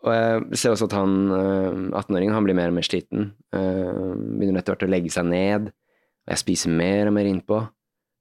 Og 0.00 0.14
jeg 0.14 0.60
ser 0.62 0.72
også 0.72 0.88
at 0.88 0.96
han 0.96 1.16
eh, 1.36 1.80
18-åringen 1.98 2.32
han 2.32 2.46
blir 2.46 2.56
mer 2.56 2.70
og 2.72 2.78
mer 2.78 2.86
sliten. 2.86 3.34
eh, 3.52 4.14
begynner 4.16 4.62
etter 4.62 4.72
hvert 4.72 4.86
å 4.86 4.90
legge 4.90 5.12
seg 5.12 5.28
ned. 5.28 5.68
Og 6.24 6.32
jeg 6.32 6.40
spiser 6.40 6.72
mer 6.72 7.10
og 7.10 7.16
mer 7.16 7.28
innpå. 7.28 7.58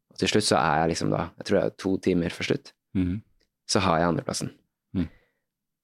Og 0.09 0.19
til 0.19 0.31
slutt 0.31 0.47
så 0.49 0.57
er 0.59 0.81
jeg 0.81 0.95
liksom 0.95 1.13
da 1.13 1.29
Jeg 1.37 1.47
tror 1.47 1.59
det 1.59 1.63
er 1.63 1.77
to 1.79 1.93
timer 2.03 2.35
før 2.35 2.49
slutt. 2.49 2.73
Mm. 2.97 3.21
Så 3.69 3.79
har 3.85 4.01
jeg 4.01 4.09
andreplassen. 4.09 4.51
Mm. 4.97 5.07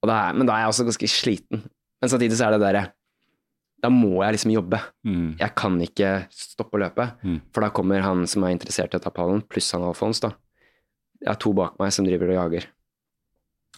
Og 0.02 0.10
da 0.10 0.18
er, 0.26 0.36
men 0.36 0.48
da 0.48 0.56
er 0.56 0.66
jeg 0.66 0.74
også 0.74 0.86
ganske 0.90 1.10
sliten. 1.10 1.64
Men 2.02 2.12
samtidig 2.12 2.36
så 2.36 2.48
er 2.48 2.56
det 2.56 2.64
derre 2.66 2.84
Da 3.80 3.88
må 3.92 4.20
jeg 4.24 4.36
liksom 4.36 4.52
jobbe. 4.52 4.80
Mm. 5.06 5.36
Jeg 5.40 5.54
kan 5.56 5.80
ikke 5.80 6.10
stoppe 6.34 6.76
å 6.76 6.82
løpe. 6.82 7.08
Mm. 7.22 7.40
For 7.54 7.64
da 7.64 7.72
kommer 7.72 8.04
han 8.04 8.26
som 8.28 8.44
er 8.44 8.52
interessert 8.52 8.92
i 8.92 9.00
å 9.00 9.04
ta 9.04 9.12
pallen, 9.14 9.40
pluss 9.48 9.70
han 9.76 9.84
Alfons, 9.86 10.20
da. 10.24 10.34
Jeg 11.22 11.30
har 11.30 11.40
to 11.40 11.54
bak 11.56 11.78
meg 11.80 11.92
som 11.94 12.04
driver 12.04 12.34
og 12.34 12.38
jager. 12.40 12.68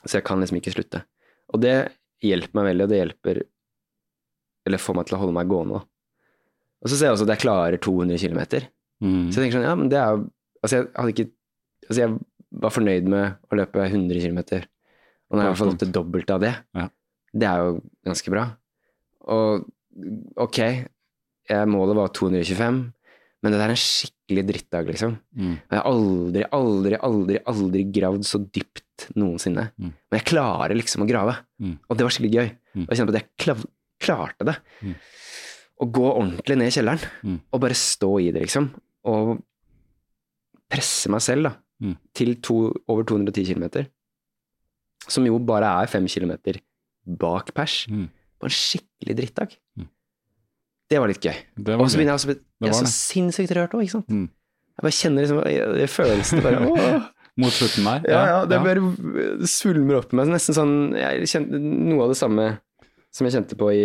Så 0.04 0.18
jeg 0.18 0.26
kan 0.26 0.42
liksom 0.42 0.58
ikke 0.58 0.74
slutte. 0.74 1.04
Og 1.54 1.62
det 1.62 1.76
hjelper 2.24 2.58
meg 2.58 2.70
veldig, 2.70 2.84
og 2.84 2.90
det 2.92 3.00
hjelper 3.02 3.40
Eller 4.68 4.82
får 4.82 4.96
meg 4.98 5.08
til 5.08 5.16
å 5.16 5.20
holde 5.22 5.36
meg 5.36 5.48
gående. 5.50 5.80
Og 6.78 6.90
så 6.90 6.96
ser 6.96 7.08
jeg 7.08 7.16
også 7.16 7.26
at 7.26 7.32
jeg 7.34 7.42
klarer 7.44 7.80
200 7.82 8.20
km. 8.20 8.68
Mm. 9.02 9.30
Så 9.30 9.38
jeg 9.38 9.46
tenker 9.46 9.58
sånn, 9.58 9.68
ja, 9.68 9.76
men 9.78 9.92
det 9.92 10.00
er 10.00 10.16
jo 10.16 10.26
Altså, 10.58 10.80
jeg 10.80 10.88
hadde 10.96 11.12
ikke 11.14 11.28
Altså, 11.86 12.00
jeg 12.02 12.16
var 12.58 12.72
fornøyd 12.74 13.06
med 13.12 13.36
å 13.46 13.56
løpe 13.60 13.84
100 13.84 14.18
km, 14.24 14.40
og 15.28 15.36
nå 15.36 15.42
har 15.42 15.50
jeg 15.52 15.58
fått 15.60 15.70
opp 15.74 15.80
til 15.82 15.92
dobbelt 15.94 16.30
av 16.34 16.40
det. 16.42 16.50
Ja. 16.76 16.86
Det 17.32 17.48
er 17.48 17.60
jo 17.62 17.74
ganske 18.08 18.32
bra. 18.32 18.44
Og 19.28 19.68
ok, 20.40 20.58
jeg, 21.48 21.68
målet 21.70 21.98
var 21.98 22.12
225, 22.16 22.80
men 23.38 23.54
det 23.54 23.60
der 23.60 23.70
er 23.70 23.74
en 23.76 23.80
skikkelig 23.80 24.44
drittdag, 24.48 24.90
liksom. 24.90 25.16
Mm. 25.36 25.54
Jeg 25.54 25.76
har 25.76 25.88
aldri, 25.88 26.44
aldri, 26.58 27.00
aldri, 27.08 27.40
aldri 27.52 27.84
gravd 27.94 28.26
så 28.26 28.40
dypt 28.42 28.84
noensinne. 29.16 29.70
Mm. 29.78 29.92
Men 30.10 30.18
jeg 30.20 30.26
klarer 30.32 30.74
liksom 30.76 31.02
å 31.04 31.08
grave, 31.08 31.36
Mm. 31.60 31.78
og 31.88 31.96
det 31.96 32.04
var 32.06 32.10
skikkelig 32.14 32.34
gøy. 32.38 32.48
Mm. 32.76 32.82
Og 32.84 32.88
jeg 32.88 32.98
kjenner 32.98 33.10
på 33.12 33.14
at 33.16 33.20
jeg 33.22 33.30
klav 33.44 33.64
klarte 34.00 34.44
det. 34.46 34.56
Mm. 34.82 34.94
Å 35.82 35.86
gå 35.92 36.06
ordentlig 36.10 36.56
ned 36.58 36.68
i 36.68 36.74
kjelleren, 36.76 37.02
Mm. 37.24 37.40
og 37.52 37.60
bare 37.60 37.74
stå 37.74 38.10
i 38.22 38.30
det, 38.32 38.42
liksom. 38.42 38.70
Og 39.04 39.42
presse 40.70 41.08
meg 41.10 41.20
selv 41.24 41.42
da, 41.48 41.52
Mm. 41.80 41.96
til 42.14 42.34
to, 42.42 42.74
over 42.88 43.04
210 43.04 43.54
km. 43.54 43.86
Som 45.08 45.24
jo 45.24 45.38
bare 45.38 45.62
er 45.82 45.86
5 45.86 46.06
km 46.08 46.60
bak 47.06 47.54
pers. 47.54 47.86
På 47.86 48.44
en 48.44 48.50
skikkelig 48.50 49.14
drittdag. 49.16 49.56
Det 50.90 50.98
var 50.98 51.06
litt 51.06 51.20
gøy. 51.22 51.36
Var 51.56 51.78
Og 51.78 51.88
så 51.88 51.96
begynner 51.98 52.18
jeg 52.18 52.36
å 52.62 52.66
er 52.66 52.72
så 52.72 52.86
sinnssykt 52.86 53.54
rørt 53.54 53.70
òg, 53.74 53.82
ikke 53.84 53.90
sant. 53.90 54.08
Jeg 54.08 54.82
bare 54.82 54.90
kjenner 54.90 55.22
liksom 55.22 55.74
det 55.76 55.88
følelsen 55.90 56.42
bare 56.42 56.58
åh. 56.70 57.08
Mot 57.38 57.54
slutten 57.54 57.84
der. 57.86 58.02
Ja, 58.10 58.22
ja, 58.32 58.38
det 58.50 58.58
bare 58.64 59.46
svulmer 59.46 60.00
opp 60.00 60.12
i 60.12 60.18
meg. 60.18 60.30
Nesten 60.34 60.56
sånn 60.56 60.74
Jeg 60.98 61.28
kjente 61.30 61.60
noe 61.62 62.04
av 62.08 62.12
det 62.12 62.18
samme 62.18 62.46
som 63.14 63.26
jeg 63.28 63.34
kjente 63.36 63.56
på 63.58 63.68
i, 63.72 63.84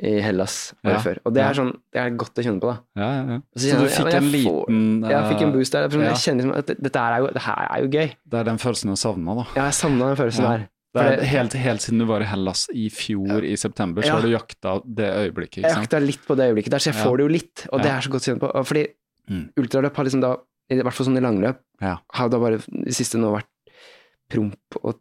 i 0.00 0.12
Hellas 0.24 0.72
Ja, 0.86 0.98
før. 1.02 1.20
Og 1.26 1.34
det 1.36 1.42
er 1.44 1.56
sånn 1.56 1.70
Det 1.92 2.00
er 2.02 2.10
godt 2.20 2.40
å 2.40 2.44
kjenne 2.46 2.62
på, 2.62 2.72
da. 2.72 2.76
Ja, 3.00 3.08
ja, 3.14 3.22
ja. 3.36 3.38
Og 3.40 3.62
Så 3.64 3.78
du 3.80 3.86
fikk 3.94 4.14
en 4.18 4.28
liten 4.32 4.50
får- 4.50 5.10
Jeg 5.14 5.30
fikk 5.30 5.40
en 5.46 5.48
eh, 5.48 5.54
boost 5.56 5.72
der. 5.76 5.88
Sånn. 5.94 6.04
Jeg 6.08 6.20
kjenner 6.24 6.42
liksom 6.44 6.58
at 6.58 6.66
dette 6.88 7.00
er 7.06 7.18
jo, 7.20 7.30
det 7.38 7.42
her 7.46 7.64
er 7.70 7.80
jo 7.84 7.88
gøy. 7.94 8.12
Det 8.34 8.40
er 8.40 8.44
den 8.50 8.58
følelsen 8.58 8.90
du 8.94 8.96
savna, 9.00 9.34
da. 9.40 9.46
Ja, 9.56 9.64
jeg 9.70 9.74
savna 9.80 10.10
den 10.12 10.20
følelsen 10.20 10.46
der. 10.50 10.68
Er 11.00 11.20
helt, 11.22 11.52
helt 11.54 11.80
siden 11.84 12.00
du 12.02 12.04
var 12.10 12.20
i 12.20 12.26
Hellas 12.26 12.64
i 12.74 12.88
fjor 12.90 13.44
i 13.46 13.54
september, 13.54 14.02
så 14.02 14.16
har 14.16 14.22
du 14.26 14.32
jakta 14.32 14.80
det 14.84 15.06
øyeblikket, 15.06 15.60
ikke 15.62 15.68
Jeg 15.70 15.84
jakta 15.84 16.00
litt 16.02 16.24
på 16.26 16.34
det 16.34 16.48
øyeblikket 16.50 16.70
der, 16.74 16.82
så 16.82 16.90
jeg 16.90 16.98
får 16.98 17.16
det 17.16 17.22
jo 17.22 17.30
litt. 17.30 17.66
Og 17.70 17.78
det 17.84 17.90
er 17.92 18.00
så 18.02 18.10
godt 18.10 18.24
å 18.26 18.26
kjenne 18.34 18.42
på. 18.42 18.64
Fordi 18.66 18.86
Mm. 19.30 19.44
ultraløp 19.56 19.94
har 19.94 20.04
liksom 20.04 20.20
da, 20.20 20.32
i 20.70 20.80
hvert 20.82 20.94
fall 20.94 21.06
sånn 21.10 21.18
i 21.18 21.24
langløp, 21.24 21.58
Ja. 21.82 21.96
har 22.14 22.28
da 22.32 22.38
bare 22.38 22.58
de 22.62 22.92
siste 22.94 23.18
nå 23.18 23.32
vært 23.34 23.48
promp 24.30 24.76
og 24.84 24.98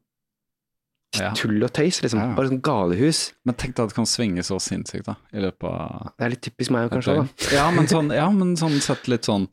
tull 1.36 1.64
og 1.66 1.72
tøys, 1.74 2.02
liksom. 2.04 2.20
Ja. 2.22 2.34
Bare 2.38 2.50
sånn 2.52 2.62
galehus. 2.62 3.34
Men 3.46 3.56
tenk 3.58 3.76
deg 3.76 3.84
at 3.88 3.90
det 3.94 3.98
kan 3.98 4.06
svinge 4.10 4.44
så 4.46 4.60
sinnssykt, 4.62 5.06
da, 5.10 5.16
i 5.34 5.42
løpet 5.42 5.66
av 5.70 6.12
Det 6.18 6.26
er 6.28 6.30
litt 6.36 6.42
typisk 6.46 6.72
meg 6.76 6.90
kanskje 6.94 7.16
døgn. 7.18 7.30
da. 7.34 7.56
Ja, 7.56 7.72
men 7.74 7.88
sånn, 7.90 8.12
ja, 8.14 8.30
men 8.32 8.56
sånn 8.56 8.78
sett 8.82 9.08
litt 9.12 9.26
sånn 9.30 9.48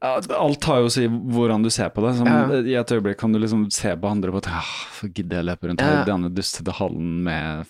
Alt 0.00 0.64
har 0.64 0.78
jo 0.80 0.86
å 0.86 0.92
si 0.94 1.02
hvordan 1.10 1.62
du 1.64 1.68
ser 1.68 1.90
på 1.90 2.00
det. 2.06 2.14
Som, 2.16 2.26
Ja. 2.30 2.46
I 2.62 2.74
et 2.78 2.88
øyeblikk 2.94 3.18
kan 3.18 3.32
du 3.32 3.38
liksom 3.38 3.70
se 3.70 3.90
på 3.96 4.08
andre 4.08 4.30
på 4.32 4.38
at 4.38 4.46
ah, 4.48 4.70
gidder 5.04 5.42
jeg 5.42 5.44
løpe 5.50 5.68
rundt 5.68 5.80
her 5.82 6.02
i 6.02 6.06
denne 6.06 6.30
dustete 6.32 6.72
hallen 6.72 7.22
med 7.26 7.66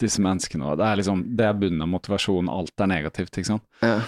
disse 0.00 0.18
menneskene. 0.22 0.76
Det 0.78 0.86
er 0.86 0.96
liksom, 1.02 1.36
det 1.36 1.44
er 1.44 1.52
bunnen 1.58 1.82
av 1.82 1.88
motivasjonen. 1.90 2.48
Alt 2.48 2.72
er 2.80 2.86
negativt, 2.86 3.36
ikke 3.36 3.50
sant. 3.50 3.62
Ja. 3.82 3.98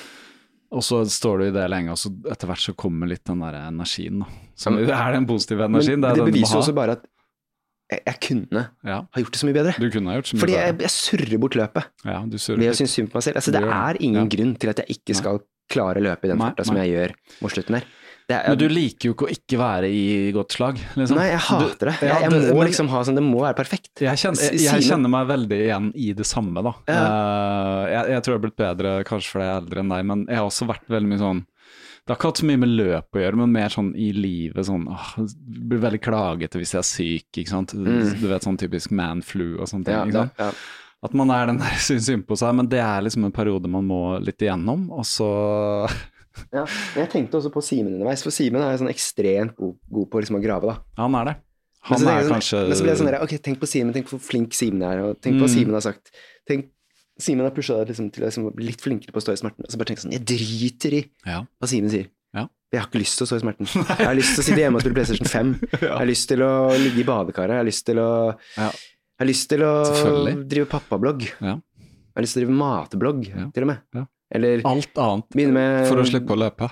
Og 0.76 0.84
så 0.84 0.98
står 1.08 1.38
du 1.40 1.44
i 1.48 1.52
det 1.54 1.66
lenge, 1.72 1.94
og 1.94 1.96
så 2.00 2.10
etter 2.30 2.50
hvert 2.50 2.60
så 2.60 2.74
kommer 2.76 3.08
litt 3.08 3.24
den 3.24 3.40
der 3.40 3.54
energien. 3.64 4.24
Som 4.54 4.76
men- 4.76 4.90
er 4.92 5.12
den 5.16 5.26
positive 5.28 5.64
energien. 5.64 6.00
Men 6.02 6.10
det, 6.12 6.18
du 6.20 6.28
beviser 6.30 6.58
jo 6.58 6.62
også 6.64 6.74
bare 6.76 6.98
at 6.98 7.06
jeg, 7.90 8.00
jeg 8.10 8.18
kunne 8.26 8.62
Ja, 8.84 8.96
ha 9.14 9.20
gjort 9.22 9.32
det 9.32 9.40
så 9.40 9.46
mye 9.48 9.54
bedre. 9.56 9.74
du 9.78 9.90
kunne 9.94 10.10
ha 10.10 10.16
gjort 10.18 10.26
så 10.28 10.36
mye 10.36 10.42
Fordi 10.42 10.52
bedre. 10.56 10.66
jeg, 10.66 10.78
jeg 10.84 10.90
surrer 10.90 11.38
bort 11.38 11.54
løpet 11.56 11.84
Ja, 12.04 12.18
du 12.26 12.36
surrer 12.36 12.58
ved 12.58 12.72
å 12.72 12.76
synes 12.80 12.94
synd 12.98 13.10
på 13.12 13.14
meg 13.20 13.22
selv. 13.28 13.36
Altså, 13.40 13.52
det 13.54 13.62
er 13.62 14.00
ingen 14.02 14.28
grunn 14.28 14.56
til 14.58 14.68
at 14.74 14.82
jeg 14.82 14.98
ikke 14.98 15.14
skal 15.16 15.40
klare 15.70 16.02
å 16.02 16.02
løpe 16.02 16.26
i 16.26 16.28
den 16.34 16.38
farta 16.38 16.64
som 16.66 16.76
jeg 16.76 16.90
gjør 16.92 17.14
mot 17.42 17.50
slutten 17.54 17.78
her. 17.78 17.86
Er, 18.26 18.48
Men 18.50 18.58
du 18.58 18.64
liker 18.66 19.06
jo 19.06 19.14
ikke 19.14 19.26
å 19.28 19.30
ikke 19.30 19.58
være 19.60 19.88
i 19.94 20.06
godt 20.34 20.56
slag, 20.56 20.80
liksom. 20.98 21.14
Nei, 21.14 21.28
jeg 21.30 21.42
hater 21.46 21.90
det. 21.92 21.92
Ja, 22.02 22.16
Jeg, 22.24 22.30
jeg 22.48 22.54
må 22.58 22.64
liksom 22.66 22.88
ha 22.90 23.02
sånn, 23.06 23.18
det 23.20 23.22
må 23.22 23.44
være 23.44 23.54
perfekt. 23.60 23.92
Jeg 24.02 24.18
kjenner, 24.18 24.48
jeg, 24.48 24.64
jeg 24.64 24.86
kjenner 24.88 25.12
meg 25.12 25.28
veldig 25.28 25.58
igjen 25.68 25.90
i 25.94 26.08
det 26.18 26.26
samme, 26.26 26.64
da. 26.66 26.72
Ja. 26.90 27.04
jeg, 27.92 28.16
jeg 28.16 28.24
tror 28.24 28.34
jeg 28.34 28.40
har 28.40 28.42
blitt 28.48 28.56
bedre 28.58 28.94
kanskje 29.06 29.30
fordi 29.30 29.46
jeg 29.46 29.52
er 29.52 29.60
eldre 29.62 29.84
enn 29.84 29.92
deg, 29.94 30.08
men 30.10 30.24
jeg 30.26 30.40
har 30.40 30.48
også 30.50 30.66
vært 30.72 30.90
veldig 30.90 31.10
mye 31.12 31.20
sånn 31.22 31.42
Det 31.46 32.10
har 32.10 32.18
ikke 32.18 32.32
hatt 32.32 32.40
så 32.42 32.48
mye 32.50 32.62
med 32.64 32.72
løp 32.80 33.18
å 33.18 33.22
gjøre, 33.22 33.40
men 33.44 33.54
mer 33.54 33.76
sånn 33.76 33.92
i 33.94 34.08
livet 34.16 34.66
sånn 34.68 34.88
åh, 34.90 35.06
Blir 35.70 35.84
veldig 35.86 36.02
klagete 36.08 36.58
hvis 36.62 36.74
jeg 36.74 36.82
er 36.82 36.90
syk, 36.90 37.28
ikke 37.44 37.54
sant. 37.54 37.76
Mm. 37.78 38.10
Du 38.18 38.26
vet 38.32 38.46
sånn 38.50 38.58
typisk 38.58 38.90
man-flu 38.90 39.52
og 39.60 39.70
sånne 39.70 39.86
ting. 39.86 39.94
Ja, 39.94 40.02
ikke 40.02 40.26
sant? 40.26 40.42
ja. 40.42 40.50
At 41.06 41.14
man 41.14 41.30
er 41.30 41.46
den 41.52 41.62
der 41.62 41.78
syns 41.86 42.10
synd 42.10 42.26
på 42.26 42.34
seg, 42.42 42.58
men 42.58 42.66
det 42.74 42.82
er 42.82 43.06
liksom 43.06 43.28
en 43.30 43.34
periode 43.38 43.70
man 43.70 43.86
må 43.86 44.02
litt 44.18 44.42
igjennom, 44.42 44.88
og 44.90 45.06
så 45.06 45.30
Ja. 46.52 46.64
Men 46.94 47.00
jeg 47.04 47.10
tenkte 47.12 47.38
også 47.40 47.50
på 47.54 47.62
Simen 47.64 47.94
underveis, 47.96 48.22
for 48.26 48.34
Simen 48.34 48.62
er 48.62 48.74
jo 48.74 48.82
sånn 48.84 48.92
ekstremt 48.92 49.56
god, 49.56 49.76
god 49.98 50.08
på 50.12 50.22
liksom 50.22 50.38
å 50.38 50.42
grave, 50.44 50.66
da. 50.72 51.02
Han 51.02 51.14
er 51.20 51.24
det. 51.30 51.34
Men 51.86 51.92
Han 51.92 52.00
så, 52.02 52.06
er 52.10 52.22
sånn, 52.26 52.32
kanskje 52.34 52.60
men 52.66 52.76
så 52.76 52.82
ble 52.82 52.90
jeg 52.92 52.98
sånn 53.00 53.08
der, 53.12 53.18
ok, 53.22 53.34
tenk 53.46 53.60
på 53.62 53.68
Simen, 53.70 53.92
tenk 53.94 54.08
på 54.08 54.16
hvor 54.16 54.24
flink 54.26 54.56
Simen 54.58 54.82
er, 54.82 55.02
og 55.06 55.20
tenk 55.22 55.36
på 55.38 55.44
hva 55.46 55.50
Mm. 55.50 55.54
Simen 55.54 55.76
har 55.78 55.84
sagt. 55.86 56.10
Tenk, 56.48 56.68
Simen 57.18 57.46
har 57.46 57.54
pusha 57.54 57.76
deg 57.78 57.92
liksom, 57.94 58.10
til 58.12 58.24
å 58.24 58.26
liksom, 58.26 58.48
bli 58.56 58.66
litt 58.72 58.82
flinkere 58.82 59.12
på 59.14 59.22
å 59.22 59.24
stå 59.24 59.32
i 59.36 59.40
smerten, 59.40 59.64
og 59.64 59.70
så 59.72 59.78
bare 59.78 59.92
tenk 59.92 60.02
sånn, 60.02 60.12
jeg 60.12 60.24
driter 60.26 60.92
i 60.98 61.02
Ja. 61.24 61.44
hva 61.60 61.68
Simen 61.70 61.88
sier. 61.94 62.10
Ja. 62.34 62.48
Jeg 62.74 62.80
har 62.82 62.88
ikke 62.90 62.98
lyst 63.00 63.16
til 63.16 63.24
å 63.24 63.28
stå 63.30 63.36
i 63.38 63.44
smerten. 63.46 63.66
Jeg 64.02 64.06
har 64.10 64.14
lyst 64.18 64.34
til 64.34 64.42
å 64.42 64.46
sitte 64.50 64.60
hjemme 64.60 64.76
og 64.76 64.82
spille 64.82 64.96
PlayStation 64.98 65.30
5. 65.30 65.52
Jeg 65.86 65.94
har 65.96 66.06
lyst 66.10 66.28
til 66.28 66.42
å 66.42 66.50
ligge 66.76 67.00
i 67.00 67.06
badekaret. 67.06 67.54
Jeg 67.54 67.62
har 67.62 67.68
lyst 67.70 67.86
til 67.86 68.00
å, 68.02 68.08
Ja. 68.58 68.66
jeg 68.74 69.22
har 69.22 69.28
lyst 69.30 69.48
til 69.48 69.62
å 69.64 69.72
drive 70.44 70.66
pappablogg. 70.68 71.22
Ja. 71.40 71.54
Jeg 71.56 72.18
har 72.18 72.26
lyst 72.26 72.34
til 72.36 72.42
å 72.42 72.44
drive 72.44 72.58
matblogg, 72.58 73.22
til 73.54 73.62
og 73.64 73.70
med. 73.70 74.06
Eller 74.34 74.62
Alt 74.66 74.98
annet 74.98 75.36
med 75.38 75.86
for 75.86 76.02
å 76.02 76.06
slippe 76.08 76.34
å 76.34 76.40
løpe. 76.40 76.70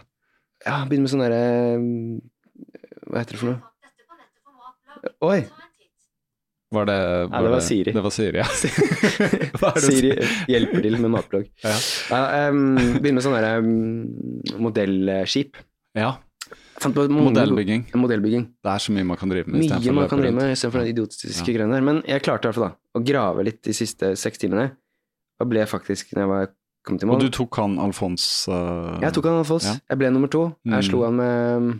Ja, 0.64 0.80
begynne 0.88 1.04
med 1.06 1.12
sånn 1.12 1.22
derre 1.22 1.42
Hva 3.10 3.20
heter 3.20 3.36
det 3.36 3.40
for 3.42 3.52
noe? 3.52 3.60
Oi! 5.28 5.44
Var 6.74 6.88
det, 6.88 6.94
Nei, 7.30 7.40
det 7.44 7.50
var 7.52 7.60
Siri. 7.62 7.92
Det 7.94 8.02
var 8.02 8.10
Siri, 8.14 8.40
ja. 8.40 8.46
Hva 9.60 9.68
er 9.70 9.76
det 9.78 9.82
Siri 9.84 10.14
hjelper 10.50 10.82
til 10.82 10.96
med 10.98 11.12
matblogg. 11.14 11.44
Ja. 11.62 11.74
Ja, 12.10 12.48
um, 12.50 12.72
begynne 12.98 13.20
med 13.20 13.26
sånn 13.26 13.36
derre 13.36 13.52
um, 13.62 13.68
modellskip. 14.64 15.60
ja. 15.98 16.16
Modellbygging. 16.84 17.84
Modellbygging. 17.96 18.42
Det 18.60 18.68
er 18.72 18.82
så 18.82 18.92
mye 18.92 19.06
man 19.06 19.16
kan 19.16 19.30
drive 19.30 19.46
med 19.46 19.60
Mye 19.60 19.68
istedenfor 19.68 19.92
å 19.92 19.94
man 19.94 20.02
løpe 20.04 20.10
kan 20.10 20.20
drive 20.20 20.32
rundt. 20.34 20.42
med 20.42 20.56
istedenfor 20.56 20.82
den 20.82 20.90
idiotiske 20.90 21.46
Ja. 21.46 21.54
greiene 21.54 21.76
der. 21.78 21.84
Men 21.86 22.00
jeg 22.10 22.22
klarte 22.26 22.44
i 22.44 22.50
hvert 22.50 22.58
fall 22.58 22.66
da 22.66 22.98
å 22.98 23.04
grave 23.06 23.44
litt 23.46 23.60
de 23.64 23.72
siste 23.78 24.10
seks 24.20 24.42
timene. 24.42 24.66
Og 25.40 25.48
ble 25.48 25.62
faktisk, 25.70 26.10
når 26.12 26.20
jeg 26.24 26.30
var 26.32 26.50
kommet 26.84 27.04
mål. 27.08 27.16
Og 27.16 27.24
du 27.24 27.30
tok 27.34 27.56
han 27.60 27.78
Alfons 27.82 28.24
uh, 28.52 28.98
Jeg 29.02 29.14
tok 29.16 29.28
han 29.30 29.40
Alfons. 29.40 29.66
Ja. 29.70 29.74
Jeg 29.92 30.00
ble 30.02 30.10
nummer 30.14 30.30
to. 30.32 30.44
Mm. 30.64 30.76
Jeg 30.76 30.88
slo 30.90 31.04
han 31.06 31.16
med 31.18 31.56
um, 31.56 31.70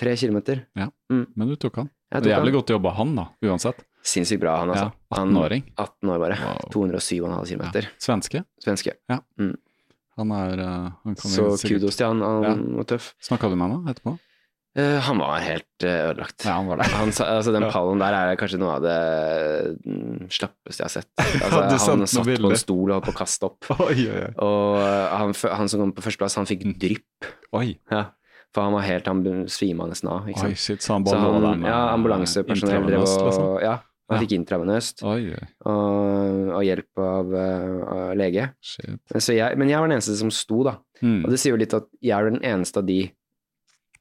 tre 0.00 0.16
kilometer. 0.16 0.64
Ja, 0.78 0.88
Men 1.12 1.52
du 1.52 1.56
tok 1.60 1.82
han. 1.82 1.90
Tok 2.14 2.28
jævlig 2.30 2.52
han. 2.52 2.58
godt 2.60 2.70
jobba 2.76 2.92
han, 2.96 3.14
da, 3.18 3.28
uansett. 3.44 3.84
Sinnssykt 4.06 4.40
bra, 4.40 4.60
han 4.62 4.70
altså. 4.70 4.90
Ja, 4.92 5.22
18-åring. 5.24 5.64
18 5.74 6.10
år 6.14 6.20
bare. 6.22 6.36
Wow. 6.38 6.68
207,5 6.74 7.48
km. 7.50 7.64
Ja. 7.74 7.82
Svenske. 7.98 8.44
Svenske. 8.62 8.92
Han 10.16 10.30
er 10.32 10.60
uh, 10.62 10.92
han 11.04 11.16
Så 11.18 11.48
sikkert- 11.58 11.80
kudos 11.82 11.98
til 11.98 12.06
han. 12.06 12.22
Han 12.22 12.62
var 12.78 12.86
tøff. 12.88 13.14
Snakka 13.20 13.50
du 13.50 13.56
med 13.58 13.66
han 13.68 13.84
da, 13.84 13.92
etterpå? 13.96 14.14
Uh, 14.76 14.98
han 15.06 15.16
var 15.22 15.38
helt 15.40 15.84
uh, 15.86 16.10
ødelagt. 16.10 16.44
Ja, 16.44 16.58
han 16.58 16.66
var 16.68 16.76
det. 16.82 16.86
Han, 16.92 17.08
altså, 17.08 17.52
den 17.54 17.64
pallen 17.72 18.02
der 18.02 18.12
er 18.18 18.36
kanskje 18.36 18.58
noe 18.60 18.74
av 18.76 18.82
det 18.84 18.96
mm, 19.86 20.26
slappeste 20.28 20.82
jeg 20.82 20.86
har 20.86 20.94
sett. 20.98 21.08
Altså, 21.46 21.62
Ja, 21.62 21.78
han 21.96 22.06
satt 22.12 22.28
på 22.28 22.50
en 22.50 22.60
stol 22.60 22.90
og 22.90 22.94
holdt 22.98 23.08
på 23.08 23.14
å 23.14 23.18
kaste 23.22 23.48
opp. 23.48 23.70
Oi, 23.88 23.96
oi, 24.04 24.20
oi. 24.26 24.30
Og 24.44 24.76
uh, 24.82 25.16
han, 25.16 25.32
han 25.62 25.72
som 25.72 25.80
kom 25.86 25.94
på 25.96 26.04
førsteplass, 26.04 26.36
han 26.40 26.48
fikk 26.50 26.66
drypp. 26.82 27.30
oi. 27.56 27.70
Ja. 27.92 28.04
For 28.54 28.64
han 28.64 28.72
var 28.76 28.84
helt 28.86 29.08
Han 29.10 29.24
svima 29.52 29.84
nesten 29.90 30.08
av. 30.08 30.28
Ikke 30.30 30.46
Oi, 30.48 30.54
shit, 30.56 30.80
så 30.84 30.94
han 30.94 31.04
Så 31.04 31.12
bare 31.16 31.24
lå 31.40 31.48
han, 31.50 31.64
der 31.66 31.68
ja, 31.72 31.80
ambulansepersonell 31.96 32.86
drev 32.88 33.02
og 33.04 33.26
liksom? 33.26 33.48
Ja, 33.64 33.74
han 34.06 34.16
Ja. 34.16 34.20
fikk 34.22 34.32
intravenøst 34.36 35.02
Oi, 35.02 35.32
oi, 35.34 35.48
og, 35.66 36.52
og 36.54 36.62
hjelp 36.64 37.02
av, 37.02 37.34
uh, 37.34 37.80
av 37.96 38.14
lege. 38.16 38.46
shit. 38.64 38.96
Så 39.18 39.34
jeg, 39.36 39.58
men 39.60 39.68
jeg 39.72 39.80
var 39.82 39.90
den 39.90 39.96
eneste 39.98 40.14
som 40.16 40.30
sto, 40.32 40.62
da. 40.68 40.76
Mm. 41.02 41.24
Og 41.26 41.32
det 41.34 41.40
sier 41.42 41.52
jo 41.56 41.60
litt 41.60 41.74
at 41.76 41.88
jeg 42.00 42.14
er 42.16 42.30
den 42.30 42.40
eneste 42.46 42.80
av 42.80 42.86
de 42.88 43.00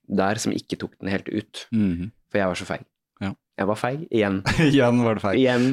der 0.08 0.41
som 0.41 0.53
ikke 0.56 0.78
tok 0.82 0.95
den 0.99 1.12
helt 1.14 1.30
ut. 1.32 1.66
Mhm. 1.76 2.12
For 2.32 2.41
jeg 2.41 2.51
var 2.51 2.60
så 2.60 2.68
feig. 2.68 2.86
Ja. 3.24 3.32
Jeg 3.60 3.70
var 3.72 3.80
feig 3.80 4.08
igjen. 4.10 4.41
Igjen 4.70 5.03
var 5.06 5.18
det 5.18 5.24
feil. 5.26 5.41
Igjen 5.41 5.68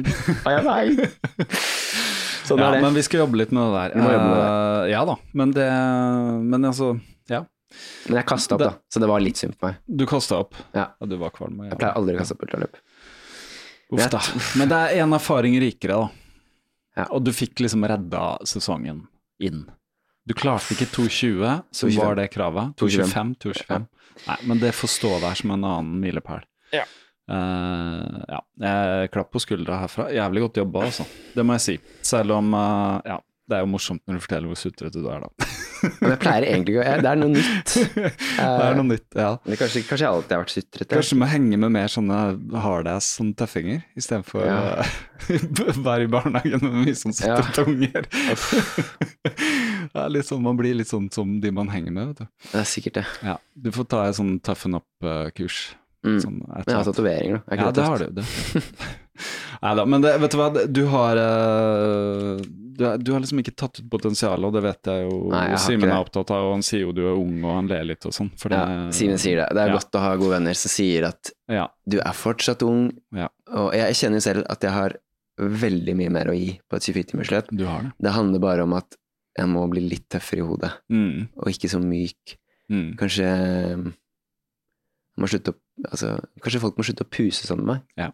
var 0.45 0.57
jeg 0.57 0.67
feig. 0.69 1.49
Sånn 2.47 2.59
ja, 2.59 2.73
det. 2.75 2.81
men 2.83 2.95
vi 2.97 3.03
skal 3.05 3.21
jobbe 3.23 3.39
litt 3.39 3.53
med 3.55 3.63
det 3.63 3.73
der. 3.79 3.93
Med 4.03 4.13
det. 4.13 4.19
Uh, 4.19 4.79
ja 4.91 5.03
da, 5.07 5.13
men 5.31 5.53
det 5.55 5.67
Men 6.43 6.67
altså, 6.67 6.89
ja. 7.31 7.45
Men 8.07 8.19
jeg 8.19 8.27
kasta 8.29 8.57
opp, 8.57 8.63
da, 8.65 8.73
så 8.91 8.99
det 9.01 9.07
var 9.09 9.23
litt 9.23 9.39
synd 9.39 9.55
på 9.57 9.69
meg. 9.69 9.79
Du 9.87 10.03
kasta 10.09 10.41
opp. 10.43 10.57
Ja. 10.75 10.89
du 10.99 11.15
var 11.21 11.31
kvalm. 11.33 11.63
Jeg 11.69 11.79
pleier 11.79 11.95
aldri 11.97 12.17
å 12.17 12.19
kaste 12.19 12.35
opp 12.35 12.43
ultraløp. 12.45 12.81
Uff 13.93 14.09
da. 14.11 14.19
Men 14.59 14.69
det 14.71 14.81
er 14.89 15.03
en 15.05 15.15
erfaring 15.15 15.55
rikere, 15.61 16.03
da. 16.03 16.23
Ja. 16.99 17.07
Og 17.15 17.23
du 17.25 17.31
fikk 17.33 17.63
liksom 17.63 17.85
redda 17.89 18.35
sesongen 18.49 19.05
inn. 19.41 19.63
Du 20.23 20.33
klarte 20.37 20.75
ikke 20.75 20.87
2,20, 20.87 21.61
så 21.71 21.87
2,25. 21.87 21.99
var 21.99 22.15
det 22.19 22.27
kravet. 22.31 22.75
2,25. 22.79 23.35
2,25. 23.43 23.55
2,25. 23.67 23.87
Nei, 24.27 24.37
men 24.47 24.61
det 24.61 24.71
får 24.77 24.91
stå 24.93 25.11
der 25.23 25.39
som 25.39 25.51
en 25.55 25.65
annen 25.67 25.97
milepæl. 25.99 26.45
Ja. 26.71 26.85
Uh, 27.31 28.23
ja. 28.27 28.39
Jeg 28.63 29.11
klapp 29.13 29.31
på 29.33 29.41
skuldra 29.43 29.81
herfra. 29.83 30.09
Jævlig 30.15 30.45
godt 30.45 30.61
jobba, 30.63 30.87
altså. 30.87 31.05
Det 31.35 31.45
må 31.45 31.57
jeg 31.57 31.65
si. 31.65 31.77
Selv 32.07 32.35
om 32.37 32.55
uh, 32.55 32.99
Ja, 33.07 33.19
det 33.49 33.57
er 33.57 33.65
jo 33.65 33.71
morsomt 33.73 34.03
når 34.07 34.19
du 34.19 34.25
forteller 34.25 34.51
hvor 34.51 34.59
sutrete 34.59 35.03
du 35.03 35.11
er, 35.11 35.27
da. 35.27 35.49
Men 35.83 36.13
jeg 36.13 36.19
pleier 36.21 36.45
egentlig 36.47 36.75
ikke 36.77 36.95
Det 37.03 37.09
er 37.11 37.19
noe 37.19 37.31
nytt. 37.33 37.73
det 38.39 38.47
er 38.67 38.77
noe 38.77 38.87
nytt, 38.87 39.07
ja. 39.19 39.29
Kanskje, 39.43 39.83
kanskje 39.87 40.05
jeg 40.05 40.09
alltid 40.09 40.35
har 40.35 40.43
vært 40.43 40.53
sutrete. 40.55 40.89
Kanskje 40.95 41.17
må 41.19 41.29
henge 41.31 41.59
med 41.59 41.73
mer 41.75 41.91
sånne 41.91 42.19
hardass 42.63 43.09
sånne 43.19 43.37
tøffinger, 43.39 43.83
istedenfor 43.99 44.47
Ja. 44.47 44.87
å 45.73 45.75
være 45.85 46.07
i 46.07 46.11
barnehagen 46.11 46.63
med 46.63 46.79
mye 46.87 46.95
sånn 46.99 47.15
Ja. 47.19 47.37
sutrete 47.41 47.67
unger. 47.69 48.07
det 49.93 50.01
er 50.05 50.11
litt 50.15 50.27
sånn, 50.29 50.43
man 50.45 50.59
blir 50.59 50.75
litt 50.79 50.91
sånn 50.91 51.09
som 51.13 51.37
de 51.43 51.51
man 51.55 51.71
henger 51.73 51.95
med, 51.95 52.13
vet 52.13 52.23
du. 52.23 52.49
Det 52.51 52.59
er 52.63 52.67
sikkert 52.69 52.99
det. 53.01 53.05
Ja, 53.23 53.37
du 53.55 53.71
får 53.75 53.89
ta 53.91 54.03
et 54.09 54.19
sånn 54.19 54.35
tøffen 54.43 54.79
opp-kurs. 54.79 55.61
Mm. 56.03 56.17
Sånn, 56.19 56.41
Men 56.43 56.65
jeg 56.67 56.75
har 56.75 56.87
tatoveringer, 56.89 57.43
da. 57.47 57.57
Ja, 57.59 57.71
det 57.71 57.83
har 57.87 58.01
du. 58.01 58.09
Det. 58.19 58.25
Neida, 59.63 59.85
men 59.87 60.03
det, 60.03 60.17
vet 60.19 60.33
du 60.33 60.37
hva, 60.39 60.47
du 60.67 60.81
har 60.91 61.19
eh, 61.21 62.41
du, 62.77 62.83
du 62.97 63.11
har 63.13 63.19
liksom 63.23 63.39
ikke 63.41 63.53
tatt 63.55 63.79
ut 63.79 63.89
potensialet, 63.91 64.45
og 64.49 64.53
det 64.55 64.61
vet 64.65 64.89
jeg 64.91 65.05
jo 65.07 65.17
Nei, 65.31 65.43
jeg 65.53 65.59
Simen 65.65 65.89
er 65.91 65.99
opptatt 66.03 66.31
av, 66.35 66.47
og 66.47 66.53
han 66.57 66.63
sier 66.65 66.81
jo 66.85 66.91
du 66.95 67.01
er 67.05 67.13
ung, 67.19 67.37
og 67.43 67.55
han 67.55 67.67
ler 67.71 67.83
litt 67.87 68.05
og 68.09 68.13
sånn. 68.15 68.31
Ja, 68.51 68.63
Simen 68.95 69.17
sier 69.21 69.41
det. 69.43 69.47
Det 69.55 69.61
er 69.63 69.71
Ja. 69.71 69.77
godt 69.77 69.91
å 69.99 70.03
ha 70.03 70.15
gode 70.15 70.35
venner 70.37 70.53
som 70.59 70.69
sier 70.73 71.07
at 71.09 71.31
Ja, 71.49 71.67
du 71.87 71.99
er 71.99 72.13
fortsatt 72.13 72.61
ung, 72.67 72.91
Ja. 73.15 73.29
og 73.51 73.73
jeg 73.73 73.93
kjenner 73.95 74.19
jo 74.21 74.25
selv 74.27 74.45
at 74.49 74.61
jeg 74.61 74.71
har 74.71 74.97
veldig 75.39 75.95
mye 75.97 76.11
mer 76.13 76.25
å 76.29 76.35
gi 76.37 76.59
på 76.69 76.75
et 76.77 76.83
24-timersløp. 76.83 77.47
du 77.55 77.65
har 77.65 77.81
det. 77.81 77.91
Det 78.01 78.11
handler 78.13 78.39
bare 78.39 78.63
om 78.63 78.73
at 78.73 78.95
jeg 79.37 79.47
må 79.49 79.67
bli 79.69 79.81
litt 79.89 80.07
tøffere 80.09 80.43
i 80.43 80.47
hodet, 80.47 80.71
Mm, 80.91 81.27
og 81.37 81.47
ikke 81.49 81.69
så 81.69 81.79
myk. 81.81 82.37
mm. 82.69 82.95
Kanskje 82.97 83.93
må 85.19 85.27
slutte 85.29 85.53
å 85.53 85.59
Altså, 85.89 86.19
kanskje 86.39 86.59
folk 86.61 86.75
må 86.77 86.83
slutte 86.85 87.01
å 87.01 87.09
puse 87.09 87.47
sånn 87.49 87.63
med 87.65 87.65
meg. 87.65 87.79
Ja. 87.97 88.11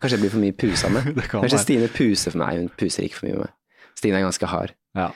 Kanskje 0.00 0.16
jeg 0.16 0.20
blir 0.22 0.30
for 0.32 0.40
mye 0.40 0.54
pusa 0.56 0.88
med. 0.94 1.04
Kan 1.28 1.42
Kanskje. 1.44 1.58
Stine 1.60 1.88
puser 1.92 2.32
for 2.32 2.38
meg, 2.40 2.56
hun 2.62 2.70
puser 2.80 3.04
ikke 3.04 3.18
for 3.18 3.26
mye 3.28 3.34
med 3.36 3.42
meg. 3.44 3.52
Stine 3.98 4.16
er 4.18 4.22
ganske 4.26 4.46
hard, 4.46 4.74
Ja. 4.96 5.08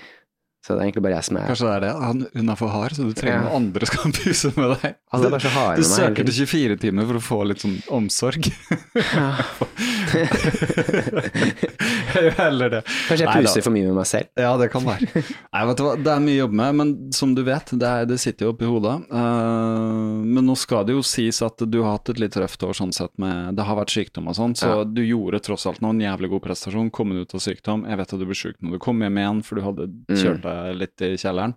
Så 0.69 0.75
det 0.77 0.83
er 0.83 0.87
egentlig 0.91 1.03
bare 1.07 1.17
jeg 1.17 1.25
som 1.25 1.37
er 1.41 1.47
Kanskje 1.49 1.65
det 1.65 1.75
er 1.79 1.81
det. 1.87 1.93
Han, 2.05 2.19
hun 2.37 2.51
er 2.53 2.59
for 2.61 2.69
hard, 2.75 2.93
så 2.93 3.07
du 3.09 3.15
trenger 3.17 3.39
Ja. 3.39 3.45
noen 3.49 3.57
andre 3.63 3.87
som 3.89 3.97
kan 4.03 4.13
puse 4.21 4.51
med 4.59 4.75
deg. 4.83 4.97
Alle 5.17 5.31
bare 5.33 5.41
så 5.41 5.53
harde 5.55 5.81
Du 5.81 5.89
med 5.89 5.95
søker 5.97 6.29
til 6.29 6.35
24 6.45 6.77
timer 6.85 7.09
for 7.09 7.17
å 7.17 7.23
få 7.25 7.39
litt 7.49 7.63
sånn 7.65 7.79
omsorg. 7.97 8.51
jeg 10.89 12.23
gjør 12.25 12.37
heller 12.39 12.73
det. 12.77 12.81
Kanskje 13.09 13.25
jeg 13.25 13.33
puser 13.47 13.65
for 13.65 13.73
mye 13.75 13.87
med 13.89 13.97
meg 13.99 14.09
selv. 14.09 14.29
Ja, 14.39 14.53
det 14.61 14.69
kan 14.73 14.85
være. 14.87 15.09
Nei, 15.25 15.63
vet 15.71 15.81
du 15.81 15.85
hva, 15.87 15.95
Det 16.05 16.13
er 16.13 16.23
mye 16.25 16.37
å 16.37 16.41
jobbe 16.45 16.59
med, 16.61 16.77
men 16.81 16.93
som 17.17 17.33
du 17.37 17.43
vet, 17.47 17.73
det, 17.81 17.89
er, 17.89 18.09
det 18.09 18.19
sitter 18.23 18.47
jo 18.49 18.53
oppi 18.55 18.69
hodet. 18.69 18.97
Uh, 19.13 20.21
men 20.25 20.43
nå 20.49 20.55
skal 20.59 20.85
det 20.89 20.95
jo 20.97 21.03
sies 21.07 21.41
at 21.45 21.57
du 21.65 21.79
har 21.85 21.97
hatt 21.99 22.13
et 22.13 22.21
litt 22.23 22.37
røft 22.41 22.61
år 22.67 22.75
sånn 22.79 22.93
sett 22.97 23.15
med 23.21 23.57
Det 23.59 23.65
har 23.69 23.77
vært 23.81 23.93
sykdom 23.95 24.29
og 24.31 24.37
sånn, 24.39 24.55
så 24.59 24.67
Ja. 24.69 24.85
du 24.85 25.03
gjorde 25.05 25.41
tross 25.45 25.65
alt 25.71 25.81
nå 25.85 25.89
en 25.95 26.03
jævlig 26.05 26.29
god 26.35 26.43
prestasjon, 26.49 26.91
kommet 26.95 27.17
ut 27.25 27.35
av 27.37 27.41
sykdom. 27.45 27.81
Jeg 27.89 27.97
vet 28.03 28.13
at 28.15 28.21
du 28.21 28.27
ble 28.29 28.37
syk 28.39 28.57
når 28.63 28.71
du 28.77 28.81
kom 28.85 28.99
hjem 29.05 29.19
igjen, 29.23 29.41
for 29.47 29.53
du 29.59 29.63
hadde 29.67 29.85
Mm. 30.09 30.17
kjørt 30.19 30.43
deg 30.43 30.58
litt 30.77 31.05
i 31.07 31.15
kjelleren. 31.21 31.55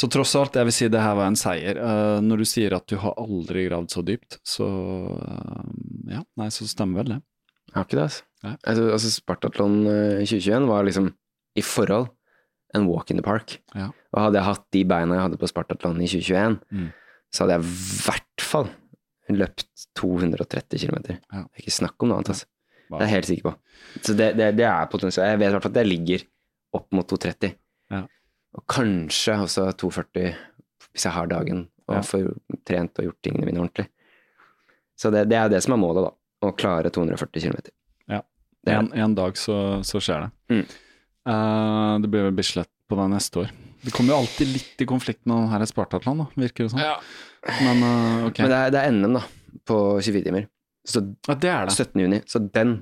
Så 0.00 0.08
tross 0.12 0.32
alt, 0.38 0.54
jeg 0.56 0.68
vil 0.68 0.74
si 0.76 0.88
det 0.92 1.00
her 1.02 1.16
var 1.18 1.28
en 1.28 1.36
seier. 1.38 1.76
Uh, 1.82 2.20
når 2.24 2.42
du 2.42 2.46
sier 2.48 2.72
at 2.76 2.86
du 2.88 2.94
har 3.02 3.16
aldri 3.20 3.66
gravd 3.66 3.90
så 3.92 4.04
dypt, 4.06 4.38
så 4.46 4.68
uh, 4.68 5.66
ja, 6.08 6.22
nei, 6.40 6.48
så 6.54 6.68
stemmer 6.70 7.02
vel 7.02 7.12
det. 7.16 7.18
Jeg 7.70 7.76
har 7.76 7.86
ikke 7.88 7.98
det, 7.98 8.06
altså. 8.06 8.24
Altså, 8.66 8.84
altså 8.94 9.10
Spartatlon 9.12 9.74
eh, 9.86 10.22
2021 10.24 10.64
var 10.70 10.86
liksom, 10.88 11.10
i 11.60 11.62
forhold, 11.62 12.08
en 12.74 12.86
walk 12.88 13.10
in 13.12 13.18
the 13.20 13.24
park. 13.26 13.58
Ja. 13.76 13.90
Og 14.14 14.22
hadde 14.24 14.40
jeg 14.40 14.46
hatt 14.48 14.64
de 14.74 14.82
beina 14.88 15.18
jeg 15.18 15.24
hadde 15.26 15.38
på 15.42 15.50
Spartatlon 15.50 16.00
i 16.02 16.08
2021, 16.08 16.56
Mm. 16.72 16.88
så 17.34 17.44
hadde 17.44 17.58
jeg 17.58 17.66
i 17.66 17.74
hvert 18.06 18.46
fall 18.46 18.70
løpt 19.30 19.66
230 20.00 20.82
km. 20.86 20.98
Ja. 21.12 21.44
Det 21.44 21.60
er 21.60 21.62
ikke 21.62 21.76
snakk 21.76 22.00
om 22.02 22.10
noe 22.10 22.18
annet, 22.22 22.32
altså. 22.34 22.48
Wow. 22.90 22.96
Det 22.98 23.04
er 23.04 23.06
jeg 23.10 23.14
helt 23.18 23.28
sikker 23.30 23.46
på. 23.50 23.54
Så 24.02 24.16
det, 24.18 24.30
det, 24.40 24.48
det 24.58 24.66
er 24.66 24.88
potensial. 24.90 25.28
Jeg 25.30 25.38
vet 25.44 25.52
i 25.52 25.54
hvert 25.54 25.66
fall 25.68 25.76
at 25.76 25.82
jeg 25.84 25.90
ligger 25.92 26.24
opp 26.80 26.88
mot 26.96 27.06
230. 27.12 27.52
Ja. 27.90 28.04
Og 28.58 28.64
kanskje 28.70 29.36
også 29.44 29.68
240 29.78 30.34
hvis 30.90 31.06
jeg 31.06 31.14
har 31.14 31.28
dagen 31.30 31.68
og 31.90 31.96
Ja. 31.96 32.02
får 32.06 32.28
trent 32.66 32.98
og 32.98 33.04
gjort 33.08 33.20
tingene 33.22 33.46
mine 33.46 33.60
ordentlig. 33.62 33.86
Så 34.98 35.10
det, 35.10 35.28
det 35.30 35.36
er 35.38 35.48
det 35.50 35.62
som 35.64 35.74
er 35.74 35.80
målet, 35.80 36.06
da. 36.06 36.12
Å 36.46 36.52
klare 36.56 36.90
240 36.90 37.42
km. 37.42 37.56
Ja. 38.08 38.22
Det 38.64 38.74
En, 38.74 38.92
en 38.92 39.14
dag 39.14 39.36
så, 39.36 39.56
så 39.86 40.00
skjer 40.00 40.26
det. 40.26 40.30
Mm. 40.54 40.62
Uh, 41.28 41.94
det 42.02 42.10
blir 42.12 42.26
vel 42.28 42.36
Bislett 42.36 42.70
på 42.88 42.96
deg 42.98 43.10
neste 43.12 43.42
år. 43.44 43.50
Det 43.80 43.92
kommer 43.96 44.14
jo 44.14 44.20
alltid 44.22 44.50
litt 44.52 44.82
i 44.82 44.86
konflikt 44.88 45.22
med 45.26 45.36
den 45.36 45.52
her 45.52 45.64
Spartatland, 45.68 46.24
da, 46.24 46.26
virker 46.42 46.66
det 46.66 46.72
som. 46.74 46.80
Men 47.64 47.84
uh, 47.84 48.26
okay. 48.28 48.44
Men 48.44 48.52
det 48.52 48.58
er, 48.58 48.74
det 48.74 48.80
er 48.82 48.96
NM, 48.96 49.18
da, 49.18 49.22
på 49.68 49.78
24 50.04 50.24
timer. 50.26 50.48
Så 50.88 51.02
ja, 51.28 51.36
det 51.36 51.50
er 51.52 51.68
det. 51.68 51.76
17. 51.76 52.00
juni. 52.02 52.20
Så 52.28 52.42
den 52.54 52.74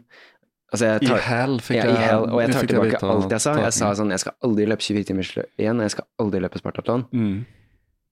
Altså, 0.69 0.85
jeg 0.85 1.03
I 1.03 1.07
tar 1.09 1.23
hell 1.25 1.55
fikk 1.65 1.79
ja, 1.79 1.85
jeg 1.89 2.01
hell, 2.05 2.25
og 2.29 2.41
jeg 2.43 2.53
tar 2.53 2.67
tilbake 2.69 2.99
alt 3.09 3.31
jeg 3.33 3.41
sa. 3.41 3.55
Jeg 3.57 3.73
sa 3.73 3.93
sånn 3.97 4.11
Jeg 4.13 4.21
skal 4.21 4.35
aldri 4.45 4.67
løpe 4.69 4.85
24 4.85 5.05
timer 5.09 5.31
igjen, 5.57 5.79
og 5.81 5.87
jeg 5.87 5.95
skal 5.97 6.07
aldri 6.21 6.41
løpe 6.45 6.61
Spartatlon. 6.61 7.07
mm. 7.13 7.39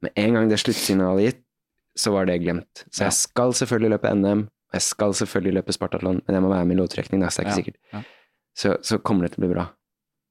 Med 0.06 0.12
en 0.20 0.34
gang 0.36 0.48
det 0.50 0.58
sluttsignalet 0.60 1.24
gitt, 1.26 1.42
så 1.96 2.12
var 2.12 2.26
det 2.28 2.38
glemt. 2.42 2.82
Så 2.92 3.00
Ja. 3.00 3.06
jeg 3.08 3.12
skal 3.16 3.52
selvfølgelig 3.56 3.90
løpe 3.96 4.10
NM, 4.14 4.42
og 4.48 4.74
jeg 4.76 4.82
skal 4.82 5.14
selvfølgelig 5.16 5.54
løpe 5.56 5.72
Spartatlon, 5.72 6.20
men 6.26 6.34
jeg 6.36 6.42
må 6.44 6.48
være 6.52 6.66
med 6.66 6.76
i 6.76 6.80
loddtrekning, 6.80 7.20
da, 7.24 7.28
så 7.32 7.42
det 7.42 7.46
er 7.46 7.50
ikke 7.50 7.56
Ja, 7.56 8.00
sikkert. 8.02 8.12
Så, 8.56 8.76
så 8.82 8.98
kommer 9.04 9.22
det 9.28 9.32
til 9.36 9.42
å 9.44 9.46
bli 9.46 9.54
bra. 9.54 9.66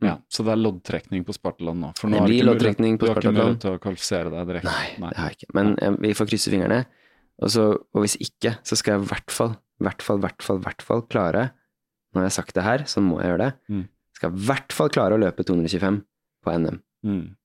Ja, 0.02 0.18
så 0.30 0.44
det 0.46 0.52
er 0.54 0.62
loddtrekning 0.62 1.26
på 1.26 1.34
Spartatlon 1.34 1.80
nå. 1.82 1.92
For 1.98 2.08
nå 2.10 2.18
Det 2.18 2.22
har 2.22 2.28
blir 2.30 2.44
loddtrekning 2.50 2.98
Du 3.00 3.06
har 3.08 3.16
ikke 3.22 3.32
mulighet 3.34 3.60
til 3.62 3.72
å 3.78 3.80
kvalifisere 3.82 4.30
deg 4.34 4.48
direkte. 4.50 4.70
Nei, 4.70 5.10
det 5.14 5.18
har 5.18 5.30
jeg 5.30 5.38
ikke. 5.40 5.54
Men 5.58 5.76
eh, 5.82 5.96
vi 6.02 6.14
får 6.14 6.30
krysse 6.30 6.50
fingrene. 6.54 6.86
Og, 7.42 7.50
så, 7.54 7.66
og 7.94 8.02
hvis 8.06 8.18
ikke, 8.22 8.58
så 8.64 8.76
skal 8.78 8.98
jeg 8.98 9.06
i 9.06 9.10
hvert 9.14 9.32
fall, 9.32 9.56
hvert 9.82 10.02
fall, 10.02 10.20
hvert 10.20 10.42
fall, 10.46 10.60
hvert 10.66 10.82
fall 10.86 11.02
klare 11.10 11.52
Jeg 12.24 12.30
har 12.32 12.36
sagt 12.38 12.54
det 12.56 12.64
her, 12.64 12.84
så 12.88 13.02
må 13.04 13.20
jeg 13.22 13.34
gjøre 13.34 13.44
det. 13.46 13.52
Mm. 13.70 13.84
Skal 14.16 14.32
i 14.32 14.46
hvert 14.48 14.72
fall 14.74 14.90
klare 14.90 15.16
å 15.18 15.20
løpe 15.22 15.44
225 15.44 16.02
på 16.46 16.54
NM 16.60 16.82
Mm. 17.06 17.36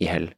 i 0.00 0.06
hell. 0.06 0.28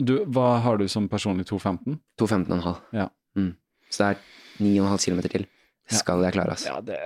Du, 0.00 0.24
hva 0.30 0.58
har 0.62 0.76
du 0.78 0.86
som 0.88 1.08
personlig 1.08 1.44
2.15? 1.48 1.98
2.15,5. 2.20 2.76
Ja. 2.94 3.08
Mm. 3.36 3.56
Så 3.90 4.04
det 4.04 4.08
er 4.08 4.20
9,5 4.62 5.04
km 5.08 5.20
til. 5.28 5.46
Det 5.88 5.98
Skal 5.98 6.22
jeg 6.22 6.32
klare, 6.36 6.50
altså. 6.54 6.68
Ja, 6.68 6.80
det, 6.80 6.98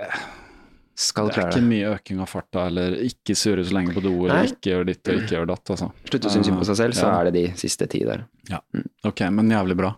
Skal 0.95 1.29
det 1.31 1.37
er 1.41 1.47
ikke 1.49 1.61
mye 1.65 1.87
øking 1.95 2.19
av 2.21 2.27
farta, 2.29 2.67
eller 2.69 2.93
ikke 3.01 3.33
surre 3.33 3.63
så 3.65 3.73
lenge 3.73 3.95
på 3.95 4.01
do, 4.05 4.11
eller 4.27 4.43
Nei. 4.43 4.51
ikke 4.51 4.69
gjøre 4.69 4.85
ditt 4.91 5.09
og 5.09 5.15
ikke 5.23 5.33
gjøre 5.33 5.49
datt, 5.49 5.71
altså. 5.73 5.87
Slutte 6.05 6.29
å 6.29 6.33
synes 6.35 6.45
synd 6.51 6.59
på 6.59 6.67
seg 6.69 6.77
selv, 6.77 6.93
så 6.99 7.07
Ja. 7.07 7.13
er 7.19 7.31
det 7.31 7.33
de 7.33 7.45
siste 7.57 7.87
ti 7.89 8.03
der. 8.05 8.25
Ja, 8.51 8.59
Ok, 9.03 9.21
men 9.31 9.49
jævlig 9.49 9.75
bra. 9.79 9.89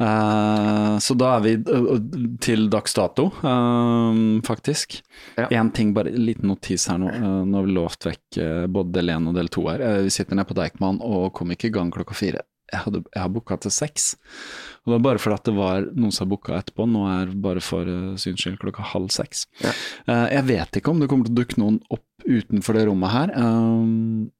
Uh, 0.00 0.96
så 1.02 1.16
da 1.18 1.34
er 1.36 1.42
vi 1.44 1.52
ø, 1.60 1.98
til 2.40 2.68
dags 2.72 2.94
dato, 2.96 3.26
uh, 3.42 4.40
faktisk. 4.46 5.00
Ja. 5.36 5.48
Ting, 5.74 5.92
bare 5.96 6.12
en 6.12 6.24
liten 6.24 6.48
notis 6.48 6.86
her 6.88 6.98
nå. 7.02 7.10
Uh, 7.10 7.42
nå 7.44 7.58
har 7.60 7.66
vi 7.66 7.74
lovt 7.76 8.06
vekk 8.08 8.38
eh, 8.40 8.66
både 8.70 8.92
del 8.96 9.12
én 9.12 9.28
og 9.28 9.34
del 9.36 9.48
to 9.52 9.66
her. 9.68 9.80
Eh, 9.84 10.02
vi 10.06 10.10
sitter 10.14 10.36
nede 10.38 10.48
på 10.48 10.56
Deichman 10.56 11.00
og 11.04 11.32
kom 11.36 11.50
ikke 11.52 11.68
i 11.68 11.74
gang 11.74 11.90
klokka 11.92 12.14
fire. 12.16 12.42
Jeg, 12.70 12.80
hadde, 12.86 13.02
jeg 13.14 13.22
har 13.22 13.30
booka 13.34 13.56
til 13.60 13.72
seks. 13.74 14.10
Og 14.80 14.90
det 14.90 14.94
var 14.96 15.04
bare 15.08 15.20
fordi 15.22 15.38
at 15.38 15.48
det 15.50 15.54
var 15.58 15.86
noen 15.92 16.12
som 16.14 16.24
har 16.24 16.30
booka 16.32 16.56
etterpå. 16.58 16.86
Nå 16.88 17.04
er 17.10 17.32
bare 17.46 17.62
for 17.64 17.88
uh, 17.88 18.16
syns 18.20 18.42
skyld 18.44 18.58
klokka 18.62 18.86
halv 18.92 19.10
seks. 19.14 19.46
Ja. 19.64 19.72
Uh, 20.08 20.26
jeg 20.32 20.46
vet 20.50 20.78
ikke 20.80 20.92
om 20.94 21.00
det 21.02 21.08
kommer 21.12 21.28
til 21.28 21.34
å 21.34 21.40
dukke 21.42 21.60
noen 21.62 21.80
opp 21.92 22.26
utenfor 22.26 22.78
det 22.78 22.86
rommet 22.88 23.14
her. 23.14 23.34
Um, 23.40 24.30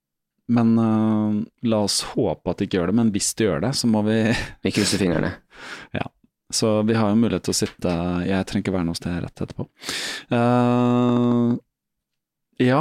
Men 0.50 0.72
uh, 0.78 1.36
la 1.62 1.82
oss 1.86 2.00
håpe 2.14 2.50
at 2.50 2.58
de 2.58 2.66
ikke 2.66 2.80
gjør 2.80 2.90
det. 2.90 2.96
Men 2.98 3.12
hvis 3.14 3.34
de 3.38 3.46
gjør 3.46 3.60
det, 3.68 3.74
så 3.78 3.90
må 3.90 4.02
vi 4.08 4.16
Vi 4.66 4.72
krysser 4.74 5.02
fingrene. 5.02 5.34
ja. 5.96 6.06
Så 6.50 6.80
vi 6.82 6.96
har 6.98 7.12
jo 7.12 7.18
mulighet 7.20 7.44
til 7.46 7.52
å 7.54 7.58
sitte 7.60 7.90
Jeg 8.26 8.46
trenger 8.50 8.64
ikke 8.64 8.72
være 8.74 8.86
noe 8.88 8.98
sted 8.98 9.20
rett 9.22 9.42
etterpå. 9.44 9.68
Uh, 10.34 11.54
ja, 12.58 12.80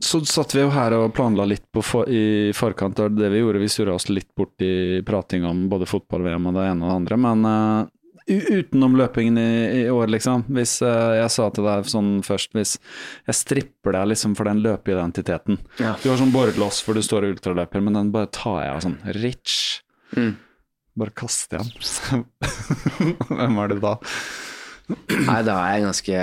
så 0.00 0.20
satt 0.24 0.54
vi 0.54 0.64
jo 0.64 0.72
her 0.72 0.94
og 0.96 1.12
planla 1.14 1.44
litt 1.44 1.66
for, 1.84 2.08
i 2.08 2.52
forkant 2.56 2.98
av 3.02 3.12
det 3.12 3.28
vi 3.32 3.42
gjorde. 3.42 3.60
Vi 3.60 3.68
surra 3.68 3.94
oss 3.98 4.08
litt 4.08 4.30
bort 4.34 4.62
i 4.64 5.02
prating 5.06 5.44
om 5.44 5.66
både 5.68 5.88
fotball-VM 5.88 6.48
og 6.48 6.56
det 6.56 6.66
ene 6.70 6.86
og 6.86 6.88
det 6.88 6.96
andre. 6.96 7.18
Men 7.20 7.44
uh, 7.44 7.90
utenom 8.30 8.96
løpingen 8.96 9.38
i, 9.38 9.50
i, 9.82 9.84
år, 9.92 10.08
liksom. 10.14 10.46
Hvis 10.56 10.78
uh, 10.80 11.18
jeg 11.18 11.30
sa 11.34 11.48
til 11.52 11.68
deg 11.68 11.88
sånn 11.92 12.12
først, 12.24 12.54
hvis 12.56 12.76
jeg 13.28 13.38
stripper 13.42 13.98
deg 13.98 14.12
liksom 14.14 14.36
for 14.38 14.48
den 14.48 14.62
løpeidentiteten. 14.64 15.60
Ja. 15.82 15.96
Du 16.00 16.08
har 16.08 16.20
sånn 16.20 16.32
borrelås 16.34 16.80
for 16.86 16.96
du 16.96 17.04
står 17.04 17.28
og 17.28 17.36
ultraløper, 17.36 17.84
men 17.84 17.98
den 17.98 18.14
bare 18.14 18.30
tar 18.32 18.62
jeg 18.64 18.76
av 18.76 18.84
sånn 18.86 19.00
rich. 19.20 19.58
Mm. 20.16 20.38
Bare 21.00 21.14
kaster 21.16 21.60
jeg 21.60 21.74
den. 21.76 22.24
Hvem 23.28 23.60
er 23.62 23.74
det 23.74 23.82
da? 23.84 23.98
Nei, 24.90 25.42
da 25.46 25.58
er 25.60 25.76
jeg 25.76 25.84
ganske 25.84 26.22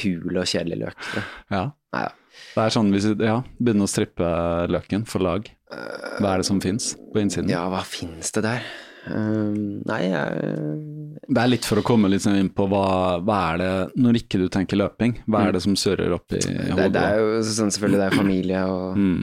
hul 0.00 0.40
og 0.40 0.48
kjedelig 0.48 0.80
løk. 0.80 1.04
Ja. 1.52 1.68
Nei, 1.94 2.06
ja. 2.08 2.16
Det 2.50 2.62
er 2.64 2.74
sånn 2.74 2.90
hvis 2.94 3.08
vi, 3.12 3.16
ja, 3.28 3.40
begynner 3.58 3.86
å 3.86 3.90
strippe 3.90 4.28
løken 4.70 5.06
for 5.08 5.22
lag. 5.24 5.48
Hva 5.70 6.34
er 6.34 6.42
det 6.42 6.48
som 6.48 6.60
fins 6.62 6.94
på 7.12 7.22
innsiden? 7.22 7.50
Ja, 7.52 7.66
hva 7.70 7.82
fins 7.86 8.32
det 8.34 8.42
der? 8.46 8.64
Uh, 9.00 9.80
nei, 9.88 10.00
jeg 10.10 11.20
Det 11.24 11.40
er 11.40 11.48
litt 11.48 11.64
for 11.64 11.80
å 11.80 11.84
komme 11.86 12.10
sånn 12.20 12.36
inn 12.36 12.50
på 12.52 12.66
hva, 12.68 13.16
hva, 13.24 13.38
er 13.52 13.60
det, 13.62 13.70
når 14.04 14.18
ikke 14.20 14.42
du 14.42 14.48
tenker 14.52 14.76
løping, 14.76 15.14
hva 15.24 15.46
er 15.48 15.56
det 15.56 15.62
som 15.64 15.76
surrer 15.78 16.12
opp 16.12 16.34
i 16.36 16.42
hodet? 16.42 16.74
Det, 16.76 16.88
det, 16.98 17.04
er 17.06 17.22
jo 17.22 17.38
sånn 17.48 17.72
selvfølgelig 17.72 18.02
det 18.02 18.08
er 18.10 18.18
familie 18.18 18.64
og 18.68 18.98
mm. 19.00 19.22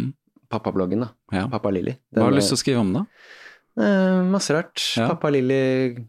pappabloggen, 0.54 1.06
da. 1.06 1.12
Ja. 1.38 1.46
Pappa 1.52 1.74
Lilly. 1.76 1.94
Hva 2.16 2.26
har 2.26 2.34
du 2.34 2.40
lyst 2.40 2.54
til 2.54 2.58
å 2.58 2.64
skrive 2.64 2.82
om, 2.82 2.96
da? 2.96 3.06
Uh, 3.78 4.26
masse 4.34 4.56
rart. 4.56 4.82
Ja. 4.98 5.12
Pappa 5.12 5.30
Lilly 5.36 5.62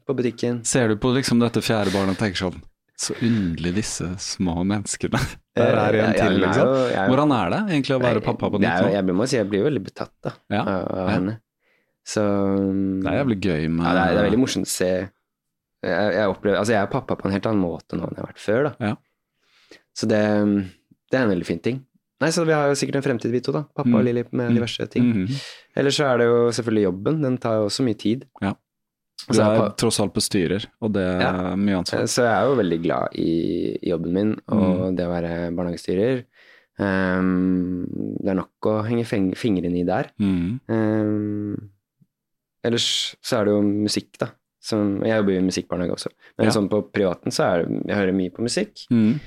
på 0.09 0.16
butikken. 0.16 0.62
Ser 0.64 0.95
du 0.95 0.97
på 1.03 1.12
liksom 1.19 1.43
dette 1.43 1.61
fjerde 1.64 1.93
barnet 1.93 2.16
og 2.16 2.23
tenker 2.23 2.47
sånn 2.47 2.62
så 2.99 3.15
underlig 3.23 3.75
disse 3.77 4.09
små 4.19 4.63
menneskene. 4.67 5.21
Der 5.59 5.77
er 5.81 5.99
en 6.03 6.15
til, 6.15 6.39
liksom. 6.43 6.73
Hvordan 7.11 7.35
er 7.35 7.53
det 7.53 7.61
egentlig 7.75 7.97
å 7.97 8.01
være 8.03 8.23
pappa 8.23 8.51
på 8.51 8.61
nytt 8.63 8.87
nå? 8.87 8.91
Jeg, 8.95 9.15
må 9.19 9.27
si 9.31 9.39
jeg 9.39 9.49
blir 9.51 9.67
veldig 9.67 9.83
betatt 9.83 10.15
da, 10.25 10.35
ja. 10.55 10.63
av 10.65 11.11
henne. 11.11 11.39
Så 12.09 12.25
Det 13.03 13.11
er 13.11 13.21
jævlig 13.21 13.39
gøy 13.45 13.69
med 13.69 13.85
ja, 13.85 13.93
det, 13.93 14.03
er, 14.03 14.15
det 14.15 14.21
er 14.21 14.29
veldig 14.31 14.41
morsomt 14.41 14.69
å 14.69 14.73
se. 14.73 14.93
Jeg, 15.85 16.15
jeg, 16.17 16.31
opplever, 16.31 16.59
altså 16.59 16.75
jeg 16.75 16.81
er 16.83 16.91
pappa 16.91 17.17
på 17.19 17.29
en 17.29 17.35
helt 17.35 17.49
annen 17.51 17.63
måte 17.63 17.99
nå 17.99 18.07
enn 18.07 18.17
jeg 18.17 18.25
har 18.25 18.31
vært 18.33 18.43
før. 18.43 18.69
da. 18.69 18.91
Ja. 18.91 19.79
Så 19.99 20.09
det, 20.11 20.23
det, 21.11 21.19
er 21.19 21.25
en 21.25 21.35
veldig 21.35 21.49
fin 21.49 21.61
ting. 21.63 21.83
Nei, 22.23 22.31
så 22.35 22.43
Vi 22.47 22.55
har 22.55 22.71
jo 22.71 22.79
sikkert 22.79 22.99
en 22.99 23.05
fremtid, 23.07 23.35
vi 23.35 23.43
to. 23.45 23.55
da. 23.55 23.63
Pappa 23.67 23.93
mm. 23.93 23.99
og 24.01 24.07
Lilly 24.07 24.25
med 24.31 24.51
mm. 24.51 24.57
diverse 24.59 24.87
ting. 24.91 25.05
Mm 25.07 25.27
-hmm. 25.27 25.45
Ellers 25.79 25.99
så 26.01 26.07
er 26.07 26.19
det 26.19 26.27
jo 26.27 26.39
selvfølgelig 26.53 26.85
jobben. 26.85 27.23
Den 27.23 27.39
tar 27.39 27.55
jo 27.59 27.69
også 27.69 27.87
mye 27.87 27.95
tid. 27.95 28.25
Ja. 28.43 28.55
Du 29.27 29.41
er 29.43 29.57
på, 29.59 29.64
tross 29.83 29.99
alt 30.01 30.14
bestyrer, 30.14 30.64
og 30.85 30.93
det 30.95 31.03
er 31.05 31.25
ja, 31.25 31.55
mye 31.59 31.81
ansvar. 31.81 32.07
Så 32.09 32.23
jeg 32.25 32.33
er 32.33 32.47
jo 32.49 32.59
veldig 32.61 32.79
glad 32.85 33.16
i 33.19 33.33
jobben 33.91 34.14
min 34.14 34.31
og 34.47 34.62
mm. 34.62 34.99
det 34.99 35.09
å 35.09 35.11
være 35.11 35.33
barnehagestyrer. 35.59 36.23
Um, 36.79 37.83
det 38.23 38.31
er 38.31 38.39
nok 38.39 38.69
å 38.71 38.77
henge 38.87 39.05
fingrene 39.09 39.81
i 39.81 39.87
der. 39.89 40.12
Mm. 40.23 40.61
Um, 40.71 41.71
Ellers 42.66 43.16
så 43.25 43.41
er 43.41 43.49
det 43.49 43.57
jo 43.57 43.64
musikk, 43.66 44.12
da. 44.21 44.33
Som, 44.69 44.99
jeg 45.07 45.21
jobber 45.21 45.35
jo 45.35 45.41
i 45.41 45.47
musikkbarnehage 45.47 45.95
også. 45.95 46.11
Men 46.39 46.49
ja. 46.49 46.55
sånn 46.55 46.69
på 46.71 46.83
privaten 46.93 47.33
så 47.33 47.45
er 47.47 47.62
det 47.62 47.83
Jeg 47.87 47.99
hører 48.01 48.16
mye 48.19 48.35
på 48.35 48.45
musikk. 48.45 48.85
Mm. 48.93 49.19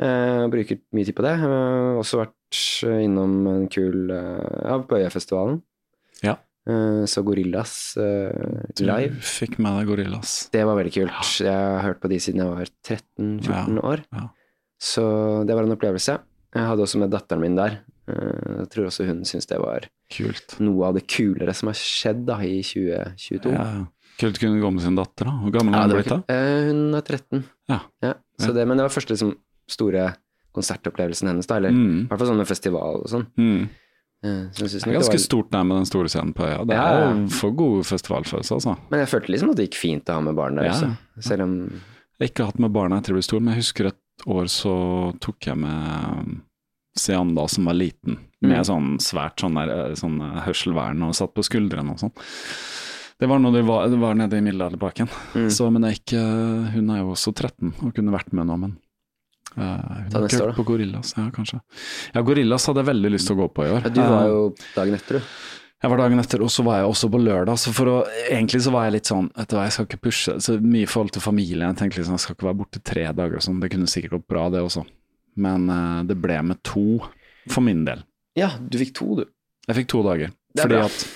Uh, 0.00 0.44
bruker 0.52 0.80
mye 0.96 1.08
tid 1.08 1.16
på 1.16 1.24
det. 1.26 1.34
Jeg 1.36 1.44
har 1.44 2.00
også 2.00 2.22
vært 2.22 2.60
innom 3.04 3.34
en 3.50 3.66
kul 3.70 4.10
uh, 4.10 4.62
Ja, 4.64 4.78
på 4.82 4.98
Øyafestivalen. 4.98 5.60
Ja. 6.68 6.72
Eh, 6.72 7.04
så 7.10 7.22
Gorillas 7.22 7.96
eh, 7.96 8.80
live. 8.80 9.14
Du 9.16 9.26
fikk 9.26 9.58
med 9.58 9.78
deg 9.80 9.92
Gorillas. 9.92 10.34
Det 10.52 10.64
var 10.68 10.78
veldig 10.78 10.92
kult. 10.94 11.14
Ja. 11.40 11.46
Jeg 11.46 11.70
har 11.76 11.86
hørt 11.88 12.02
på 12.02 12.10
de 12.12 12.20
siden 12.20 12.42
jeg 12.42 12.50
var 12.50 12.72
13-14 12.86 13.48
ja. 13.48 13.86
år. 13.92 14.04
Så 14.80 15.04
det 15.48 15.56
var 15.56 15.68
en 15.68 15.76
opplevelse. 15.76 16.18
Jeg 16.50 16.66
hadde 16.66 16.84
også 16.84 17.00
med 17.02 17.12
datteren 17.12 17.42
min 17.44 17.58
der. 17.58 17.80
Eh, 18.10 18.56
jeg 18.62 18.70
tror 18.74 18.90
også 18.90 19.06
hun 19.08 19.24
syntes 19.28 19.48
det 19.50 19.60
var 19.62 19.86
Kult. 20.10 20.56
noe 20.62 20.88
av 20.90 20.98
det 20.98 21.06
kulere 21.10 21.54
som 21.56 21.70
har 21.70 21.78
skjedd 21.78 22.24
da, 22.28 22.40
i 22.42 22.60
2022. 22.66 23.54
Ja, 23.54 23.68
Kult 24.20 24.40
kunne 24.42 24.60
gå 24.60 24.72
med 24.74 24.84
sin 24.84 24.98
datter, 24.98 25.30
da. 25.30 25.36
Hvor 25.44 25.54
gammel 25.54 25.76
er 25.76 25.86
hun 25.86 25.94
blitt 25.96 26.10
da? 26.12 26.40
Hun 26.68 26.98
er 26.98 27.06
13. 27.06 27.44
Ja. 27.70 27.78
ja 28.04 28.16
det, 28.40 28.66
men 28.66 28.76
det 28.76 28.84
var 28.84 28.92
første 28.92 29.14
liksom, 29.14 29.36
store 29.70 30.10
konsertopplevelsen 30.56 31.30
hennes, 31.30 31.48
da. 31.48 31.60
Eller 31.60 31.74
mm. 31.74 32.08
hvert 32.10 32.20
fall 32.20 32.32
sånn 32.32 32.42
med 32.42 32.50
festival 32.50 33.04
og 33.04 33.12
sånn. 33.12 33.28
Mm. 33.40 33.70
Uh, 34.20 34.50
det 34.52 34.66
er 34.68 34.92
ganske 34.92 35.16
var... 35.16 35.22
stort 35.22 35.48
der 35.54 35.64
med 35.64 35.80
den 35.80 35.88
store 35.88 36.10
scenen 36.12 36.34
på 36.36 36.44
øya. 36.44 36.58
Det 36.68 36.76
ja, 36.76 36.84
er 36.92 37.06
ja. 37.06 37.14
for 37.32 37.56
god 37.56 37.86
festivalfølelse, 37.88 38.58
altså. 38.58 38.76
Men 38.92 39.00
jeg 39.04 39.12
følte 39.14 39.32
liksom 39.32 39.54
at 39.54 39.60
det 39.60 39.70
gikk 39.70 39.80
fint 39.80 40.12
å 40.12 40.18
ha 40.18 40.26
med 40.26 40.36
barn 40.36 40.60
der 40.60 40.68
også. 40.74 40.92
Selv 41.24 41.46
om 41.46 41.56
Jeg 41.70 42.26
har 42.26 42.32
ikke 42.34 42.48
hatt 42.50 42.60
med 42.60 42.74
barna 42.74 43.00
etter 43.00 43.14
jeg 43.14 43.20
ble 43.20 43.24
stor, 43.24 43.40
men 43.40 43.54
jeg 43.54 43.64
husker 43.64 43.90
et 43.94 44.26
år 44.28 44.50
så 44.52 44.74
tok 45.24 45.48
jeg 45.48 45.56
med 45.56 46.40
Sianda 46.98 47.46
som 47.48 47.70
var 47.70 47.78
liten, 47.78 48.18
med 48.42 48.58
mm. 48.58 48.66
sånn 48.68 48.90
svært 49.00 49.40
sånn, 49.40 49.56
der, 49.56 49.72
eh, 49.72 49.96
sånn 49.96 50.18
eh, 50.24 50.40
hørselvern 50.44 51.06
og 51.06 51.16
satt 51.16 51.32
på 51.36 51.44
skuldrene 51.46 51.94
og 51.94 52.02
sånn. 52.02 52.12
Det 53.20 53.28
var 53.28 53.40
når 53.40 53.56
det 53.56 53.62
var, 53.68 53.88
det 53.92 53.98
var 54.00 54.16
nede 54.16 54.38
i 54.38 54.44
middelalderparken. 54.44 55.08
Mm. 55.36 55.48
Så, 55.52 55.68
men 55.72 55.86
ikke, 55.90 56.20
hun 56.74 56.92
er 56.92 57.02
jo 57.02 57.12
også 57.14 57.34
13 57.36 57.72
og 57.72 57.92
kunne 57.96 58.14
vært 58.14 58.32
med 58.36 58.48
nå, 58.48 58.56
men 58.62 58.76
uh, 59.56 60.02
neste 60.14 60.42
år 60.44 60.52
da 60.52 60.56
på 60.56 60.66
Gorillas, 60.68 61.14
ja, 61.18 61.26
kanskje. 61.34 61.60
Ja, 62.14 62.22
Gorillas 62.26 62.68
hadde 62.68 62.84
jeg 62.84 62.90
veldig 62.92 63.14
lyst 63.16 63.30
til 63.30 63.38
å 63.38 63.42
gå 63.42 63.48
på 63.56 63.66
i 63.66 63.72
år. 63.72 63.88
Ja, 63.88 63.94
du 63.94 64.02
var 64.04 64.28
jo 64.30 64.44
dagen 64.76 64.98
etter, 64.98 65.18
du. 65.18 65.34
Jeg 65.80 65.88
var 65.88 66.02
dagen 66.02 66.20
etter, 66.20 66.42
og 66.44 66.50
så 66.52 66.62
var 66.66 66.82
jeg 66.82 66.90
også 66.90 67.08
på 67.08 67.18
lørdag. 67.24 67.56
så 67.56 67.70
for 67.72 67.88
å, 67.88 67.98
Egentlig 68.28 68.58
så 68.66 68.72
var 68.74 68.84
jeg 68.84 68.98
litt 68.98 69.08
sånn 69.08 69.30
vet 69.32 69.48
du 69.48 69.54
hva, 69.56 69.62
Jeg 69.64 69.72
skal 69.72 69.86
ikke 69.88 70.02
pushe 70.10 70.34
så 70.44 70.58
mye 70.60 70.84
i 70.84 70.90
forhold 70.90 71.14
til 71.16 71.24
familien. 71.24 71.70
Jeg 71.70 71.78
tenkte 71.80 72.02
liksom, 72.02 72.18
jeg 72.18 72.24
skal 72.26 72.36
ikke 72.36 72.50
være 72.50 72.58
borte 72.58 72.82
tre 72.84 73.06
dager 73.16 73.40
og 73.40 73.46
sånn. 73.46 73.62
Det 73.62 73.70
kunne 73.72 73.88
sikkert 73.88 74.18
gått 74.18 74.26
bra, 74.28 74.50
det 74.52 74.60
også 74.60 74.84
men 75.40 75.70
uh, 75.70 76.02
det 76.06 76.16
ble 76.20 76.40
med 76.46 76.60
to 76.66 77.00
for 77.50 77.64
min 77.64 77.84
del. 77.86 78.04
Ja, 78.38 78.52
du 78.60 78.78
fikk 78.80 78.94
to, 78.98 79.14
du. 79.20 79.24
Jeg 79.68 79.82
fikk 79.82 79.90
to 79.92 80.04
dager. 80.06 80.34
fordi 80.58 80.76
bra. 80.76 80.86
at 80.86 81.06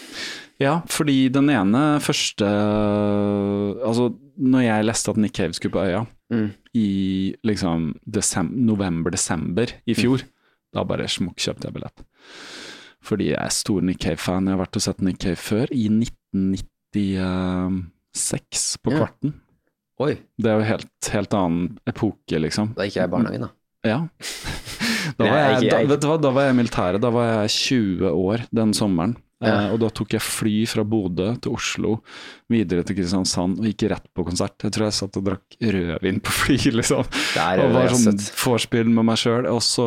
Ja, 0.63 0.75
fordi 0.87 1.29
den 1.35 1.51
ene 1.51 1.99
første 1.99 2.47
Altså, 2.47 4.13
når 4.39 4.63
jeg 4.63 4.87
leste 4.87 5.11
at 5.11 5.17
Nick 5.19 5.35
Cave 5.35 5.57
skulle 5.57 5.75
på 5.75 5.83
Øya 5.83 6.05
mm. 6.31 6.51
I 6.75 7.35
liksom 7.47 7.95
november-desember 8.11 9.67
i 9.87 9.95
fjor, 9.97 10.19
mm. 10.25 10.29
da 10.75 10.85
bare 10.89 11.09
smukkjøpte 11.11 11.67
jeg 11.69 11.75
billett. 11.77 11.99
Fordi 13.05 13.25
jeg 13.31 13.41
er 13.41 13.51
stor 13.53 13.81
Nick 13.85 14.01
Cave-fan. 14.03 14.47
Jeg 14.49 14.55
har 14.57 14.65
vært 14.65 14.79
og 14.81 14.85
sett 14.87 15.01
Nick 15.05 15.19
Cave 15.23 15.41
før, 15.41 15.67
i 15.71 15.89
1996, 15.93 18.79
på 18.81 18.89
ja. 18.95 18.99
Kvarten. 19.03 19.31
Oi. 20.03 20.15
Det 20.41 20.49
er 20.51 20.57
jo 20.59 20.65
helt, 20.73 20.95
helt 21.13 21.33
annen 21.39 21.63
epoke, 21.91 22.37
liksom. 22.41 22.67
Da 22.79 22.83
gikk 22.89 22.97
jeg 22.99 23.07
i 23.07 23.13
barnehagen, 23.13 23.45
da. 23.47 23.51
Ja. 23.85 23.99
Da 25.15 25.29
var 25.29 25.37
jeg, 25.37 25.69
da, 25.69 25.85
vet 25.85 26.01
du 26.01 26.07
hva, 26.09 26.17
da 26.17 26.31
var 26.33 26.47
jeg 26.47 26.55
i 26.55 26.57
militæret. 26.57 26.97
Da 27.05 27.11
var 27.13 27.27
jeg 27.29 27.51
20 27.53 28.09
år 28.09 28.41
den 28.57 28.73
sommeren. 28.75 29.13
Ja. 29.45 29.55
Eh, 29.67 29.75
og 29.75 29.81
da 29.83 29.91
tok 29.95 30.17
jeg 30.17 30.25
fly 30.25 30.55
fra 30.71 30.85
Bodø 30.89 31.31
til 31.45 31.55
Oslo, 31.57 31.99
videre 32.51 32.85
til 32.87 32.99
Kristiansand 32.99 33.61
og 33.61 33.69
gikk 33.69 33.87
rett 33.93 34.07
på 34.15 34.25
konsert. 34.27 34.57
Jeg 34.65 34.75
tror 34.75 34.87
jeg 34.89 34.97
satt 34.99 35.19
og 35.21 35.27
drakk 35.29 35.57
rødvin 35.61 36.21
på 36.25 36.35
fly, 36.35 36.59
liksom. 36.81 37.05
og 37.05 37.75
var 37.75 37.95
sånn 37.95 38.21
vorspiel 38.45 38.91
med 38.93 39.09
meg 39.11 39.21
sjøl. 39.21 39.49
Og 39.51 39.63
så 39.65 39.87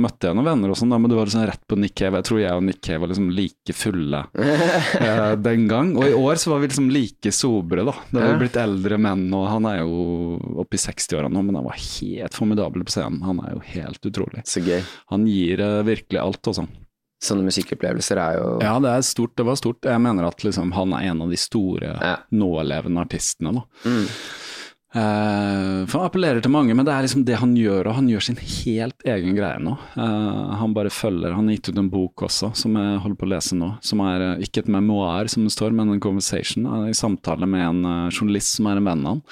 møtte 0.00 0.30
jeg 0.30 0.38
noen 0.38 0.50
venner 0.50 0.72
og 0.74 0.80
sånn, 0.80 0.94
men 0.96 1.10
det 1.10 1.18
var 1.18 1.30
liksom 1.30 1.46
rett 1.50 1.64
på 1.68 1.78
Nick 1.80 1.96
Cave. 1.98 2.20
Jeg 2.20 2.28
tror 2.30 2.42
jeg 2.42 2.56
og 2.58 2.64
Nick 2.68 2.80
Cave 2.84 3.02
var 3.04 3.12
liksom 3.12 3.30
like 3.34 3.76
fulle 3.76 4.22
eh, 4.38 5.34
den 5.44 5.68
gang. 5.70 5.94
Og 5.98 6.08
i 6.08 6.16
år 6.16 6.40
så 6.40 6.54
var 6.54 6.62
vi 6.62 6.70
liksom 6.70 6.90
like 6.94 7.32
sobre, 7.34 7.84
da. 7.88 7.94
Det 8.10 8.20
var 8.24 8.40
blitt 8.42 8.58
eldre 8.60 8.98
menn, 9.00 9.28
og 9.36 9.46
han 9.50 9.68
er 9.70 9.80
jo 9.82 10.38
oppe 10.64 10.78
i 10.78 10.82
60-åra 10.82 11.30
nå, 11.32 11.42
men 11.44 11.58
han 11.60 11.66
var 11.68 11.78
helt 11.78 12.36
formidabel 12.36 12.84
på 12.88 12.94
scenen. 12.96 13.22
Han 13.26 13.40
er 13.44 13.54
jo 13.56 13.62
helt 13.74 14.08
utrolig. 14.10 14.44
Han 15.12 15.26
gir 15.28 15.60
eh, 15.64 15.80
virkelig 15.86 16.20
alt, 16.22 16.42
altså. 16.50 16.66
Sånne 17.18 17.48
musikkopplevelser 17.48 18.20
er 18.22 18.36
jo 18.38 18.50
Ja, 18.62 18.76
det 18.82 18.90
er 18.94 19.06
stort. 19.06 19.34
Det 19.38 19.46
var 19.46 19.58
stort. 19.58 19.86
Jeg 19.86 20.02
mener 20.02 20.28
at 20.28 20.44
liksom, 20.46 20.70
han 20.76 20.92
er 20.94 21.10
en 21.10 21.24
av 21.24 21.32
de 21.32 21.40
store 21.40 21.96
ja. 21.96 22.18
nålevende 22.30 23.02
artistene. 23.02 23.58
da. 23.58 23.64
Mm. 23.88 24.04
Uh, 24.88 25.84
for 25.84 25.98
Han 25.98 26.06
appellerer 26.06 26.40
til 26.40 26.52
mange, 26.52 26.72
men 26.72 26.86
det 26.86 26.94
er 26.94 27.04
liksom 27.04 27.26
det 27.28 27.36
han 27.36 27.50
gjør, 27.58 27.90
og 27.90 27.98
han 27.98 28.06
gjør 28.08 28.24
sin 28.24 28.38
helt 28.40 29.04
egen 29.04 29.36
greie 29.36 29.60
nå. 29.60 29.74
Uh, 29.98 30.54
han 30.62 30.72
bare 30.72 30.92
følger 30.92 31.34
Han 31.36 31.50
har 31.50 31.58
gitt 31.58 31.68
ut 31.74 31.82
en 31.82 31.90
bok 31.92 32.24
også, 32.24 32.54
som 32.56 32.78
jeg 32.80 33.02
holder 33.04 33.18
på 33.20 33.28
å 33.28 33.32
lese 33.34 33.58
nå. 33.58 33.74
Som 33.84 34.00
er 34.06 34.24
uh, 34.24 34.44
ikke 34.44 34.64
et 34.64 34.72
memoar, 34.72 35.28
som 35.28 35.44
det 35.44 35.52
står, 35.52 35.76
men 35.76 35.92
en 35.92 36.00
conversation. 36.00 36.64
i 36.88 36.96
samtale 36.96 37.46
med 37.46 37.66
en 37.66 38.10
journalist 38.14 38.56
som 38.56 38.70
er 38.70 38.80
en 38.80 38.88
venn 38.88 39.04
av 39.04 39.18
han. 39.18 39.22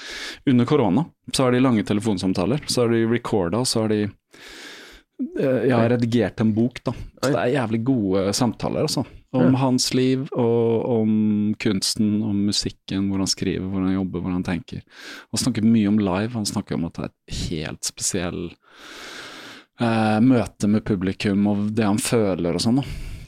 Under 0.52 0.68
korona 0.68 1.06
så 1.32 1.46
har 1.46 1.56
de 1.56 1.64
lange 1.64 1.86
telefonsamtaler. 1.86 2.60
Så 2.66 2.84
har 2.84 2.92
de 2.92 3.06
recorda, 3.08 3.64
og 3.64 3.66
så 3.70 3.86
har 3.86 3.94
de 3.94 4.04
jeg 5.16 5.72
har 5.72 5.88
redigert 5.94 6.40
en 6.40 6.52
bok, 6.56 6.82
da. 6.84 6.92
Så 7.22 7.30
det 7.32 7.40
er 7.40 7.54
jævlig 7.54 7.80
gode 7.88 8.24
samtaler, 8.36 8.84
altså. 8.84 9.04
Om 9.36 9.50
ja. 9.50 9.60
hans 9.60 9.88
liv, 9.96 10.26
og 10.32 10.86
om 11.00 11.10
kunsten, 11.60 12.20
om 12.24 12.44
musikken, 12.48 13.08
hvor 13.10 13.20
han 13.24 13.30
skriver, 13.30 13.66
hvor 13.68 13.84
han 13.84 13.96
jobber, 13.96 14.22
hvor 14.24 14.36
han 14.36 14.44
tenker. 14.46 14.84
Han 15.32 15.42
snakker 15.42 15.66
mye 15.66 15.90
om 15.90 16.00
live. 16.00 16.32
Han 16.36 16.48
snakker 16.48 16.76
om 16.78 16.86
at 16.88 16.96
det 16.96 17.08
er 17.08 17.12
et 17.12 17.42
helt 17.50 17.88
spesiell 17.88 18.40
eh, 19.80 20.18
møte 20.24 20.70
med 20.72 20.86
publikum, 20.88 21.48
og 21.52 21.68
det 21.76 21.88
han 21.88 22.00
føler 22.00 22.56
og 22.56 22.64
sånn. 22.64 22.82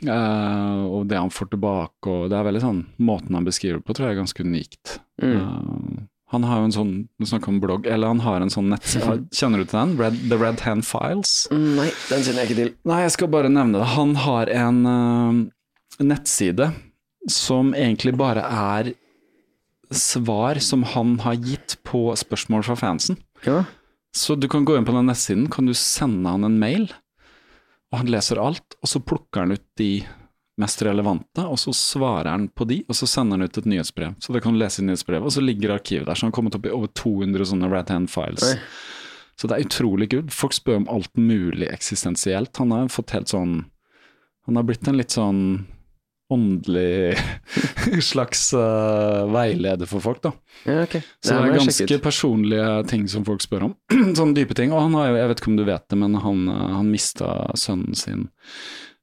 Uh, 0.07 0.85
og 0.87 1.09
det 1.11 1.19
han 1.19 1.33
får 1.35 1.51
tilbake, 1.51 2.07
og 2.07 2.29
det 2.31 2.37
er 2.39 2.45
veldig 2.47 2.61
sånn 2.63 2.83
Måten 3.03 3.35
han 3.35 3.47
beskriver 3.47 3.81
det 3.81 3.87
på, 3.89 3.97
tror 3.97 4.07
jeg 4.07 4.15
er 4.15 4.21
ganske 4.21 4.45
unikt. 4.47 4.93
Mm. 5.19 5.33
Uh, 5.35 6.05
han 6.29 6.45
har 6.45 6.61
jo 6.61 6.69
en 6.69 6.75
sånn 6.75 6.93
Du 7.17 7.25
snakker 7.29 7.53
om 7.53 7.61
blogg, 7.63 7.87
eller 7.89 8.13
han 8.13 8.21
har 8.21 8.43
en 8.45 8.53
sånn 8.53 8.69
nettside 8.73 9.23
Kjenner 9.39 9.63
du 9.63 9.69
til 9.69 9.79
den? 9.79 9.95
Red, 10.01 10.19
The 10.29 10.39
Red 10.41 10.63
Hand 10.67 10.85
Files? 10.89 11.47
Nei, 11.55 11.89
den 12.11 12.27
kjenner 12.27 12.43
jeg 12.43 12.51
ikke 12.51 12.61
til. 12.61 12.73
Nei, 12.89 13.01
jeg 13.07 13.15
skal 13.17 13.33
bare 13.33 13.53
nevne 13.53 13.81
det. 13.81 13.89
Han 13.95 14.15
har 14.27 14.53
en 14.53 14.81
uh, 14.85 15.41
nettside 16.05 16.73
som 17.29 17.73
egentlig 17.77 18.15
bare 18.21 18.45
er 18.45 18.93
svar 19.95 20.61
som 20.61 20.85
han 20.85 21.17
har 21.25 21.39
gitt 21.41 21.79
på 21.89 22.11
spørsmål 22.17 22.65
fra 22.67 22.77
fansen. 22.77 23.19
Ja. 23.47 23.63
Så 24.17 24.37
du 24.37 24.49
kan 24.53 24.67
gå 24.69 24.77
inn 24.77 24.87
på 24.89 24.95
den 24.97 25.09
nettsiden, 25.09 25.49
kan 25.53 25.69
du 25.69 25.75
sende 25.77 26.29
han 26.33 26.45
en 26.45 26.59
mail, 26.61 26.89
og 27.93 28.03
han 28.03 28.13
leser 28.13 28.41
alt, 28.41 28.77
og 28.83 28.91
så 28.91 29.01
plukker 29.01 29.45
han 29.45 29.57
ut 29.57 29.65
de 29.81 30.03
mest 30.59 30.83
relevante, 30.87 31.45
og 31.47 31.59
så 31.61 31.73
svarer 31.77 32.31
han 32.33 32.49
på 32.51 32.67
de, 32.69 32.83
og 32.89 32.99
så 32.99 33.09
sender 33.11 33.39
han 33.39 33.49
ut 33.49 33.59
et 33.61 33.69
nyhetsbrev. 33.71 34.19
Så 34.23 34.35
det 34.35 34.43
kan 34.45 34.55
du 34.55 34.61
lese 34.61 34.83
i 34.83 34.87
nyhetsbrevet, 34.89 35.27
og 35.27 35.35
så 35.35 35.45
ligger 35.45 35.77
arkivet 35.77 36.09
der. 36.09 36.19
Så 36.19 36.27
han 36.27 36.33
har 36.33 36.39
kommet 36.39 36.59
opp 36.59 36.67
i 36.67 36.75
over 36.75 36.91
200 36.99 37.51
sånne 37.53 37.71
Red 37.73 37.95
Hand 37.95 38.13
Files. 38.13 38.45
Oi. 38.45 38.59
Så 39.39 39.47
det 39.47 39.57
er 39.57 39.67
utrolig 39.69 40.11
kult. 40.11 40.35
Folk 40.35 40.57
spør 40.57 40.81
om 40.83 40.89
alt 40.91 41.13
mulig 41.15 41.69
eksistensielt. 41.71 42.57
Han 42.59 42.75
har 42.75 42.91
fått 42.91 43.15
helt 43.15 43.31
sånn 43.31 43.61
Han 44.49 44.57
har 44.57 44.65
blitt 44.65 44.89
en 44.89 44.97
litt 44.97 45.13
sånn 45.13 45.43
åndelig 46.33 47.17
slags 48.11 48.53
uh, 48.53 49.25
veileder 49.33 49.89
for 49.89 50.01
folk, 50.05 50.23
da. 50.25 50.33
Ja, 50.65 50.83
okay. 50.83 51.05
Så 51.25 51.35
det 51.35 51.51
er 51.53 51.57
ganske 51.57 51.99
personlige 52.05 52.67
ting 52.89 53.07
som 53.09 53.25
folk 53.29 53.45
spør 53.45 53.71
om. 53.71 53.75
Sånne 54.19 54.37
dype 54.37 54.57
ting. 54.57 54.73
Og 54.75 54.83
han 54.87 54.97
har 54.99 55.09
jo, 55.09 55.19
jeg 55.21 55.31
vet 55.31 55.43
ikke 55.43 55.53
om 55.53 55.59
du 55.61 55.65
vet 55.69 55.87
det, 55.89 56.01
men 56.01 56.19
han, 56.21 56.45
uh, 56.53 56.67
han 56.77 56.93
mista 56.93 57.31
sønnen 57.57 57.97
sin. 57.97 58.27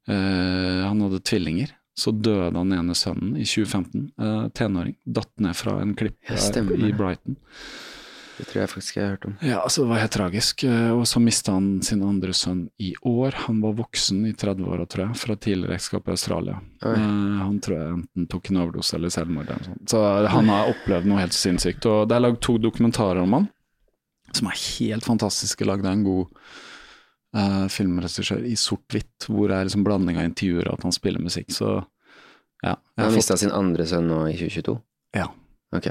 Uh, 0.08 0.86
han 0.88 1.00
hadde 1.06 1.22
tvillinger. 1.26 1.74
Så 1.96 2.12
døde 2.12 2.52
han 2.52 2.72
ene 2.76 2.92
sønnen 2.92 3.38
i 3.40 3.44
2015, 3.48 4.10
Eh, 4.20 4.48
tenåring. 4.52 4.96
Datt 5.08 5.30
ned 5.40 5.56
fra 5.56 5.78
en 5.80 5.94
klippe 5.96 6.28
i. 6.36 6.90
Brighton. 6.92 7.38
Det 8.36 8.44
tror 8.50 8.60
jeg 8.60 8.68
faktisk 8.68 8.96
jeg 8.98 9.04
har 9.06 9.14
hørt 9.14 9.24
om. 9.24 9.36
Ja, 9.40 9.62
altså 9.62 9.80
det 9.80 9.88
var 9.94 10.02
helt 10.02 10.12
tragisk. 10.12 10.64
Eh, 10.68 10.90
Og 10.92 11.06
så 11.08 11.22
mista 11.24 11.52
han 11.56 11.80
sin 11.80 12.02
andre 12.04 12.34
sønn 12.36 12.66
i 12.78 12.90
år. 13.00 13.32
Han 13.46 13.62
var 13.62 13.72
voksen 13.78 14.26
i 14.28 14.34
30-åra, 14.36 14.84
tror 14.86 15.06
jeg, 15.06 15.16
fra 15.22 15.36
tidligere 15.40 15.78
ekteskap 15.78 16.06
i 16.06 16.10
Australia. 16.18 16.58
Eh, 16.84 16.92
han 17.46 17.56
tror 17.64 17.78
jeg 17.78 17.94
enten 17.96 18.28
tok 18.28 18.50
en 18.52 18.60
overdose 18.66 18.94
eller 18.98 19.08
selvmord 19.16 19.48
eller 19.48 19.64
noe 19.64 19.70
sånt. 19.72 19.88
Så 19.88 20.28
han 20.28 20.52
har 20.52 20.68
opplevd 20.74 21.06
noe 21.08 21.24
helt 21.24 21.32
sinnssykt. 21.32 21.88
Og 21.88 22.10
det 22.10 22.18
er 22.18 22.26
lagd 22.28 22.42
to 22.44 22.58
dokumentarer 22.60 23.22
om 23.24 23.32
han, 23.40 23.48
som 24.36 24.48
er 24.52 24.60
helt 24.60 25.08
fantastiske. 25.08 25.64
Lagd 25.64 25.86
av 25.88 25.92
en 25.96 26.04
god 26.04 26.26
uh, 27.36 27.66
filmregissør 27.72 28.44
i 28.48 28.56
sort-hvitt, 28.58 29.28
hvor 29.28 29.50
det 29.50 29.60
er 29.60 29.68
liksom 29.68 29.84
blanding 29.86 30.18
av 30.20 30.28
intervjuer 30.30 30.70
og 30.70 30.78
at 30.78 30.88
han 30.88 30.96
spiller 30.96 31.22
musikk. 31.22 31.52
Så 31.54 31.78
ja. 32.64 32.76
Han 32.96 33.10
fått- 33.10 33.20
mista 33.20 33.36
sin 33.36 33.52
andre 33.54 33.86
sønn 33.86 34.08
nå 34.08 34.24
i 34.30 34.36
2022? 34.38 34.78
Ja. 35.16 35.28
Ok. 35.76 35.90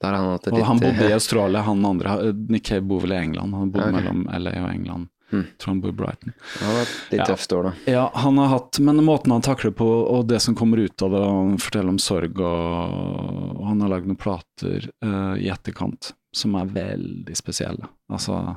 Da 0.00 0.10
har 0.10 0.14
han 0.18 0.30
hatt 0.34 0.46
et 0.46 0.52
Og 0.52 0.58
litt 0.58 0.68
han 0.68 0.80
bodde 0.82 1.04
i 1.06 1.10
eh, 1.10 1.16
Australia, 1.16 1.64
han 1.64 1.84
andre. 1.86 2.60
Cave 2.60 2.84
bor 2.84 3.00
vel 3.00 3.12
i 3.12 3.16
England. 3.16 3.54
Han 3.54 3.70
bodde 3.72 3.88
okay. 3.88 4.00
mellom 4.02 4.24
LA 4.30 4.54
og 4.62 4.70
England. 4.70 5.10
Tror 5.58 5.66
han 5.66 5.80
bor 5.80 5.90
i 5.90 5.92
Brighton. 5.92 6.32
Han 6.60 6.76
har 6.76 6.90
litt 7.10 7.18
Ja. 7.18 7.24
tøft 7.26 7.52
år, 7.52 7.62
da. 7.62 7.92
Ja, 7.92 8.10
han 8.14 8.38
har 8.38 8.48
hatt, 8.48 8.78
men 8.78 9.04
måten 9.04 9.32
han 9.32 9.42
takler 9.42 9.70
på, 9.70 9.86
og 9.86 10.28
det 10.28 10.40
som 10.42 10.54
kommer 10.54 10.78
ut 10.78 11.02
av 11.02 11.10
det, 11.10 11.18
og 11.18 11.48
han 11.48 11.58
forteller 11.58 11.88
om 11.88 11.98
sorg, 11.98 12.38
og, 12.38 13.56
og 13.56 13.64
han 13.66 13.80
har 13.80 13.88
lagd 13.88 14.06
noen 14.06 14.20
plater 14.20 14.90
uh, 15.04 15.34
i 15.34 15.48
etterkant 15.48 16.12
som 16.34 16.54
er 16.58 16.70
veldig 16.70 17.36
spesielle. 17.36 17.88
Altså 18.12 18.56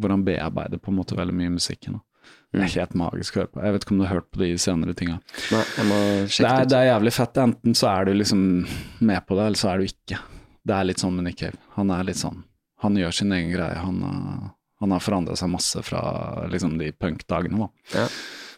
hvor 0.00 0.10
han 0.10 0.24
bearbeider 0.26 0.78
på 0.82 0.90
en 0.92 0.98
måte 0.98 1.16
veldig 1.18 1.34
mye 1.34 1.52
musikken. 1.54 1.98
da. 1.98 2.00
Det 2.54 2.60
er 2.62 2.68
helt 2.80 2.94
magisk 2.94 3.34
å 3.36 3.40
høre 3.42 3.50
på. 3.52 3.62
Jeg 3.64 3.72
vet 3.74 3.84
ikke 3.84 3.92
om 3.92 3.98
du 3.98 4.04
har 4.06 4.14
hørt 4.14 4.30
på 4.32 4.38
de 4.40 4.48
senere 4.62 4.94
tinga. 4.94 5.18
Det, 6.38 6.46
er- 6.46 6.60
det 6.62 6.68
det 6.70 6.78
er 6.78 6.86
jævlig 6.94 7.12
fett. 7.12 7.36
Enten 7.42 7.74
så 7.74 7.88
er 7.90 8.04
du 8.04 8.12
liksom 8.14 8.66
med 9.00 9.26
på 9.26 9.34
det, 9.36 9.46
eller 9.46 9.56
så 9.58 9.68
er 9.74 9.78
du 9.78 9.84
ikke. 9.84 10.18
Det 10.64 10.74
er 10.78 10.84
litt 10.84 10.98
sånn 11.02 11.14
med 11.16 11.24
Nick 11.28 11.38
Cave. 11.42 11.58
Han 11.76 11.90
er 11.90 12.04
litt 12.04 12.16
sånn 12.16 12.44
Han 12.84 12.94
gjør 12.96 13.12
sin 13.12 13.32
egen 13.32 13.50
greie. 13.52 13.74
Han, 13.76 14.02
eh, 14.02 14.48
han 14.80 14.90
har 14.92 15.00
forandra 15.00 15.36
seg 15.36 15.48
masse 15.50 15.82
fra 15.82 16.46
liksom 16.52 16.78
de 16.78 16.92
punkdagene, 16.92 17.58
da. 17.58 17.68
Ja. 17.94 18.08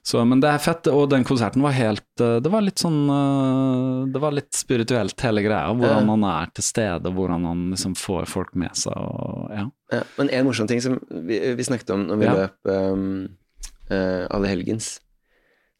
Så, 0.07 0.21
men 0.23 0.39
det 0.39 0.47
er 0.55 0.61
fett, 0.63 0.87
og 0.93 1.09
den 1.11 1.25
konserten 1.27 1.65
var 1.65 1.73
helt 1.75 2.23
eh, 2.23 2.37
Det 2.39 2.51
var 2.53 2.63
litt 2.63 2.79
sånn 2.79 3.09
eh, 3.11 4.05
Det 4.15 4.21
var 4.23 4.37
litt 4.37 4.55
spirituelt, 4.55 5.19
hele 5.27 5.43
greia. 5.43 5.73
Hvordan 5.75 6.13
han 6.13 6.27
er 6.31 6.53
til 6.55 6.67
stede, 6.67 7.11
hvordan 7.17 7.49
han 7.49 7.65
liksom 7.73 7.97
får 7.99 8.29
folk 8.31 8.53
med 8.55 8.77
seg 8.79 8.95
og 8.95 9.51
ja. 9.51 9.65
Ja, 9.97 10.05
men 10.19 10.31
en 10.35 10.47
morsom 10.47 10.69
ting 10.71 10.83
som 10.83 11.01
vi, 11.11 11.41
vi 11.59 11.67
snakket 11.67 11.91
om 11.95 12.07
når 12.07 12.21
vi 12.23 12.29
Ja. 12.29 12.37
løp 12.39 12.71
um, 12.71 13.09
uh, 13.91 14.25
Alle 14.31 14.51
helgens, 14.51 14.93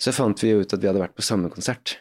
så 0.03 0.15
fant 0.15 0.43
vi 0.43 0.51
jo 0.53 0.65
ut 0.65 0.75
at 0.75 0.83
vi 0.83 0.91
hadde 0.91 1.03
vært 1.03 1.17
på 1.19 1.25
samme 1.27 1.51
konsert. 1.51 1.97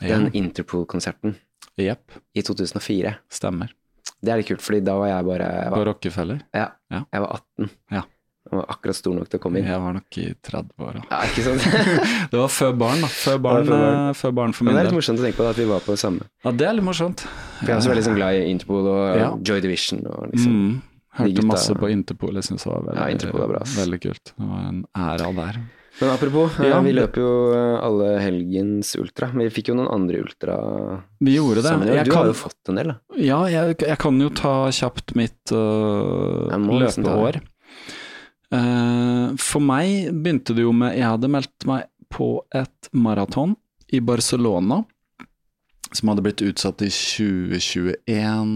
Den 0.00 0.30
Interpol-konserten 0.32 1.34
yep. 1.78 2.14
i 2.34 2.42
2004. 2.46 3.16
stemmer. 3.30 3.74
Det 4.22 4.32
er 4.32 4.40
litt 4.40 4.48
kult, 4.48 4.62
fordi 4.64 4.80
da 4.86 4.94
var 5.00 5.10
jeg 5.10 5.26
bare 5.28 5.50
jeg 5.50 5.74
På 5.74 5.84
Rockefeller. 5.90 6.40
ja, 6.56 6.70
Ja. 6.94 7.02
jeg 7.12 7.26
var 7.26 7.36
18. 7.42 7.70
Ja. 7.98 8.06
Jeg 8.50 8.58
var 8.58 8.66
akkurat 8.74 8.96
stor 8.98 9.14
nok 9.14 9.28
til 9.30 9.38
å 9.38 9.42
komme 9.44 9.60
inn. 9.60 9.66
Jeg 9.70 9.80
var 9.80 9.92
nok 9.94 10.16
i 10.18 10.26
30-åra. 10.50 11.02
Ja, 11.10 11.18
ikke 11.30 11.44
sant? 11.46 11.62
Det 12.32 12.38
var 12.40 12.48
før 12.50 12.72
barn, 12.82 13.00
da. 13.04 13.06
Før 13.14 13.38
barn, 13.44 13.64
før 13.64 13.70
barn. 13.70 13.98
eh, 14.10 14.12
før 14.18 14.34
barn 14.40 14.52
for 14.58 14.64
min 14.66 14.74
del. 14.74 14.80
det 14.80 14.82
er 14.82 14.90
litt 14.90 14.98
morsomt 14.98 15.22
å 15.22 15.26
tenke 15.28 15.38
på 15.38 15.46
da, 15.46 15.50
at 15.54 15.60
vi 15.62 15.68
var 15.70 15.80
på 15.86 15.94
det 15.94 16.02
samme. 16.02 16.26
Ja, 16.44 16.50
det 16.52 16.66
er 16.66 16.74
litt 16.80 16.88
morsomt. 16.90 17.24
For 17.60 17.66
jeg 17.66 17.74
er 17.76 17.80
også 17.82 17.92
veldig 17.94 18.06
sånn 18.10 18.18
glad 18.18 18.38
i 18.40 18.46
Interpol 18.50 18.86
og 18.90 19.02
Ja. 19.22 19.30
Joy 19.50 19.60
Division 19.66 20.06
og 20.10 20.30
liksom 20.34 20.54
Mm. 20.60 20.78
Hørte 21.18 21.34
gutta- 21.34 21.46
masse 21.50 21.74
på 21.74 21.88
Interpol, 21.90 22.34
jeg 22.38 22.44
syns 22.46 22.62
det 22.64 22.70
var 22.72 22.82
veldig, 22.86 23.00
Ja, 23.00 23.08
Interpol 23.14 23.42
er 23.42 23.48
bra, 23.54 23.62
veldig 23.66 24.00
kult. 24.00 24.24
Det 24.38 24.46
var 24.50 24.66
en 24.68 24.84
æra 24.94 25.34
der. 25.34 25.60
Men 26.00 26.10
apropos, 26.14 26.54
eh, 26.60 26.68
Ja, 26.70 26.78
vi 26.80 26.92
løper 26.94 27.18
jo 27.20 27.32
eh, 27.52 27.80
alle 27.84 28.20
helgens 28.22 28.94
ultra. 28.96 29.26
Men 29.34 29.48
vi 29.48 29.50
fikk 29.60 29.68
jo 29.68 29.74
noen 29.74 29.90
andre 29.92 30.20
ultra 30.22 30.54
Vi 31.20 31.34
gjorde 31.36 31.56
det. 31.56 31.64
sammen. 31.64 31.88
Du 32.04 32.10
kan, 32.10 32.20
har 32.22 32.26
jo 32.30 32.32
fått 32.38 32.68
en 32.70 32.74
del, 32.76 32.86
da. 32.86 32.94
ja, 33.18 33.40
jeg, 33.50 33.76
jeg 33.82 33.98
kan 33.98 34.20
jo 34.22 34.28
ta 34.30 34.54
kjapt 34.70 35.14
mitt 35.18 35.52
uh, 35.52 36.46
løpeår. 36.56 37.40
Eh, 38.50 39.26
for 39.38 39.62
meg 39.62 40.10
begynte 40.10 40.56
det 40.56 40.64
jo 40.64 40.72
med 40.74 40.96
Jeg 40.98 41.06
hadde 41.06 41.30
meldt 41.30 41.66
meg 41.70 41.86
på 42.10 42.40
et 42.50 42.88
maraton 42.90 43.54
i 43.94 44.00
Barcelona, 44.02 44.82
som 45.94 46.10
hadde 46.10 46.24
blitt 46.26 46.42
utsatt 46.42 46.82
i 46.82 46.90
2021, 46.90 48.54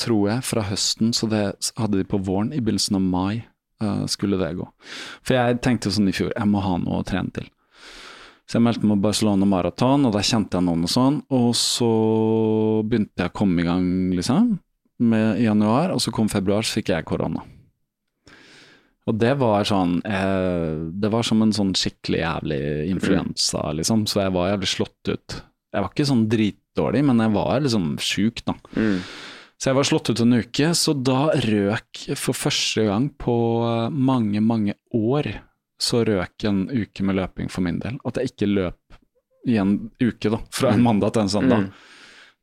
tror 0.00 0.26
jeg, 0.28 0.44
fra 0.44 0.64
høsten. 0.68 1.14
Så 1.16 1.28
det 1.32 1.44
hadde 1.76 2.00
de 2.00 2.08
på 2.08 2.20
våren. 2.24 2.52
I 2.52 2.60
begynnelsen 2.60 2.98
av 3.00 3.04
mai 3.04 3.40
eh, 3.80 4.04
skulle 4.08 4.40
det 4.40 4.54
gå. 4.60 4.68
For 5.24 5.36
jeg 5.36 5.60
tenkte 5.64 5.88
jo 5.88 5.96
sånn 5.96 6.12
i 6.12 6.16
fjor, 6.16 6.34
jeg 6.36 6.52
må 6.52 6.64
ha 6.64 6.76
noe 6.80 7.00
å 7.00 7.08
trene 7.08 7.32
til. 7.36 7.48
Så 8.48 8.58
jeg 8.58 8.66
meldte 8.66 8.88
meg 8.88 8.98
på 8.98 9.06
Barcelona 9.06 9.46
Maraton, 9.46 10.08
og 10.08 10.16
der 10.16 10.26
kjente 10.26 10.58
jeg 10.58 10.66
noen 10.66 10.88
og 10.88 10.90
sånn. 10.90 11.20
Og 11.36 11.52
så 11.56 11.90
begynte 12.82 13.22
jeg 13.22 13.32
å 13.32 13.36
komme 13.40 13.62
i 13.62 13.68
gang, 13.68 13.86
liksom, 14.16 14.56
med 15.06 15.40
i 15.40 15.46
januar, 15.46 15.94
og 15.94 16.02
så 16.02 16.12
kom 16.12 16.28
februar, 16.32 16.66
så 16.66 16.80
fikk 16.80 16.90
jeg 16.92 17.06
korona. 17.08 17.44
Og 19.08 19.16
det 19.18 19.32
var 19.40 19.64
sånn 19.64 20.02
eh, 20.04 20.74
Det 21.00 21.08
var 21.10 21.22
som 21.26 21.40
en 21.42 21.52
sånn 21.56 21.72
skikkelig 21.74 22.20
jævlig 22.20 22.60
influensa, 22.92 23.72
liksom, 23.78 24.06
så 24.06 24.26
jeg 24.26 24.32
var 24.36 24.50
jævlig 24.52 24.68
slått 24.68 25.08
ut. 25.08 25.36
Jeg 25.72 25.82
var 25.84 25.90
ikke 25.94 26.06
sånn 26.10 26.28
dritdårlig, 26.28 27.04
men 27.08 27.18
jeg 27.24 27.32
var 27.34 27.60
liksom 27.64 27.86
sjuk, 28.02 28.42
da. 28.44 28.54
Mm. 28.76 28.98
Så 29.60 29.68
jeg 29.70 29.76
var 29.76 29.84
slått 29.88 30.10
ut 30.10 30.20
en 30.24 30.32
uke, 30.40 30.70
så 30.74 30.94
da 31.04 31.18
røk 31.46 32.02
for 32.16 32.32
første 32.34 32.84
gang 32.88 33.10
på 33.20 33.34
mange, 33.92 34.40
mange 34.40 34.74
år, 34.96 35.28
så 35.80 36.02
røk 36.04 36.44
en 36.48 36.62
uke 36.68 37.04
med 37.04 37.16
løping 37.16 37.48
for 37.52 37.64
min 37.64 37.78
del. 37.80 37.98
At 38.08 38.16
jeg 38.20 38.32
ikke 38.34 38.48
løp 38.50 38.98
i 39.48 39.56
en 39.60 39.90
uke, 40.00 40.28
da, 40.32 40.38
fra 40.52 40.72
en 40.74 40.80
Mm. 40.80 40.84
mandag 40.84 41.12
til 41.14 41.22
en 41.22 41.28
søndag. 41.32 41.60
Mm. 41.64 41.72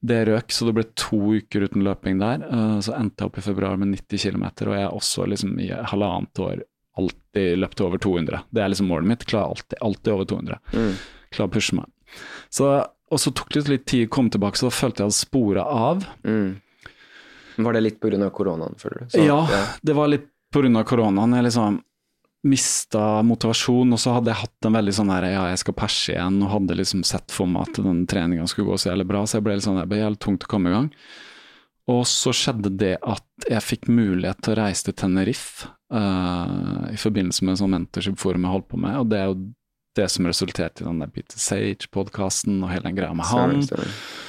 Det 0.06 0.28
røk, 0.28 0.52
så 0.54 0.66
det 0.68 0.74
ble 0.78 0.84
to 0.96 1.18
uker 1.40 1.64
uten 1.66 1.84
løping 1.84 2.20
der. 2.20 2.44
eh, 2.46 2.80
Så 2.86 2.94
endte 2.94 3.24
jeg 3.24 3.32
opp 3.32 3.38
i 3.38 3.42
februar 3.42 3.78
med 3.78 3.96
90 3.96 4.18
km, 4.32 4.44
og 4.68 4.76
jeg 4.76 4.84
er 4.84 4.94
også 4.94 5.28
liksom 5.28 5.60
i 5.60 5.70
halvannet 5.70 6.40
år 6.40 6.62
alltid 6.98 7.58
løpt 7.60 7.82
over 7.82 7.98
200. 7.98 8.44
Det 8.54 8.62
er 8.64 8.70
liksom 8.70 8.88
målet 8.90 9.06
mitt. 9.08 9.26
Klarer 9.26 9.50
alltid, 9.56 9.78
alltid 9.82 10.14
over 10.14 10.26
200. 10.26 10.60
Mm. 10.74 10.94
Klarer 11.32 11.50
å 11.50 11.54
pushe 11.54 11.76
meg. 11.76 11.86
Så, 12.50 12.70
og 13.12 13.20
så 13.20 13.34
tok 13.34 13.50
det 13.54 13.68
litt 13.70 13.86
tid 13.86 14.08
å 14.08 14.12
komme 14.12 14.30
tilbake, 14.34 14.58
så 14.58 14.70
da 14.70 14.74
følte 14.74 15.04
jeg 15.04 15.10
hadde 15.10 15.18
spora 15.18 15.66
av. 15.66 16.06
Mm. 16.24 16.62
Var 17.58 17.74
det 17.74 17.82
litt 17.84 18.04
av 18.06 18.32
koronaen, 18.32 18.76
føler 18.78 19.00
du? 19.00 19.06
Så- 19.10 19.26
ja, 19.26 19.42
det 19.84 19.94
var 19.96 20.08
litt 20.08 20.28
av 20.56 20.84
koronaen. 20.86 21.34
Jeg 21.36 21.44
liksom 21.44 21.82
mista 22.46 23.22
motivasjon, 23.26 23.94
og 23.94 24.02
så 24.02 24.14
hadde 24.18 24.32
jeg 24.32 24.44
hatt 24.44 24.68
en 24.68 24.78
veldig 24.78 24.94
sånn 24.94 25.10
her 25.12 25.26
ja, 25.32 25.46
jeg 25.52 25.62
skal 25.64 25.78
perse 25.78 26.14
igjen, 26.14 26.38
og 26.46 26.52
hadde 26.54 26.78
liksom 26.78 27.02
sett 27.08 27.34
for 27.34 27.50
meg 27.50 27.66
at 27.66 27.80
den 27.84 28.04
treninga 28.10 28.46
skulle 28.50 28.70
gå 28.70 28.78
så 28.82 28.92
jævlig 28.92 29.08
bra, 29.10 29.24
så 29.26 29.40
jeg 29.40 29.48
ble 29.48 29.58
litt 29.58 29.66
sånn, 29.66 29.80
det 29.82 29.90
ble 29.90 30.04
jævlig 30.04 30.22
tungt 30.24 30.46
å 30.46 30.52
komme 30.52 30.72
i 30.72 30.76
gang. 30.76 30.92
Og 31.88 32.04
så 32.10 32.34
skjedde 32.36 32.74
det 32.78 32.96
at 33.00 33.48
jeg 33.48 33.64
fikk 33.64 33.88
mulighet 33.88 34.42
til 34.44 34.54
å 34.54 34.60
reise 34.60 34.90
til 34.90 34.96
Tenerife 35.00 35.70
uh, 35.94 36.90
i 36.92 37.00
forbindelse 37.00 37.48
med 37.48 37.56
en 37.56 37.62
sånn 37.64 37.76
mentorship-forum 37.78 38.44
jeg 38.44 38.56
holdt 38.58 38.70
på 38.74 38.82
med, 38.84 39.00
og 39.02 39.12
det 39.12 39.22
er 39.22 39.32
jo 39.32 39.38
det 39.98 40.08
som 40.14 40.30
resulterte 40.30 40.84
i 40.84 40.88
den 40.88 41.02
der 41.02 41.12
Peter 41.12 41.40
Sage-podkasten 41.42 42.60
og 42.62 42.74
hele 42.74 42.90
den 42.90 43.00
greia 43.00 43.16
med 43.18 43.32
han. 43.32 43.62
Sorry. 43.66 43.88
stemmer. 43.88 43.94
Eh, 43.94 44.27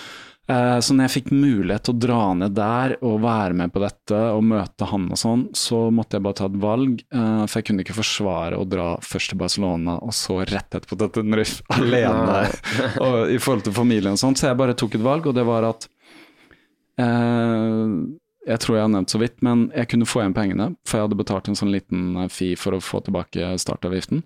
så 0.48 0.94
når 0.96 1.04
jeg 1.04 1.12
fikk 1.18 1.26
mulighet 1.34 1.82
til 1.84 1.92
å 1.92 2.00
dra 2.00 2.18
ned 2.40 2.54
der 2.56 2.94
og 3.04 3.18
være 3.20 3.56
med 3.58 3.72
på 3.74 3.82
dette 3.82 4.20
og 4.32 4.46
møte 4.48 4.86
han 4.88 5.04
og 5.12 5.18
sånn, 5.20 5.42
så 5.52 5.80
måtte 5.92 6.16
jeg 6.16 6.24
bare 6.24 6.38
ta 6.38 6.46
et 6.48 6.56
valg. 6.62 7.02
eh, 7.12 7.42
For 7.44 7.60
jeg 7.60 7.66
kunne 7.68 7.84
ikke 7.84 7.98
forsvare 7.98 8.56
å 8.56 8.64
dra 8.64 8.86
først 9.04 9.34
til 9.34 9.40
Barcelona 9.42 9.98
og 10.00 10.14
så 10.16 10.38
rett 10.48 10.78
etterpå 10.78 10.96
til 11.02 11.12
Tenerife 11.18 11.60
alene 11.76 12.38
og, 13.04 13.18
i 13.28 13.36
forhold 13.36 13.66
til 13.68 13.76
familien 13.76 14.16
og 14.16 14.22
sånn. 14.22 14.38
Så 14.40 14.48
jeg 14.48 14.60
bare 14.62 14.78
tok 14.78 14.96
et 14.96 15.04
valg, 15.04 15.28
og 15.28 15.36
det 15.36 15.44
var 15.48 15.68
at 15.68 15.84
eh, 17.04 17.84
jeg 18.48 18.60
tror 18.64 18.76
jeg 18.78 18.84
har 18.86 18.92
nevnt 18.94 19.12
så 19.12 19.18
vidt, 19.20 19.36
men 19.44 19.66
jeg 19.76 19.88
kunne 19.92 20.06
få 20.08 20.22
igjen 20.22 20.34
pengene, 20.36 20.66
for 20.88 20.98
jeg 20.98 21.06
hadde 21.06 21.18
betalt 21.20 21.48
en 21.52 21.58
sånn 21.58 21.72
liten 21.74 22.16
eh, 22.24 22.30
fee 22.32 22.56
for 22.56 22.72
å 22.76 22.80
få 22.82 23.02
tilbake 23.06 23.50
startavgiften. 23.60 24.22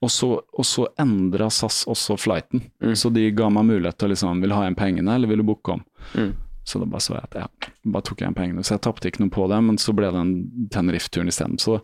Og 0.00 0.10
så, 0.12 0.30
og 0.40 0.64
så 0.66 0.86
endra 1.02 1.50
SAS 1.52 1.82
også 1.92 2.16
flighten, 2.20 2.64
så 2.96 3.12
de 3.12 3.28
ga 3.36 3.50
meg 3.52 3.68
mulighet 3.68 3.98
til 4.00 4.08
å 4.08 4.12
liksom 4.14 4.40
Vil 4.42 4.50
du 4.52 4.56
ha 4.56 4.64
igjen 4.66 4.78
pengene, 4.80 5.14
eller 5.18 5.28
vil 5.30 5.44
du 5.44 5.48
booke 5.52 5.76
om? 5.76 5.84
Så 6.66 6.80
da 6.82 6.86
bare 6.90 7.04
så 7.04 7.14
jeg 7.14 7.28
at 7.28 7.36
ja, 7.38 7.46
bare 7.86 8.02
tok 8.08 8.18
jeg 8.20 8.26
igjen 8.26 8.34
pengene. 8.40 8.64
Så 8.66 8.74
jeg 8.74 8.82
tapte 8.82 9.06
ikke 9.06 9.22
noe 9.22 9.30
på 9.30 9.44
det, 9.52 9.60
men 9.62 9.76
så 9.78 9.92
ble 9.94 10.08
det 10.10 10.18
en 10.18 10.32
Tenerife-turen 10.74 11.28
isteden. 11.30 11.60
Så 11.62 11.76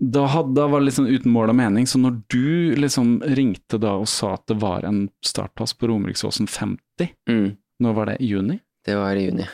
da, 0.00 0.24
hadde, 0.32 0.54
da 0.56 0.64
var 0.72 0.80
det 0.82 0.88
liksom 0.88 1.06
uten 1.06 1.30
mål 1.30 1.52
og 1.52 1.58
mening. 1.60 1.86
Så 1.86 2.00
når 2.02 2.16
du 2.32 2.74
liksom 2.80 3.20
ringte 3.38 3.78
da 3.78 3.92
og 4.00 4.08
sa 4.10 4.32
at 4.34 4.46
det 4.50 4.56
var 4.64 4.82
en 4.88 5.04
startplass 5.22 5.76
på 5.78 5.92
Romeriksåsen 5.92 6.48
50, 6.50 7.12
Mm. 7.30 7.52
når 7.80 7.94
var 7.96 8.10
det? 8.10 8.16
I 8.20 8.32
juni? 8.34 8.58
Det 8.84 8.96
var 8.98 9.14
i 9.16 9.28
juni. 9.28 9.46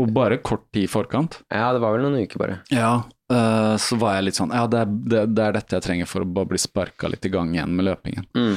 Og 0.00 0.12
bare 0.14 0.38
kort 0.40 0.64
tid 0.72 0.86
i 0.86 0.90
forkant? 0.90 1.42
Ja, 1.52 1.72
det 1.74 1.82
var 1.82 1.96
vel 1.96 2.06
noen 2.06 2.24
uker, 2.24 2.40
bare. 2.40 2.60
Ja, 2.72 3.02
uh, 3.32 3.74
så 3.80 3.98
var 4.00 4.16
jeg 4.16 4.30
litt 4.30 4.38
sånn 4.38 4.54
Ja, 4.56 4.64
det 4.70 4.80
er, 4.80 4.94
det, 5.12 5.26
det 5.36 5.44
er 5.44 5.58
dette 5.58 5.76
jeg 5.76 5.84
trenger 5.84 6.08
for 6.08 6.24
å 6.24 6.30
bare 6.38 6.48
bli 6.54 6.60
sparka 6.62 7.10
litt 7.12 7.28
i 7.28 7.32
gang 7.32 7.52
igjen 7.52 7.76
med 7.76 7.90
løpingen. 7.90 8.30
Mm. 8.32 8.56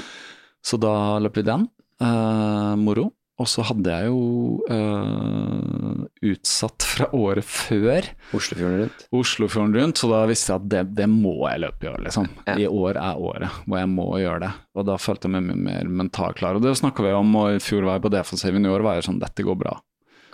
Så 0.66 0.80
da 0.82 0.96
løp 1.22 1.38
vi 1.38 1.46
den. 1.46 1.68
Uh, 2.02 2.74
moro. 2.80 3.10
Og 3.36 3.48
så 3.52 3.66
hadde 3.68 3.92
jeg 3.92 4.08
jo 4.08 4.62
eh, 4.72 6.04
utsatt 6.32 6.86
fra 6.88 7.10
året 7.12 7.44
før 7.44 8.06
Oslofjorden 8.38 8.78
rundt. 8.80 9.02
Oslofjorden 9.12 9.74
rundt, 9.76 10.00
så 10.00 10.08
da 10.08 10.22
visste 10.30 10.54
jeg 10.54 10.62
at 10.62 10.70
det, 10.72 10.84
det 11.02 11.08
må 11.12 11.34
jeg 11.42 11.66
løpe 11.66 11.84
i 11.84 11.90
år, 11.92 11.98
liksom. 12.06 12.30
Ja. 12.48 12.56
I 12.64 12.70
år 12.70 13.02
er 13.02 13.20
året 13.20 13.58
hvor 13.66 13.82
jeg 13.82 13.90
må 13.92 14.08
gjøre 14.22 14.46
det. 14.46 14.54
Og 14.80 14.88
da 14.88 14.96
følte 15.02 15.28
jeg 15.28 15.36
meg 15.36 15.50
mye 15.50 15.66
mer 15.66 15.92
mentalt 16.04 16.40
klar. 16.40 16.56
Og 16.56 16.64
det 16.64 16.78
snakka 16.80 17.04
vi 17.04 17.12
om, 17.18 17.36
og 17.42 17.58
i 17.58 17.60
fjor 17.64 17.84
var 17.84 18.00
jeg 18.00 18.06
på 18.08 18.14
defensiven, 18.16 18.70
i 18.70 18.72
år 18.72 18.88
var 18.88 19.02
jeg 19.02 19.10
sånn 19.10 19.20
dette 19.20 19.48
går 19.48 19.60
bra. 19.66 19.76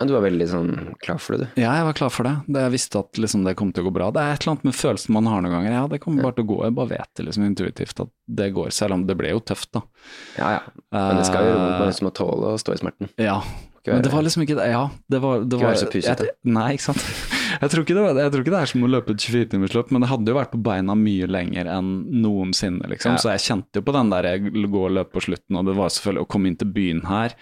Men 0.02 0.10
du 0.10 0.16
var 0.16 0.24
veldig 0.24 0.46
sånn 0.50 0.70
klar 0.98 1.20
for 1.22 1.38
det, 1.38 1.46
du. 1.54 1.60
Ja, 1.62 1.76
jeg 1.78 1.86
var 1.86 1.94
klar 1.94 2.10
for 2.10 2.26
det. 2.26 2.32
det 2.50 2.64
jeg 2.64 2.72
visste 2.74 2.98
at 3.04 3.20
liksom, 3.22 3.44
det 3.46 3.54
kom 3.60 3.70
til 3.70 3.84
å 3.84 3.86
gå 3.86 3.94
bra. 3.94 4.08
Det 4.10 4.18
er 4.18 4.32
et 4.34 4.42
eller 4.42 4.56
annet 4.56 4.64
med 4.66 4.74
følelsen 4.74 5.14
man 5.14 5.28
har 5.30 5.44
noen 5.44 5.54
ganger. 5.54 5.74
Ja, 5.78 5.82
det 5.92 6.00
kommer 6.02 6.26
bare 6.26 6.34
til 6.40 6.48
å 6.48 6.50
gå. 6.50 6.56
Jeg 6.66 6.74
bare 6.80 6.90
vet 6.96 7.10
det 7.20 7.26
liksom 7.28 7.44
intuitivt 7.46 8.02
at 8.02 8.10
det 8.42 8.48
går, 8.56 8.72
selv 8.74 8.96
om 8.98 9.04
det 9.06 9.14
ble 9.20 9.30
jo 9.30 9.42
tøft, 9.52 9.70
da. 9.78 9.84
Ja, 10.40 10.48
ja. 10.58 10.62
Men 10.90 11.20
det 11.22 11.28
skal 11.30 11.46
jo 11.46 11.52
gjøre 11.52 11.60
som 11.62 11.78
man 11.78 11.92
liksom 11.92 12.10
tåle 12.18 12.50
å 12.50 12.58
stå 12.58 12.74
i 12.74 12.80
smerten. 12.82 13.12
Ja. 13.22 13.36
Være, 13.82 13.96
Men 13.96 14.02
det 14.06 14.10
var 14.12 14.22
liksom 14.22 14.42
ikke 14.44 14.54
det. 14.58 14.66
Ja, 14.70 14.82
det 15.10 15.18
var, 15.22 15.40
det 15.42 15.56
Ikke 15.56 15.64
var 15.66 15.72
være 15.72 15.80
så 15.80 15.88
pusete. 15.90 16.26
Nei, 16.46 16.66
ikke 16.76 16.84
sant. 16.90 17.06
Jeg 17.62 17.70
tror 17.70 17.82
ikke, 17.84 17.94
det, 17.94 18.02
var- 18.02 18.16
jeg 18.18 18.30
tror 18.32 18.42
ikke 18.42 18.52
det 18.54 18.60
er 18.62 18.70
som 18.70 18.84
å 18.86 18.88
løpe 18.90 19.12
et 19.12 19.22
24-timersløp, 19.22 19.90
men 19.92 20.02
det 20.02 20.08
hadde 20.10 20.30
jo 20.32 20.36
vært 20.38 20.50
på 20.54 20.60
beina 20.66 20.94
mye 20.98 21.26
lenger 21.30 21.68
enn 21.70 21.90
noensinne, 22.24 22.88
liksom. 22.90 23.14
Ja. 23.18 23.20
Så 23.22 23.30
jeg 23.34 23.42
kjente 23.44 23.78
jo 23.78 23.84
på 23.86 23.94
den 23.94 24.10
der 24.10 24.26
jeg 24.30 24.50
gå 24.72 24.80
og 24.86 24.94
løpe 24.96 25.12
på 25.18 25.22
slutten, 25.28 25.58
og 25.60 25.68
det 25.68 25.74
var 25.78 25.92
selvfølgelig 25.92 26.24
å 26.24 26.30
komme 26.32 26.50
inn 26.50 26.56
til 26.58 26.70
byen 26.74 27.02
her. 27.10 27.36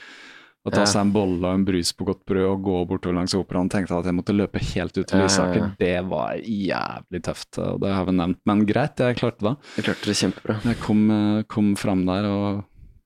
Og 0.68 0.74
ta 0.76 0.82
seg 0.84 1.00
en 1.06 1.10
bolle 1.14 1.40
og 1.48 1.54
en 1.56 1.62
brus 1.64 1.90
på 1.96 2.04
godt 2.04 2.18
brød 2.28 2.44
og 2.50 2.64
gå 2.66 2.78
bortover 2.90 3.16
langs 3.16 3.32
operaen. 3.38 3.70
Tenkte 3.72 3.96
at 3.96 4.04
jeg 4.10 4.16
måtte 4.18 4.34
løpe 4.36 4.60
helt 4.74 4.92
ut 4.98 5.06
til 5.08 5.22
Lysaker. 5.22 5.70
Det 5.80 5.94
var 6.10 6.34
jævlig 6.44 7.20
tøft, 7.24 7.56
og 7.64 7.78
det 7.80 7.94
har 7.96 8.04
vi 8.04 8.12
nevnt. 8.18 8.40
Men 8.44 8.66
greit, 8.68 9.00
jeg 9.00 9.16
klarte 9.22 9.46
det. 9.46 9.54
Jeg 9.78 9.86
klarte 9.88 10.10
det 10.10 10.18
kjempebra. 10.20 10.58
Jeg 10.68 10.80
kom, 10.82 11.06
eh, 11.16 11.42
kom 11.48 11.70
fram 11.80 12.04
der, 12.04 12.28
og 12.28 12.60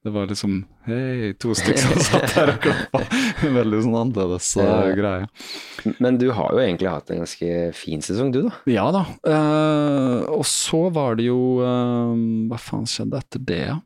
det 0.05 0.13
var 0.13 0.27
liksom 0.29 0.65
Hei, 0.85 1.31
to 1.41 1.55
stykker 1.57 1.81
som 1.81 2.03
satt 2.11 2.35
der 2.35 2.51
og 2.53 2.59
klappa. 2.67 3.05
Veldig 3.61 3.79
sånn 3.87 3.95
annerledes 4.03 4.51
eh, 4.61 4.67
Ja. 4.67 4.91
greie. 4.99 5.95
Men 6.03 6.19
du 6.21 6.27
har 6.37 6.51
jo 6.53 6.61
egentlig 6.61 6.91
hatt 6.91 7.09
en 7.15 7.23
ganske 7.23 7.55
fin 7.79 8.03
sesong, 8.05 8.35
du 8.35 8.43
da. 8.49 8.53
Ja 8.69 8.91
da. 8.93 9.07
eh, 9.31 10.27
og 10.35 10.43
så 10.51 10.83
var 10.93 11.17
det 11.23 11.31
jo 11.31 11.39
eh, 11.65 12.19
Hva 12.51 12.59
faen 12.61 12.85
skjedde 12.91 13.23
etter 13.23 13.47
det, 13.49 13.63
ja? 13.71 13.79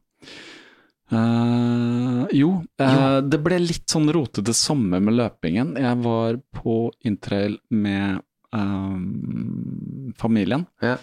Eh, 1.08 2.24
jo, 2.36 2.50
eh, 2.80 3.18
det 3.24 3.40
ble 3.40 3.60
litt 3.62 3.88
sånn 3.88 4.10
rotete 4.12 4.54
sommer 4.56 5.00
med 5.00 5.16
løpingen. 5.16 5.76
Jeg 5.80 6.00
var 6.04 6.40
på 6.60 6.80
interrail 7.08 7.58
med 7.72 8.20
eh, 8.52 8.98
familien. 10.20 10.68
Ja. 10.84 10.98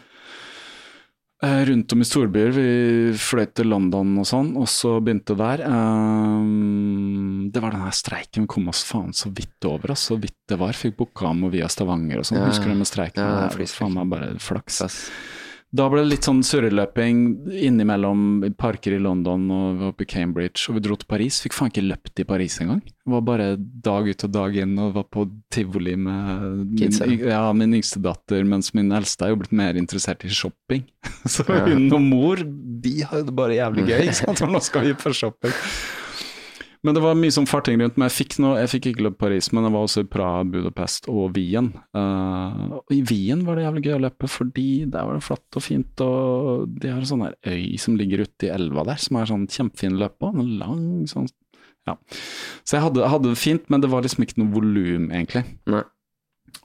Uh, 1.43 1.61
rundt 1.67 1.91
om 1.91 1.99
i 2.01 2.05
storbyer. 2.07 2.53
Vi 2.55 2.69
fløy 3.19 3.43
til 3.53 3.67
London 3.69 4.13
og 4.21 4.25
sånn, 4.25 4.53
og 4.57 4.69
så 4.71 4.95
begynte 5.03 5.35
der. 5.37 5.61
Det 7.51 7.61
var 7.61 7.75
den 7.75 7.83
her 7.83 7.93
streiken, 7.93 8.47
vi 8.47 8.51
kom 8.55 8.71
oss 8.71 8.81
faen 8.87 9.11
så 9.13 9.29
vidt 9.35 9.67
over, 9.67 9.93
ass, 9.93 10.07
så 10.09 10.17
vidt 10.17 10.39
det 10.49 10.57
var. 10.57 10.73
Fikk 10.73 10.95
booka 11.03 11.27
om 11.29 11.43
via 11.53 11.67
Stavanger 11.69 12.23
og 12.23 12.29
sånn. 12.31 12.39
Ja. 12.39 12.47
Husker 12.49 12.71
du 12.71 12.73
det 12.73 12.79
med 12.79 12.89
streiken? 12.89 13.21
Ja, 13.21 13.49
det 13.51 13.59
var 13.59 13.73
faen 13.75 13.97
meg 13.99 14.15
bare 14.15 14.31
flaks. 14.41 14.79
Pass. 14.87 14.99
Da 15.75 15.87
ble 15.91 16.03
det 16.03 16.11
litt 16.13 16.27
sånn 16.27 16.43
surreløping 16.45 17.21
innimellom 17.51 18.45
parker 18.59 18.95
i 18.95 18.99
London 19.01 19.47
og 19.51 19.81
oppe 19.89 20.05
i 20.05 20.09
Cambridge, 20.09 20.69
og 20.69 20.77
vi 20.77 20.83
dro 20.85 20.95
til 20.99 21.09
Paris. 21.09 21.41
Fikk 21.43 21.57
faen 21.57 21.71
ikke 21.73 21.83
løpt 21.83 22.21
i 22.21 22.27
Paris 22.27 22.55
engang. 22.63 22.79
Var 23.11 23.25
bare 23.27 23.47
dag 23.57 24.07
ut 24.07 24.27
og 24.27 24.31
dag 24.37 24.55
inn 24.61 24.77
og 24.81 24.93
var 24.95 25.07
på 25.11 25.25
tivoli 25.53 25.97
med 25.99 26.61
min, 26.79 27.19
ja, 27.27 27.43
min 27.57 27.75
yngste 27.79 27.99
datter, 28.03 28.45
mens 28.47 28.71
min 28.77 28.93
eldste 28.95 29.27
er 29.27 29.33
jo 29.33 29.41
blitt 29.43 29.55
mer 29.57 29.77
interessert 29.79 30.23
i 30.23 30.31
shopping. 30.31 30.85
Så 31.33 31.43
hun 31.49 31.89
og 31.89 32.01
mor, 32.01 32.45
de 32.85 32.95
har 33.03 33.27
det 33.27 33.35
bare 33.35 33.59
jævlig 33.59 33.89
gøy, 33.89 33.99
ikke 34.07 34.19
sant. 34.21 34.41
For 34.45 34.55
nå 34.55 34.63
skal 34.63 34.87
vi 34.87 34.97
på 35.01 35.13
shopping. 35.17 35.59
Men 36.85 36.93
det 36.93 37.01
var 37.01 37.15
mye 37.17 37.33
sånn 37.33 37.47
farting 37.49 37.79
rundt. 37.81 37.95
Men 37.97 38.05
jeg 38.11 38.13
fikk, 38.19 38.35
noe, 38.43 38.59
jeg 38.61 38.69
fikk 38.75 38.87
ikke 38.91 39.05
løpt 39.07 39.17
Paris, 39.23 39.47
men 39.55 39.65
jeg 39.65 39.73
var 39.73 39.87
også 39.87 40.03
i 40.05 40.09
Praha, 40.15 40.43
Budapest 40.53 41.07
og 41.09 41.31
Wien. 41.33 41.71
Uh, 41.97 42.75
og 42.77 42.93
I 42.93 42.99
Wien 43.09 43.41
var 43.47 43.57
det 43.57 43.63
jævlig 43.65 43.83
gøy 43.87 43.95
å 43.95 44.03
løpe, 44.05 44.29
fordi 44.29 44.67
der 44.93 45.07
var 45.09 45.17
det 45.17 45.25
flatt 45.25 45.57
og 45.57 45.65
fint. 45.65 46.03
Og 46.05 46.67
de 46.77 46.91
har 46.93 47.01
en 47.01 47.09
sånn 47.09 47.25
her 47.25 47.33
øy 47.49 47.73
som 47.81 47.97
ligger 47.97 48.21
ute 48.27 48.47
i 48.47 48.53
elva 48.53 48.85
der, 48.91 49.01
som 49.01 49.17
er 49.17 49.31
sånn 49.31 49.47
kjempefin 49.49 49.97
å 49.97 50.03
løpe 50.05 50.21
på. 50.21 50.29
En 50.35 50.53
lang 50.61 50.85
sånn 51.09 51.27
Ja. 51.85 51.93
Så 52.65 52.77
jeg 52.77 52.81
hadde, 52.85 53.09
hadde 53.11 53.29
det 53.33 53.37
fint, 53.37 53.65
men 53.69 53.81
det 53.83 53.89
var 53.91 54.01
liksom 54.05 54.23
ikke 54.25 54.39
noe 54.41 54.53
volum, 54.55 55.09
egentlig. 55.13 55.43
Nei. 55.69 55.83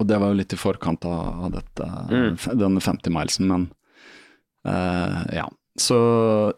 Og 0.01 0.07
det 0.09 0.17
var 0.23 0.31
jo 0.33 0.39
litt 0.39 0.55
i 0.55 0.61
forkant 0.61 1.05
av, 1.05 1.51
dette, 1.53 1.89
Mm. 2.09 2.37
denne 2.61 2.81
50-milesen, 2.81 3.49
men 3.51 3.67
uh, 4.69 5.25
ja. 5.35 5.45
Så 5.81 5.97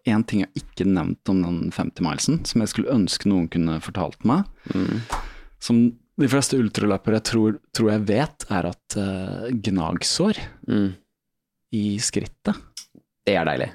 én 0.08 0.24
ting 0.26 0.42
jeg 0.42 0.62
ikke 0.64 0.86
nevnt 0.88 1.30
om 1.30 1.42
den 1.44 1.58
50-milesen, 1.74 2.40
som 2.48 2.62
jeg 2.64 2.72
skulle 2.72 2.94
ønske 2.94 3.28
noen 3.30 3.48
kunne 3.52 3.78
fortalt 3.84 4.24
meg, 4.28 4.48
Mm. 4.74 5.02
som 5.62 5.78
de 6.18 6.28
fleste 6.28 6.58
ultraløpere 6.58 7.20
tror, 7.24 7.56
tror 7.74 7.90
jeg 7.92 8.02
vet, 8.10 8.44
er 8.50 8.66
at 8.72 8.96
uh, 8.98 9.46
gnagsår 9.50 10.38
Mm. 10.68 10.90
i 11.72 11.84
skrittet 11.98 12.58
Det 13.26 13.36
er 13.38 13.46
deilig. 13.46 13.70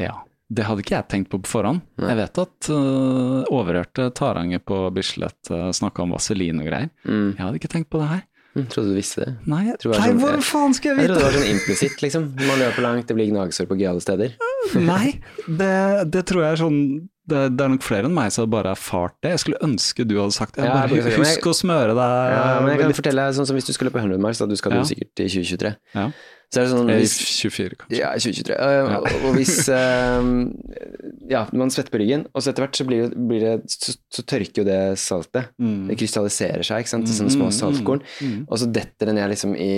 Ja. 0.00 0.14
Det 0.48 0.64
hadde 0.64 0.80
ikke 0.84 0.94
jeg 0.96 1.08
tenkt 1.10 1.28
på 1.32 1.40
på 1.42 1.48
forhånd. 1.50 1.80
Nei. 1.98 2.08
Jeg 2.12 2.16
vet 2.22 2.38
at 2.38 2.68
uh, 2.70 3.44
overhørte 3.50 4.08
Taranger 4.14 4.60
på 4.62 4.78
Bislett 4.94 5.50
uh, 5.50 5.70
snakka 5.74 6.04
om 6.04 6.14
vaselin 6.14 6.60
og 6.62 6.68
greier. 6.70 6.88
Mm. 7.04 7.34
Jeg 7.36 7.42
hadde 7.42 7.58
ikke 7.60 7.72
tenkt 7.72 7.90
på 7.90 7.98
det 8.00 8.08
her. 8.12 8.22
Mm, 8.56 8.66
Trodde 8.72 8.88
du 8.88 8.94
visste 8.96 9.20
det. 9.26 9.32
Nei, 9.52 9.62
jeg, 9.66 9.76
nei 9.84 9.98
sånn- 10.00 10.20
hvor 10.22 10.38
faen 10.48 10.72
skal 10.74 10.94
Jeg 10.94 10.96
vite? 10.96 11.06
jeg 11.06 11.10
trodde 11.12 11.20
det 11.20 11.26
var 11.28 11.36
sånn 11.36 11.50
implisitt, 11.52 11.98
liksom. 12.02 12.22
Man 12.40 12.58
løper 12.62 12.82
langt, 12.86 13.06
det 13.10 13.16
blir 13.18 13.28
gnagsår 13.28 13.66
på 13.68 13.76
gøyale 13.76 14.00
steder. 14.00 14.32
Nei, 14.92 15.20
det, 15.46 16.10
det 16.10 16.22
tror 16.30 16.42
jeg 16.46 16.52
er 16.56 16.62
sånn 16.64 16.80
det, 17.26 17.40
det 17.58 17.64
er 17.64 17.70
nok 17.72 17.82
flere 17.82 18.06
enn 18.06 18.14
meg 18.14 18.30
som 18.30 18.46
bare 18.48 18.70
har 18.70 18.76
erfart 18.78 19.16
det. 19.20 19.32
Jeg 19.34 19.40
skulle 19.42 19.58
ønske 19.66 20.04
du 20.06 20.12
hadde 20.20 20.30
sagt 20.36 20.54
det. 20.54 20.62
Ja, 20.64 20.76
Bare, 20.86 20.94
jeg 20.94 21.16
husk 21.18 21.48
å 21.50 21.54
smøre 21.58 21.90
deg 21.98 22.14
Ja, 22.30 22.60
men 22.62 22.70
jeg 22.70 22.78
kan 22.78 22.92
litt. 22.92 22.98
fortelle 23.00 23.24
deg, 23.26 23.34
sånn 23.34 23.48
som 23.50 23.56
hvis 23.58 23.66
du 23.66 23.72
skal 23.74 23.88
løpe 23.90 23.98
100 23.98 24.20
miles, 24.22 24.38
da 24.38 24.46
du 24.46 24.54
skal 24.56 24.72
Ja. 24.76 24.78
jo 24.78 24.86
sikkert 24.86 25.24
i 25.24 25.26
2023. 25.26 25.72
Ja. 25.98 26.04
Så 26.52 26.60
er 26.60 26.64
det 26.66 26.70
sånn 26.72 26.90
Eh, 26.92 27.00
hvis, 27.02 27.14
24, 27.42 27.74
kanskje. 27.80 27.98
Ja, 27.98 28.12
2023. 28.14 28.54
Eh, 28.54 28.76
Ja. 28.86 28.98
Og, 29.00 29.24
og 29.26 29.34
hvis 29.36 29.56
eh, 29.80 30.28
Ja, 31.32 31.40
man 31.52 31.72
svetter 31.74 31.90
på 31.90 31.98
ryggen, 32.00 32.26
og 32.32 32.42
så 32.44 32.52
etter 32.52 32.62
hvert 32.66 32.78
så 32.78 32.86
blir 32.86 33.08
det, 33.08 33.18
blir 33.28 33.40
det 33.42 33.54
så, 33.74 33.96
så 34.14 34.22
tørker 34.22 34.62
jo 34.62 34.66
det 34.68 34.78
saltet. 35.02 35.48
Mm. 35.58 35.88
Det 35.90 35.96
krystalliserer 35.98 36.62
seg, 36.66 36.84
ikke 36.84 36.92
sant, 36.94 37.08
til 37.10 37.16
sånne 37.18 37.34
små 37.34 37.48
saltkorn. 37.54 38.02
Mm. 38.22 38.44
Og 38.46 38.60
så 38.62 38.68
detter 38.70 39.10
det 39.10 39.16
ned 39.18 39.32
liksom 39.34 39.56
i, 39.58 39.72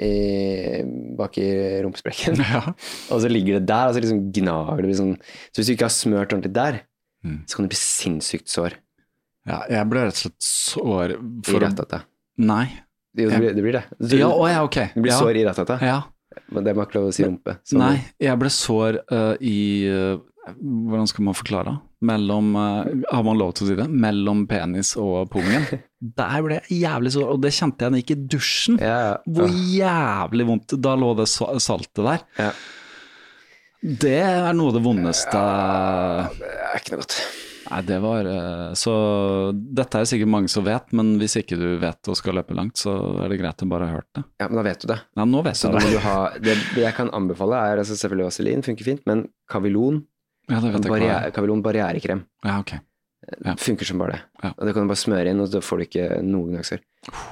i 0.00 0.12
bak 1.18 1.38
i 1.40 1.48
rumpesprekken. 1.84 2.36
Ja. 2.52 2.62
Og 3.12 3.20
så 3.24 3.28
ligger 3.32 3.58
det 3.58 3.66
der, 3.72 3.88
og 3.90 3.96
så 3.96 4.02
liksom 4.04 4.22
gnager 4.36 4.84
det. 4.86 4.94
Sånn. 5.00 5.16
Så 5.50 5.60
hvis 5.62 5.70
du 5.70 5.74
ikke 5.76 5.88
har 5.88 5.96
smørt 5.96 6.32
ordentlig 6.36 6.54
der, 6.56 6.82
Mm. 7.20 7.42
så 7.44 7.58
kan 7.58 7.66
det 7.66 7.74
bli 7.74 7.76
sinnssykt 7.76 8.48
sår 8.48 8.78
ja, 9.44 9.58
jeg 9.68 9.88
ble 9.92 10.06
rett 10.06 10.14
og 10.14 10.20
slett 10.22 10.38
sår 10.40 11.12
i 11.12 11.16
for 11.44 11.58
å 11.58 11.60
ratata. 11.66 11.98
Nei. 12.40 12.62
Jo, 13.18 13.28
det 13.30 13.38
blir 13.42 13.54
det. 13.54 13.62
Blir 13.62 13.72
det. 13.80 13.84
Du, 13.98 14.16
Ja, 14.20 14.28
å 14.30 14.46
ja, 14.50 14.62
okay. 14.64 14.90
du 14.94 15.00
blir 15.02 15.10
ja. 15.12 15.18
sår 15.18 15.36
i 15.40 15.44
ratata, 15.48 15.78
Ja. 15.82 16.00
men 16.54 16.64
det 16.64 16.76
må 16.76 16.84
ikke 16.86 17.00
lov 17.00 17.08
å 17.10 17.14
si 17.14 17.24
rumpe. 17.26 17.56
Så- 17.66 17.78
Nei, 17.80 17.96
jeg 18.22 18.38
ble 18.38 18.50
sår 18.54 19.00
uh, 19.10 19.34
i 19.40 19.56
uh, 19.90 20.18
Hvordan 20.50 21.06
skal 21.06 21.24
man 21.26 21.34
forklare? 21.36 21.74
Mellom 22.02 22.54
uh, 22.56 22.86
Har 23.12 23.22
man 23.26 23.36
lov 23.38 23.52
til 23.54 23.66
å 23.66 23.68
si 23.68 23.74
det? 23.76 23.84
Mellom 23.92 24.46
penis 24.48 24.94
og 24.98 25.28
pungen. 25.30 25.66
Der 26.22 26.40
ble 26.42 26.56
jeg 26.62 26.80
jævlig 26.86 27.12
sår, 27.12 27.26
og 27.34 27.42
det 27.44 27.52
kjente 27.52 27.84
jeg 27.84 27.92
da 27.92 27.98
jeg 28.00 28.06
gikk 28.06 28.14
i 28.14 28.28
dusjen. 28.36 28.78
Ja, 28.80 28.94
ja. 29.04 29.16
Hvor 29.26 29.52
jævlig 29.52 30.46
vondt 30.48 30.74
Da 30.80 30.94
lå 30.96 31.10
det 31.18 31.26
saltet 31.28 32.00
der. 32.06 32.24
Ja. 32.40 32.50
Det 33.80 34.16
er 34.22 34.52
noe 34.56 34.72
av 34.72 34.74
det 34.76 34.82
vondeste 34.84 35.42
Det 36.36 36.48
er 36.50 36.80
ikke 36.80 36.94
noe 36.96 37.02
godt. 37.04 37.14
Nei, 37.70 37.80
det 37.86 37.98
var 38.02 38.26
eh, 38.26 38.72
Så 38.78 38.92
dette 39.54 40.00
er 40.00 40.08
sikkert 40.10 40.30
mange 40.32 40.50
som 40.50 40.64
vet, 40.66 40.90
men 40.96 41.12
hvis 41.20 41.36
ikke 41.40 41.58
du 41.60 41.68
vet 41.82 42.10
og 42.10 42.18
skal 42.18 42.34
løpe 42.40 42.56
langt, 42.58 42.80
så 42.80 42.94
er 43.22 43.30
det 43.32 43.38
greit 43.40 43.62
å 43.62 43.68
bare 43.70 43.86
ha 43.88 43.98
hørt 44.00 44.08
det. 44.18 44.24
Ja, 44.42 44.48
men 44.50 44.58
da 44.58 44.64
vet 44.66 44.82
du 44.82 44.88
det. 44.90 44.98
Ja, 45.16 45.26
nå 45.28 45.42
vet 45.46 45.58
Så 45.60 45.70
jeg 45.70 45.78
det. 45.78 45.92
du 45.94 46.02
ha 46.04 46.16
Det, 46.36 46.56
det 46.74 46.84
jeg 46.84 46.96
kan 46.98 47.10
anbefale, 47.16 47.60
er 47.70 47.82
altså 47.82 47.96
selvfølgelig 47.98 48.28
vaselin, 48.30 48.64
funker 48.66 48.88
fint, 48.90 49.02
men 49.10 49.26
Kavilon, 49.50 50.02
Ja, 50.50 50.60
barriere, 50.82 51.18
er. 51.28 51.34
Kavilon 51.36 51.62
barrierekrem, 51.62 52.24
Ja, 52.44 52.58
ok. 52.60 52.74
Ja. 53.44 53.54
funker 53.60 53.86
som 53.86 54.00
bare 54.00 54.16
det. 54.16 54.20
Ja. 54.42 54.50
Og 54.56 54.66
det 54.66 54.72
kan 54.74 54.82
du 54.86 54.90
bare 54.90 54.98
smøre 54.98 55.30
inn, 55.30 55.40
og 55.44 55.50
da 55.52 55.60
får 55.62 55.78
du 55.78 55.84
ikke 55.86 56.06
noen 56.26 56.56
gnagsår. 56.56 56.80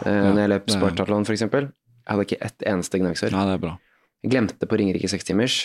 Uh, 0.05 0.06
Ja, 0.06 0.28
når 0.31 0.43
jeg 0.44 0.51
løp 0.52 0.70
Spartatlon, 0.70 1.24
eksempel, 1.27 1.70
jeg 1.73 2.12
hadde 2.12 2.27
ikke 2.28 2.39
ett 2.47 2.62
eneste 2.70 3.01
gnagsår. 3.02 3.32
Ja, 3.35 3.43
det 3.48 3.56
er 3.56 3.65
bra. 3.65 3.73
Glemte 4.23 4.69
på 4.69 4.78
Ringerike 4.78 5.10
sekstimers. 5.10 5.56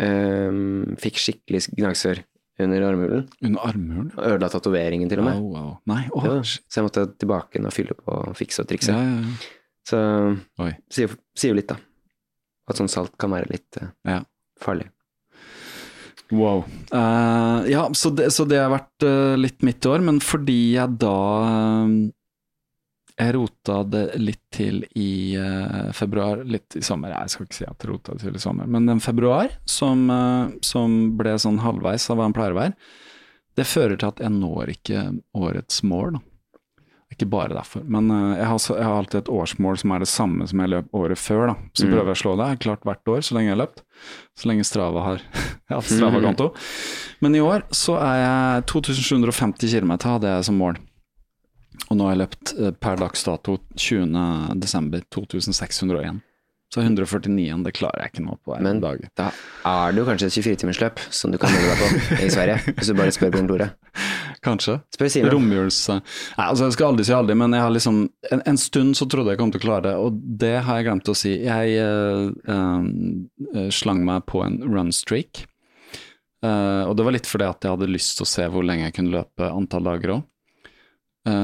Um, 0.00 0.96
fikk 1.00 1.16
skikkelig 1.20 1.66
gnagsår 1.76 2.22
under 2.62 2.86
armhulen. 2.88 3.26
Under 3.44 3.68
armhulen? 3.68 4.10
Ødela 4.16 4.48
tatoveringen 4.52 5.10
til 5.10 5.20
og 5.20 5.28
med. 5.28 5.40
Au, 5.40 5.50
wow. 5.52 5.70
Nei, 5.92 6.02
oh. 6.16 6.24
Ja, 6.24 6.38
så 6.46 6.80
jeg 6.80 6.86
måtte 6.88 7.06
tilbake 7.20 7.60
inn 7.60 7.68
og 7.68 7.74
fylle 7.76 7.96
på 7.98 8.16
og 8.16 8.36
fikse 8.38 8.64
og 8.64 8.70
trikse. 8.70 8.96
Ja, 8.96 9.20
ja. 9.20 9.54
Så 9.86 9.98
Oi. 10.64 10.72
sier, 10.90 11.12
jo 11.46 11.54
litt, 11.54 11.70
da. 11.70 11.76
At 12.66 12.80
sånn 12.80 12.90
salt 12.90 13.14
kan 13.20 13.30
være 13.34 13.52
litt 13.52 13.78
uh, 13.78 13.92
Ja. 14.08 14.22
farlig. 14.62 14.88
Wow. 16.34 16.64
Uh, 16.90 17.62
ja, 17.70 17.84
så 17.94 18.10
det, 18.10 18.32
så 18.34 18.42
det 18.50 18.58
har 18.58 18.72
vært 18.72 19.04
uh, 19.06 19.36
litt 19.38 19.62
mitt 19.62 19.84
år, 19.86 20.02
men 20.02 20.18
fordi 20.24 20.74
jeg 20.74 20.96
da 20.98 21.14
Jeg 23.16 23.32
rota 23.32 23.78
det 23.88 24.02
litt 24.20 24.42
til 24.52 24.82
i 25.00 25.08
uh, 25.40 25.88
februar, 25.96 26.42
litt 26.44 26.76
i 26.76 26.82
sommer. 26.84 27.14
Jeg 27.14 27.32
skal 27.32 27.46
ikke 27.46 27.56
si 27.56 27.64
at 27.64 27.80
jeg 27.80 27.88
rota 27.94 28.12
det 28.12 28.26
til 28.26 28.36
i 28.36 28.42
sommer, 28.42 28.68
men 28.68 28.84
den 28.90 29.00
februar 29.00 29.54
som, 29.64 30.02
uh, 30.12 30.50
som 30.60 31.16
ble 31.16 31.32
sånn 31.40 31.62
halvveis 31.64 32.10
av 32.12 32.18
hva 32.20 32.26
den 32.28 32.34
pleier 32.36 32.52
å 32.52 32.58
være, 32.60 32.76
det 33.56 33.64
fører 33.64 33.96
til 33.96 34.10
at 34.12 34.18
jeg 34.20 34.34
når 34.36 34.74
ikke 34.74 35.04
årets 35.32 35.78
mål. 35.88 36.18
Da. 36.18 36.22
Ikke 37.14 37.28
bare 37.30 37.54
derfor, 37.56 37.84
men 37.88 38.10
uh, 38.12 38.34
jeg, 38.36 38.46
har, 38.50 38.58
så, 38.60 38.76
jeg 38.76 38.84
har 38.90 38.98
alltid 39.00 39.20
et 39.22 39.30
årsmål 39.32 39.78
som 39.80 39.94
er 39.96 40.02
det 40.04 40.08
samme 40.12 40.48
som 40.50 40.60
jeg 40.60 40.72
løp 40.74 40.98
året 41.00 41.20
før. 41.22 41.46
Da. 41.52 41.54
Så 41.72 41.86
Mm. 41.86 41.92
prøver 41.94 42.10
jeg 42.12 42.18
å 42.18 42.20
slå 42.20 42.34
det. 42.36 42.48
Jeg 42.50 42.56
har 42.58 42.64
klart 42.66 42.84
hvert 42.84 43.12
år 43.14 43.24
så 43.24 43.36
lenge 43.38 43.48
jeg 43.48 43.56
har 43.56 43.62
løpt. 43.62 43.80
Så 44.36 44.50
lenge 44.50 44.66
Strava 44.68 45.04
har 45.06 45.22
jeg 45.24 45.72
har 45.72 45.80
hatt 45.80 45.88
Strava-konto. 45.88 46.50
Men 47.24 47.38
i 47.38 47.40
år 47.40 47.64
så 47.72 47.96
er 48.02 48.20
jeg 48.26 48.66
2750 48.74 49.72
km 49.72 49.96
hadde 50.04 50.34
jeg 50.36 50.48
som 50.50 50.60
mål. 50.60 50.76
Og 51.90 51.98
nå 51.98 52.06
har 52.06 52.16
jeg 52.16 52.22
løpt 52.24 52.54
eh, 52.58 52.72
per 52.72 52.98
dags 53.02 53.26
dato 53.26 53.58
20. 53.76 54.56
desember 54.62 55.04
2601. 55.14 56.24
Så 56.74 56.82
149, 56.82 57.62
det 57.62 57.72
klarer 57.76 58.02
jeg 58.02 58.12
ikke 58.12 58.24
nå 58.24 58.34
på 58.42 58.56
en 58.56 58.64
Men 58.66 58.80
dag. 58.82 59.04
da 59.16 59.28
er 59.70 59.92
det 59.94 60.00
jo 60.00 60.06
kanskje 60.08 60.26
et 60.26 60.34
24-timersløp 60.34 61.02
som 61.14 61.30
du 61.30 61.38
kan 61.38 61.52
melde 61.54 61.70
deg 61.70 61.78
på 61.78 62.18
i 62.26 62.30
Sverige, 62.34 62.74
hvis 62.74 62.90
du 62.90 62.96
bare 62.98 63.14
spør 63.14 63.30
Bjørn 63.36 63.50
Tore. 63.52 63.68
Kanskje. 64.46 64.74
Spør 64.94 65.10
Simen. 65.10 65.30
Romjuls... 65.32 65.78
Nei, 65.88 66.00
altså 66.42 66.66
jeg 66.66 66.76
skal 66.76 66.90
aldri 66.90 67.06
si 67.06 67.14
aldri, 67.14 67.36
men 67.38 67.54
jeg 67.54 67.64
har 67.64 67.72
liksom 67.74 68.02
en, 68.32 68.42
en 68.50 68.60
stund 68.60 68.98
så 68.98 69.06
trodde 69.10 69.32
jeg 69.32 69.40
kom 69.40 69.54
til 69.54 69.62
å 69.62 69.66
klare 69.66 69.86
det, 69.88 69.94
og 70.02 70.18
det 70.42 70.54
har 70.66 70.80
jeg 70.80 70.88
glemt 70.88 71.10
å 71.10 71.16
si. 71.18 71.36
Jeg 71.46 71.78
eh, 71.82 72.56
eh, 72.56 73.70
slang 73.74 74.02
meg 74.06 74.26
på 74.26 74.42
en 74.44 74.58
runstreak, 74.66 75.46
uh, 76.44 76.82
og 76.90 76.96
det 76.98 77.06
var 77.06 77.14
litt 77.14 77.30
fordi 77.30 77.46
at 77.48 77.62
jeg 77.62 77.78
hadde 77.78 77.94
lyst 77.94 78.18
til 78.18 78.26
å 78.26 78.32
se 78.34 78.50
hvor 78.50 78.66
lenge 78.66 78.88
jeg 78.88 78.98
kunne 78.98 79.14
løpe 79.20 79.54
antall 79.54 79.86
dager 79.86 80.18
òg. 80.18 80.26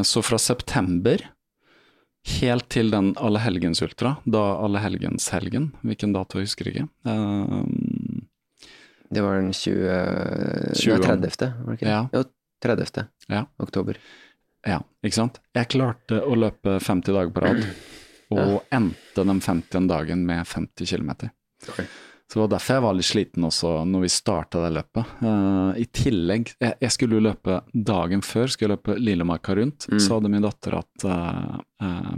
Så 0.06 0.22
fra 0.22 0.38
september 0.38 1.24
helt 2.38 2.68
til 2.70 2.92
den 2.92 3.12
allehelgensultra, 3.18 4.16
da 4.24 4.42
allehelgenshelgen, 4.62 5.72
hvilken 5.82 6.12
dato 6.14 6.38
jeg 6.38 6.46
husker 6.46 6.68
ikke. 6.70 6.84
Um, 7.08 8.28
Det 9.12 9.20
var 9.24 9.40
den 9.40 9.50
20... 9.52 9.96
20. 10.78 10.92
Nei, 10.94 11.00
30., 11.02 11.48
var 11.64 11.72
det 11.72 11.80
ikke 11.80 11.88
det? 11.88 11.96
Ja. 11.96 12.04
Jo, 12.14 12.22
30. 12.62 13.08
Ja. 13.28 13.42
oktober. 13.58 13.98
Ja, 14.64 14.78
ikke 15.02 15.18
sant. 15.18 15.40
Jeg 15.58 15.68
klarte 15.74 16.20
å 16.22 16.36
løpe 16.38 16.78
50 16.78 17.16
dager 17.16 17.34
på 17.34 17.42
rad, 17.42 17.64
og 18.32 18.54
endte 18.72 19.26
den 19.26 19.42
50. 19.42 19.88
dagen 19.90 20.22
med 20.28 20.46
50 20.46 20.86
km. 20.94 21.10
Ok. 21.68 21.82
Så 22.32 22.38
det 22.38 22.46
var 22.46 22.52
derfor 22.54 22.78
jeg 22.78 22.82
var 22.86 22.94
litt 22.96 23.04
sliten 23.04 23.44
også 23.44 23.70
når 23.84 24.02
vi 24.06 24.08
starta 24.08 24.60
det 24.62 24.70
løpet. 24.72 25.08
Uh, 25.20 25.74
I 25.76 25.84
tillegg, 25.92 26.54
jeg, 26.56 26.78
jeg 26.80 26.94
skulle 26.94 27.18
jo 27.18 27.24
løpe 27.26 27.58
dagen 27.76 28.24
før, 28.24 28.48
skulle 28.48 28.70
jeg 28.70 28.78
løpe 28.78 28.96
Lillemarka 28.96 29.56
rundt. 29.58 29.84
Mm. 29.92 29.98
Så 30.00 30.16
hadde 30.16 30.30
min 30.32 30.46
datter 30.46 30.78
hatt 30.78 31.04
uh, 31.04 32.14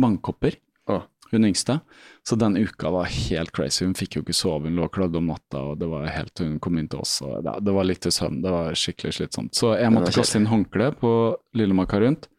vannkopper, 0.00 0.56
oh. 0.88 1.04
hun 1.34 1.44
yngste. 1.50 1.76
Så 2.24 2.40
den 2.40 2.56
uka 2.56 2.94
var 2.96 3.12
helt 3.12 3.52
crazy. 3.52 3.84
Hun 3.84 3.92
fikk 3.98 4.16
jo 4.16 4.24
ikke 4.24 4.38
sove, 4.40 4.70
hun 4.70 4.80
lå 4.80 4.88
og 4.88 4.96
klødde 4.96 5.20
om 5.20 5.28
natta, 5.28 5.60
og 5.60 5.84
det 5.84 5.92
var 5.92 6.08
helt 6.08 6.32
til 6.32 6.54
hun 6.54 6.58
kom 6.64 6.80
inn 6.80 6.88
til 6.88 7.04
oss. 7.04 7.18
Og 7.20 7.44
det, 7.44 7.58
det 7.68 7.76
var 7.76 7.92
til 7.92 8.18
søvn, 8.22 8.40
det 8.40 8.56
var 8.56 8.82
skikkelig 8.86 9.18
slitsomt. 9.18 9.52
Så 9.60 9.74
jeg 9.76 9.92
måtte 9.92 10.16
kaste 10.16 10.40
inn 10.40 10.48
håndkle 10.48 10.94
på 10.96 11.12
Lillemarka 11.60 12.00
rundt. 12.00 12.30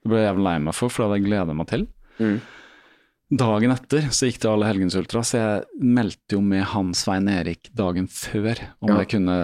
Det 0.00 0.08
ble 0.08 0.24
jeg 0.24 0.30
jævlig 0.30 0.48
lei 0.48 0.58
meg 0.70 0.80
for, 0.80 0.88
for 0.88 1.04
det 1.04 1.10
hadde 1.10 1.20
jeg 1.20 1.28
gleda 1.28 1.60
meg 1.60 1.68
til. 1.68 1.90
Mm. 2.16 2.36
Dagen 3.26 3.72
etter 3.74 4.06
så 4.14 4.28
gikk 4.28 4.38
det 4.44 4.50
alle 4.50 4.68
helgensultra, 4.68 5.22
så 5.26 5.38
jeg 5.40 5.82
meldte 5.82 6.36
jo 6.36 6.42
med 6.46 6.62
han 6.70 6.92
Svein 6.94 7.26
Erik 7.32 7.72
dagen 7.74 8.06
før 8.06 8.60
om 8.78 8.92
Ja. 8.92 8.98
jeg 9.02 9.08
kunne 9.16 9.38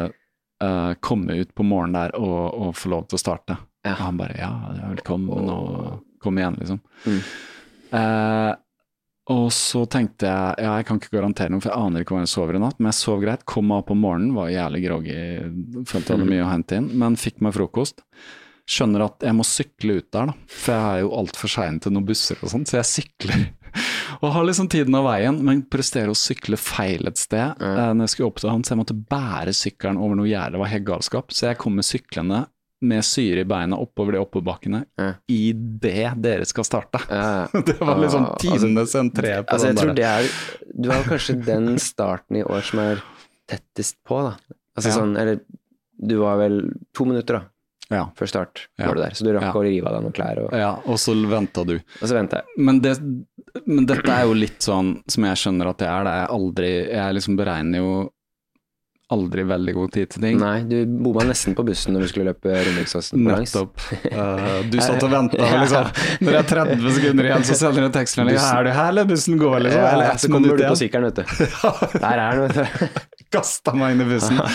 uh, 0.63 0.93
komme 1.03 1.35
ut 1.41 1.51
på 1.55 1.67
morgenen 1.67 1.97
der 1.99 2.15
og, 2.15 2.55
og 2.55 2.77
få 2.79 2.93
lov 2.93 3.09
til 3.11 3.19
å 3.19 3.23
starte. 3.25 3.57
Ja. 3.83 3.97
Og 3.97 4.05
han 4.05 4.21
bare 4.21 4.37
ja, 4.39 4.51
velkommen 4.93 5.51
og 5.51 6.05
kom 6.23 6.39
igjen, 6.39 6.61
liksom. 6.61 6.79
Mm. 7.09 7.23
Uh, 7.93 8.53
og 9.33 9.49
så 9.55 9.83
tenkte 9.91 10.31
jeg 10.31 10.63
ja, 10.63 10.77
jeg 10.79 10.87
kan 10.87 11.01
ikke 11.01 11.17
garantere 11.17 11.51
noe, 11.51 11.63
for 11.63 11.73
jeg 11.73 11.87
aner 11.89 12.05
ikke 12.05 12.15
hvor 12.15 12.23
jeg 12.23 12.31
sover 12.31 12.59
i 12.59 12.63
natt. 12.63 12.79
Men 12.79 12.91
jeg 12.93 12.99
sov 13.01 13.19
greit, 13.23 13.43
kom 13.51 13.75
opp 13.75 13.91
om 13.95 14.01
morgenen, 14.03 14.37
var 14.39 14.53
jævlig 14.53 14.85
groggy, 14.87 15.17
følte 15.91 16.07
jeg 16.07 16.21
hadde 16.21 16.31
mye 16.31 16.47
å 16.47 16.53
hente 16.53 16.79
inn, 16.79 16.89
men 17.03 17.19
fikk 17.19 17.43
meg 17.43 17.55
frokost. 17.59 18.03
Skjønner 18.71 19.09
at 19.09 19.27
jeg 19.27 19.35
må 19.35 19.47
sykle 19.47 19.99
ut 19.99 20.09
der, 20.15 20.31
da, 20.31 20.37
for 20.47 20.75
jeg 20.75 20.87
er 20.87 21.03
jo 21.03 21.13
altfor 21.19 21.51
sein 21.51 21.83
til 21.83 21.95
noen 21.97 22.07
busser 22.07 22.39
og 22.43 22.55
sånn, 22.55 22.67
så 22.69 22.79
jeg 22.79 22.91
sykler. 22.93 23.45
Og 24.23 24.32
har 24.35 24.44
liksom 24.47 24.69
tiden 24.70 24.94
av 24.94 25.05
veien, 25.09 25.39
men 25.43 25.62
presterer 25.73 26.12
å 26.12 26.16
sykle 26.19 26.57
feil 26.61 27.07
et 27.11 27.19
sted 27.19 27.57
eh, 27.61 27.93
når 27.93 28.05
jeg 28.07 28.12
skulle 28.15 28.28
opp 28.32 28.40
til 28.43 28.51
han, 28.53 28.62
så 28.65 28.74
jeg 28.74 28.81
måtte 28.82 28.97
bære 29.11 29.55
sykkelen 29.57 29.99
over 29.99 30.19
noe 30.19 30.28
gjerde, 30.31 30.53
det 30.57 30.61
var 30.62 30.70
helt 30.74 30.85
galskap. 30.89 31.32
Så 31.35 31.49
jeg 31.51 31.59
kommer 31.62 31.82
syklende 31.86 32.44
med 32.82 33.05
syre 33.07 33.44
i 33.44 33.47
beina 33.47 33.77
oppover 33.78 34.16
de 34.16 34.20
oppoverbakkene 34.24 34.81
Ja. 34.99 35.12
idet 35.31 36.16
dere 36.23 36.44
skal 36.51 36.65
starte. 36.66 36.99
Ja. 37.09 37.47
Det 37.69 37.77
var 37.78 37.99
liksom 38.03 38.24
Ah, 38.27 38.32
altså- 38.35 38.43
tidenes 38.59 38.94
entré 38.99 39.36
på 39.47 39.55
Altså, 39.55 39.66
jeg 39.70 39.77
den 39.77 39.85
tror 39.85 39.94
det 39.94 40.05
er 40.05 40.31
Du 40.82 40.90
har 40.90 41.05
kanskje 41.07 41.36
den 41.47 41.69
starten 41.78 42.36
i 42.40 42.43
år 42.43 42.61
som 42.66 42.81
er 42.82 43.03
tettest 43.51 43.97
på, 44.07 44.19
da. 44.27 44.36
Altså 44.77 44.89
Ja. 44.90 44.97
sånn, 44.99 45.16
eller 45.20 45.40
du 46.03 46.16
var 46.19 46.39
vel 46.43 46.73
to 46.93 47.05
minutter, 47.07 47.39
da, 47.39 47.44
Ja, 47.93 48.06
før 48.19 48.31
start, 48.31 48.64
var 48.81 48.97
du 48.97 49.02
der. 49.05 49.14
Så 49.19 49.27
du 49.27 49.32
rakk 49.36 49.59
å 49.59 49.64
rive 49.66 49.90
av 49.90 49.98
deg 49.98 50.06
noen 50.06 50.16
klær, 50.16 50.43
og, 50.47 50.56
ja, 50.56 50.73
og 50.86 50.98
så 51.01 51.14
venta 51.28 51.66
du. 51.69 51.77
og 51.78 52.06
så 52.09 52.16
venta 52.16 52.40
jeg. 52.40 52.56
Men, 52.64 52.81
det, 52.85 52.97
men 53.66 53.86
dette 53.89 54.09
er 54.16 54.27
jo 54.28 54.35
litt 54.39 54.64
sånn 54.64 54.97
som 55.10 55.28
jeg 55.28 55.44
skjønner 55.44 55.73
at 55.74 55.85
jeg 55.85 55.93
er. 55.93 56.09
Det 56.09 56.16
er 56.23 56.35
aldri 56.39 56.73
Jeg 56.89 57.16
liksom 57.19 57.39
beregner 57.39 57.82
jo 57.85 57.94
aldri 59.12 59.43
veldig 59.44 59.73
god 59.77 59.93
tid 59.93 60.10
til 60.14 60.24
ting. 60.24 60.39
Nei, 60.40 60.62
du 60.69 60.77
bomma 61.05 61.27
nesten 61.28 61.56
på 61.56 61.64
bussen 61.66 61.93
når 61.93 62.06
du 62.06 62.10
skulle 62.12 62.32
løpe 62.32 62.52
Romeriksåsen 62.64 63.20
på 63.20 63.35
langs. 63.35 63.52
Nettopp. 63.52 63.82
Uh, 64.09 64.62
du 64.73 64.78
satt 64.81 65.05
og 65.05 65.12
venta, 65.16 65.48
liksom. 65.60 65.90
Når 66.23 66.31
det 66.31 66.39
er 66.40 66.48
30 66.52 66.94
sekunder 66.97 67.28
igjen, 67.28 67.44
så 67.48 67.59
sender 67.60 67.85
du 67.85 67.89
en 67.90 67.97
tekstmelding. 67.98 68.39
Er 68.40 68.69
du 68.69 68.70
her, 68.73 68.89
eller 68.94 69.10
bussen 69.10 69.40
går, 69.40 69.59
liksom? 69.66 69.82
Ja, 69.85 69.90
Eller 69.97 70.23
så 70.23 70.32
kommer 70.32 70.56
du 70.56 70.64
på 70.64 70.78
sykkelen, 70.81 71.10
vet 71.10 71.20
du. 71.20 71.52
Der 72.06 72.24
er 72.24 72.40
den, 72.40 72.48
vet 72.48 72.56
du. 72.56 73.22
Kasta 73.33 73.73
meg 73.75 73.95
inn 73.97 74.05
i 74.05 74.09
bussen. 74.11 74.39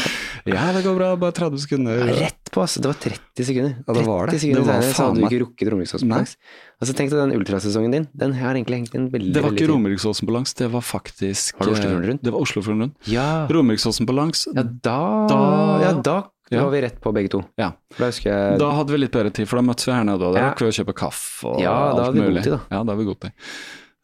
Ja, 0.47 0.71
det 0.71 0.79
går 0.85 0.93
bra, 0.95 1.07
bare 1.19 1.33
30 1.35 1.59
sekunder. 1.59 2.05
Rett 2.07 2.51
på, 2.53 2.61
altså. 2.63 2.79
Det 2.79 2.87
var 2.87 2.99
30 3.03 3.43
sekunder. 3.49 3.73
Ja, 3.83 3.93
det 3.97 4.03
var 4.07 4.29
det. 4.29 4.37
30 4.37 4.39
sekunder 4.45 4.61
Det 4.61 4.67
var 4.69 4.77
senere 4.79 4.95
så 4.95 5.07
hadde 5.07 5.19
du 5.19 5.25
ikke 5.27 5.39
rukket 5.41 5.71
Romeriksåsen 5.73 6.07
på 6.07 6.15
langs. 6.15 6.35
Altså, 6.79 6.93
tenk 6.95 7.11
deg 7.11 7.19
den 7.19 7.33
ultrasesongen 7.35 7.91
din. 7.97 8.05
Den 8.15 8.35
har 8.39 8.55
egentlig 8.55 8.77
hengt 8.79 8.95
inn 8.95 9.09
veldig 9.11 9.33
Det 9.35 9.41
var 9.43 9.49
veldig 9.49 9.59
ikke 9.59 9.65
fint. 9.67 9.73
Romeriksåsen 9.75 10.29
på 10.29 10.35
langs, 10.37 10.53
det 10.61 10.69
var 10.71 10.85
faktisk 10.87 11.59
Har 11.59 11.67
du 11.67 11.71
Oslofjorden 11.73 12.07
rundt? 12.13 12.23
Det 12.23 12.31
var 12.37 12.45
Oslofjorden 12.47 12.81
rundt. 12.85 13.09
Ja. 13.11 13.27
Romeriksåsen 13.51 14.07
på 14.07 14.15
langs, 14.15 14.45
ja, 14.55 14.63
da 14.63 14.97
Da- 15.27 15.81
Ja, 15.83 15.91
da 15.99 16.17
Ja. 16.49 16.63
var 16.63 16.71
vi 16.71 16.81
rett 16.85 17.01
på 17.03 17.11
begge 17.11 17.29
to. 17.35 17.43
ja. 17.59 17.73
Da 17.97 18.07
jeg 18.07 18.57
Da 18.63 18.71
hadde 18.71 18.87
vi 18.95 18.97
litt 19.03 19.11
bedre 19.11 19.33
tid, 19.35 19.49
for 19.49 19.57
da 19.59 19.63
møttes 19.67 19.83
vi 19.85 19.91
her 19.91 20.05
nede, 20.07 20.21
og 20.23 20.33
da 20.33 20.39
Ja. 20.39 20.49
rakk 20.53 20.59
vi 20.63 20.71
å 20.71 20.77
kjøpe 20.79 20.93
kaffe 20.95 21.43
og 21.43 21.59
Ja, 21.59 21.73
da 21.75 21.89
alt 21.91 21.99
hadde 22.05 22.13
vi 22.13 22.19
god 22.23 22.31
mulig. 22.31 22.43
tid, 22.43 22.51
da. 22.53 22.59
Ja, 22.71 22.83
da 22.83 22.91
har 22.93 22.97
vi 22.97 23.03
god 23.11 23.19
tid. 23.19 23.31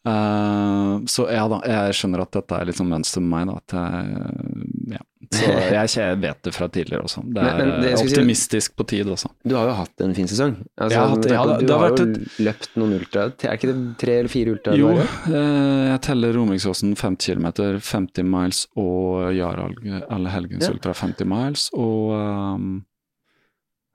Eh, 0.04 0.98
så 1.08 1.24
ja 1.32 1.46
da, 1.48 1.58
jeg 1.64 1.94
skjønner 1.96 2.20
at 2.26 2.34
dette 2.36 2.56
er 2.60 2.66
litt 2.68 2.76
sånn 2.76 2.90
mønster 2.92 3.22
med 3.24 3.46
meg, 3.48 3.54
da. 3.70 3.80
Jeg, 3.80 4.98
ja. 4.98 5.02
Så 5.34 5.46
jeg, 5.74 5.88
jeg 5.96 6.18
vet 6.20 6.42
det 6.44 6.52
fra 6.54 6.66
tidligere 6.68 7.06
også. 7.08 7.22
Det 7.32 7.40
er 7.40 7.56
Men- 7.56 7.70
men 7.72 7.80
det 7.86 7.92
optimistisk 8.02 8.74
si- 8.74 8.76
på 8.76 8.84
tid 8.92 9.08
også. 9.08 9.30
Du 9.48 9.54
har 9.56 9.70
jo 9.70 9.76
hatt 9.78 10.04
en 10.04 10.12
fin 10.14 10.28
sesong. 10.28 10.52
Altså, 10.76 10.98
har 11.00 11.08
hatt- 11.14 11.24
ja, 11.32 11.44
du 11.64 11.72
har 11.72 11.80
har 11.86 11.96
jo 11.96 12.04
et... 12.04 12.18
løpt 12.44 12.68
noen 12.76 12.92
ultra. 13.00 13.24
Er 13.32 13.56
ikke 13.56 13.70
det 13.72 13.78
tre 14.04 14.18
eller 14.20 14.28
fire 14.28 14.52
ultra? 14.58 14.76
Jo, 14.76 14.92
uh, 14.92 15.88
jeg 15.94 16.00
teller 16.04 16.36
Romeriksåsen 16.36 16.92
50 17.00 17.34
km, 17.40 17.48
50 17.80 18.28
miles 18.28 18.66
og 18.76 19.32
Jarl 19.34 19.72
alle 20.12 20.28
helgens 20.36 20.68
Ja. 20.68 20.74
ultra 20.76 20.92
50 20.92 21.24
miles, 21.32 21.70
og 21.72 22.12
um, 22.12 22.68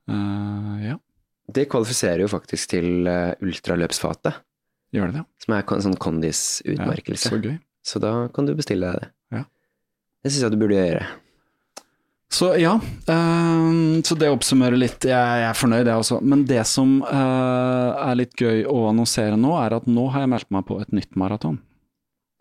uh, 0.10 0.76
ja, 0.90 0.98
Det 1.54 1.70
kvalifiserer 1.70 2.22
jo 2.26 2.28
faktisk 2.34 2.70
til 2.76 3.08
uh, 3.08 3.34
ultraløpsfatet, 3.46 4.34
gjør 4.96 5.12
det 5.12 5.20
det? 5.20 5.26
som 5.44 5.56
er 5.56 5.64
en 5.64 5.86
sånn 5.88 5.96
Ja, 5.96 6.04
kondisutmerkelse. 6.06 7.32
så 7.32 7.40
gøy. 7.42 7.58
så 7.86 8.02
da 8.04 8.14
kan 8.34 8.46
du 8.46 8.54
bestille 8.58 8.92
deg 8.92 9.02
det. 9.02 9.10
Ja. 9.32 9.44
Det 10.24 10.32
syns 10.32 10.44
jeg 10.46 10.54
du 10.54 10.62
burde 10.62 10.78
gjøre. 10.78 11.08
Så 12.30 12.52
ja, 12.62 12.76
uh, 13.10 14.02
så 14.06 14.16
det 14.16 14.30
oppsummerer 14.30 14.78
litt. 14.78 15.06
Jeg, 15.08 15.18
jeg, 15.42 15.48
er 15.50 15.58
fornøyd, 15.58 15.88
jeg 15.88 16.04
også. 16.04 16.20
Men 16.22 16.44
det 16.50 16.62
som 16.70 17.00
uh, 17.02 17.98
er 18.06 18.20
litt 18.20 18.36
gøy 18.38 18.68
å 18.70 18.84
annonsere 18.92 19.40
nå, 19.40 19.56
er 19.58 19.80
at 19.80 19.90
nå 19.90 20.06
har 20.14 20.26
jeg 20.26 20.34
meldt 20.36 20.52
meg 20.54 20.68
på 20.70 20.78
et 20.84 20.94
nytt 20.94 21.18
maraton. 21.18 21.58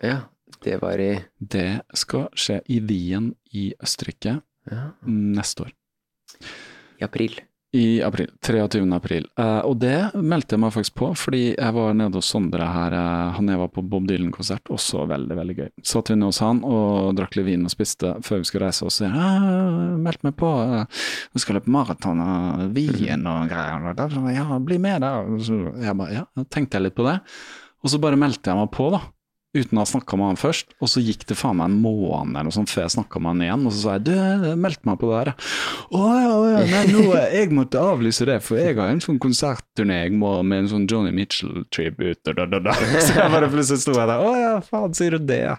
Ja, 0.05 0.27
det 0.65 0.77
var 0.83 1.01
i 1.01 1.15
Det 1.39 1.81
skal 1.97 2.29
skje 2.37 2.61
i 2.69 2.83
Wien 2.85 3.33
i 3.57 3.71
Østerrike 3.81 4.39
ja. 4.69 4.85
neste 5.09 5.69
år. 5.69 5.73
I 7.01 7.07
april. 7.09 7.39
I 7.73 8.03
april. 8.03 8.31
23. 8.47 8.95
april. 8.97 9.27
Uh, 9.39 9.61
og 9.69 9.75
det 9.83 10.11
meldte 10.17 10.57
jeg 10.57 10.63
meg 10.63 10.73
faktisk 10.73 10.95
på, 10.97 11.11
fordi 11.21 11.43
jeg 11.51 11.75
var 11.77 11.93
nede 11.99 12.17
hos 12.17 12.31
Sondre 12.33 12.65
her. 12.65 12.97
Uh, 12.97 13.35
han 13.37 13.51
jeg 13.53 13.61
var 13.61 13.69
på 13.75 13.85
Bob 13.85 14.07
Dylan-konsert, 14.09 14.71
også 14.73 15.05
veldig, 15.11 15.37
veldig 15.37 15.57
gøy. 15.59 15.69
Satt 15.85 16.09
vi 16.09 16.17
nede 16.17 16.31
hos 16.31 16.41
han 16.45 16.63
og 16.65 17.13
drakk 17.19 17.37
litt 17.37 17.49
vin 17.51 17.69
og 17.69 17.75
spiste 17.75 18.15
før 18.25 18.41
vi 18.41 18.49
skulle 18.49 18.71
reise, 18.71 18.89
og 18.89 18.95
så 18.95 19.11
ah, 19.13 19.93
meldte 20.01 20.31
meg 20.31 20.39
på. 20.41 20.49
Uh, 20.49 21.05
jeg 21.37 21.45
skal 21.45 21.59
løpe 21.59 21.75
maraton 21.77 22.25
og 22.25 22.65
Wien 22.79 23.29
og 23.29 23.53
greier. 23.53 24.33
Ja, 24.33 24.49
bli 24.65 24.81
med 24.81 25.05
der. 25.05 25.29
Så 25.45 25.61
jeg 25.77 25.97
bare, 26.01 26.23
ja, 26.23 26.49
tenkte 26.49 26.81
jeg 26.81 26.89
litt 26.89 26.97
på 26.97 27.05
det. 27.11 27.19
Og 27.85 27.93
så 27.93 28.01
bare 28.01 28.19
meldte 28.19 28.49
jeg 28.49 28.59
meg 28.59 28.73
på, 28.73 28.89
da 28.97 29.05
uten 29.57 29.79
å 29.79 29.83
ha 29.83 29.89
snakka 29.89 30.19
med 30.21 30.33
han 30.33 30.39
først. 30.41 30.75
Og 30.83 30.91
så 30.93 31.03
gikk 31.03 31.25
det 31.29 31.37
faen 31.39 31.59
meg 31.59 31.71
en 31.71 31.79
måned 31.83 32.35
eller 32.35 32.49
noe 32.49 32.55
sånt 32.55 32.73
før 32.73 32.85
jeg 32.85 32.95
snakka 32.99 33.23
med 33.23 33.33
han 33.33 33.45
igjen, 33.47 33.67
og 33.69 33.75
så 33.75 33.81
sa 33.81 33.95
jeg 33.97 34.05
du, 34.09 34.13
jeg 34.15 34.61
meldte 34.61 34.89
meg 34.89 34.99
på 35.01 35.11
det 35.11 35.19
her, 35.19 35.31
Å 35.89 36.03
ja, 36.13 36.35
ja, 36.53 36.63
nei, 36.73 36.83
nå, 36.93 37.05
jeg 37.39 37.53
måtte 37.57 37.83
avlyse 37.83 38.29
det, 38.29 38.39
for 38.45 38.61
jeg 38.61 38.77
har 38.79 38.93
en 38.93 39.03
sånn 39.05 39.21
konsertturné 39.23 40.01
jeg 40.05 40.17
må 40.21 40.35
med 40.43 40.65
en 40.65 40.73
sånn 40.75 40.89
Johnny 40.91 41.15
Mitchell-tribute, 41.17 42.35
da, 42.37 42.47
da, 42.47 42.63
da. 42.69 42.77
Så 43.07 43.17
jeg 43.17 43.35
bare 43.35 43.51
plutselig 43.53 43.85
sto 43.85 43.97
jeg 43.97 44.11
der, 44.11 44.25
å 44.25 44.35
ja, 44.39 44.55
faen, 44.65 44.97
sier 44.99 45.17
du 45.17 45.29
det, 45.31 45.43
ja. 45.47 45.57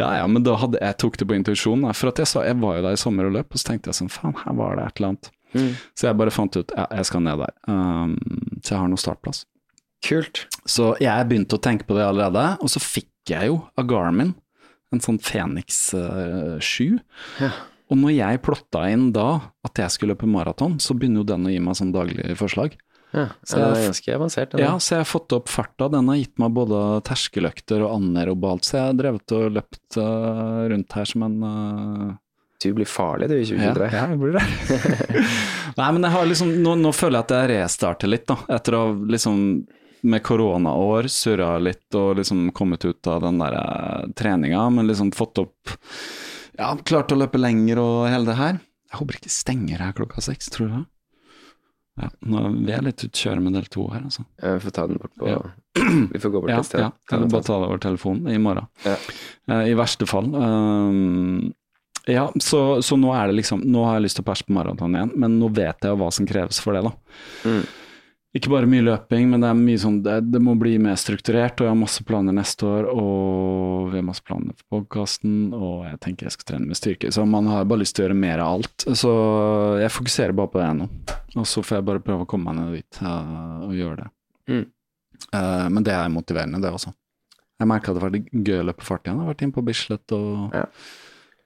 Ja 0.00 0.14
ja, 0.20 0.30
men 0.30 0.46
da 0.46 0.56
hadde 0.60 0.80
jeg 0.82 0.98
tok 1.02 1.20
det 1.20 1.28
på 1.30 1.36
intuisjon, 1.38 1.86
for 1.94 2.12
at 2.12 2.22
jeg 2.22 2.30
sa, 2.30 2.44
jeg 2.46 2.58
var 2.62 2.78
jo 2.78 2.88
der 2.88 2.98
i 2.98 3.00
sommer 3.00 3.30
og 3.30 3.36
løp, 3.38 3.54
og 3.54 3.62
så 3.62 3.72
tenkte 3.72 3.92
jeg 3.92 4.02
sånn, 4.02 4.12
faen, 4.12 4.36
her 4.44 4.58
var 4.58 4.78
det 4.78 4.88
et 4.88 5.00
eller 5.00 5.14
annet. 5.14 5.30
Mm. 5.50 5.70
Så 5.98 6.06
jeg 6.06 6.18
bare 6.18 6.34
fant 6.34 6.56
ut, 6.58 6.74
ja, 6.76 6.86
jeg 7.00 7.08
skal 7.08 7.24
ned 7.26 7.40
der. 7.42 7.54
Um, 7.66 8.12
så 8.62 8.76
jeg 8.76 8.82
har 8.82 8.90
noe 8.90 9.02
startplass. 9.02 9.44
Kult. 10.04 10.46
Så 10.68 10.94
jeg 11.02 11.28
begynte 11.28 11.58
å 11.58 11.62
tenke 11.62 11.86
på 11.88 11.96
det 11.98 12.06
allerede, 12.06 12.44
og 12.60 12.72
så 12.72 12.82
fikk 12.82 13.10
jeg 13.30 13.50
jo 13.50 13.60
av 13.78 13.88
Garmin 13.90 14.32
en 14.90 15.02
sånn 15.02 15.20
Fenix 15.22 15.90
uh, 15.94 16.58
7. 16.58 16.98
Ja. 17.40 17.50
Og 17.90 17.98
når 17.98 18.14
jeg 18.14 18.42
plotta 18.46 18.84
inn 18.90 19.10
da 19.14 19.28
at 19.66 19.78
jeg 19.78 19.94
skulle 19.94 20.14
løpe 20.14 20.28
maraton, 20.30 20.78
så 20.82 20.94
begynner 20.94 21.22
jo 21.22 21.30
den 21.32 21.48
å 21.48 21.52
gi 21.52 21.60
meg 21.62 21.78
sånn 21.78 21.92
daglig 21.94 22.36
forslag. 22.38 22.76
Ja, 23.10 23.26
så 23.42 23.58
det 23.58 23.66
er 23.66 23.88
ganske 23.88 24.14
avansert. 24.14 24.52
Ja, 24.62 24.74
så 24.78 24.94
jeg 24.94 25.02
har 25.02 25.08
fått 25.10 25.34
opp 25.34 25.50
farta. 25.50 25.88
Den 25.90 26.06
har 26.10 26.18
gitt 26.20 26.36
meg 26.38 26.54
både 26.54 27.00
terskeløkter 27.08 27.82
og 27.82 27.96
anerobalt, 27.96 28.66
så 28.66 28.76
jeg 28.76 28.84
har 28.86 28.98
drevet 29.00 29.34
og 29.34 29.56
løpt 29.56 29.98
uh, 29.98 30.66
rundt 30.70 30.98
her 30.98 31.10
som 31.10 31.26
en 31.26 31.38
uh... 31.42 32.10
Du 32.60 32.68
blir 32.76 32.84
farlig 32.84 33.30
du 33.30 33.38
i 33.38 33.44
2023. 33.48 33.86
Ja, 33.96 34.04
jeg 34.12 34.18
blir 34.20 34.34
det. 34.36 34.42
Nei, 35.80 35.86
men 35.96 36.04
jeg 36.04 36.12
har 36.12 36.26
liksom, 36.28 36.50
nå, 36.60 36.74
nå, 36.76 36.90
føler 36.92 37.18
jeg 37.18 37.26
at 37.26 37.34
jeg 37.34 37.50
restarter 37.54 38.10
litt, 38.12 38.26
da. 38.28 38.36
Etter 38.52 38.76
å 38.76 38.82
liksom 39.10 39.38
med 40.02 40.22
koronaår 40.22 41.08
surra 41.12 41.54
litt 41.58 41.94
og 41.98 42.16
liksom 42.20 42.48
kommet 42.56 42.84
ut 42.84 43.06
av 43.10 43.22
den 43.24 43.40
der 43.40 43.56
uh, 43.56 44.08
treninga, 44.16 44.62
men 44.70 44.88
liksom 44.90 45.12
fått 45.16 45.42
opp 45.42 45.74
Ja, 46.58 46.72
klart 46.84 47.12
å 47.12 47.18
løpe 47.18 47.40
lenger 47.40 47.80
og 47.80 48.08
hele 48.10 48.28
det 48.28 48.36
her. 48.36 48.58
Jeg 48.90 48.98
håper 49.00 49.20
ikke 49.20 49.32
stenger 49.32 49.84
her 49.84 49.94
klokka 49.96 50.24
seks, 50.24 50.50
tror 50.52 50.68
du 50.68 50.74
det? 50.78 50.82
Ja, 52.00 52.08
nå 52.32 52.42
vi 52.54 52.72
er 52.72 52.84
litt 52.84 53.04
utkjøre 53.04 53.42
med 53.44 53.56
del 53.58 53.66
to 53.72 53.86
her, 53.92 54.04
altså. 54.08 54.24
Ja, 54.40 54.54
vi 54.56 54.64
får 54.64 54.76
ta 54.76 54.86
den 54.88 55.00
bort 55.00 55.14
på 55.20 55.30
ja. 55.30 55.40
Vi 56.12 56.20
får 56.20 56.34
gå 56.34 56.42
bort 56.42 56.52
ja, 56.52 56.60
et 56.60 56.68
sted. 56.68 56.84
Ja, 56.84 56.90
kan 57.08 57.24
du 57.24 57.32
bare 57.32 57.46
ta 57.46 57.58
det 57.60 57.70
over 57.70 57.80
telefonen 57.82 58.30
i 58.32 58.38
morgen. 58.42 58.68
Ja. 58.86 58.96
Uh, 59.50 59.64
I 59.68 59.74
verste 59.78 60.08
fall. 60.08 60.30
Um, 60.34 61.50
ja, 62.08 62.30
så, 62.40 62.80
så, 62.82 62.96
nå 62.96 63.12
er 63.12 63.28
det 63.28 63.36
liksom 63.36 63.60
Nå 63.68 63.82
har 63.84 63.98
jeg 63.98 64.06
lyst 64.06 64.16
til 64.18 64.24
å 64.24 64.28
perse 64.30 64.46
på 64.46 64.54
maraton 64.56 64.96
igjen, 64.96 65.12
men 65.20 65.36
nå 65.38 65.50
vet 65.54 65.84
jeg 65.84 66.00
hva 66.00 66.08
som 66.14 66.26
kreves 66.26 66.62
for 66.64 66.76
det, 66.76 66.86
da. 66.88 66.94
Mm 67.44 67.62
ikke 68.36 68.52
bare 68.52 68.68
mye 68.70 68.84
løping, 68.86 69.24
men 69.32 69.42
det 69.42 69.48
er 69.50 69.58
mye 69.58 69.78
sånn 69.82 69.96
det, 70.06 70.16
det, 70.30 70.38
må 70.42 70.52
bli 70.58 70.76
mer 70.82 70.98
strukturert. 71.00 71.58
Og 71.58 71.66
jeg 71.66 71.72
har 71.72 71.80
masse 71.80 72.04
planer 72.06 72.36
neste 72.36 72.68
år, 72.68 72.86
og 72.92 73.88
vi 73.90 73.98
har 73.98 74.06
masse 74.06 74.22
planer 74.26 74.54
for 74.54 74.78
podkasten. 74.78 75.50
Og 75.56 75.88
jeg 75.88 75.98
tenker 76.04 76.28
jeg 76.28 76.36
skal 76.36 76.48
trene 76.52 76.70
med 76.70 76.78
styrke. 76.78 77.10
Så 77.10 77.26
man 77.26 77.50
har 77.50 77.66
bare 77.66 77.82
lyst 77.82 77.98
til 77.98 78.04
å 78.04 78.08
gjøre 78.08 78.20
mer 78.22 78.44
av 78.44 78.60
alt. 78.60 78.86
Så 78.86 79.10
jeg 79.82 79.94
fokuserer 79.96 80.36
bare 80.38 80.52
på 80.52 80.62
det 80.62 80.70
nå. 80.78 80.88
Og 81.40 81.50
så 81.50 81.64
får 81.66 81.80
jeg 81.80 81.88
bare 81.90 82.04
prøve 82.06 82.26
å 82.26 82.30
komme 82.30 82.54
meg 82.54 82.60
ned 82.60 82.78
dit 82.78 83.02
uh, 83.02 83.66
og 83.66 83.74
gjøre 83.74 84.04
det. 84.04 84.08
Mm. 84.50 84.64
Uh, 85.34 85.66
men 85.74 85.86
det 85.86 85.94
er 85.98 86.14
motiverende, 86.14 86.62
det 86.62 86.74
også. 86.74 86.94
Jeg 87.60 87.68
merka 87.68 87.92
det 87.92 88.02
var 88.02 88.14
gøy 88.16 88.56
å 88.62 88.66
løpe 88.70 88.86
fart 88.86 89.04
igjen. 89.04 89.18
Jeg 89.18 89.26
har 89.26 89.34
vært 89.34 89.44
inne 89.44 89.58
på 89.58 89.66
Bislett 89.66 90.14
og 90.16 90.54
ja. 90.54 90.66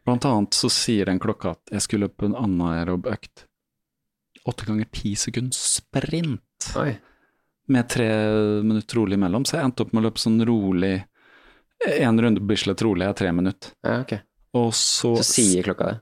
Blant 0.04 0.26
annet 0.28 0.52
så 0.52 0.68
sier 0.68 1.08
den 1.08 1.20
klokka 1.22 1.54
at 1.54 1.72
jeg 1.72 1.84
skulle 1.86 2.10
løpe 2.10 2.28
en 2.28 2.36
anaerob 2.36 3.08
økt. 3.08 3.46
Åtte 4.44 4.66
ganger 4.68 4.88
ti 4.92 5.14
sekunds 5.16 5.56
sprint. 5.78 6.44
Oi. 6.80 6.94
Med 7.74 7.88
tre 7.88 8.08
minutter 8.64 9.00
rolig 9.00 9.16
imellom, 9.18 9.46
så 9.48 9.58
jeg 9.58 9.68
endte 9.70 9.84
opp 9.84 9.94
med 9.94 10.02
å 10.02 10.06
løpe 10.10 10.20
sånn 10.20 10.42
rolig 10.44 10.96
En 11.84 12.20
runde 12.20 12.40
på 12.40 12.48
Bislett 12.52 12.80
rolig 12.84 13.04
er 13.04 13.16
tre 13.18 13.32
minutter. 13.34 13.72
Ja, 13.84 13.98
okay. 14.00 14.22
Og 14.56 14.70
så 14.76 15.14
Så 15.20 15.26
sier 15.34 15.66
klokka 15.66 15.88
det? 15.90 15.96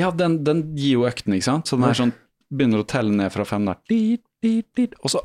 Ja, 0.00 0.08
den, 0.10 0.40
den 0.44 0.62
gir 0.76 0.98
jo 0.98 1.04
økten, 1.06 1.36
ikke 1.36 1.46
sant. 1.46 1.68
Så 1.68 1.76
den 1.78 1.86
er 1.86 1.98
sånn 1.98 2.14
begynner 2.48 2.82
å 2.82 2.88
telle 2.88 3.12
ned 3.12 3.32
fra 3.32 3.44
fem 3.48 3.66
der. 3.68 3.78
Dit, 3.90 4.22
dit, 4.44 4.66
dit. 4.76 4.94
Og 5.04 5.12
så 5.12 5.20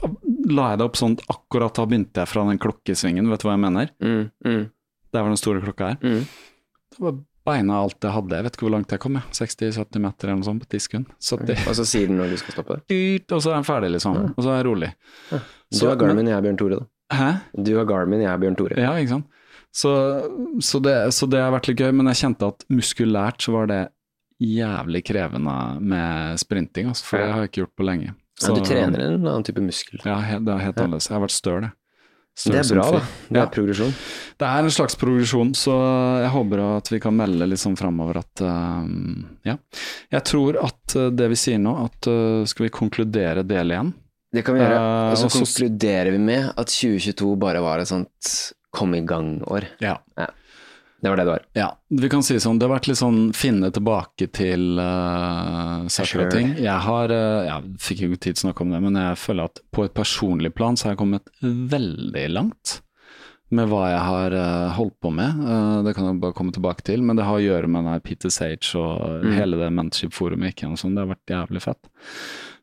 la 0.51 0.73
jeg 0.73 0.81
det 0.81 0.87
opp 0.87 0.99
sånn 0.99 1.15
akkurat 1.31 1.75
da 1.77 1.85
begynte 1.87 2.23
jeg 2.23 2.31
fra 2.31 2.43
den 2.49 2.59
klokkesvingen, 2.61 3.29
vet 3.31 3.43
du 3.43 3.47
hva 3.47 3.55
jeg 3.55 3.63
mener? 3.63 3.93
Mm, 4.03 4.25
mm. 4.45 4.63
Der 5.13 5.23
var 5.23 5.31
den 5.31 5.39
store 5.39 5.63
klokka 5.63 5.93
her. 5.93 5.99
Mm. 6.03 6.25
Det 6.93 7.05
var 7.05 7.19
beina 7.47 7.81
alt 7.83 7.99
jeg 8.03 8.15
hadde. 8.15 8.39
Jeg 8.39 8.45
vet 8.47 8.57
ikke 8.57 8.65
hvor 8.67 8.73
langt 8.75 8.93
jeg 8.95 9.01
kom, 9.03 9.19
60-70 9.35 10.03
meter 10.03 10.29
eller 10.29 10.39
noe 10.39 10.47
sånt 10.47 10.63
på 10.63 10.69
ti 10.71 10.81
sekunder. 10.83 11.13
Og 11.69 11.77
så 11.79 11.85
sier 11.87 12.09
den 12.11 12.19
når 12.21 12.33
du 12.33 12.39
skal 12.41 12.57
stoppe? 12.57 12.79
Og 13.35 13.43
så 13.43 13.51
er 13.51 13.55
den 13.57 13.67
ferdig, 13.67 13.91
liksom. 13.97 14.19
Ja. 14.19 14.31
Og 14.33 14.41
så 14.45 14.53
er 14.53 14.59
jeg 14.61 14.67
rolig. 14.69 14.91
Ja. 15.31 15.41
Du 15.73 15.85
har 15.89 15.99
Garmin, 15.99 16.29
jeg 16.29 16.37
er 16.37 16.45
Bjørn 16.45 16.59
Tore, 16.61 16.79
da. 16.79 16.89
Hæ? 17.13 17.29
Du 17.67 17.73
har 17.77 17.89
Garmin, 17.89 18.23
jeg 18.23 18.31
er 18.31 18.41
Bjørn 18.41 18.57
Tore. 18.59 18.79
Ja, 18.79 18.93
ikke 19.01 19.17
sant. 19.17 19.39
Så, 19.73 19.91
så, 20.61 20.79
det, 20.85 20.95
så, 21.17 21.25
det, 21.25 21.41
har 21.41 21.53
vært 21.55 21.71
litt 21.71 21.81
gøy, 21.81 21.89
men 21.97 22.11
jeg 22.11 22.21
kjente 22.21 22.49
at 22.53 22.65
muskulært 22.69 23.41
så 23.41 23.55
var 23.55 23.71
det 23.71 23.81
jævlig 24.43 25.01
krevende 25.07 25.55
med 25.81 26.41
sprinting, 26.41 26.91
altså, 26.91 27.07
for 27.07 27.21
det 27.21 27.31
har 27.31 27.45
jeg 27.45 27.51
ikke 27.51 27.63
gjort 27.63 27.79
på 27.79 27.87
lenge. 27.87 28.13
Så, 28.37 28.51
ja, 28.51 28.57
du 28.57 28.65
trener 28.65 29.05
en 29.05 29.15
annen 29.21 29.45
type 29.45 29.63
muskel? 29.63 30.01
Ja, 30.05 30.19
det 30.37 30.53
er 30.53 30.61
helt 30.61 30.77
annerledes. 30.77 31.09
Jeg 31.09 31.17
har 31.17 31.23
vært 31.25 31.35
støl, 31.35 31.65
jeg. 31.67 31.73
Det 32.33 32.57
er 32.57 32.69
bra, 32.73 32.85
da. 32.95 32.99
Det 33.29 33.37
er 33.37 33.43
ja. 33.43 33.49
progresjon. 33.53 33.91
Det 34.41 34.47
er 34.49 34.65
en 34.65 34.73
slags 34.73 34.95
progresjon, 34.97 35.51
så 35.57 35.73
jeg 36.23 36.31
håper 36.33 36.63
at 36.65 36.89
vi 36.89 36.99
kan 37.03 37.13
melde 37.15 37.45
litt 37.45 37.61
sånn 37.61 37.77
framover 37.77 38.23
at 38.23 38.41
uh, 38.41 38.81
Ja. 39.45 39.59
Jeg 40.15 40.25
tror 40.29 40.57
at 40.63 40.95
uh, 40.97 41.11
det 41.13 41.29
vi 41.29 41.37
sier 41.37 41.61
nå, 41.61 41.75
at 41.85 42.09
uh, 42.09 42.41
skal 42.49 42.67
vi 42.67 42.73
konkludere 42.73 43.45
del 43.45 43.75
én 43.77 43.93
Det 44.33 44.41
kan 44.45 44.57
vi 44.57 44.63
gjøre. 44.63 44.81
Og 45.13 45.21
så 45.21 45.29
konkluderer 45.37 46.09
vi 46.15 46.23
med 46.25 46.49
at 46.49 46.73
2022 46.73 47.35
bare 47.43 47.61
var 47.61 47.83
et 47.83 47.91
sånt 47.91 48.33
kom 48.73 48.95
i 48.97 49.03
gang-år. 49.05 49.69
Ja. 49.85 49.99
ja. 50.17 50.31
Det 51.03 51.09
var 51.09 51.17
det 51.19 51.23
det 51.23 51.31
var. 51.31 51.43
Ja, 51.51 51.79
vi 51.89 52.07
kan 52.09 52.23
si 52.23 52.37
sånn, 52.39 52.59
det 52.59 52.63
har 52.63 52.77
vært 52.77 52.85
litt 52.87 52.99
sånn 53.01 53.17
finne 53.35 53.67
tilbake 53.75 54.29
til 54.31 54.77
uh, 54.79 55.83
saker 55.91 56.21
og 56.23 56.29
ting. 56.31 56.53
Jeg 56.63 56.79
har, 56.85 57.11
uh, 57.11 57.41
jeg 57.43 57.73
fikk 57.83 58.05
ikke 58.05 58.19
tid 58.23 58.37
til 58.37 58.39
å 58.39 58.43
snakke 58.45 58.63
om 58.63 58.71
det, 58.71 58.79
men 58.85 58.95
jeg 59.01 59.17
føler 59.19 59.51
at 59.51 59.59
på 59.75 59.83
et 59.83 59.91
personlig 59.97 60.53
plan 60.55 60.79
så 60.79 60.87
har 60.87 60.95
jeg 60.95 61.01
kommet 61.01 61.27
veldig 61.43 62.23
langt 62.31 62.77
med 63.51 63.67
hva 63.67 63.81
jeg 63.91 63.99
har 63.99 64.37
uh, 64.39 64.71
holdt 64.77 64.95
på 65.03 65.11
med. 65.11 65.43
Uh, 65.43 65.83
det 65.83 65.91
kan 65.97 66.07
jeg 66.07 66.21
bare 66.23 66.37
komme 66.37 66.55
tilbake 66.55 66.87
til, 66.87 67.03
men 67.03 67.19
det 67.19 67.27
har 67.27 67.35
å 67.35 67.43
gjøre 67.49 67.73
med 67.75 67.89
den 67.89 68.05
Peter 68.07 68.31
Sage 68.31 68.71
og 68.79 69.27
mm. 69.27 69.33
hele 69.41 69.59
det 69.59 69.71
mentorship-forumet 69.75 70.53
gikk 70.53 70.63
gjennom 70.63 70.79
sånn. 70.79 70.95
Det 70.95 71.03
har 71.03 71.11
vært 71.11 71.35
jævlig 71.35 71.65
fett. 71.67 71.95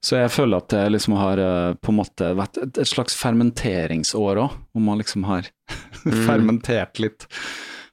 Så 0.01 0.17
jeg 0.17 0.33
føler 0.33 0.65
at 0.65 0.73
det 0.73 0.87
liksom 0.95 1.21
har 1.21 1.43
på 1.77 1.93
en 1.93 1.99
måte 1.99 2.33
vært 2.41 2.57
et, 2.57 2.79
et 2.81 2.89
slags 2.89 3.12
fermenteringsår 3.21 4.41
òg, 4.47 4.62
hvor 4.73 4.87
man 4.87 5.05
liksom 5.05 5.29
har 5.29 5.45
mm. 6.07 6.23
fermentert 6.25 7.05
litt 7.05 7.29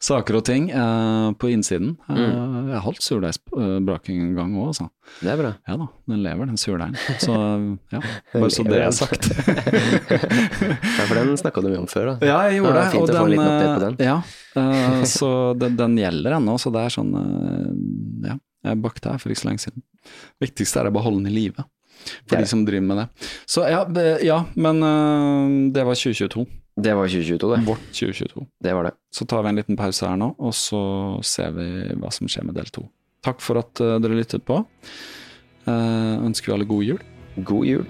saker 0.04 0.38
og 0.38 0.44
ting 0.46 0.68
uh, 0.70 1.34
på 1.40 1.50
innsiden. 1.50 1.96
Uh, 2.06 2.18
mm. 2.18 2.68
Jeg 2.70 2.76
har 2.76 2.84
holdt 2.86 3.04
surdeigsbraking 3.06 4.20
en 4.22 4.34
gang 4.38 4.54
òg, 4.58 4.72
altså. 4.72 4.88
Det 5.22 5.32
er 5.34 5.40
bra. 5.40 5.54
Ja 5.70 5.78
da, 5.80 5.88
den 6.12 6.20
lever, 6.26 6.50
den 6.52 6.60
surdeigen. 6.62 6.98
Så 7.24 7.38
ja, 7.96 8.02
bare 8.34 8.50
så 8.54 8.66
det 8.68 8.82
er 8.84 8.92
sagt. 8.96 9.30
ja, 9.38 11.08
for 11.08 11.16
den 11.18 11.34
snakka 11.42 11.64
du 11.66 11.72
mye 11.72 11.82
om 11.82 11.90
før, 11.90 12.12
da. 12.14 12.30
Ja, 12.30 12.42
jeg 12.48 12.60
gjorde 12.60 12.76
det. 12.76 12.84
Og 13.00 13.08
å 13.08 13.16
få 13.16 13.24
en 13.24 13.34
liten 13.34 13.48
update 13.48 13.72
på 13.72 13.86
den. 13.86 13.98
Ja, 14.06 14.20
uh, 14.60 15.02
så 15.18 15.32
den, 15.58 15.80
den 15.80 15.98
gjelder 16.04 16.38
ennå, 16.38 16.60
så 16.62 16.74
det 16.76 16.86
er 16.86 16.94
sånn 16.94 17.16
Ja, 18.28 18.38
jeg 18.68 18.84
bakte 18.84 19.16
her 19.16 19.24
for 19.24 19.34
ikke 19.34 19.46
så 19.46 19.50
lenge 19.50 19.66
siden. 19.66 19.88
Viktigste 20.44 20.84
er 20.84 20.92
å 20.92 20.94
beholde 20.94 21.24
den 21.24 21.34
i 21.34 21.36
live. 21.40 21.66
For 22.30 22.38
de 22.38 22.46
som 22.48 22.62
driver 22.64 22.86
med 22.86 23.00
det. 23.02 23.08
Så 23.50 23.64
ja, 23.66 23.82
ja 24.24 24.44
men 24.54 24.80
det 25.74 25.84
var 25.88 25.98
2022. 25.98 26.46
Det 26.78 26.94
var 26.94 27.08
2022, 27.10 27.56
det. 27.56 27.62
Vårt 27.66 27.86
2022. 27.90 28.46
Det 28.64 28.74
var 28.74 28.84
det. 28.84 28.92
Så 29.12 29.26
tar 29.26 29.42
vi 29.44 29.50
en 29.50 29.58
liten 29.58 29.78
pause 29.80 30.06
her 30.06 30.20
nå, 30.20 30.30
og 30.38 30.54
så 30.54 30.82
ser 31.26 31.56
vi 31.56 31.66
hva 31.98 32.12
som 32.14 32.30
skjer 32.30 32.46
med 32.46 32.58
del 32.60 32.70
to. 32.70 32.86
Takk 33.26 33.42
for 33.42 33.58
at 33.64 33.82
uh, 33.82 33.96
dere 34.04 34.20
lyttet 34.20 34.46
på. 34.46 34.60
Uh, 35.66 36.22
ønsker 36.22 36.52
vi 36.52 36.56
alle 36.60 36.70
god 36.70 36.86
jul. 36.86 37.02
God 37.50 37.66
jul. 37.66 37.90